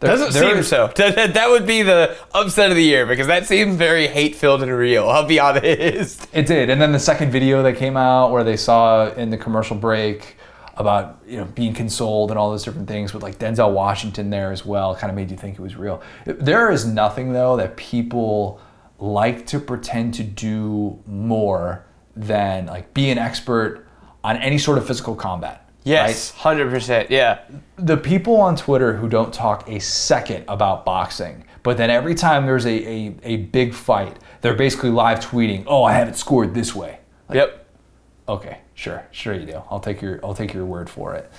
There, 0.00 0.10
Doesn't 0.10 0.32
there 0.32 0.50
seem 0.50 0.58
is, 0.58 0.68
so. 0.68 0.92
That, 0.94 1.34
that 1.34 1.50
would 1.50 1.66
be 1.66 1.82
the 1.82 2.16
upset 2.32 2.70
of 2.70 2.76
the 2.76 2.84
year 2.84 3.04
because 3.04 3.26
that 3.26 3.46
seems 3.46 3.74
very 3.74 4.06
hate 4.06 4.36
filled 4.36 4.62
and 4.62 4.70
real. 4.70 5.08
I'll 5.08 5.26
be 5.26 5.40
honest. 5.40 6.28
It 6.32 6.46
did. 6.46 6.70
And 6.70 6.80
then 6.80 6.92
the 6.92 7.00
second 7.00 7.32
video 7.32 7.64
that 7.64 7.78
came 7.78 7.96
out 7.96 8.30
where 8.30 8.44
they 8.44 8.56
saw 8.56 9.10
in 9.10 9.30
the 9.30 9.36
commercial 9.36 9.74
break 9.74 10.36
about 10.78 11.20
you 11.26 11.36
know 11.36 11.44
being 11.44 11.74
consoled 11.74 12.30
and 12.30 12.38
all 12.38 12.50
those 12.50 12.64
different 12.64 12.88
things 12.88 13.12
with 13.12 13.22
like 13.22 13.38
Denzel 13.38 13.72
Washington 13.72 14.30
there 14.30 14.52
as 14.52 14.64
well 14.64 14.94
kind 14.94 15.10
of 15.10 15.16
made 15.16 15.30
you 15.30 15.36
think 15.36 15.58
it 15.58 15.60
was 15.60 15.76
real. 15.76 16.00
There 16.24 16.70
is 16.70 16.86
nothing 16.86 17.32
though 17.32 17.56
that 17.56 17.76
people 17.76 18.60
like 18.98 19.46
to 19.48 19.60
pretend 19.60 20.14
to 20.14 20.24
do 20.24 20.98
more 21.06 21.84
than 22.16 22.66
like 22.66 22.94
be 22.94 23.10
an 23.10 23.18
expert 23.18 23.86
on 24.24 24.36
any 24.38 24.58
sort 24.58 24.78
of 24.78 24.86
physical 24.86 25.14
combat. 25.14 25.68
Yes, 25.84 26.32
hundred 26.32 26.66
right? 26.66 26.74
percent. 26.74 27.10
Yeah. 27.10 27.40
The 27.76 27.96
people 27.96 28.36
on 28.36 28.56
Twitter 28.56 28.96
who 28.96 29.08
don't 29.08 29.32
talk 29.32 29.68
a 29.68 29.78
second 29.80 30.44
about 30.48 30.84
boxing, 30.84 31.44
but 31.62 31.76
then 31.76 31.88
every 31.90 32.14
time 32.14 32.44
there's 32.46 32.66
a, 32.66 32.70
a, 32.70 33.14
a 33.22 33.36
big 33.36 33.72
fight, 33.72 34.18
they're 34.42 34.54
basically 34.54 34.90
live 34.90 35.20
tweeting, 35.20 35.64
"Oh, 35.66 35.84
I 35.84 35.92
have 35.94 36.08
it 36.08 36.16
scored 36.16 36.54
this 36.54 36.74
way." 36.74 36.98
Like, 37.28 37.36
yep. 37.36 37.66
Okay, 38.28 38.58
sure, 38.78 39.04
sure 39.10 39.34
you 39.34 39.44
do. 39.44 39.62
I'll 39.70 39.80
take 39.80 40.00
your 40.00 40.20
I'll 40.24 40.34
take 40.34 40.54
your 40.54 40.64
word 40.64 40.88
for 40.88 41.14
it. 41.14 41.30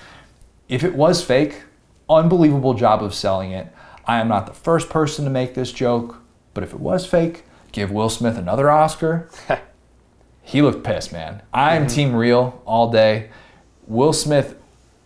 If 0.68 0.84
it 0.84 0.94
was 0.94 1.24
fake, 1.24 1.62
unbelievable 2.10 2.74
job 2.74 3.04
of 3.04 3.14
selling 3.14 3.52
it. 3.52 3.68
I 4.06 4.20
am 4.20 4.28
not 4.28 4.48
the 4.48 4.54
first 4.54 4.90
person 4.90 5.24
to 5.26 5.32
make 5.32 5.54
this 5.54 5.72
joke, 5.72 6.18
but 6.54 6.64
if 6.64 6.74
it 6.74 6.80
was 6.80 7.06
fake, 7.06 7.44
give 7.72 7.92
Will 7.92 8.10
Smith 8.10 8.38
another 8.38 8.70
Oscar. 8.70 9.30
he 10.42 10.62
looked 10.62 10.84
pissed, 10.84 11.14
man. 11.14 11.44
I 11.54 11.76
am 11.76 11.84
mm-hmm. 11.84 11.96
team 11.96 12.16
real 12.16 12.62
all 12.66 12.92
day. 12.92 13.30
Will 13.88 14.14
Smith, 14.14 14.58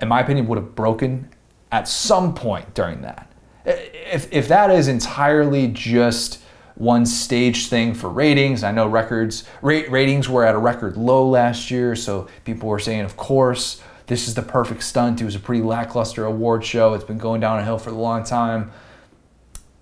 in 0.02 0.08
my 0.08 0.22
opinion, 0.22 0.48
would 0.48 0.58
have 0.58 0.76
broken 0.76 1.30
at 1.72 1.88
some 1.88 2.34
point 2.34 2.74
during 2.74 3.02
that. 3.02 3.30
If, 3.66 4.32
if 4.32 4.48
that 4.48 4.72
is 4.72 4.88
entirely 4.88 5.68
just 5.68 6.43
one 6.76 7.06
stage 7.06 7.68
thing 7.68 7.94
for 7.94 8.10
ratings. 8.10 8.64
I 8.64 8.72
know 8.72 8.88
records 8.88 9.44
ratings 9.62 10.28
were 10.28 10.44
at 10.44 10.56
a 10.56 10.58
record 10.58 10.98
low 10.98 11.28
last 11.30 11.70
year, 11.70 11.96
so 11.96 12.28
people 12.46 12.70
were 12.70 12.80
saying, 12.80 13.02
of 13.02 13.16
course, 13.16 13.82
this 14.08 14.28
is 14.28 14.34
the 14.34 14.42
perfect 14.42 14.84
stunt. 14.84 15.22
It 15.22 15.26
was 15.26 15.36
a 15.36 15.40
pretty 15.40 15.64
lackluster 15.64 16.26
award 16.26 16.66
show. 16.66 16.94
It's 16.94 17.04
been 17.04 17.18
going 17.18 17.42
down 17.42 17.60
a 17.60 17.64
hill 17.64 17.78
for 17.78 17.92
a 17.92 17.94
long 17.94 18.24
time. 18.24 18.72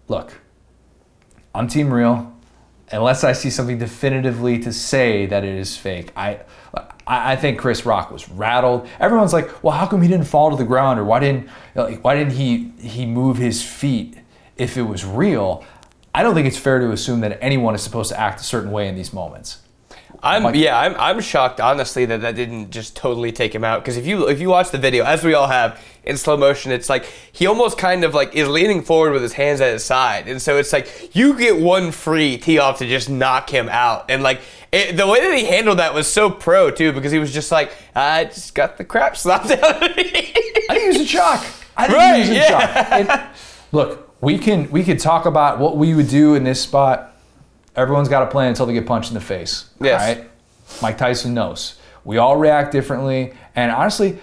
Look, 0.08 0.34
I'm 1.56 1.68
team 1.68 1.94
real. 1.94 2.36
Unless 2.92 3.24
I 3.24 3.32
see 3.32 3.50
something 3.50 3.78
definitively 3.78 4.60
to 4.60 4.74
say 4.74 5.26
that 5.28 5.46
it 5.46 5.56
is 5.56 5.78
fake, 5.78 6.12
I, 6.16 6.42
I, 7.08 7.32
I 7.32 7.36
think 7.38 7.58
Chris 7.58 7.86
Rock 7.86 8.12
was 8.12 8.28
rattled. 8.28 8.86
Everyone's 9.00 9.32
like, 9.32 9.64
well, 9.64 9.78
how 9.78 9.88
come 9.88 10.02
he 10.02 10.10
didn't 10.10 10.28
fall 10.28 10.52
to 10.52 10.58
the 10.58 10.66
ground, 10.66 11.00
or 11.00 11.06
why 11.06 11.20
didn't, 11.20 11.48
like, 11.74 12.04
why 12.04 12.16
didn't 12.16 12.34
he 12.34 12.74
he 12.80 13.06
move 13.06 13.38
his 13.38 13.64
feet 13.64 14.18
if 14.58 14.76
it 14.76 14.82
was 14.82 15.06
real? 15.06 15.64
I 16.14 16.24
don't 16.24 16.34
think 16.36 16.48
it's 16.48 16.58
fair 16.58 16.80
to 16.80 16.92
assume 16.92 17.22
that 17.22 17.38
anyone 17.42 17.74
is 17.76 17.82
supposed 17.82 18.10
to 18.12 18.20
act 18.20 18.42
a 18.42 18.44
certain 18.44 18.72
way 18.72 18.88
in 18.88 18.96
these 18.96 19.14
moments. 19.14 19.60
I'm 20.24 20.44
Like- 20.44 20.56
yeah, 20.56 20.78
I'm, 20.80 20.94
I'm 21.00 21.20
shocked 21.22 21.60
honestly 21.60 22.06
that 22.06 22.22
that 22.22 22.36
didn't 22.36 22.70
just 22.70 22.96
totally 22.96 23.32
take 23.32 23.56
him 23.56 23.64
out 23.64 23.82
because 23.82 23.98
if 23.98 24.06
you 24.06 24.28
if 24.28 24.40
you 24.40 24.50
watch 24.50 24.70
the 24.70 24.78
video 24.78 25.04
as 25.04 25.24
we 25.24 25.34
all 25.34 25.48
have 25.48 25.82
in 26.04 26.16
slow 26.18 26.38
motion, 26.38 26.72
it's 26.72 26.90
like 26.90 27.06
he 27.32 27.48
almost 27.48 27.78
kind 27.80 28.04
of 28.04 28.14
like 28.14 28.36
is 28.36 28.48
leaning 28.48 28.84
forward 28.84 29.14
with 29.14 29.24
his 29.24 29.34
hands 29.34 29.62
at 29.62 29.72
his 29.74 29.84
side, 29.84 30.28
and 30.28 30.40
so 30.40 30.58
it's 30.58 30.72
like 30.74 31.16
you 31.16 31.36
get 31.38 31.58
one 31.60 31.92
free 31.92 32.38
tee 32.38 32.60
off 32.60 32.78
to 32.80 32.88
just 32.88 33.10
knock 33.10 33.50
him 33.50 33.68
out, 33.70 34.12
and 34.12 34.22
like 34.22 34.42
it, 34.72 34.96
the 34.96 35.08
way 35.08 35.22
that 35.22 35.36
he 35.36 35.46
handled 35.46 35.80
that 35.80 35.94
was 35.94 36.06
so 36.06 36.30
pro 36.30 36.70
too 36.70 36.92
because 36.92 37.12
he 37.12 37.18
was 37.18 37.34
just 37.34 37.52
like 37.52 37.72
I 37.96 38.26
just 38.26 38.54
got 38.54 38.78
the 38.78 38.84
crap 38.84 39.18
slapped 39.18 39.50
out 39.50 39.82
of 39.90 39.96
me. 39.96 40.04
I 40.04 40.74
think 40.76 40.82
he 40.82 40.88
was 40.88 40.98
in 40.98 41.06
shock. 41.06 41.44
I 41.76 41.88
think 41.88 41.98
Right, 41.98 42.14
he 42.16 42.20
was 42.22 42.30
in 42.30 42.36
yeah. 42.36 42.48
shock. 42.48 42.92
And 42.92 43.30
look, 43.72 44.11
we 44.22 44.38
can 44.38 44.70
we 44.72 44.84
could 44.84 45.00
talk 45.00 45.26
about 45.26 45.60
what 45.60 45.78
we 45.78 45.94
would 45.94 46.08
do 46.08 46.36
in 46.36 46.44
this 46.44 46.62
spot. 46.62 47.14
Everyone's 47.76 48.10
got 48.10 48.24
a 48.24 48.28
plan 48.28 48.50
until 48.50 48.66
they 48.66 48.74
get 48.74 48.86
punched 48.86 49.10
in 49.10 49.16
the 49.16 49.22
face. 49.22 49.70
Yes. 49.80 50.18
Right. 50.18 50.30
Mike 50.82 50.98
Tyson 50.98 51.34
knows. 51.34 51.80
We 52.04 52.18
all 52.18 52.38
react 52.38 52.72
differently. 52.72 53.34
And 53.56 53.72
honestly, 53.72 54.20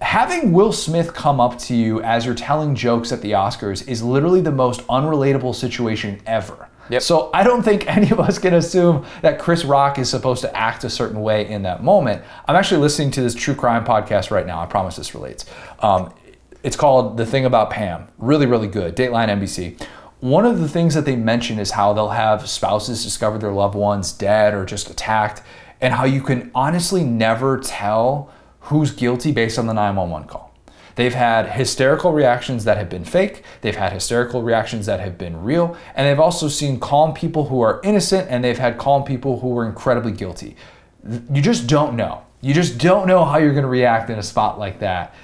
having 0.00 0.52
Will 0.52 0.72
Smith 0.72 1.14
come 1.14 1.40
up 1.40 1.58
to 1.60 1.74
you 1.74 2.02
as 2.02 2.24
you're 2.24 2.34
telling 2.34 2.74
jokes 2.74 3.12
at 3.12 3.22
the 3.22 3.32
Oscars 3.32 3.86
is 3.88 4.02
literally 4.02 4.40
the 4.40 4.52
most 4.52 4.80
unrelatable 4.88 5.54
situation 5.54 6.20
ever. 6.26 6.68
Yep. 6.90 7.02
So 7.02 7.30
I 7.32 7.44
don't 7.44 7.62
think 7.62 7.86
any 7.96 8.10
of 8.10 8.20
us 8.20 8.38
can 8.38 8.54
assume 8.54 9.06
that 9.22 9.38
Chris 9.38 9.64
Rock 9.64 9.98
is 9.98 10.10
supposed 10.10 10.42
to 10.42 10.56
act 10.56 10.84
a 10.84 10.90
certain 10.90 11.20
way 11.20 11.48
in 11.48 11.62
that 11.62 11.82
moment. 11.82 12.22
I'm 12.46 12.56
actually 12.56 12.80
listening 12.80 13.10
to 13.12 13.22
this 13.22 13.34
true 13.34 13.54
crime 13.54 13.84
podcast 13.84 14.30
right 14.30 14.46
now. 14.46 14.60
I 14.60 14.66
promise 14.66 14.96
this 14.96 15.14
relates. 15.14 15.46
Um, 15.80 16.12
it's 16.62 16.76
called 16.76 17.16
The 17.16 17.26
Thing 17.26 17.44
About 17.44 17.70
Pam. 17.70 18.08
Really, 18.18 18.46
really 18.46 18.68
good. 18.68 18.96
Dateline 18.96 19.28
NBC. 19.28 19.80
One 20.20 20.44
of 20.44 20.60
the 20.60 20.68
things 20.68 20.94
that 20.94 21.06
they 21.06 21.16
mention 21.16 21.58
is 21.58 21.70
how 21.70 21.94
they'll 21.94 22.10
have 22.10 22.48
spouses 22.48 23.02
discover 23.02 23.38
their 23.38 23.52
loved 23.52 23.74
ones 23.74 24.12
dead 24.12 24.52
or 24.52 24.66
just 24.66 24.90
attacked, 24.90 25.42
and 25.80 25.94
how 25.94 26.04
you 26.04 26.20
can 26.20 26.50
honestly 26.54 27.02
never 27.02 27.58
tell 27.58 28.30
who's 28.60 28.90
guilty 28.90 29.32
based 29.32 29.58
on 29.58 29.66
the 29.66 29.72
911 29.72 30.28
call. 30.28 30.54
They've 30.96 31.14
had 31.14 31.52
hysterical 31.52 32.12
reactions 32.12 32.64
that 32.64 32.76
have 32.76 32.90
been 32.90 33.06
fake, 33.06 33.44
they've 33.62 33.76
had 33.76 33.94
hysterical 33.94 34.42
reactions 34.42 34.84
that 34.84 35.00
have 35.00 35.16
been 35.16 35.42
real, 35.42 35.74
and 35.94 36.06
they've 36.06 36.20
also 36.20 36.48
seen 36.48 36.78
calm 36.78 37.14
people 37.14 37.46
who 37.46 37.62
are 37.62 37.80
innocent, 37.82 38.28
and 38.28 38.44
they've 38.44 38.58
had 38.58 38.76
calm 38.76 39.04
people 39.04 39.40
who 39.40 39.48
were 39.48 39.64
incredibly 39.64 40.12
guilty. 40.12 40.56
You 41.32 41.40
just 41.40 41.66
don't 41.66 41.96
know. 41.96 42.24
You 42.42 42.52
just 42.52 42.76
don't 42.76 43.06
know 43.06 43.24
how 43.24 43.38
you're 43.38 43.54
gonna 43.54 43.68
react 43.68 44.10
in 44.10 44.18
a 44.18 44.22
spot 44.22 44.58
like 44.58 44.80
that. 44.80 45.14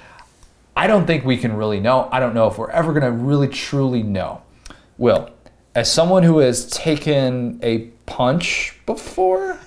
I 0.77 0.85
don't 0.85 1.07
think 1.07 1.25
we 1.25 1.37
can 1.37 1.57
really 1.57 1.79
know. 1.79 2.07
I 2.11 2.19
don't 2.19 2.35
know 2.35 2.45
if 2.45 2.59
we're 2.59 2.69
ever 2.69 2.93
going 2.93 3.03
to 3.03 3.11
really 3.11 3.47
truly 3.47 4.03
know. 4.03 4.43
Will, 4.99 5.31
as 5.73 5.91
someone 5.91 6.21
who 6.21 6.37
has 6.37 6.67
taken 6.67 7.59
a 7.63 7.79
punch 8.05 8.75
before 8.85 9.59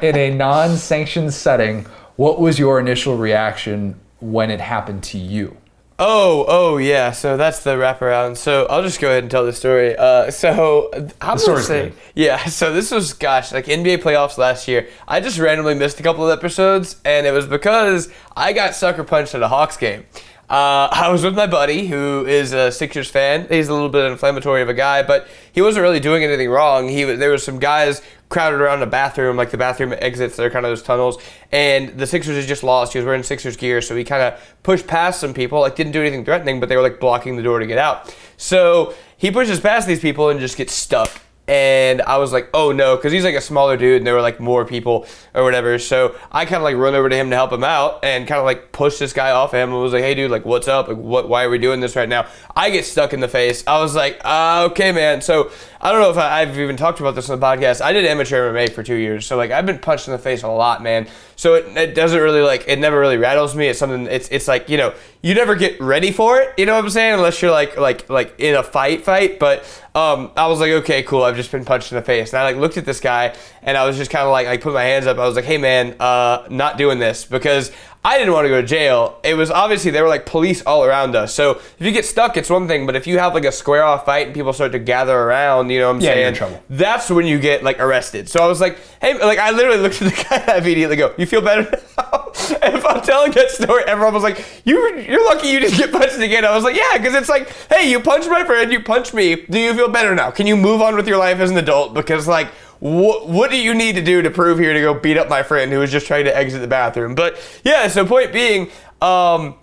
in 0.00 0.16
a 0.16 0.34
non 0.34 0.78
sanctioned 0.78 1.34
setting, 1.34 1.84
what 2.16 2.40
was 2.40 2.58
your 2.58 2.80
initial 2.80 3.18
reaction 3.18 4.00
when 4.20 4.50
it 4.50 4.62
happened 4.62 5.02
to 5.04 5.18
you? 5.18 5.58
Oh, 5.98 6.46
oh 6.48 6.78
yeah. 6.78 7.10
So 7.10 7.36
that's 7.36 7.62
the 7.62 7.74
wraparound. 7.76 8.38
So 8.38 8.64
I'll 8.70 8.82
just 8.82 8.98
go 8.98 9.08
ahead 9.08 9.24
and 9.24 9.30
tell 9.30 9.44
the 9.44 9.52
story. 9.52 9.94
Uh, 9.94 10.30
so 10.30 10.90
I'm 11.20 11.36
gonna 11.36 11.60
say, 11.60 11.88
good. 11.90 11.94
yeah. 12.14 12.42
So 12.48 12.72
this 12.72 12.90
was 12.90 13.12
gosh, 13.12 13.52
like 13.52 13.66
NBA 13.66 13.98
playoffs 13.98 14.38
last 14.38 14.68
year. 14.68 14.88
I 15.06 15.20
just 15.20 15.38
randomly 15.38 15.74
missed 15.74 16.00
a 16.00 16.02
couple 16.02 16.26
of 16.26 16.38
episodes, 16.38 16.96
and 17.04 17.26
it 17.26 17.32
was 17.32 17.46
because 17.46 18.10
I 18.34 18.54
got 18.54 18.74
sucker 18.74 19.04
punched 19.04 19.34
at 19.34 19.42
a 19.42 19.48
Hawks 19.48 19.76
game. 19.76 20.06
Uh, 20.48 20.88
I 20.92 21.08
was 21.10 21.24
with 21.24 21.34
my 21.34 21.46
buddy 21.46 21.86
who 21.86 22.24
is 22.26 22.52
a 22.52 22.70
Sixers 22.70 23.10
fan. 23.10 23.46
He's 23.48 23.68
a 23.68 23.72
little 23.72 23.88
bit 23.88 24.10
inflammatory 24.10 24.62
of 24.62 24.68
a 24.68 24.74
guy, 24.74 25.02
but 25.02 25.26
he 25.52 25.62
wasn't 25.62 25.82
really 25.82 26.00
doing 26.00 26.24
anything 26.24 26.50
wrong. 26.50 26.88
He 26.88 27.04
was, 27.04 27.18
there 27.18 27.30
was 27.30 27.44
some 27.44 27.58
guys 27.58 28.02
crowded 28.28 28.60
around 28.60 28.82
a 28.82 28.86
bathroom, 28.86 29.36
like 29.36 29.50
the 29.50 29.58
bathroom 29.58 29.94
exits. 29.98 30.36
They're 30.36 30.50
kind 30.50 30.66
of 30.66 30.70
those 30.70 30.82
tunnels, 30.82 31.22
and 31.52 31.90
the 31.98 32.06
Sixers 32.06 32.36
had 32.36 32.46
just 32.46 32.62
lost. 32.62 32.92
He 32.92 32.98
was 32.98 33.06
wearing 33.06 33.22
Sixers 33.22 33.56
gear, 33.56 33.80
so 33.80 33.96
he 33.96 34.04
kind 34.04 34.22
of 34.22 34.40
pushed 34.62 34.86
past 34.86 35.20
some 35.20 35.34
people. 35.34 35.60
Like 35.60 35.76
didn't 35.76 35.92
do 35.92 36.00
anything 36.00 36.24
threatening, 36.24 36.60
but 36.60 36.68
they 36.68 36.76
were 36.76 36.82
like 36.82 37.00
blocking 37.00 37.36
the 37.36 37.42
door 37.42 37.58
to 37.58 37.66
get 37.66 37.78
out. 37.78 38.14
So 38.36 38.94
he 39.16 39.30
pushes 39.30 39.60
past 39.60 39.86
these 39.86 40.00
people 40.00 40.28
and 40.28 40.40
just 40.40 40.56
gets 40.56 40.72
stuck. 40.72 41.20
And 41.48 42.02
I 42.02 42.18
was 42.18 42.32
like, 42.32 42.50
oh 42.52 42.72
no, 42.72 42.96
because 42.96 43.12
he's 43.12 43.24
like 43.24 43.36
a 43.36 43.40
smaller 43.40 43.76
dude, 43.76 43.98
and 43.98 44.06
there 44.06 44.14
were 44.14 44.20
like 44.20 44.40
more 44.40 44.64
people 44.64 45.06
or 45.32 45.44
whatever. 45.44 45.78
So 45.78 46.16
I 46.32 46.44
kind 46.44 46.56
of 46.56 46.62
like 46.62 46.76
run 46.76 46.94
over 46.94 47.08
to 47.08 47.14
him 47.14 47.30
to 47.30 47.36
help 47.36 47.52
him 47.52 47.62
out, 47.62 48.04
and 48.04 48.26
kind 48.26 48.38
of 48.38 48.44
like 48.44 48.72
push 48.72 48.98
this 48.98 49.12
guy 49.12 49.30
off 49.30 49.52
him, 49.52 49.72
and 49.72 49.80
was 49.80 49.92
like, 49.92 50.02
hey 50.02 50.14
dude, 50.14 50.30
like 50.30 50.44
what's 50.44 50.66
up? 50.66 50.88
Like 50.88 50.96
what? 50.96 51.28
Why 51.28 51.44
are 51.44 51.50
we 51.50 51.58
doing 51.58 51.80
this 51.80 51.94
right 51.94 52.08
now? 52.08 52.26
I 52.54 52.70
get 52.70 52.84
stuck 52.84 53.12
in 53.12 53.20
the 53.20 53.28
face. 53.28 53.62
I 53.66 53.80
was 53.80 53.94
like, 53.94 54.20
uh, 54.24 54.68
okay, 54.70 54.90
man. 54.90 55.20
So 55.20 55.50
I 55.80 55.92
don't 55.92 56.00
know 56.00 56.10
if 56.10 56.16
I, 56.16 56.40
I've 56.40 56.58
even 56.58 56.76
talked 56.76 56.98
about 57.00 57.14
this 57.14 57.30
on 57.30 57.38
the 57.38 57.46
podcast. 57.46 57.80
I 57.80 57.92
did 57.92 58.04
amateur 58.04 58.52
MMA 58.52 58.72
for 58.72 58.82
two 58.82 58.96
years, 58.96 59.24
so 59.24 59.36
like 59.36 59.52
I've 59.52 59.66
been 59.66 59.78
punched 59.78 60.08
in 60.08 60.12
the 60.12 60.18
face 60.18 60.42
a 60.42 60.48
lot, 60.48 60.82
man. 60.82 61.06
So 61.36 61.54
it, 61.54 61.76
it 61.76 61.94
doesn't 61.94 62.18
really 62.18 62.40
like 62.40 62.64
it 62.66 62.78
never 62.78 62.98
really 62.98 63.18
rattles 63.18 63.54
me. 63.54 63.68
It's 63.68 63.78
something. 63.78 64.06
It's 64.06 64.28
it's 64.30 64.48
like 64.48 64.68
you 64.70 64.78
know 64.78 64.94
you 65.22 65.34
never 65.34 65.54
get 65.54 65.78
ready 65.80 66.10
for 66.10 66.40
it. 66.40 66.54
You 66.56 66.64
know 66.64 66.74
what 66.74 66.84
I'm 66.84 66.90
saying? 66.90 67.14
Unless 67.14 67.42
you're 67.42 67.50
like 67.50 67.76
like 67.76 68.08
like 68.08 68.34
in 68.38 68.54
a 68.54 68.62
fight 68.62 69.04
fight. 69.04 69.38
But 69.38 69.60
um, 69.94 70.32
I 70.36 70.46
was 70.46 70.60
like, 70.60 70.70
okay, 70.70 71.02
cool. 71.02 71.22
I've 71.22 71.36
just 71.36 71.52
been 71.52 71.64
punched 71.64 71.92
in 71.92 71.96
the 71.96 72.02
face, 72.02 72.32
and 72.32 72.40
I 72.40 72.44
like 72.44 72.56
looked 72.56 72.78
at 72.78 72.86
this 72.86 73.00
guy, 73.00 73.36
and 73.62 73.76
I 73.76 73.86
was 73.86 73.96
just 73.98 74.10
kind 74.10 74.24
of 74.24 74.32
like 74.32 74.46
like 74.46 74.62
put 74.62 74.72
my 74.72 74.82
hands 74.82 75.06
up. 75.06 75.18
I 75.18 75.26
was 75.26 75.36
like, 75.36 75.44
hey 75.44 75.58
man, 75.58 75.94
uh, 76.00 76.46
not 76.50 76.78
doing 76.78 76.98
this 76.98 77.24
because. 77.24 77.70
I 78.06 78.18
didn't 78.18 78.34
want 78.34 78.44
to 78.44 78.48
go 78.50 78.60
to 78.60 78.66
jail. 78.66 79.18
It 79.24 79.34
was 79.34 79.50
obviously 79.50 79.90
there 79.90 80.04
were 80.04 80.08
like 80.08 80.26
police 80.26 80.62
all 80.62 80.84
around 80.84 81.16
us. 81.16 81.34
So 81.34 81.50
if 81.56 81.74
you 81.80 81.90
get 81.90 82.04
stuck, 82.04 82.36
it's 82.36 82.48
one 82.48 82.68
thing. 82.68 82.86
But 82.86 82.94
if 82.94 83.04
you 83.08 83.18
have 83.18 83.34
like 83.34 83.44
a 83.44 83.50
square 83.50 83.82
off 83.82 84.04
fight 84.06 84.26
and 84.26 84.34
people 84.34 84.52
start 84.52 84.70
to 84.72 84.78
gather 84.78 85.12
around, 85.18 85.70
you 85.70 85.80
know 85.80 85.88
what 85.88 85.96
I'm 85.96 86.00
Yeah, 86.02 86.10
saying? 86.10 86.18
you're 86.20 86.28
in 86.28 86.34
trouble. 86.34 86.62
That's 86.70 87.10
when 87.10 87.26
you 87.26 87.40
get 87.40 87.64
like 87.64 87.80
arrested. 87.80 88.28
So 88.28 88.38
I 88.44 88.46
was 88.46 88.60
like, 88.60 88.78
hey, 89.00 89.18
like 89.18 89.40
I 89.40 89.50
literally 89.50 89.78
looked 89.78 90.00
at 90.02 90.14
the 90.14 90.24
guy 90.30 90.36
and 90.54 90.64
immediately 90.64 90.94
go, 90.94 91.14
you 91.18 91.26
feel 91.26 91.40
better 91.42 91.62
now? 91.98 92.30
and 92.62 92.76
if 92.76 92.86
I'm 92.86 93.00
telling 93.02 93.32
that 93.32 93.50
story, 93.50 93.82
everyone 93.88 94.14
was 94.14 94.22
like, 94.22 94.62
you, 94.64 94.78
you're 95.00 95.24
lucky 95.26 95.48
you 95.48 95.58
didn't 95.58 95.76
get 95.76 95.90
punched 95.90 96.16
again. 96.20 96.44
I 96.44 96.54
was 96.54 96.62
like, 96.62 96.76
yeah, 96.76 96.96
because 96.98 97.14
it's 97.16 97.28
like, 97.28 97.48
hey, 97.68 97.90
you 97.90 97.98
punched 97.98 98.28
my 98.30 98.44
friend, 98.44 98.70
you 98.70 98.80
punched 98.84 99.14
me. 99.14 99.34
Do 99.34 99.58
you 99.58 99.74
feel 99.74 99.88
better 99.88 100.14
now? 100.14 100.30
Can 100.30 100.46
you 100.46 100.56
move 100.56 100.80
on 100.80 100.94
with 100.94 101.08
your 101.08 101.18
life 101.18 101.40
as 101.40 101.50
an 101.50 101.56
adult? 101.58 101.92
Because 101.92 102.28
like, 102.28 102.52
what, 102.80 103.50
do 103.50 103.56
you 103.56 103.74
need 103.74 103.94
to 103.94 104.02
do 104.02 104.22
to 104.22 104.30
prove 104.30 104.58
here 104.58 104.72
to 104.72 104.80
go 104.80 104.94
beat 104.94 105.16
up 105.16 105.28
my 105.28 105.42
friend 105.42 105.72
who 105.72 105.78
was 105.78 105.90
just 105.90 106.06
trying 106.06 106.24
to 106.24 106.36
exit 106.36 106.60
the 106.60 106.68
bathroom? 106.68 107.14
But 107.14 107.38
yeah, 107.64 107.88
so 107.88 108.04
point 108.06 108.32
being, 108.32 108.70
um, 109.00 109.54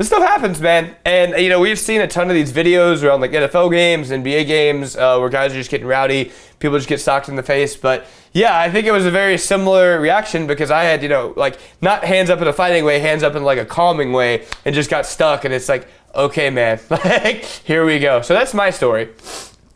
this 0.00 0.06
stuff 0.06 0.22
happens, 0.22 0.62
man. 0.62 0.96
And 1.04 1.34
you 1.42 1.50
know, 1.50 1.60
we've 1.60 1.78
seen 1.78 2.00
a 2.00 2.08
ton 2.08 2.30
of 2.30 2.34
these 2.34 2.52
videos 2.52 3.02
around 3.02 3.20
like 3.20 3.32
NFL 3.32 3.70
games, 3.70 4.08
NBA 4.08 4.46
games, 4.46 4.96
uh, 4.96 5.18
where 5.18 5.28
guys 5.28 5.52
are 5.52 5.56
just 5.56 5.70
getting 5.70 5.86
rowdy, 5.86 6.32
people 6.58 6.78
just 6.78 6.88
get 6.88 7.00
socked 7.00 7.28
in 7.28 7.36
the 7.36 7.42
face. 7.42 7.76
But 7.76 8.06
yeah, 8.32 8.58
I 8.58 8.70
think 8.70 8.86
it 8.86 8.92
was 8.92 9.04
a 9.04 9.10
very 9.10 9.36
similar 9.36 10.00
reaction 10.00 10.46
because 10.46 10.70
I 10.70 10.84
had, 10.84 11.02
you 11.02 11.10
know, 11.10 11.34
like 11.36 11.58
not 11.82 12.02
hands 12.02 12.30
up 12.30 12.40
in 12.40 12.48
a 12.48 12.52
fighting 12.52 12.86
way, 12.86 12.98
hands 12.98 13.22
up 13.22 13.34
in 13.34 13.42
like 13.42 13.58
a 13.58 13.66
calming 13.66 14.14
way, 14.14 14.46
and 14.64 14.74
just 14.74 14.88
got 14.88 15.04
stuck. 15.04 15.44
And 15.44 15.52
it's 15.52 15.68
like, 15.68 15.86
okay, 16.14 16.48
man, 16.48 16.80
like 16.90 17.44
here 17.44 17.84
we 17.84 17.98
go. 17.98 18.22
So 18.22 18.32
that's 18.32 18.54
my 18.54 18.70
story. 18.70 19.10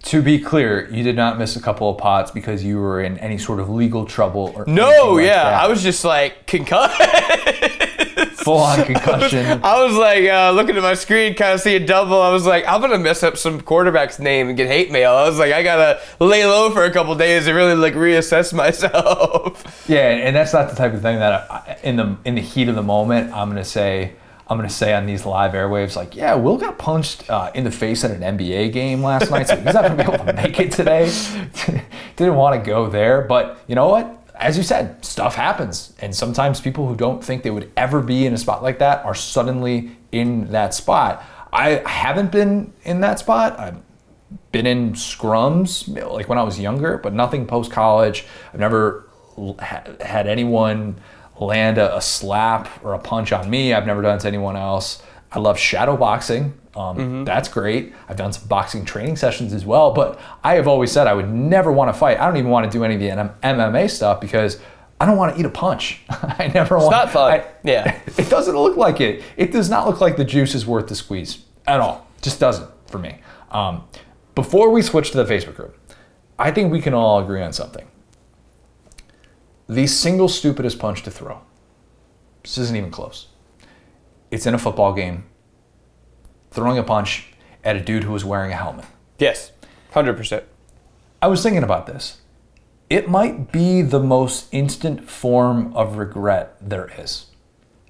To 0.04 0.20
be 0.22 0.38
clear, 0.38 0.88
you 0.90 1.02
did 1.02 1.16
not 1.16 1.38
miss 1.38 1.56
a 1.56 1.60
couple 1.60 1.88
of 1.88 1.96
pots 1.98 2.30
because 2.30 2.62
you 2.62 2.78
were 2.78 3.00
in 3.02 3.18
any 3.18 3.38
sort 3.38 3.58
of 3.58 3.70
legal 3.70 4.04
trouble 4.04 4.52
or 4.54 4.64
No, 4.66 5.14
like 5.14 5.24
yeah, 5.24 5.44
that. 5.44 5.64
I 5.64 5.66
was 5.66 5.82
just 5.82 6.04
like 6.04 6.46
concussed. 6.46 7.00
full 8.44 8.58
on 8.58 8.84
concussion. 8.84 9.44
I 9.64 9.82
was 9.82 9.96
like 9.96 10.24
uh, 10.24 10.52
looking 10.52 10.76
at 10.76 10.82
my 10.82 10.94
screen, 10.94 11.34
kind 11.34 11.54
of 11.54 11.60
see 11.60 11.74
a 11.76 11.80
double. 11.84 12.20
I 12.20 12.30
was 12.30 12.46
like, 12.46 12.66
I'm 12.68 12.80
gonna 12.80 12.98
mess 12.98 13.22
up 13.22 13.36
some 13.36 13.60
quarterback's 13.60 14.18
name 14.18 14.48
and 14.48 14.56
get 14.56 14.68
hate 14.68 14.92
mail. 14.92 15.12
I 15.12 15.26
was 15.28 15.38
like, 15.38 15.52
I 15.52 15.62
gotta 15.62 16.00
lay 16.20 16.44
low 16.44 16.70
for 16.70 16.84
a 16.84 16.92
couple 16.92 17.14
days 17.14 17.46
and 17.46 17.56
really 17.56 17.74
like 17.74 17.94
reassess 17.94 18.52
myself. 18.64 19.84
Yeah, 19.88 20.08
and 20.10 20.36
that's 20.36 20.52
not 20.52 20.70
the 20.70 20.76
type 20.76 20.92
of 20.92 21.02
thing 21.02 21.18
that 21.18 21.50
I, 21.50 21.78
in 21.82 21.96
the 21.96 22.16
in 22.24 22.34
the 22.34 22.42
heat 22.42 22.68
of 22.68 22.74
the 22.74 22.82
moment 22.82 23.32
I'm 23.32 23.48
gonna 23.48 23.64
say. 23.64 24.12
I'm 24.46 24.58
gonna 24.58 24.68
say 24.68 24.92
on 24.92 25.06
these 25.06 25.24
live 25.24 25.52
airwaves, 25.52 25.96
like, 25.96 26.14
yeah, 26.14 26.34
Will 26.34 26.58
got 26.58 26.78
punched 26.78 27.28
uh, 27.30 27.50
in 27.54 27.64
the 27.64 27.70
face 27.70 28.04
at 28.04 28.10
an 28.10 28.36
NBA 28.36 28.72
game 28.72 29.02
last 29.02 29.30
night, 29.30 29.48
so 29.48 29.56
he's 29.56 29.72
not 29.72 29.82
gonna 29.82 29.96
be 29.96 30.02
able 30.02 30.24
to 30.24 30.32
make 30.32 30.60
it 30.60 30.70
today. 30.70 31.10
Didn't 32.16 32.34
want 32.34 32.62
to 32.62 32.66
go 32.66 32.88
there, 32.88 33.22
but 33.22 33.58
you 33.66 33.74
know 33.74 33.88
what? 33.88 34.20
As 34.34 34.56
you 34.56 34.62
said, 34.62 35.02
stuff 35.04 35.34
happens, 35.34 35.94
and 36.00 36.14
sometimes 36.14 36.60
people 36.60 36.86
who 36.86 36.94
don't 36.94 37.24
think 37.24 37.42
they 37.42 37.50
would 37.50 37.72
ever 37.76 38.02
be 38.02 38.26
in 38.26 38.34
a 38.34 38.38
spot 38.38 38.62
like 38.62 38.80
that 38.80 39.04
are 39.04 39.14
suddenly 39.14 39.96
in 40.12 40.50
that 40.52 40.74
spot. 40.74 41.24
I 41.52 41.82
haven't 41.86 42.32
been 42.32 42.72
in 42.82 43.00
that 43.00 43.20
spot. 43.20 43.58
I've 43.58 43.80
been 44.52 44.66
in 44.66 44.92
scrums 44.92 45.88
like 46.10 46.28
when 46.28 46.36
I 46.36 46.42
was 46.42 46.58
younger, 46.58 46.98
but 46.98 47.14
nothing 47.14 47.46
post 47.46 47.70
college. 47.70 48.26
I've 48.52 48.60
never 48.60 49.08
had 50.00 50.26
anyone 50.26 51.00
land 51.38 51.78
a, 51.78 51.96
a 51.96 52.00
slap 52.00 52.68
or 52.84 52.94
a 52.94 52.98
punch 52.98 53.32
on 53.32 53.48
me. 53.50 53.72
I've 53.72 53.86
never 53.86 54.02
done 54.02 54.16
it 54.16 54.20
to 54.20 54.28
anyone 54.28 54.56
else. 54.56 55.02
I 55.32 55.38
love 55.40 55.58
shadow 55.58 55.96
boxing. 55.96 56.54
Um, 56.76 57.24
That's 57.24 57.48
great. 57.48 57.92
I've 58.08 58.16
done 58.16 58.32
some 58.32 58.48
boxing 58.48 58.84
training 58.84 59.16
sessions 59.16 59.52
as 59.52 59.64
well, 59.64 59.92
but 59.92 60.18
I 60.42 60.54
have 60.56 60.66
always 60.66 60.90
said 60.90 61.06
I 61.06 61.14
would 61.14 61.28
never 61.32 61.70
want 61.72 61.92
to 61.92 61.98
fight. 61.98 62.18
I 62.18 62.26
don't 62.26 62.36
even 62.36 62.50
want 62.50 62.70
to 62.70 62.76
do 62.78 62.82
any 62.84 62.94
of 62.94 63.00
the 63.00 63.08
MMA 63.46 63.88
stuff 63.90 64.20
because 64.20 64.58
I 65.00 65.06
don't 65.06 65.16
want 65.16 65.34
to 65.34 65.40
eat 65.40 65.46
a 65.46 65.50
punch. 65.50 66.00
I 66.10 66.50
never 66.52 66.76
want. 66.78 66.90
not 66.90 67.10
fun. 67.10 67.32
I- 67.32 67.46
Yeah. 67.62 68.00
it 68.18 68.28
doesn't 68.28 68.56
look 68.56 68.76
like 68.76 69.00
it. 69.00 69.22
It 69.36 69.52
does 69.52 69.70
not 69.70 69.86
look 69.86 70.00
like 70.00 70.16
the 70.16 70.24
juice 70.24 70.54
is 70.54 70.66
worth 70.66 70.88
the 70.88 70.94
squeeze 70.96 71.44
at 71.66 71.80
all. 71.80 72.08
Just 72.22 72.40
doesn't 72.40 72.68
for 72.88 72.98
me. 72.98 73.18
Um, 73.50 73.84
before 74.34 74.70
we 74.70 74.82
switch 74.82 75.10
to 75.12 75.22
the 75.22 75.32
Facebook 75.32 75.54
group, 75.54 75.78
I 76.38 76.50
think 76.50 76.72
we 76.72 76.80
can 76.80 76.92
all 76.94 77.20
agree 77.20 77.42
on 77.42 77.52
something. 77.52 77.86
The 79.68 79.86
single 79.86 80.28
stupidest 80.28 80.78
punch 80.78 81.02
to 81.04 81.10
throw. 81.10 81.40
This 82.42 82.58
isn't 82.58 82.76
even 82.76 82.90
close. 82.90 83.28
It's 84.30 84.46
in 84.46 84.54
a 84.54 84.58
football 84.58 84.92
game. 84.92 85.24
Throwing 86.50 86.78
a 86.78 86.82
punch 86.82 87.32
at 87.64 87.76
a 87.76 87.80
dude 87.80 88.04
who 88.04 88.12
was 88.12 88.24
wearing 88.24 88.52
a 88.52 88.56
helmet. 88.56 88.84
Yes, 89.18 89.52
hundred 89.92 90.16
percent. 90.16 90.44
I 91.22 91.28
was 91.28 91.42
thinking 91.42 91.62
about 91.62 91.86
this. 91.86 92.20
It 92.90 93.08
might 93.08 93.50
be 93.50 93.80
the 93.80 94.00
most 94.00 94.52
instant 94.52 95.08
form 95.08 95.74
of 95.74 95.96
regret 95.96 96.56
there 96.60 96.92
is. 96.98 97.26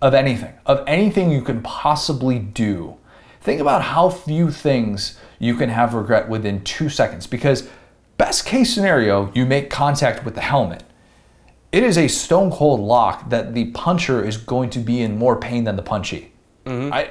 Of 0.01 0.15
anything. 0.15 0.55
Of 0.67 0.85
anything 0.87 1.33
you 1.33 1.43
can 1.43 1.61
possibly 1.63 2.39
do. 2.39 2.97
Think 3.41 3.61
about 3.61 3.83
how 3.83 4.09
few 4.11 4.53
things 4.53 5.19
you 5.41 5.57
can 5.57 5.71
have 5.71 5.95
regret 5.95 6.29
within 6.29 6.63
two 6.63 6.89
seconds. 6.89 7.27
Because, 7.27 7.69
best 8.17 8.47
case 8.47 8.73
scenario, 8.73 9.33
you 9.35 9.45
make 9.45 9.69
contact 9.69 10.25
with 10.25 10.37
the 10.37 10.41
helmet. 10.41 10.85
It 11.75 11.83
is 11.83 11.99
a 11.99 12.07
stone 12.07 12.53
cold 12.53 12.79
lock 12.79 13.31
that 13.31 13.53
the 13.53 13.65
puncher 13.73 14.25
is 14.25 14.37
going 14.37 14.71
to 14.71 14.79
be 14.79 15.03
in 15.03 15.19
more 15.19 15.35
pain 15.35 15.65
than 15.65 15.75
the 15.75 15.83
punchy. 15.83 16.31
Mm-hmm. 16.67 16.95
I, 16.95 17.11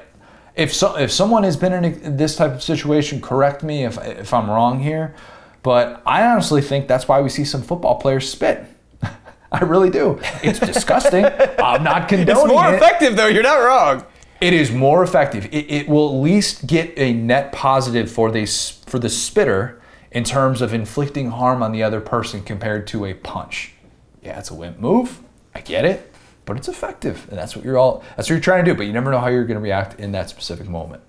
if 0.55 0.73
so, 0.73 0.95
if 0.95 1.11
someone 1.11 1.43
has 1.43 1.57
been 1.57 1.73
in 1.73 1.83
a, 1.83 1.89
this 2.09 2.37
type 2.37 2.53
of 2.53 2.63
situation, 2.63 3.19
correct 3.19 3.61
me 3.61 3.83
if 3.83 3.97
if 3.97 4.33
I'm 4.33 4.49
wrong 4.49 4.79
here, 4.79 5.15
but 5.63 6.01
I 6.05 6.23
honestly 6.23 6.61
think 6.61 6.87
that's 6.87 7.09
why 7.09 7.19
we 7.19 7.27
see 7.27 7.43
some 7.43 7.61
football 7.61 7.99
players 7.99 8.29
spit. 8.29 8.65
I 9.51 9.65
really 9.65 9.89
do. 9.89 10.21
It's 10.41 10.59
disgusting. 10.59 11.25
I'm 11.59 11.83
not 11.83 12.07
condoning 12.07 12.37
It's 12.37 12.47
more 12.47 12.73
it. 12.73 12.77
effective 12.77 13.17
though. 13.17 13.27
You're 13.27 13.43
not 13.43 13.57
wrong. 13.57 14.05
It 14.39 14.53
is 14.53 14.71
more 14.71 15.03
effective. 15.03 15.43
It, 15.47 15.69
it 15.69 15.89
will 15.89 16.07
at 16.07 16.23
least 16.23 16.67
get 16.67 16.93
a 16.95 17.11
net 17.11 17.51
positive 17.51 18.09
for 18.09 18.31
the 18.31 18.45
for 18.85 18.97
the 18.97 19.09
spitter 19.09 19.81
in 20.09 20.23
terms 20.23 20.61
of 20.61 20.73
inflicting 20.73 21.31
harm 21.31 21.61
on 21.61 21.73
the 21.73 21.83
other 21.83 21.99
person 21.99 22.41
compared 22.43 22.87
to 22.87 23.03
a 23.03 23.13
punch. 23.13 23.72
Yeah, 24.23 24.39
it's 24.39 24.49
a 24.51 24.53
wimp 24.53 24.79
move. 24.79 25.19
I 25.53 25.61
get 25.61 25.85
it, 25.85 26.13
but 26.45 26.57
it's 26.57 26.67
effective, 26.67 27.27
and 27.29 27.37
that's 27.37 27.55
what 27.55 27.65
you're 27.65 27.77
all. 27.77 28.03
That's 28.15 28.29
what 28.29 28.35
you're 28.35 28.39
trying 28.39 28.63
to 28.63 28.71
do. 28.71 28.75
But 28.75 28.87
you 28.87 28.93
never 28.93 29.11
know 29.11 29.19
how 29.19 29.27
you're 29.27 29.45
going 29.45 29.59
to 29.59 29.63
react 29.63 29.99
in 29.99 30.13
that 30.13 30.29
specific 30.29 30.67
moment. 30.67 31.03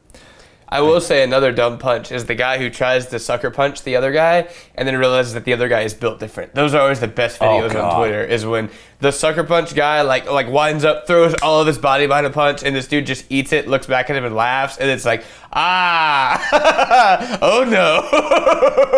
I 0.68 0.80
will 0.80 1.00
say 1.00 1.22
another 1.22 1.52
dumb 1.52 1.78
punch 1.78 2.10
is 2.10 2.24
the 2.24 2.34
guy 2.34 2.58
who 2.58 2.70
tries 2.70 3.06
to 3.06 3.18
sucker 3.18 3.50
punch 3.50 3.82
the 3.82 3.96
other 3.96 4.12
guy 4.12 4.48
and 4.74 4.88
then 4.88 4.96
realizes 4.96 5.34
that 5.34 5.44
the 5.44 5.52
other 5.52 5.68
guy 5.68 5.82
is 5.82 5.94
built 5.94 6.20
different. 6.20 6.54
Those 6.54 6.74
are 6.74 6.80
always 6.80 7.00
the 7.00 7.08
best 7.08 7.40
videos 7.40 7.72
God. 7.72 7.84
on 7.84 7.98
Twitter. 7.98 8.24
Is 8.24 8.46
when 8.46 8.70
the 9.00 9.12
sucker 9.12 9.44
punch 9.44 9.74
guy 9.74 10.02
like 10.02 10.30
like 10.30 10.48
winds 10.48 10.84
up, 10.84 11.06
throws 11.06 11.34
all 11.42 11.60
of 11.60 11.66
his 11.66 11.78
body 11.78 12.06
behind 12.06 12.26
a 12.26 12.30
punch, 12.30 12.62
and 12.62 12.74
this 12.74 12.88
dude 12.88 13.06
just 13.06 13.24
eats 13.28 13.52
it, 13.52 13.68
looks 13.68 13.86
back 13.86 14.10
at 14.10 14.16
him, 14.16 14.24
and 14.24 14.34
laughs, 14.34 14.78
and 14.78 14.90
it's 14.90 15.04
like 15.04 15.24
ah, 15.52 17.38
oh 17.42 17.64
no. 17.64 18.08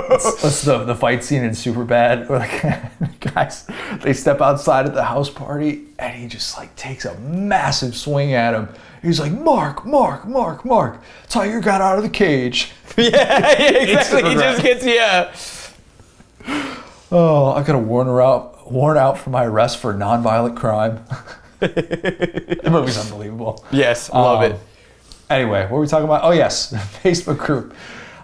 That's 0.09 0.63
the 0.63 0.85
the 0.85 0.95
fight 0.95 1.25
scene 1.25 1.43
in 1.43 1.51
Superbad 1.51 2.29
where 2.29 2.41
the 3.01 3.31
guys 3.31 3.69
they 4.03 4.13
step 4.13 4.41
outside 4.41 4.87
at 4.87 4.95
the 4.95 5.05
house 5.05 5.31
party 5.31 5.85
and 5.99 6.15
he 6.15 6.29
just 6.29 6.57
like 6.57 6.75
takes 6.77 7.05
a 7.05 7.19
massive 7.19 7.97
swing 7.97 8.33
at 8.33 8.55
him. 8.55 8.69
He's 9.03 9.21
like, 9.21 9.33
Mark, 9.33 9.85
Mark, 9.87 10.27
Mark, 10.27 10.65
Mark. 10.65 11.01
Tiger 11.29 11.61
got 11.61 11.81
out 11.81 11.99
of 11.99 12.05
the 12.05 12.11
cage. 12.11 12.73
yeah, 12.97 13.11
yeah, 13.11 13.69
exactly. 13.99 14.31
He 14.31 14.35
just 14.37 14.63
gets 14.63 14.85
yeah. 14.85 15.35
Oh, 17.13 17.53
I 17.57 17.63
got 17.63 17.77
a 17.77 17.79
warrant 17.79 18.11
out, 18.21 18.71
warrant 18.71 18.99
out 18.99 19.19
for 19.19 19.31
my 19.31 19.45
arrest 19.45 19.79
for 19.79 19.95
nonviolent 19.95 20.57
crime. 20.57 21.05
the 21.61 22.69
movie's 22.71 22.99
unbelievable. 22.99 23.65
Yes, 23.71 24.11
love 24.13 24.43
Um, 24.43 24.53
it. 24.53 24.61
Anyway, 25.31 25.63
what 25.63 25.73
were 25.73 25.81
we 25.81 25.87
talking 25.87 26.05
about? 26.05 26.23
Oh, 26.25 26.31
yes, 26.33 26.73
Facebook 27.03 27.39
group. 27.39 27.75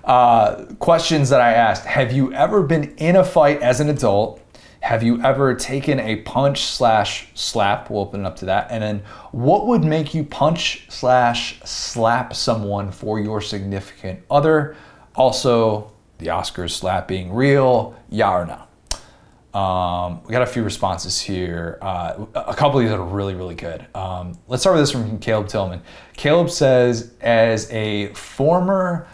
Uh, 0.05 0.65
questions 0.81 1.29
that 1.31 1.41
I 1.41 1.53
asked 1.53 1.85
Have 1.85 2.11
you 2.13 2.33
ever 2.33 2.63
been 2.63 2.95
in 2.97 3.15
a 3.15 3.23
fight 3.25 3.63
as 3.63 3.79
an 3.81 3.89
adult? 3.89 4.41
Have 4.83 5.05
you 5.05 5.23
ever 5.23 5.55
taken 5.55 6.01
a 6.01 6.17
punch 6.17 6.65
slash 6.65 7.29
slap? 7.35 7.89
We'll 7.89 8.03
open 8.03 8.23
it 8.23 8.27
up 8.27 8.37
to 8.37 8.47
that. 8.47 8.67
And 8.71 8.83
then, 8.83 9.03
what 9.31 9.69
would 9.69 9.85
make 9.85 10.13
you 10.13 10.25
punch 10.25 10.87
slash 10.89 11.61
slap 11.65 12.35
someone 12.35 12.91
for 12.91 13.21
your 13.21 13.41
significant 13.41 14.23
other? 14.29 14.77
Also, 15.15 15.93
the 16.19 16.27
Oscars 16.27 16.71
slap 16.71 17.07
being 17.07 17.33
real, 17.33 17.95
yeah 18.09 18.33
or 18.33 18.45
no? 18.45 19.59
Um, 19.59 20.23
we 20.25 20.33
got 20.33 20.43
a 20.43 20.47
few 20.47 20.65
responses 20.65 21.21
here. 21.21 21.79
Uh, 21.81 22.27
a 22.35 22.55
couple 22.55 22.81
of 22.81 22.85
these 22.85 22.93
are 22.93 23.05
really, 23.05 23.35
really 23.35 23.55
good. 23.55 23.87
Um, 23.95 24.37
let's 24.49 24.65
start 24.65 24.77
with 24.77 24.83
this 24.83 24.91
from 24.91 25.19
Caleb 25.21 25.47
Tillman. 25.47 25.83
Caleb 26.17 26.51
says, 26.51 27.13
as 27.21 27.71
a 27.71 28.13
former 28.15 29.07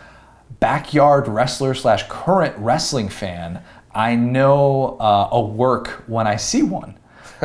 backyard 0.61 1.29
wrestler 1.29 1.75
slash 1.75 2.05
current 2.09 2.57
wrestling 2.59 3.09
fan, 3.09 3.63
I 3.99 4.15
know 4.15 4.97
uh, 5.01 5.29
a 5.33 5.41
work 5.41 6.05
when 6.07 6.27
I 6.29 6.37
see 6.37 6.63
one. 6.63 6.97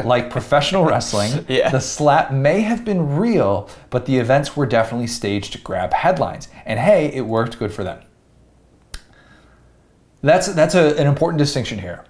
Like 0.04 0.30
professional 0.38 0.86
wrestling, 0.86 1.46
Yeah. 1.50 1.70
the 1.70 1.80
slap 1.82 2.32
may 2.32 2.62
have 2.62 2.86
been 2.86 3.16
real, 3.18 3.70
but 3.90 4.06
the 4.06 4.18
events 4.20 4.56
were 4.56 4.68
definitely 4.68 5.08
staged 5.08 5.54
to 5.54 5.58
grab 5.60 5.94
headlines. 5.94 6.48
And 6.66 6.80
hey, 6.80 7.08
it 7.14 7.22
worked 7.22 7.58
good 7.58 7.74
for 7.74 7.84
them. 7.84 8.02
That's 10.22 10.48
that's 10.54 10.76
a, 10.76 10.96
an 10.98 11.08
important 11.08 11.38
distinction 11.40 11.80
here. 11.80 12.06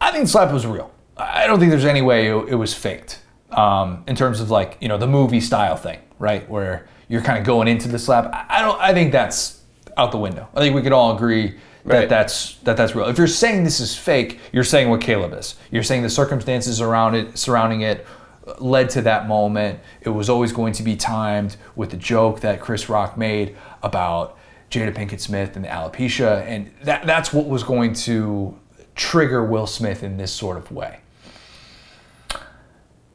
I 0.00 0.12
think 0.12 0.24
the 0.24 0.30
slap 0.30 0.52
was 0.52 0.66
real. 0.66 0.90
I 1.16 1.46
don't 1.46 1.58
think 1.58 1.70
there's 1.70 1.84
any 1.84 2.02
way 2.02 2.28
it, 2.28 2.48
it 2.50 2.54
was 2.54 2.74
faked. 2.74 3.20
Um, 3.50 4.04
in 4.06 4.14
terms 4.14 4.40
of 4.40 4.50
like 4.50 4.76
you 4.80 4.88
know 4.88 4.98
the 4.98 5.06
movie 5.06 5.40
style 5.40 5.74
thing, 5.76 5.98
right, 6.18 6.48
where 6.50 6.86
you're 7.08 7.22
kind 7.22 7.38
of 7.38 7.44
going 7.44 7.66
into 7.66 7.88
the 7.88 7.98
slap. 7.98 8.26
I 8.32 8.58
I 8.58 8.62
don't. 8.62 8.80
I 8.80 8.92
think 8.94 9.10
that's 9.10 9.62
out 9.96 10.12
the 10.12 10.18
window. 10.18 10.48
I 10.54 10.60
think 10.60 10.74
we 10.76 10.82
could 10.82 10.92
all 10.92 11.16
agree 11.16 11.56
that 11.84 12.08
that's 12.08 12.54
that 12.58 12.76
that's 12.76 12.94
real. 12.94 13.06
If 13.06 13.18
you're 13.18 13.26
saying 13.26 13.64
this 13.64 13.80
is 13.80 13.96
fake, 13.96 14.40
you're 14.52 14.64
saying 14.64 14.88
what 14.90 15.00
Caleb 15.00 15.32
is. 15.32 15.54
You're 15.70 15.82
saying 15.82 16.02
the 16.02 16.10
circumstances 16.10 16.80
around 16.80 17.14
it, 17.14 17.38
surrounding 17.38 17.82
it, 17.82 18.06
uh, 18.46 18.54
led 18.58 18.90
to 18.90 19.02
that 19.02 19.28
moment. 19.28 19.80
It 20.00 20.10
was 20.10 20.28
always 20.28 20.52
going 20.52 20.72
to 20.74 20.82
be 20.82 20.96
timed 20.96 21.56
with 21.76 21.90
the 21.90 21.96
joke 21.96 22.40
that 22.40 22.60
Chris 22.60 22.88
Rock 22.88 23.16
made 23.16 23.56
about 23.82 24.36
Jada 24.70 24.94
Pinkett 24.94 25.20
Smith 25.20 25.56
and 25.56 25.64
the 25.64 25.68
alopecia, 25.68 26.42
and 26.46 26.70
that 26.82 27.06
that's 27.06 27.32
what 27.32 27.48
was 27.48 27.62
going 27.62 27.94
to 27.94 28.58
trigger 28.94 29.44
Will 29.44 29.66
Smith 29.66 30.02
in 30.02 30.16
this 30.16 30.32
sort 30.32 30.56
of 30.56 30.70
way. 30.70 30.98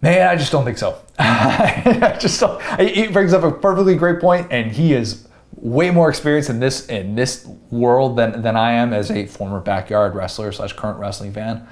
Man, 0.01 0.27
I 0.27 0.35
just 0.35 0.51
don't 0.51 0.65
think 0.65 0.77
so. 0.77 0.99
I 1.19 2.17
just 2.19 2.39
don't. 2.39 2.61
He 2.81 3.07
brings 3.07 3.33
up 3.33 3.43
a 3.43 3.51
perfectly 3.51 3.95
great 3.95 4.19
point, 4.19 4.47
and 4.51 4.71
he 4.71 4.93
is 4.93 5.27
way 5.63 5.89
more 5.89 6.09
experience 6.09 6.49
in 6.49 6.59
this 6.59 6.87
in 6.89 7.15
this 7.15 7.47
world 7.71 8.17
than 8.17 8.41
than 8.41 8.57
I 8.57 8.73
am 8.73 8.93
as 8.93 9.09
a 9.09 9.25
former 9.25 9.61
backyard 9.61 10.13
wrestler 10.13 10.51
slash 10.51 10.73
current 10.73 10.99
wrestling 10.99 11.31
fan. 11.31 11.65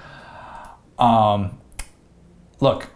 Um, 0.97 1.59
look, 2.61 2.87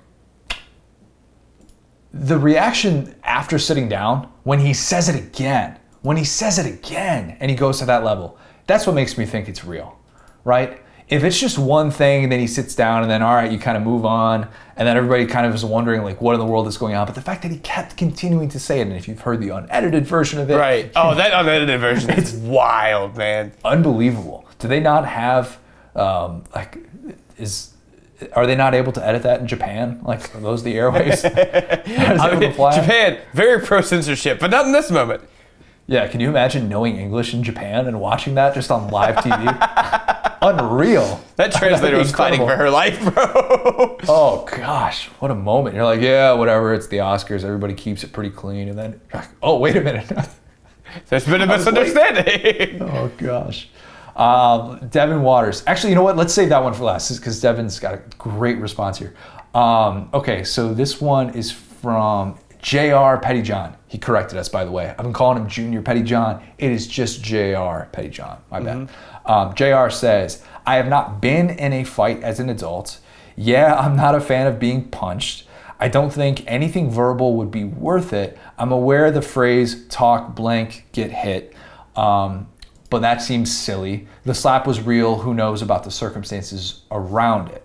the 2.13 2.39
reaction 2.39 3.13
after 3.23 3.59
sitting 3.59 3.89
down 3.89 4.31
when 4.43 4.59
he 4.59 4.73
says 4.73 5.09
it 5.09 5.15
again, 5.15 5.77
when 6.01 6.15
he 6.15 6.23
says 6.23 6.57
it 6.57 6.65
again, 6.65 7.35
and 7.41 7.51
he 7.51 7.57
goes 7.57 7.79
to 7.79 7.85
that 7.85 8.05
level, 8.05 8.37
that's 8.65 8.87
what 8.87 8.93
makes 8.93 9.17
me 9.17 9.25
think 9.25 9.49
it's 9.49 9.65
real, 9.65 9.99
right? 10.45 10.81
If 11.07 11.23
it's 11.23 11.39
just 11.39 11.59
one 11.59 11.91
thing 11.91 12.23
and 12.23 12.31
then 12.31 12.39
he 12.39 12.47
sits 12.47 12.73
down 12.73 13.03
and 13.03 13.11
then 13.11 13.21
all 13.21 13.35
right, 13.35 13.51
you 13.51 13.59
kind 13.59 13.77
of 13.77 13.83
move 13.83 14.05
on, 14.05 14.47
and 14.75 14.87
then 14.87 14.97
everybody 14.97 15.27
kind 15.27 15.45
of 15.45 15.53
is 15.53 15.63
wondering 15.63 16.01
like 16.01 16.19
what 16.19 16.33
in 16.33 16.39
the 16.39 16.45
world 16.45 16.67
is 16.67 16.77
going 16.77 16.95
on. 16.95 17.05
But 17.05 17.13
the 17.15 17.21
fact 17.21 17.43
that 17.43 17.51
he 17.51 17.59
kept 17.59 17.95
continuing 17.95 18.49
to 18.49 18.59
say 18.59 18.79
it, 18.79 18.87
and 18.87 18.93
if 18.93 19.07
you've 19.07 19.19
heard 19.21 19.39
the 19.39 19.49
unedited 19.49 20.07
version 20.07 20.39
of 20.39 20.49
it, 20.49 20.55
Right. 20.55 20.91
Oh, 20.95 21.13
that 21.13 21.31
unedited 21.33 21.79
version 21.79 22.09
it's 22.09 22.33
wild, 22.33 23.15
man. 23.17 23.51
unbelievable. 23.63 24.45
Do 24.57 24.67
they 24.67 24.79
not 24.79 25.05
have 25.07 25.59
um, 25.95 26.43
like 26.55 26.77
is 27.37 27.71
are 28.33 28.47
they 28.47 28.55
not 28.55 28.73
able 28.73 28.91
to 28.93 29.05
edit 29.05 29.21
that 29.23 29.41
in 29.41 29.47
Japan? 29.47 29.99
Like 30.03 30.33
are 30.35 30.39
those 30.39 30.63
the 30.63 30.73
airways? 30.73 31.23
I 31.25 32.35
mean. 32.39 32.51
Japan, 32.51 33.19
very 33.33 33.61
pro 33.63 33.81
censorship, 33.81 34.39
but 34.39 34.49
not 34.49 34.65
in 34.65 34.71
this 34.71 34.89
moment. 34.89 35.21
Yeah, 35.87 36.07
can 36.07 36.19
you 36.19 36.29
imagine 36.29 36.67
knowing 36.67 36.97
English 36.97 37.35
in 37.35 37.43
Japan 37.43 37.85
and 37.85 37.99
watching 37.99 38.33
that 38.35 38.55
just 38.55 38.71
on 38.71 38.89
live 38.89 39.17
TV? 39.17 40.31
Unreal. 40.45 41.19
That 41.37 41.51
translator 41.51 41.97
was 41.97 42.11
fighting 42.11 42.39
for 42.41 42.55
her 42.55 42.69
life, 42.69 43.01
bro. 43.01 43.97
Oh 44.07 44.45
gosh, 44.45 45.07
what 45.19 45.31
a 45.31 45.35
moment. 45.35 45.75
You're 45.75 45.85
like, 45.85 46.01
yeah, 46.01 46.33
whatever, 46.33 46.73
it's 46.75 46.85
the 46.85 46.97
Oscars, 46.97 47.43
everybody 47.43 47.73
keeps 47.73 48.03
it 48.03 48.13
pretty 48.13 48.29
clean. 48.29 48.69
And 48.69 48.77
then, 48.77 49.01
like, 49.11 49.27
oh, 49.41 49.57
wait 49.57 49.75
a 49.75 49.81
minute. 49.81 50.07
There's 51.09 51.25
been 51.25 51.41
a 51.41 51.47
misunderstanding. 51.47 52.81
oh 52.83 53.11
gosh. 53.17 53.69
Um, 54.15 54.87
Devin 54.89 55.23
Waters. 55.23 55.63
Actually, 55.65 55.89
you 55.89 55.95
know 55.95 56.03
what? 56.03 56.15
Let's 56.15 56.33
save 56.33 56.49
that 56.49 56.63
one 56.63 56.73
for 56.73 56.83
last 56.83 57.13
because 57.17 57.41
Devin's 57.41 57.79
got 57.79 57.95
a 57.95 58.01
great 58.17 58.59
response 58.59 58.99
here. 58.99 59.15
Um, 59.55 60.09
okay, 60.13 60.43
so 60.43 60.73
this 60.73 61.01
one 61.01 61.31
is 61.33 61.51
from 61.51 62.37
Jr. 62.65 63.17
Petty 63.21 63.43
John. 63.43 63.75
He 63.85 63.99
corrected 63.99 64.39
us, 64.39 64.49
by 64.49 64.65
the 64.65 64.71
way. 64.71 64.89
I've 64.89 65.03
been 65.03 65.13
calling 65.13 65.37
him 65.37 65.47
Junior 65.47 65.83
Petty 65.83 66.01
John. 66.01 66.43
It 66.57 66.71
is 66.71 66.87
just 66.87 67.21
Jr. 67.21 67.83
Petty 67.91 68.09
John. 68.09 68.39
My 68.49 68.59
bad. 68.59 68.89
Um, 69.23 69.53
Jr. 69.53 69.89
says, 69.91 70.41
"I 70.65 70.77
have 70.77 70.87
not 70.87 71.21
been 71.21 71.51
in 71.51 71.73
a 71.73 71.83
fight 71.83 72.23
as 72.23 72.39
an 72.39 72.49
adult. 72.49 72.97
Yeah, 73.35 73.75
I'm 73.75 73.95
not 73.95 74.15
a 74.15 74.19
fan 74.19 74.47
of 74.47 74.57
being 74.57 74.85
punched." 74.85 75.47
I 75.79 75.89
don't 75.89 76.11
think 76.11 76.43
anything 76.47 76.89
verbal 76.89 77.35
would 77.35 77.51
be 77.51 77.65
worth 77.65 78.13
it. 78.13 78.35
I'm 78.57 78.71
aware 78.71 79.05
of 79.05 79.13
the 79.13 79.21
phrase 79.21 79.85
talk 79.89 80.33
blank 80.33 80.87
get 80.91 81.11
hit, 81.11 81.53
um, 81.95 82.47
but 82.89 83.01
that 83.01 83.21
seems 83.21 83.55
silly. 83.55 84.07
The 84.23 84.33
slap 84.33 84.65
was 84.65 84.81
real. 84.81 85.17
Who 85.17 85.35
knows 85.35 85.61
about 85.61 85.83
the 85.83 85.91
circumstances 85.91 86.81
around 86.89 87.49
it? 87.49 87.64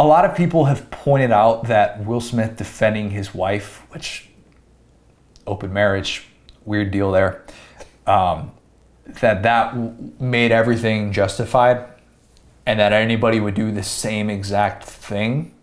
A 0.00 0.06
lot 0.06 0.24
of 0.24 0.34
people 0.34 0.64
have 0.64 0.90
pointed 0.90 1.30
out 1.30 1.64
that 1.64 2.06
Will 2.06 2.22
Smith 2.22 2.56
defending 2.56 3.10
his 3.10 3.34
wife, 3.34 3.84
which 3.90 4.30
open 5.46 5.74
marriage, 5.74 6.26
weird 6.64 6.90
deal 6.90 7.12
there, 7.12 7.44
um, 8.06 8.50
that 9.20 9.42
that 9.42 9.76
made 10.18 10.52
everything 10.52 11.12
justified, 11.12 11.86
and 12.64 12.80
that 12.80 12.94
anybody 12.94 13.40
would 13.40 13.52
do 13.52 13.70
the 13.70 13.82
same 13.82 14.30
exact 14.30 14.84
thing. 14.84 15.54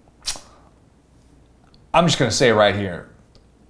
I'm 1.91 2.05
just 2.05 2.19
to 2.29 2.29
say 2.29 2.51
right 2.51 2.75
here 2.75 3.09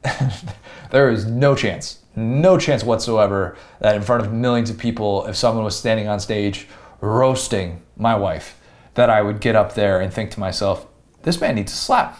there 0.91 1.09
is 1.09 1.25
no 1.25 1.55
chance, 1.55 1.99
no 2.13 2.57
chance 2.57 2.83
whatsoever 2.83 3.55
that 3.79 3.95
in 3.95 4.01
front 4.01 4.25
of 4.25 4.33
millions 4.33 4.69
of 4.69 4.77
people, 4.77 5.27
if 5.27 5.37
someone 5.37 5.63
was 5.63 5.79
standing 5.79 6.09
on 6.09 6.19
stage 6.19 6.67
roasting 6.99 7.83
my 7.95 8.15
wife, 8.15 8.56
that 8.97 9.09
I 9.09 9.21
would 9.21 9.39
get 9.39 9.55
up 9.55 9.75
there 9.75 10.01
and 10.01 10.11
think 10.11 10.31
to 10.31 10.39
myself, 10.39 10.85
this 11.21 11.39
man 11.39 11.55
needs 11.55 11.71
a 11.71 11.75
slap. 11.75 12.19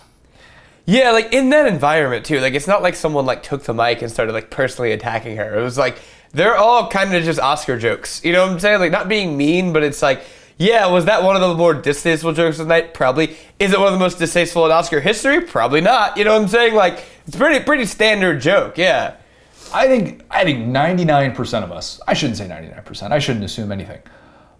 Yeah, 0.85 1.11
like 1.11 1.33
in 1.33 1.49
that 1.49 1.67
environment 1.67 2.25
too. 2.25 2.39
Like 2.39 2.53
it's 2.53 2.67
not 2.67 2.81
like 2.81 2.95
someone 2.95 3.25
like 3.25 3.43
took 3.43 3.63
the 3.63 3.73
mic 3.73 4.01
and 4.01 4.09
started 4.09 4.31
like 4.31 4.49
personally 4.49 4.93
attacking 4.93 5.35
her. 5.35 5.59
It 5.59 5.63
was 5.63 5.77
like 5.77 5.97
they're 6.31 6.55
all 6.55 6.87
kind 6.87 7.13
of 7.13 7.23
just 7.23 7.39
Oscar 7.39 7.77
jokes. 7.77 8.23
You 8.23 8.31
know 8.31 8.45
what 8.45 8.53
I'm 8.53 8.59
saying? 8.59 8.79
Like 8.79 8.91
not 8.91 9.09
being 9.09 9.35
mean, 9.35 9.73
but 9.73 9.83
it's 9.83 10.01
like, 10.01 10.21
yeah, 10.57 10.85
was 10.87 11.05
that 11.05 11.23
one 11.23 11.35
of 11.35 11.41
the 11.41 11.55
more 11.55 11.73
distasteful 11.73 12.31
jokes 12.31 12.59
of 12.59 12.67
the 12.67 12.73
night? 12.73 12.93
Probably. 12.93 13.35
Is 13.59 13.73
it 13.73 13.79
one 13.79 13.87
of 13.87 13.93
the 13.93 13.99
most 13.99 14.19
distasteful 14.19 14.65
in 14.65 14.71
Oscar 14.71 15.01
history? 15.01 15.41
Probably 15.41 15.81
not. 15.81 16.15
You 16.15 16.25
know 16.25 16.33
what 16.33 16.43
I'm 16.43 16.47
saying? 16.47 16.75
Like 16.75 17.03
it's 17.25 17.35
pretty 17.35 17.65
pretty 17.65 17.85
standard 17.85 18.39
joke. 18.39 18.77
Yeah. 18.77 19.15
I 19.73 19.87
think 19.87 20.23
I 20.29 20.43
think 20.43 20.67
99% 20.67 21.63
of 21.63 21.71
us, 21.71 21.99
I 22.07 22.13
shouldn't 22.13 22.37
say 22.37 22.47
99%, 22.47 23.11
I 23.11 23.19
shouldn't 23.19 23.43
assume 23.43 23.71
anything. 23.71 23.99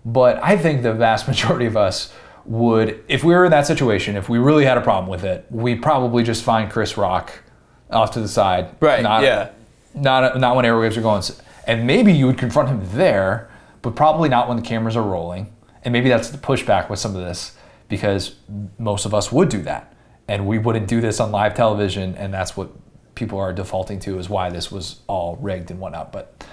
But 0.07 0.41
I 0.41 0.57
think 0.57 0.83
the 0.83 0.93
vast 0.93 1.27
majority 1.27 1.65
of 1.65 1.75
us 1.75 2.13
would 2.45 3.03
if 3.09 3.25
we 3.25 3.33
were 3.33 3.43
in 3.43 3.51
that 3.51 3.67
situation, 3.67 4.15
if 4.15 4.29
we 4.29 4.37
really 4.37 4.63
had 4.63 4.77
a 4.77 4.81
problem 4.81 5.09
with 5.09 5.25
it, 5.25 5.45
we'd 5.49 5.81
probably 5.81 6.23
just 6.23 6.43
find 6.43 6.71
Chris 6.71 6.97
Rock 6.97 7.43
off 7.91 8.11
to 8.11 8.21
the 8.21 8.27
side. 8.27 8.75
Right, 8.79 9.03
Not, 9.03 9.23
yeah. 9.23 9.49
Not 9.93 10.39
not 10.39 10.55
when 10.55 10.63
airwaves 10.63 10.95
are 10.97 11.01
going. 11.01 11.23
And 11.65 11.85
maybe 11.85 12.13
you 12.13 12.25
would 12.25 12.37
confront 12.37 12.69
him 12.69 12.81
there, 12.93 13.49
but 13.81 13.95
probably 13.95 14.29
not 14.29 14.47
when 14.47 14.55
the 14.55 14.63
cameras 14.63 14.95
are 14.95 15.03
rolling. 15.03 15.53
And 15.83 15.91
maybe 15.91 16.07
that's 16.07 16.29
the 16.29 16.37
pushback 16.37 16.89
with 16.89 16.99
some 16.99 17.15
of 17.15 17.21
this 17.21 17.57
because 17.89 18.35
most 18.77 19.05
of 19.05 19.13
us 19.13 19.31
would 19.31 19.49
do 19.49 19.61
that. 19.63 19.93
And 20.29 20.47
we 20.47 20.57
wouldn't 20.57 20.87
do 20.87 21.01
this 21.01 21.19
on 21.19 21.31
live 21.31 21.53
television, 21.53 22.15
and 22.15 22.33
that's 22.33 22.55
what 22.55 22.69
people 23.15 23.39
are 23.39 23.51
defaulting 23.51 23.99
to 23.99 24.19
is 24.19 24.29
why 24.29 24.49
this 24.49 24.71
was 24.71 25.01
all 25.07 25.35
rigged 25.37 25.71
and 25.71 25.79
whatnot. 25.79 26.11
But 26.11 26.45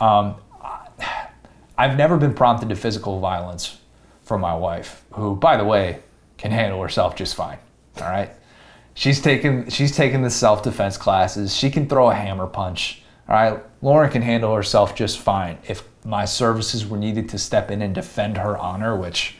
um, 0.00 0.36
I've 1.82 1.96
never 1.96 2.16
been 2.16 2.32
prompted 2.32 2.68
to 2.68 2.76
physical 2.76 3.18
violence 3.18 3.76
from 4.22 4.40
my 4.40 4.54
wife, 4.54 5.04
who, 5.14 5.34
by 5.34 5.56
the 5.56 5.64
way, 5.64 5.98
can 6.38 6.52
handle 6.52 6.80
herself 6.80 7.16
just 7.16 7.34
fine. 7.34 7.58
All 8.00 8.08
right, 8.08 8.30
she's 8.94 9.20
taken 9.20 9.68
she's 9.68 9.90
taken 9.90 10.22
the 10.22 10.30
self 10.30 10.62
defense 10.62 10.96
classes. 10.96 11.52
She 11.56 11.70
can 11.70 11.88
throw 11.88 12.08
a 12.08 12.14
hammer 12.14 12.46
punch. 12.46 13.02
All 13.28 13.34
right, 13.34 13.60
Lauren 13.82 14.12
can 14.12 14.22
handle 14.22 14.54
herself 14.54 14.94
just 14.94 15.18
fine. 15.18 15.58
If 15.66 15.82
my 16.04 16.24
services 16.24 16.86
were 16.86 16.98
needed 16.98 17.28
to 17.30 17.38
step 17.38 17.68
in 17.72 17.82
and 17.82 17.92
defend 17.92 18.36
her 18.36 18.56
honor, 18.56 18.96
which 18.96 19.34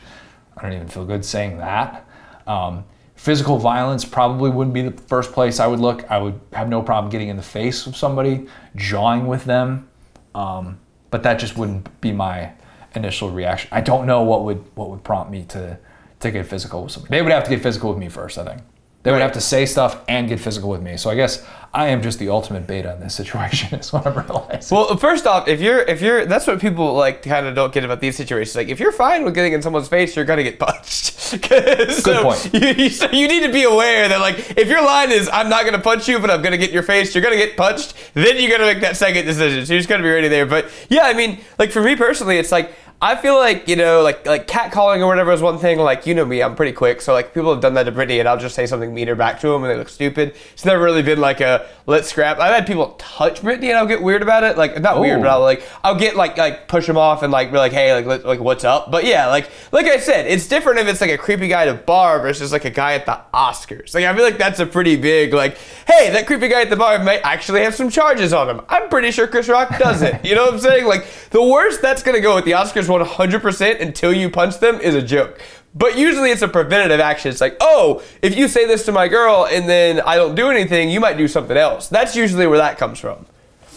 I 0.56 0.62
don't 0.62 0.72
even 0.72 0.88
feel 0.88 1.04
good 1.04 1.24
saying 1.24 1.58
that. 1.58 2.04
Um, 2.48 2.84
physical 3.14 3.58
violence 3.58 4.04
probably 4.04 4.50
wouldn't 4.50 4.74
be 4.74 4.82
the 4.82 5.00
first 5.02 5.30
place 5.30 5.60
I 5.60 5.68
would 5.68 5.78
look. 5.78 6.10
I 6.10 6.18
would 6.18 6.40
have 6.54 6.68
no 6.68 6.82
problem 6.82 7.08
getting 7.08 7.28
in 7.28 7.36
the 7.36 7.42
face 7.42 7.86
of 7.86 7.96
somebody, 7.96 8.48
jawing 8.74 9.28
with 9.28 9.44
them, 9.44 9.88
um, 10.34 10.80
but 11.12 11.22
that 11.22 11.38
just 11.38 11.56
wouldn't 11.56 12.00
be 12.00 12.10
my 12.10 12.50
initial 12.96 13.30
reaction. 13.30 13.68
I 13.70 13.82
don't 13.82 14.06
know 14.06 14.22
what 14.22 14.42
would 14.44 14.64
what 14.74 14.90
would 14.90 15.04
prompt 15.04 15.30
me 15.30 15.44
to 15.50 15.78
to 16.18 16.30
get 16.32 16.46
physical 16.46 16.82
with 16.82 16.92
somebody. 16.92 17.14
They 17.16 17.22
would 17.22 17.30
have 17.30 17.44
to 17.44 17.50
get 17.50 17.62
physical 17.62 17.90
with 17.90 17.98
me 17.98 18.08
first, 18.08 18.38
I 18.38 18.44
think. 18.44 18.62
They 19.02 19.10
would 19.10 19.20
have 19.20 19.32
to 19.32 19.40
say 19.40 19.66
stuff 19.66 20.00
and 20.08 20.28
get 20.28 20.38
physical 20.38 20.70
with 20.70 20.80
me. 20.80 20.96
So 20.96 21.10
I 21.10 21.16
guess 21.16 21.44
I 21.74 21.88
am 21.88 22.02
just 22.02 22.18
the 22.18 22.28
ultimate 22.28 22.66
beta 22.66 22.92
in 22.94 23.00
this 23.00 23.14
situation. 23.14 23.78
Is 23.78 23.92
what 23.92 24.06
I'm 24.06 24.14
realizing. 24.14 24.76
Well, 24.76 24.96
first 24.96 25.26
off, 25.26 25.48
if 25.48 25.60
you're 25.60 25.80
if 25.80 26.00
you're 26.00 26.26
that's 26.26 26.46
what 26.46 26.60
people 26.60 26.94
like 26.94 27.22
kind 27.22 27.46
of 27.46 27.54
don't 27.54 27.72
get 27.72 27.84
about 27.84 28.00
these 28.00 28.16
situations. 28.16 28.54
Like 28.54 28.68
if 28.68 28.78
you're 28.78 28.92
fine 28.92 29.24
with 29.24 29.34
getting 29.34 29.54
in 29.54 29.62
someone's 29.62 29.88
face, 29.88 30.14
you're 30.14 30.24
gonna 30.24 30.44
get 30.44 30.58
punched. 30.58 31.40
Good 31.48 32.22
point. 32.22 32.52
You, 32.52 32.84
you, 32.84 32.90
so 32.90 33.10
you 33.10 33.26
need 33.26 33.44
to 33.44 33.52
be 33.52 33.62
aware 33.62 34.08
that 34.08 34.20
like 34.20 34.56
if 34.56 34.68
your 34.68 34.84
line 34.84 35.10
is 35.10 35.30
I'm 35.32 35.48
not 35.48 35.64
gonna 35.64 35.80
punch 35.80 36.08
you, 36.08 36.18
but 36.20 36.30
I'm 36.30 36.42
gonna 36.42 36.58
get 36.58 36.68
in 36.68 36.74
your 36.74 36.82
face, 36.82 37.14
you're 37.14 37.24
gonna 37.24 37.36
get 37.36 37.56
punched. 37.56 37.94
Then 38.14 38.36
you 38.36 38.50
gotta 38.50 38.64
make 38.64 38.82
that 38.82 38.96
second 38.96 39.24
decision. 39.24 39.64
So 39.64 39.72
you 39.72 39.78
just 39.78 39.88
gotta 39.88 40.02
be 40.02 40.10
ready 40.10 40.28
there. 40.28 40.46
But 40.46 40.70
yeah, 40.90 41.04
I 41.04 41.14
mean, 41.14 41.40
like 41.58 41.72
for 41.72 41.82
me 41.82 41.96
personally, 41.96 42.36
it's 42.36 42.52
like 42.52 42.72
I 43.02 43.16
feel 43.16 43.34
like 43.34 43.66
you 43.68 43.74
know, 43.74 44.00
like 44.02 44.24
like 44.26 44.46
catcalling 44.46 45.00
or 45.00 45.08
whatever 45.08 45.32
is 45.32 45.42
one 45.42 45.58
thing. 45.58 45.78
Like 45.78 46.06
you 46.06 46.14
know 46.14 46.24
me, 46.24 46.40
I'm 46.42 46.54
pretty 46.54 46.70
quick. 46.72 47.00
So 47.02 47.12
like 47.12 47.34
people 47.34 47.50
have 47.52 47.60
done 47.60 47.74
that 47.74 47.82
to 47.82 47.90
Brittany, 47.92 48.20
and 48.20 48.28
I'll 48.28 48.38
just 48.38 48.54
say 48.54 48.64
something 48.64 48.94
meaner 48.94 49.16
back 49.16 49.40
to 49.40 49.48
them, 49.48 49.64
and 49.64 49.72
they 49.72 49.76
look 49.76 49.88
stupid. 49.88 50.34
It's 50.52 50.64
never 50.64 50.82
really 50.84 51.02
been 51.02 51.20
like 51.20 51.40
a 51.40 51.66
let's 51.86 52.08
scrap. 52.08 52.38
I've 52.38 52.54
had 52.54 52.64
people 52.66 52.94
touch 52.98 53.42
Brittany, 53.42 53.70
and 53.70 53.76
I'll 53.78 53.86
get 53.88 54.00
weird 54.02 54.22
about 54.22 54.44
it. 54.44 54.56
Like 54.56 54.80
not 54.80 55.00
weird, 55.00 55.18
Oh. 55.18 55.22
but 55.22 55.30
I'll 55.30 55.40
like 55.40 55.68
I'll 55.82 55.98
get 55.98 56.14
like 56.14 56.36
like 56.38 56.68
push 56.68 56.86
them 56.86 56.96
off 56.96 57.24
and 57.24 57.32
like 57.32 57.50
be 57.50 57.58
like 57.58 57.72
hey 57.72 57.92
like 57.92 58.06
let- 58.06 58.24
like 58.24 58.38
what's 58.38 58.62
up. 58.62 58.90
But 58.92 59.04
yeah, 59.04 59.26
like 59.26 59.50
like 59.72 59.86
I 59.86 59.98
said, 59.98 60.26
it's 60.28 60.46
different 60.46 60.78
if 60.78 60.86
it's 60.86 61.00
like 61.00 61.10
a 61.10 61.18
creepy 61.18 61.48
guy 61.48 61.62
at 61.62 61.68
a 61.68 61.74
bar 61.74 62.20
versus 62.20 62.52
like 62.52 62.64
a 62.64 62.70
guy 62.70 62.92
at 62.94 63.04
the 63.06 63.20
Oscars. 63.34 63.94
Like 63.94 64.04
I 64.04 64.14
feel 64.14 64.22
like 64.24 64.38
that's 64.38 64.60
a 64.60 64.66
pretty 64.66 64.94
big 64.94 65.34
like 65.34 65.58
hey 65.88 66.10
that 66.12 66.28
creepy 66.28 66.46
guy 66.46 66.62
at 66.62 66.70
the 66.70 66.76
bar 66.76 67.02
might 67.02 67.20
actually 67.24 67.62
have 67.62 67.74
some 67.74 67.90
charges 67.90 68.32
on 68.32 68.48
him. 68.48 68.60
I'm 68.68 68.88
pretty 68.88 69.10
sure 69.10 69.26
Chris 69.26 69.48
Rock 69.48 69.76
doesn't. 69.78 70.24
you 70.24 70.36
know 70.36 70.44
what 70.44 70.54
I'm 70.54 70.60
saying? 70.60 70.86
Like 70.86 71.04
the 71.30 71.42
worst 71.42 71.82
that's 71.82 72.04
gonna 72.04 72.20
go 72.20 72.36
with 72.36 72.44
the 72.44 72.52
Oscars 72.52 72.91
100% 73.00 73.80
until 73.80 74.12
you 74.12 74.30
punch 74.30 74.58
them 74.58 74.80
is 74.80 74.94
a 74.94 75.02
joke. 75.02 75.40
But 75.74 75.96
usually 75.96 76.30
it's 76.30 76.42
a 76.42 76.48
preventative 76.48 77.00
action. 77.00 77.30
It's 77.30 77.40
like, 77.40 77.56
oh, 77.60 78.02
if 78.20 78.36
you 78.36 78.46
say 78.48 78.66
this 78.66 78.84
to 78.86 78.92
my 78.92 79.08
girl 79.08 79.46
and 79.50 79.68
then 79.68 80.00
I 80.00 80.16
don't 80.16 80.34
do 80.34 80.50
anything, 80.50 80.90
you 80.90 81.00
might 81.00 81.16
do 81.16 81.26
something 81.26 81.56
else. 81.56 81.88
That's 81.88 82.14
usually 82.14 82.46
where 82.46 82.58
that 82.58 82.78
comes 82.78 82.98
from. 82.98 83.26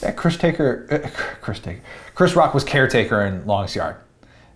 Yeah, 0.04 0.12
Chris 0.12 0.38
Taker, 0.38 0.88
uh, 0.92 1.10
Chris 1.42 1.60
Taker, 1.60 1.82
Chris 2.14 2.36
Rock 2.36 2.54
was 2.54 2.64
caretaker 2.64 3.22
in 3.22 3.46
Longest 3.46 3.76
Yard. 3.78 3.96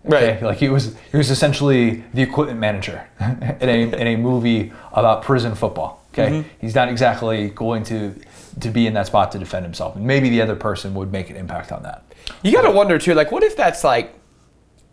Right. 0.04 0.42
Like 0.42 0.58
he 0.58 0.70
was, 0.70 0.96
he 1.12 1.18
was 1.18 1.30
essentially 1.30 2.04
the 2.14 2.22
equipment 2.22 2.60
manager 2.60 3.08
in 3.20 3.70
a 3.70 3.98
in 3.98 4.08
a 4.08 4.16
movie 4.16 4.72
about 4.94 5.24
prison 5.24 5.56
football. 5.56 6.06
Okay, 6.14 6.44
he's 6.60 6.74
not 6.74 6.90
exactly 6.90 7.50
going 7.50 7.84
to 7.84 8.16
to 8.62 8.70
be 8.70 8.88
in 8.88 8.94
that 8.94 9.08
spot 9.08 9.32
to 9.34 9.40
defend 9.40 9.66
himself, 9.66 9.96
and 9.96 10.06
maybe 10.06 10.30
the 10.30 10.42
other 10.42 10.56
person 10.56 10.94
would 10.96 11.12
make 11.12 11.30
an 11.30 11.36
impact 11.36 11.72
on 11.72 11.84
that. 11.84 12.04
You 12.44 12.52
gotta 12.52 12.72
wonder 12.72 12.98
too, 12.98 13.14
like, 13.14 13.32
what 13.32 13.44
if 13.44 13.56
that's 13.56 13.84
like, 13.84 14.19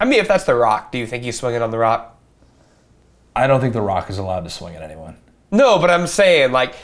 I 0.01 0.05
mean, 0.05 0.20
if 0.20 0.28
that's 0.28 0.44
The 0.44 0.55
Rock, 0.55 0.93
do 0.93 0.98
you 0.98 1.06
think 1.06 1.24
he's 1.24 1.39
swinging 1.39 1.62
on 1.62 1.70
The 1.70 1.78
Rock? 1.78 2.18
I 3.35 3.47
don't 3.47 3.60
think 3.60 3.73
The 3.73 3.82
Rock 3.82 4.10
is 4.10 4.18
allowed 4.18 4.44
to 4.44 4.51
swing 4.51 4.74
at 4.74 4.82
anyone. 4.82 5.16
No, 5.51 5.78
but 5.78 5.90
I'm 5.90 6.06
saying, 6.06 6.52
like, 6.52 6.74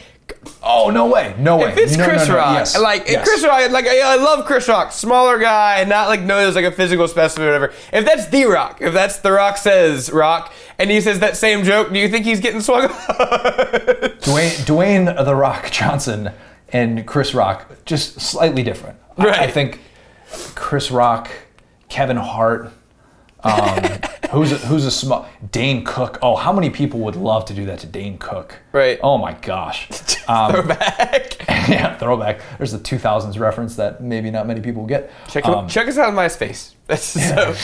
Oh 0.63 0.91
no 0.91 1.09
way, 1.09 1.35
no 1.39 1.59
way. 1.59 1.71
if 1.71 1.77
it's 1.77 1.97
No, 1.97 2.05
no, 2.07 2.11
Chris 2.11 2.29
no, 2.29 2.37
Rock, 2.37 2.55
yes, 2.55 2.79
like, 2.79 3.07
yes. 3.07 3.27
Chris 3.27 3.45
Rock, 3.45 3.71
like, 3.71 3.87
I, 3.87 4.15
I 4.15 4.17
love 4.17 4.47
Chris 4.47 4.69
Rock, 4.69 4.93
smaller 4.93 5.39
guy, 5.39 5.85
not 5.85 6.09
like 6.09 6.23
known 6.23 6.45
as 6.49 6.55
like 6.55 6.65
a 6.65 6.73
physical 6.73 7.07
specimen 7.09 7.49
or 7.49 7.53
whatever. 7.53 7.75
If 7.93 8.05
that's 8.05 8.29
The 8.29 8.45
Rock, 8.47 8.79
if 8.81 8.95
that's 8.95 9.19
The 9.19 9.33
Rock 9.33 9.57
says 9.59 10.11
Rock, 10.11 10.53
and 10.79 10.91
he 10.91 11.01
says 11.01 11.19
that 11.21 11.37
same 11.37 11.65
joke, 11.65 11.93
do 11.93 11.99
you 11.99 12.09
think 12.09 12.25
he's 12.25 12.41
getting 12.41 12.61
swung 12.61 12.85
on? 12.85 12.89
Dwayne, 14.23 14.65
Dwayne 14.65 15.25
the 15.25 15.35
Rock 15.35 15.71
Johnson 15.71 16.31
and 16.73 17.07
Chris 17.07 17.35
Rock 17.35 17.71
just 17.85 18.21
slightly 18.21 18.63
different. 18.63 18.99
I- 19.19 19.45
I, 19.45 19.51
think 19.51 19.81
Chris 20.55 20.91
Rock, 20.91 21.31
Kevin 21.89 22.17
Hart, 22.17 22.73
um, 23.45 23.83
who's 24.31 24.53
a, 24.53 24.59
who's 24.59 24.85
a 24.85 24.91
small 24.91 25.29
Dane 25.51 25.85
Cook. 25.85 26.19
Oh, 26.23 26.37
how 26.37 26.53
many 26.53 26.71
people 26.71 27.01
would 27.01 27.17
love 27.17 27.45
to 27.47 27.55
do 27.55 27.67
that 27.67 27.81
to 27.81 27.87
Dane 27.87 28.19
Cook? 28.19 28.59
Right. 28.73 28.99
Oh 29.03 29.19
my 29.19 29.33
gosh. 29.35 29.89
Um, 30.29 30.53
Throwback. 30.53 31.49
yeah, 31.69 31.99
throwback. 31.99 32.41
There's 32.57 32.73
a 32.73 32.79
2000s 32.79 33.41
reference 33.41 33.75
that 33.75 34.01
maybe 34.01 34.31
not 34.31 34.47
many 34.47 34.61
people 34.61 34.87
get. 34.87 35.11
Check, 35.29 35.45
Um, 35.47 35.67
check 35.69 35.89
us 35.89 35.99
out 35.99 36.11
on 36.11 36.15
MySpace. 36.15 36.75
That's 36.87 37.03
so. 37.03 37.57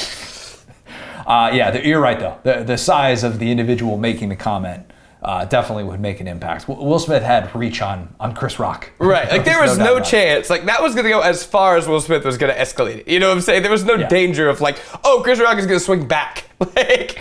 Uh, 1.25 1.53
yeah, 1.55 1.71
the, 1.71 1.87
you're 1.87 2.01
right 2.01 2.19
though. 2.19 2.37
The 2.43 2.65
the 2.65 2.77
size 2.77 3.23
of 3.23 3.39
the 3.39 3.53
individual 3.53 3.97
making 3.97 4.31
the 4.31 4.37
comment 4.37 4.88
uh, 5.23 5.45
definitely 5.47 5.85
would 5.85 6.01
make 6.01 6.21
an 6.21 6.29
impact. 6.29 6.67
W- 6.69 6.87
Will 6.89 6.99
Smith 6.99 7.23
had 7.23 7.55
reach 7.55 7.83
on 7.83 8.15
on 8.21 8.35
Chris 8.35 8.59
Rock. 8.59 8.91
Right, 8.99 9.31
like 9.31 9.45
there 9.45 9.61
was 9.61 9.77
doubt 9.77 9.85
no 9.85 9.97
about 9.97 10.07
it. 10.07 10.11
chance. 10.11 10.49
Like 10.51 10.65
that 10.67 10.83
was 10.83 10.95
gonna 10.95 11.09
go 11.09 11.21
as 11.21 11.45
far 11.45 11.77
as 11.77 11.89
Will 11.89 12.01
Smith 12.01 12.25
was 12.25 12.37
gonna 12.39 12.55
escalate 12.55 12.99
it. 12.99 13.09
You 13.09 13.19
know 13.21 13.29
what 13.29 13.35
I'm 13.37 13.41
saying? 13.41 13.63
There 13.63 13.73
was 13.73 13.85
no 13.85 13.95
Yeah. 13.97 14.09
danger 14.09 14.49
of 14.49 14.61
like, 14.61 14.79
oh, 15.05 15.21
Chris 15.25 15.41
Rock 15.41 15.59
is 15.59 15.67
gonna 15.67 15.81
swing 15.81 16.07
back. 16.07 16.45
Like, 16.77 17.19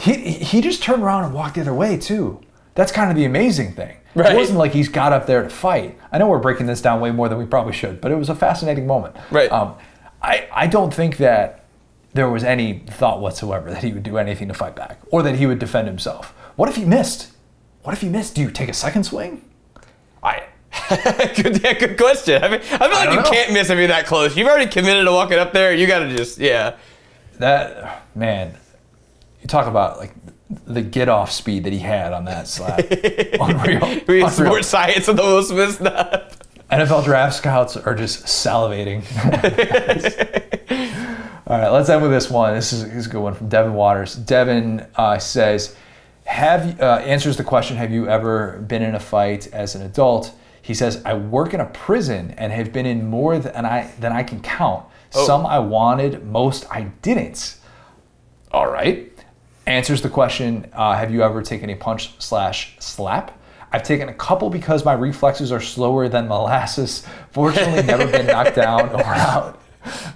he 0.00 0.14
he 0.32 0.60
just 0.60 0.82
turned 0.82 1.02
around 1.02 1.24
and 1.24 1.34
walked 1.34 1.54
the 1.54 1.60
other 1.60 1.74
way 1.74 1.96
too. 1.96 2.40
That's 2.74 2.90
kind 2.92 3.10
of 3.10 3.16
the 3.16 3.24
amazing 3.24 3.72
thing. 3.72 3.96
Right. 4.16 4.32
It 4.32 4.36
wasn't 4.36 4.58
like 4.58 4.72
he's 4.72 4.88
got 4.88 5.12
up 5.12 5.26
there 5.26 5.42
to 5.42 5.48
fight. 5.48 5.98
I 6.12 6.18
know 6.18 6.28
we're 6.28 6.38
breaking 6.38 6.66
this 6.66 6.80
down 6.80 7.00
way 7.00 7.10
more 7.10 7.28
than 7.28 7.38
we 7.38 7.46
probably 7.46 7.72
should, 7.72 8.00
but 8.00 8.10
it 8.12 8.16
was 8.16 8.28
a 8.28 8.34
fascinating 8.34 8.86
moment. 8.86 9.16
Right. 9.30 9.50
Um, 9.50 9.74
I 10.22 10.46
I 10.52 10.66
don't 10.66 10.92
think 10.92 11.16
that 11.18 11.64
there 12.14 12.28
was 12.28 12.44
any 12.44 12.80
thought 12.88 13.20
whatsoever 13.20 13.70
that 13.70 13.82
he 13.82 13.92
would 13.92 14.02
do 14.04 14.18
anything 14.18 14.48
to 14.48 14.54
fight 14.54 14.74
back 14.76 14.98
or 15.10 15.22
that 15.22 15.36
he 15.36 15.46
would 15.46 15.58
defend 15.58 15.86
himself. 15.88 16.32
What 16.56 16.68
if 16.68 16.76
he 16.76 16.84
missed? 16.84 17.32
What 17.82 17.92
if 17.92 18.00
he 18.00 18.08
missed? 18.08 18.34
Do 18.34 18.42
you 18.42 18.50
take 18.50 18.68
a 18.68 18.74
second 18.74 19.04
swing? 19.04 19.44
I 20.22 20.44
good, 21.36 21.62
yeah, 21.62 21.72
good 21.74 21.96
question. 21.96 22.42
I 22.42 22.48
mean, 22.48 22.60
I 22.60 22.62
feel 22.62 22.78
like 22.78 23.04
don't 23.04 23.10
you 23.10 23.22
know. 23.22 23.30
can't 23.30 23.52
miss 23.52 23.70
if 23.70 23.78
you're 23.78 23.88
that 23.88 24.06
close. 24.06 24.36
You've 24.36 24.48
already 24.48 24.70
committed 24.70 25.04
to 25.04 25.12
walking 25.12 25.38
up 25.38 25.52
there. 25.52 25.72
You 25.74 25.86
got 25.86 26.00
to 26.00 26.16
just, 26.16 26.38
yeah. 26.38 26.76
that 27.38 28.06
man. 28.14 28.56
You 29.40 29.48
talk 29.48 29.66
about 29.66 29.98
like 29.98 30.14
the 30.66 30.82
get 30.82 31.08
off 31.08 31.30
speed 31.30 31.64
that 31.64 31.72
he 31.72 31.78
had 31.78 32.12
on 32.12 32.24
that 32.24 32.48
slap. 32.48 32.78
Unreal. 33.40 33.80
We 34.08 34.22
Unreal. 34.22 34.30
sports 34.30 34.68
science 34.68 35.08
of 35.08 35.16
the 35.16 35.22
Will 35.22 35.42
Smith 35.42 35.74
stuff. 35.74 36.38
NFL 36.70 37.04
draft 37.04 37.36
scouts 37.36 37.76
are 37.76 37.94
just 37.94 38.24
salivating. 38.24 39.04
All 41.46 41.58
right, 41.58 41.68
let's 41.68 41.90
end 41.90 42.02
with 42.02 42.10
this 42.10 42.30
one. 42.30 42.54
This 42.54 42.72
is, 42.72 42.84
this 42.84 42.94
is 42.94 43.06
a 43.06 43.10
good 43.10 43.20
one 43.20 43.34
from 43.34 43.48
Devin 43.48 43.74
Waters. 43.74 44.16
Devin 44.16 44.86
uh, 44.96 45.18
says, 45.18 45.76
"Have 46.24 46.66
you, 46.66 46.74
uh, 46.80 47.02
answers 47.04 47.36
the 47.36 47.44
question: 47.44 47.76
Have 47.76 47.92
you 47.92 48.08
ever 48.08 48.58
been 48.66 48.82
in 48.82 48.94
a 48.94 49.00
fight 49.00 49.48
as 49.52 49.74
an 49.74 49.82
adult?" 49.82 50.32
He 50.60 50.74
says, 50.74 51.02
"I 51.04 51.14
work 51.14 51.54
in 51.54 51.60
a 51.60 51.66
prison 51.66 52.34
and 52.38 52.52
have 52.52 52.72
been 52.72 52.86
in 52.86 53.08
more 53.08 53.38
than 53.38 53.64
I 53.66 53.90
than 54.00 54.12
I 54.12 54.22
can 54.22 54.40
count. 54.40 54.84
Some 55.10 55.46
I 55.46 55.58
wanted, 55.58 56.24
most 56.24 56.66
I 56.70 56.82
didn't." 57.02 57.56
All 58.50 58.70
right. 58.70 59.10
Answers 59.66 60.02
the 60.02 60.10
question: 60.10 60.66
uh, 60.72 60.94
Have 60.94 61.12
you 61.12 61.22
ever 61.22 61.42
taken 61.42 61.70
a 61.70 61.74
punch 61.74 62.12
slash 62.18 62.76
slap? 62.78 63.38
I've 63.74 63.82
taken 63.82 64.08
a 64.08 64.14
couple 64.14 64.50
because 64.50 64.84
my 64.84 64.92
reflexes 64.92 65.50
are 65.50 65.60
slower 65.60 66.08
than 66.08 66.28
molasses. 66.28 67.04
Fortunately, 67.32 67.82
never 67.86 68.06
been 68.06 68.26
knocked 68.26 68.54
down 68.54 68.90
or 68.90 69.04
out. 69.04 69.60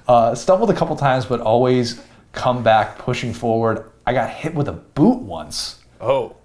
Uh, 0.07 0.35
stumbled 0.35 0.71
a 0.71 0.75
couple 0.75 0.95
times, 0.95 1.27
but 1.27 1.41
always 1.41 2.01
come 2.31 2.63
back 2.63 2.99
pushing 2.99 3.33
forward. 3.33 3.91
I 4.07 4.13
got 4.13 4.31
hit 4.31 4.55
with 4.55 4.69
a 4.69 4.73
boot 4.73 5.19
once. 5.19 5.83
Oh. 6.01 6.37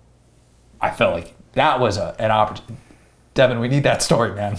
I 0.81 0.91
felt 0.91 1.13
like 1.13 1.34
that 1.53 1.80
was 1.80 1.97
a, 1.97 2.15
an 2.19 2.31
opportunity. 2.31 2.75
Devin, 3.34 3.59
we 3.59 3.67
need 3.67 3.84
that 3.84 4.01
story, 4.01 4.34
man. 4.34 4.57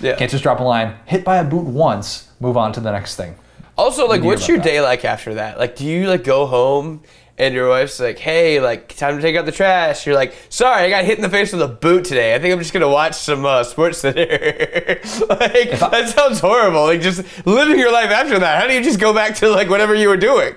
Yeah. 0.00 0.16
Can't 0.16 0.30
just 0.30 0.42
drop 0.42 0.60
a 0.60 0.62
line. 0.62 0.96
Hit 1.06 1.24
by 1.24 1.38
a 1.38 1.44
boot 1.44 1.64
once, 1.64 2.28
move 2.40 2.56
on 2.56 2.72
to 2.74 2.80
the 2.80 2.92
next 2.92 3.16
thing. 3.16 3.34
Also, 3.76 4.06
like, 4.06 4.22
what's 4.22 4.46
your 4.48 4.58
that? 4.58 4.64
day 4.64 4.80
like 4.80 5.04
after 5.04 5.34
that? 5.34 5.58
Like, 5.58 5.76
do 5.76 5.86
you 5.86 6.08
like 6.08 6.24
go 6.24 6.46
home 6.46 7.02
and 7.38 7.54
your 7.54 7.68
wife's 7.68 7.98
like, 7.98 8.18
"Hey, 8.18 8.60
like, 8.60 8.94
time 8.94 9.16
to 9.16 9.22
take 9.22 9.34
out 9.34 9.46
the 9.46 9.52
trash." 9.52 10.06
You're 10.06 10.14
like, 10.14 10.34
"Sorry, 10.50 10.84
I 10.84 10.90
got 10.90 11.04
hit 11.04 11.16
in 11.16 11.22
the 11.22 11.30
face 11.30 11.52
with 11.52 11.62
a 11.62 11.68
boot 11.68 12.04
today. 12.04 12.34
I 12.34 12.38
think 12.38 12.52
I'm 12.52 12.58
just 12.58 12.72
gonna 12.72 12.88
watch 12.88 13.14
some 13.14 13.44
uh, 13.46 13.64
Sports 13.64 13.98
Center." 13.98 14.20
like, 14.28 15.70
that 15.80 16.12
sounds 16.14 16.40
horrible. 16.40 16.84
Like, 16.84 17.00
just 17.00 17.24
living 17.46 17.78
your 17.78 17.92
life 17.92 18.10
after 18.10 18.38
that. 18.38 18.60
How 18.60 18.68
do 18.68 18.74
you 18.74 18.82
just 18.82 19.00
go 19.00 19.14
back 19.14 19.34
to 19.36 19.50
like 19.50 19.70
whatever 19.70 19.94
you 19.94 20.08
were 20.08 20.18
doing? 20.18 20.54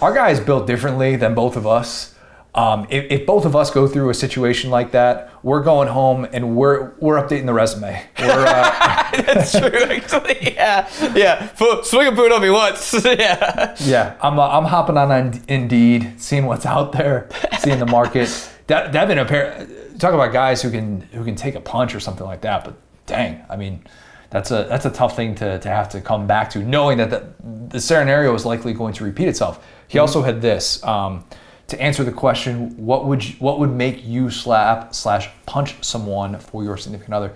Our 0.00 0.12
guy 0.12 0.30
is 0.30 0.40
built 0.40 0.66
differently 0.66 1.16
than 1.16 1.34
both 1.34 1.56
of 1.56 1.66
us. 1.66 2.15
Um, 2.56 2.86
if, 2.88 3.04
if 3.10 3.26
both 3.26 3.44
of 3.44 3.54
us 3.54 3.70
go 3.70 3.86
through 3.86 4.08
a 4.08 4.14
situation 4.14 4.70
like 4.70 4.92
that, 4.92 5.30
we're 5.42 5.62
going 5.62 5.88
home 5.88 6.26
and 6.32 6.56
we're 6.56 6.94
we're 7.00 7.22
updating 7.22 7.44
the 7.44 7.52
resume. 7.52 8.02
We're, 8.18 8.30
uh, 8.30 9.10
That's 9.26 9.52
true, 9.52 9.82
actually. 9.84 10.54
Yeah, 10.54 10.88
yeah. 11.14 11.46
Fo- 11.48 11.82
swing 11.82 12.06
a 12.06 12.12
boot 12.12 12.32
on 12.32 12.40
me 12.40 12.48
once. 12.48 12.94
yeah. 13.04 13.76
yeah, 13.80 14.16
I'm 14.22 14.38
uh, 14.38 14.48
I'm 14.48 14.64
hopping 14.64 14.96
on 14.96 15.38
Indeed, 15.48 16.14
seeing 16.18 16.46
what's 16.46 16.64
out 16.64 16.92
there, 16.92 17.28
seeing 17.58 17.78
the 17.78 17.86
market. 17.86 18.50
De- 18.66 18.90
Devin, 18.90 19.18
appar- 19.18 19.98
talk 19.98 20.14
about 20.14 20.32
guys 20.32 20.62
who 20.62 20.70
can 20.70 21.02
who 21.12 21.24
can 21.24 21.34
take 21.34 21.56
a 21.56 21.60
punch 21.60 21.94
or 21.94 22.00
something 22.00 22.26
like 22.26 22.40
that. 22.40 22.64
But 22.64 22.74
dang, 23.04 23.44
I 23.50 23.56
mean, 23.56 23.84
that's 24.30 24.50
a 24.50 24.66
that's 24.66 24.86
a 24.86 24.90
tough 24.90 25.14
thing 25.14 25.34
to, 25.36 25.58
to 25.58 25.68
have 25.68 25.90
to 25.90 26.00
come 26.00 26.26
back 26.26 26.48
to, 26.50 26.60
knowing 26.60 26.96
that 26.98 27.10
the, 27.10 27.28
the 27.68 27.80
scenario 27.80 28.34
is 28.34 28.46
likely 28.46 28.72
going 28.72 28.94
to 28.94 29.04
repeat 29.04 29.28
itself. 29.28 29.62
He 29.88 29.98
also 29.98 30.22
had 30.22 30.40
this 30.40 30.82
um, 30.82 31.24
to 31.68 31.80
answer 31.80 32.04
the 32.04 32.12
question: 32.12 32.76
What 32.76 33.06
would 33.06 33.24
you, 33.24 33.34
what 33.38 33.58
would 33.58 33.70
make 33.70 34.04
you 34.04 34.30
slap 34.30 34.94
slash 34.94 35.28
punch 35.46 35.76
someone 35.82 36.38
for 36.38 36.64
your 36.64 36.76
significant 36.76 37.14
other? 37.14 37.34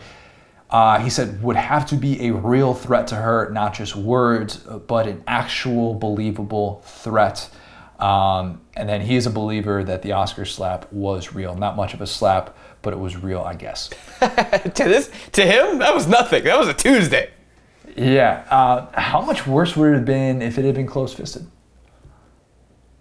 Uh, 0.71 1.01
he 1.01 1.11
said 1.11 1.43
would 1.43 1.57
have 1.57 1.85
to 1.87 1.97
be 1.97 2.29
a 2.29 2.33
real 2.33 2.75
threat 2.75 3.09
to 3.09 3.17
her, 3.17 3.51
not 3.51 3.75
just 3.75 3.97
words, 3.97 4.59
but 4.87 5.09
an 5.09 5.23
actual 5.27 5.95
believable 5.95 6.83
threat. 6.87 7.51
Um, 7.99 8.63
and 8.75 8.89
then 8.89 9.03
he 9.03 9.17
is 9.17 9.27
a 9.27 9.31
believer 9.31 9.85
that 9.85 10.03
the 10.03 10.13
Oscar 10.13 10.45
slap 10.45 10.91
was 10.93 11.35
real. 11.35 11.55
Not 11.55 11.77
much 11.77 11.93
of 11.93 12.01
a 12.01 12.07
slap, 12.07 12.57
but 12.83 12.95
it 12.95 12.99
was 12.99 13.17
real, 13.17 13.41
I 13.41 13.55
guess. 13.55 13.89
to 14.21 14.85
this, 14.85 15.11
to 15.33 15.45
him, 15.45 15.81
that 15.81 15.95
was 15.95 16.07
nothing. 16.07 16.45
That 16.45 16.59
was 16.59 16.69
a 16.69 16.75
Tuesday. 16.75 17.31
Yeah. 17.97 18.47
Uh, 18.49 18.87
how 18.99 19.21
much 19.21 19.47
worse 19.47 19.77
would 19.77 19.91
it 19.91 19.95
have 19.97 20.05
been 20.05 20.41
if 20.41 20.57
it 20.57 20.65
had 20.65 20.75
been 20.75 20.87
close 20.87 21.13
fisted? 21.13 21.47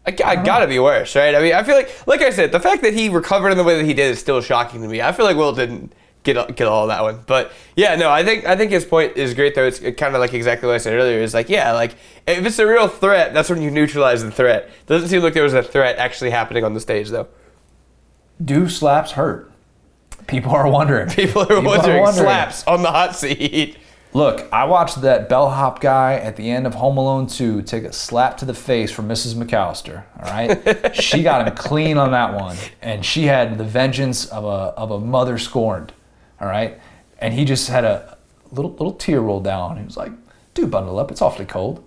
I, 0.09 0.29
I 0.29 0.33
uh-huh. 0.33 0.43
gotta 0.43 0.67
be 0.67 0.79
worse, 0.79 1.15
right? 1.15 1.35
I 1.35 1.41
mean, 1.41 1.53
I 1.53 1.63
feel 1.63 1.75
like, 1.75 2.07
like 2.07 2.21
I 2.21 2.29
said, 2.29 2.51
the 2.51 2.59
fact 2.59 2.81
that 2.83 2.93
he 2.93 3.09
recovered 3.09 3.49
in 3.49 3.57
the 3.57 3.63
way 3.63 3.77
that 3.77 3.85
he 3.85 3.93
did 3.93 4.11
is 4.11 4.19
still 4.19 4.41
shocking 4.41 4.81
to 4.81 4.87
me. 4.87 5.01
I 5.01 5.11
feel 5.11 5.25
like 5.25 5.37
Will 5.37 5.53
didn't 5.53 5.93
get 6.23 6.55
get 6.55 6.67
all 6.67 6.87
that 6.87 7.01
one, 7.01 7.23
but 7.25 7.51
yeah, 7.75 7.95
no, 7.95 8.09
I 8.09 8.23
think 8.23 8.45
I 8.45 8.55
think 8.55 8.71
his 8.71 8.85
point 8.85 9.17
is 9.17 9.33
great 9.33 9.55
though. 9.55 9.65
It's 9.65 9.79
kind 9.79 10.15
of 10.15 10.19
like 10.19 10.33
exactly 10.33 10.67
what 10.67 10.75
I 10.75 10.79
said 10.79 10.93
earlier. 10.93 11.19
Is 11.21 11.33
like, 11.33 11.49
yeah, 11.49 11.71
like 11.73 11.95
if 12.27 12.45
it's 12.45 12.59
a 12.59 12.67
real 12.67 12.87
threat, 12.87 13.33
that's 13.33 13.49
when 13.49 13.61
you 13.61 13.71
neutralize 13.71 14.23
the 14.23 14.31
threat. 14.31 14.69
Doesn't 14.85 15.09
seem 15.09 15.21
like 15.21 15.33
there 15.33 15.43
was 15.43 15.53
a 15.53 15.63
threat 15.63 15.97
actually 15.97 16.31
happening 16.31 16.63
on 16.63 16.73
the 16.73 16.79
stage 16.79 17.09
though. 17.09 17.27
Do 18.43 18.69
slaps 18.69 19.11
hurt? 19.11 19.51
People 20.27 20.51
are 20.51 20.69
wondering. 20.69 21.09
People 21.09 21.41
are 21.49 21.61
wondering, 21.61 22.05
slaps 22.11 22.65
on 22.67 22.83
the 22.83 22.91
hot 22.91 23.15
seat. 23.15 23.77
Look, 24.11 24.51
I 24.51 24.65
watched 24.65 25.01
that 25.01 25.29
bellhop 25.29 25.81
guy 25.81 26.15
at 26.15 26.35
the 26.35 26.49
end 26.49 26.65
of 26.65 26.73
Home 26.75 26.97
Alone 26.97 27.27
2 27.27 27.61
take 27.61 27.83
a 27.83 27.93
slap 27.93 28.37
to 28.37 28.45
the 28.45 28.55
face 28.55 28.91
from 28.91 29.07
Mrs. 29.07 29.35
McAllister. 29.35 30.03
All 30.17 30.31
right, 30.31 30.95
she 31.01 31.21
got 31.21 31.47
him 31.47 31.55
clean 31.55 31.97
on 31.99 32.11
that 32.11 32.33
one, 32.33 32.57
and 32.81 33.05
she 33.05 33.25
had 33.25 33.57
the 33.59 33.63
vengeance 33.63 34.25
of 34.25 34.45
a 34.45 34.73
of 34.77 34.89
a 34.89 34.99
mother 34.99 35.37
scorned. 35.37 35.93
All 36.41 36.47
right, 36.47 36.79
and 37.19 37.33
he 37.35 37.45
just 37.45 37.69
had 37.69 37.85
a 37.85 38.17
little 38.51 38.71
little 38.71 38.93
tear 38.93 39.21
roll 39.21 39.41
down. 39.41 39.77
He 39.77 39.83
was 39.83 39.95
like, 39.95 40.11
"Dude, 40.55 40.71
bundle 40.71 40.97
up. 40.97 41.11
It's 41.11 41.21
awfully 41.21 41.45
cold." 41.45 41.83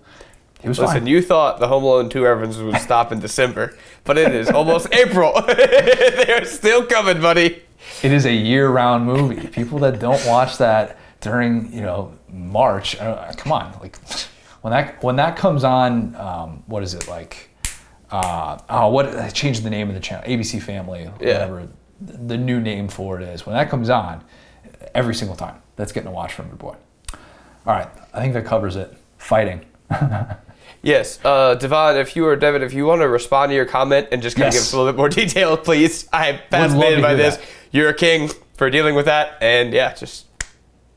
He 0.60 0.68
was 0.68 0.78
Listen, 0.78 0.98
fine. 0.98 1.06
you 1.08 1.20
thought 1.22 1.58
the 1.58 1.66
Home 1.66 1.82
Alone 1.82 2.08
2 2.08 2.22
references 2.22 2.62
would 2.62 2.76
stop 2.76 3.10
in 3.10 3.18
December, 3.18 3.76
but 4.04 4.16
it 4.16 4.32
is 4.32 4.48
almost 4.48 4.86
April. 4.94 5.32
They're 5.46 6.44
still 6.44 6.86
coming, 6.86 7.20
buddy. 7.20 7.64
It 8.04 8.12
is 8.12 8.26
a 8.26 8.32
year-round 8.32 9.04
movie. 9.04 9.48
People 9.48 9.80
that 9.80 9.98
don't 9.98 10.24
watch 10.24 10.58
that 10.58 10.98
during, 11.22 11.72
you 11.72 11.80
know, 11.80 12.12
March, 12.28 13.00
uh, 13.00 13.32
come 13.36 13.52
on, 13.52 13.72
like 13.80 13.98
when 14.60 14.72
that 14.72 15.02
when 15.02 15.16
that 15.16 15.36
comes 15.36 15.64
on, 15.64 16.14
um, 16.16 16.62
what 16.66 16.82
is 16.82 16.92
it 16.92 17.08
like? 17.08 17.48
Uh, 18.10 18.58
oh, 18.68 18.88
what? 18.88 19.06
I 19.16 19.30
changed 19.30 19.62
the 19.62 19.70
name 19.70 19.88
of 19.88 19.94
the 19.94 20.00
channel, 20.00 20.24
ABC 20.28 20.60
Family, 20.60 21.06
whatever 21.06 21.68
the 22.00 22.36
new 22.36 22.60
name 22.60 22.88
for 22.88 23.18
it 23.18 23.26
is. 23.26 23.46
When 23.46 23.56
that 23.56 23.70
comes 23.70 23.88
on, 23.88 24.22
every 24.94 25.14
single 25.14 25.36
time, 25.36 25.62
that's 25.76 25.92
getting 25.92 26.08
a 26.08 26.12
watch 26.12 26.34
from 26.34 26.48
your 26.48 26.56
boy. 26.56 26.76
All 27.14 27.18
right, 27.74 27.88
I 28.12 28.20
think 28.20 28.34
that 28.34 28.44
covers 28.44 28.76
it. 28.76 28.94
Fighting. 29.16 29.64
Yes, 30.84 31.20
uh, 31.24 31.54
Devon, 31.54 31.96
if 31.96 32.16
you 32.16 32.26
or 32.26 32.34
Devin, 32.34 32.60
if 32.62 32.72
you 32.72 32.86
want 32.86 33.02
to 33.02 33.08
respond 33.08 33.50
to 33.50 33.54
your 33.54 33.64
comment 33.66 34.08
and 34.10 34.20
just 34.20 34.36
kind 34.36 34.48
of 34.48 34.52
give 34.52 34.62
us 34.62 34.72
a 34.72 34.76
little 34.76 34.92
bit 34.92 34.96
more 34.96 35.08
detail, 35.22 35.56
please. 35.56 36.08
I'm 36.12 36.40
fascinated 36.50 37.00
by 37.00 37.14
this. 37.14 37.36
that. 37.36 37.46
You're 37.70 37.90
a 37.90 37.94
king 37.94 38.30
for 38.54 38.68
dealing 38.68 38.96
with 38.96 39.06
that, 39.06 39.38
and 39.40 39.72
yeah, 39.72 39.94
just 39.94 40.26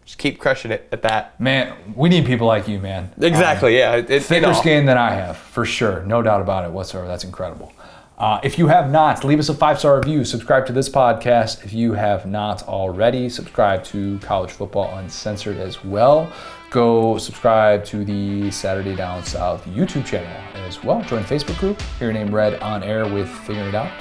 just 0.05 0.19
keep 0.19 0.39
crushing 0.39 0.71
it 0.71 0.87
at 0.91 1.01
that. 1.01 1.39
Man, 1.41 1.93
we 1.95 2.09
need 2.09 2.25
people 2.25 2.45
like 2.45 2.67
you, 2.67 2.79
man. 2.79 3.11
Exactly. 3.19 3.77
yeah. 3.77 3.95
It, 3.95 4.23
thicker 4.23 4.49
in 4.49 4.55
skin 4.55 4.85
than 4.85 4.97
I 4.97 5.11
have, 5.11 5.35
for 5.37 5.65
sure. 5.65 6.03
No 6.03 6.21
doubt 6.21 6.41
about 6.41 6.63
it 6.63 6.71
whatsoever. 6.71 7.07
That's 7.07 7.23
incredible. 7.23 7.73
Uh, 8.17 8.39
if 8.43 8.57
you 8.57 8.67
have 8.67 8.91
not, 8.91 9.23
leave 9.25 9.39
us 9.39 9.49
a 9.49 9.53
five 9.53 9.79
star 9.79 9.97
review. 9.97 10.23
Subscribe 10.23 10.65
to 10.67 10.73
this 10.73 10.87
podcast 10.87 11.65
if 11.65 11.73
you 11.73 11.93
have 11.93 12.25
not 12.25 12.63
already. 12.63 13.27
Subscribe 13.29 13.83
to 13.85 14.17
College 14.19 14.51
Football 14.51 14.95
Uncensored 14.97 15.57
as 15.57 15.83
well. 15.83 16.31
Go 16.69 17.17
subscribe 17.17 17.83
to 17.85 18.05
the 18.05 18.51
Saturday 18.51 18.95
Down 18.95 19.23
South 19.23 19.65
YouTube 19.65 20.05
channel 20.05 20.29
as 20.67 20.83
well. 20.83 21.01
Join 21.03 21.23
the 21.23 21.27
Facebook 21.27 21.57
group. 21.57 21.81
Hear 21.99 22.11
your 22.11 22.13
name 22.13 22.33
read 22.33 22.59
on 22.61 22.83
air 22.83 23.05
with 23.07 23.29
Figuring 23.29 23.69
It 23.69 23.75
Out 23.75 23.91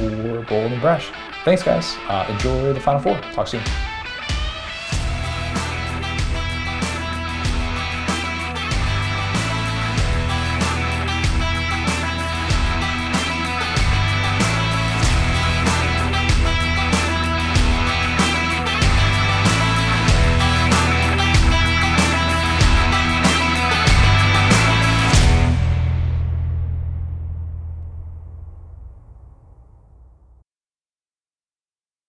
or 0.00 0.42
Bold 0.46 0.72
and 0.72 0.80
Brash. 0.80 1.10
Thanks, 1.44 1.62
guys. 1.62 1.96
Uh, 2.08 2.26
enjoy 2.30 2.72
the 2.72 2.80
Final 2.80 3.00
Four. 3.00 3.20
Talk 3.32 3.46
soon. 3.46 3.62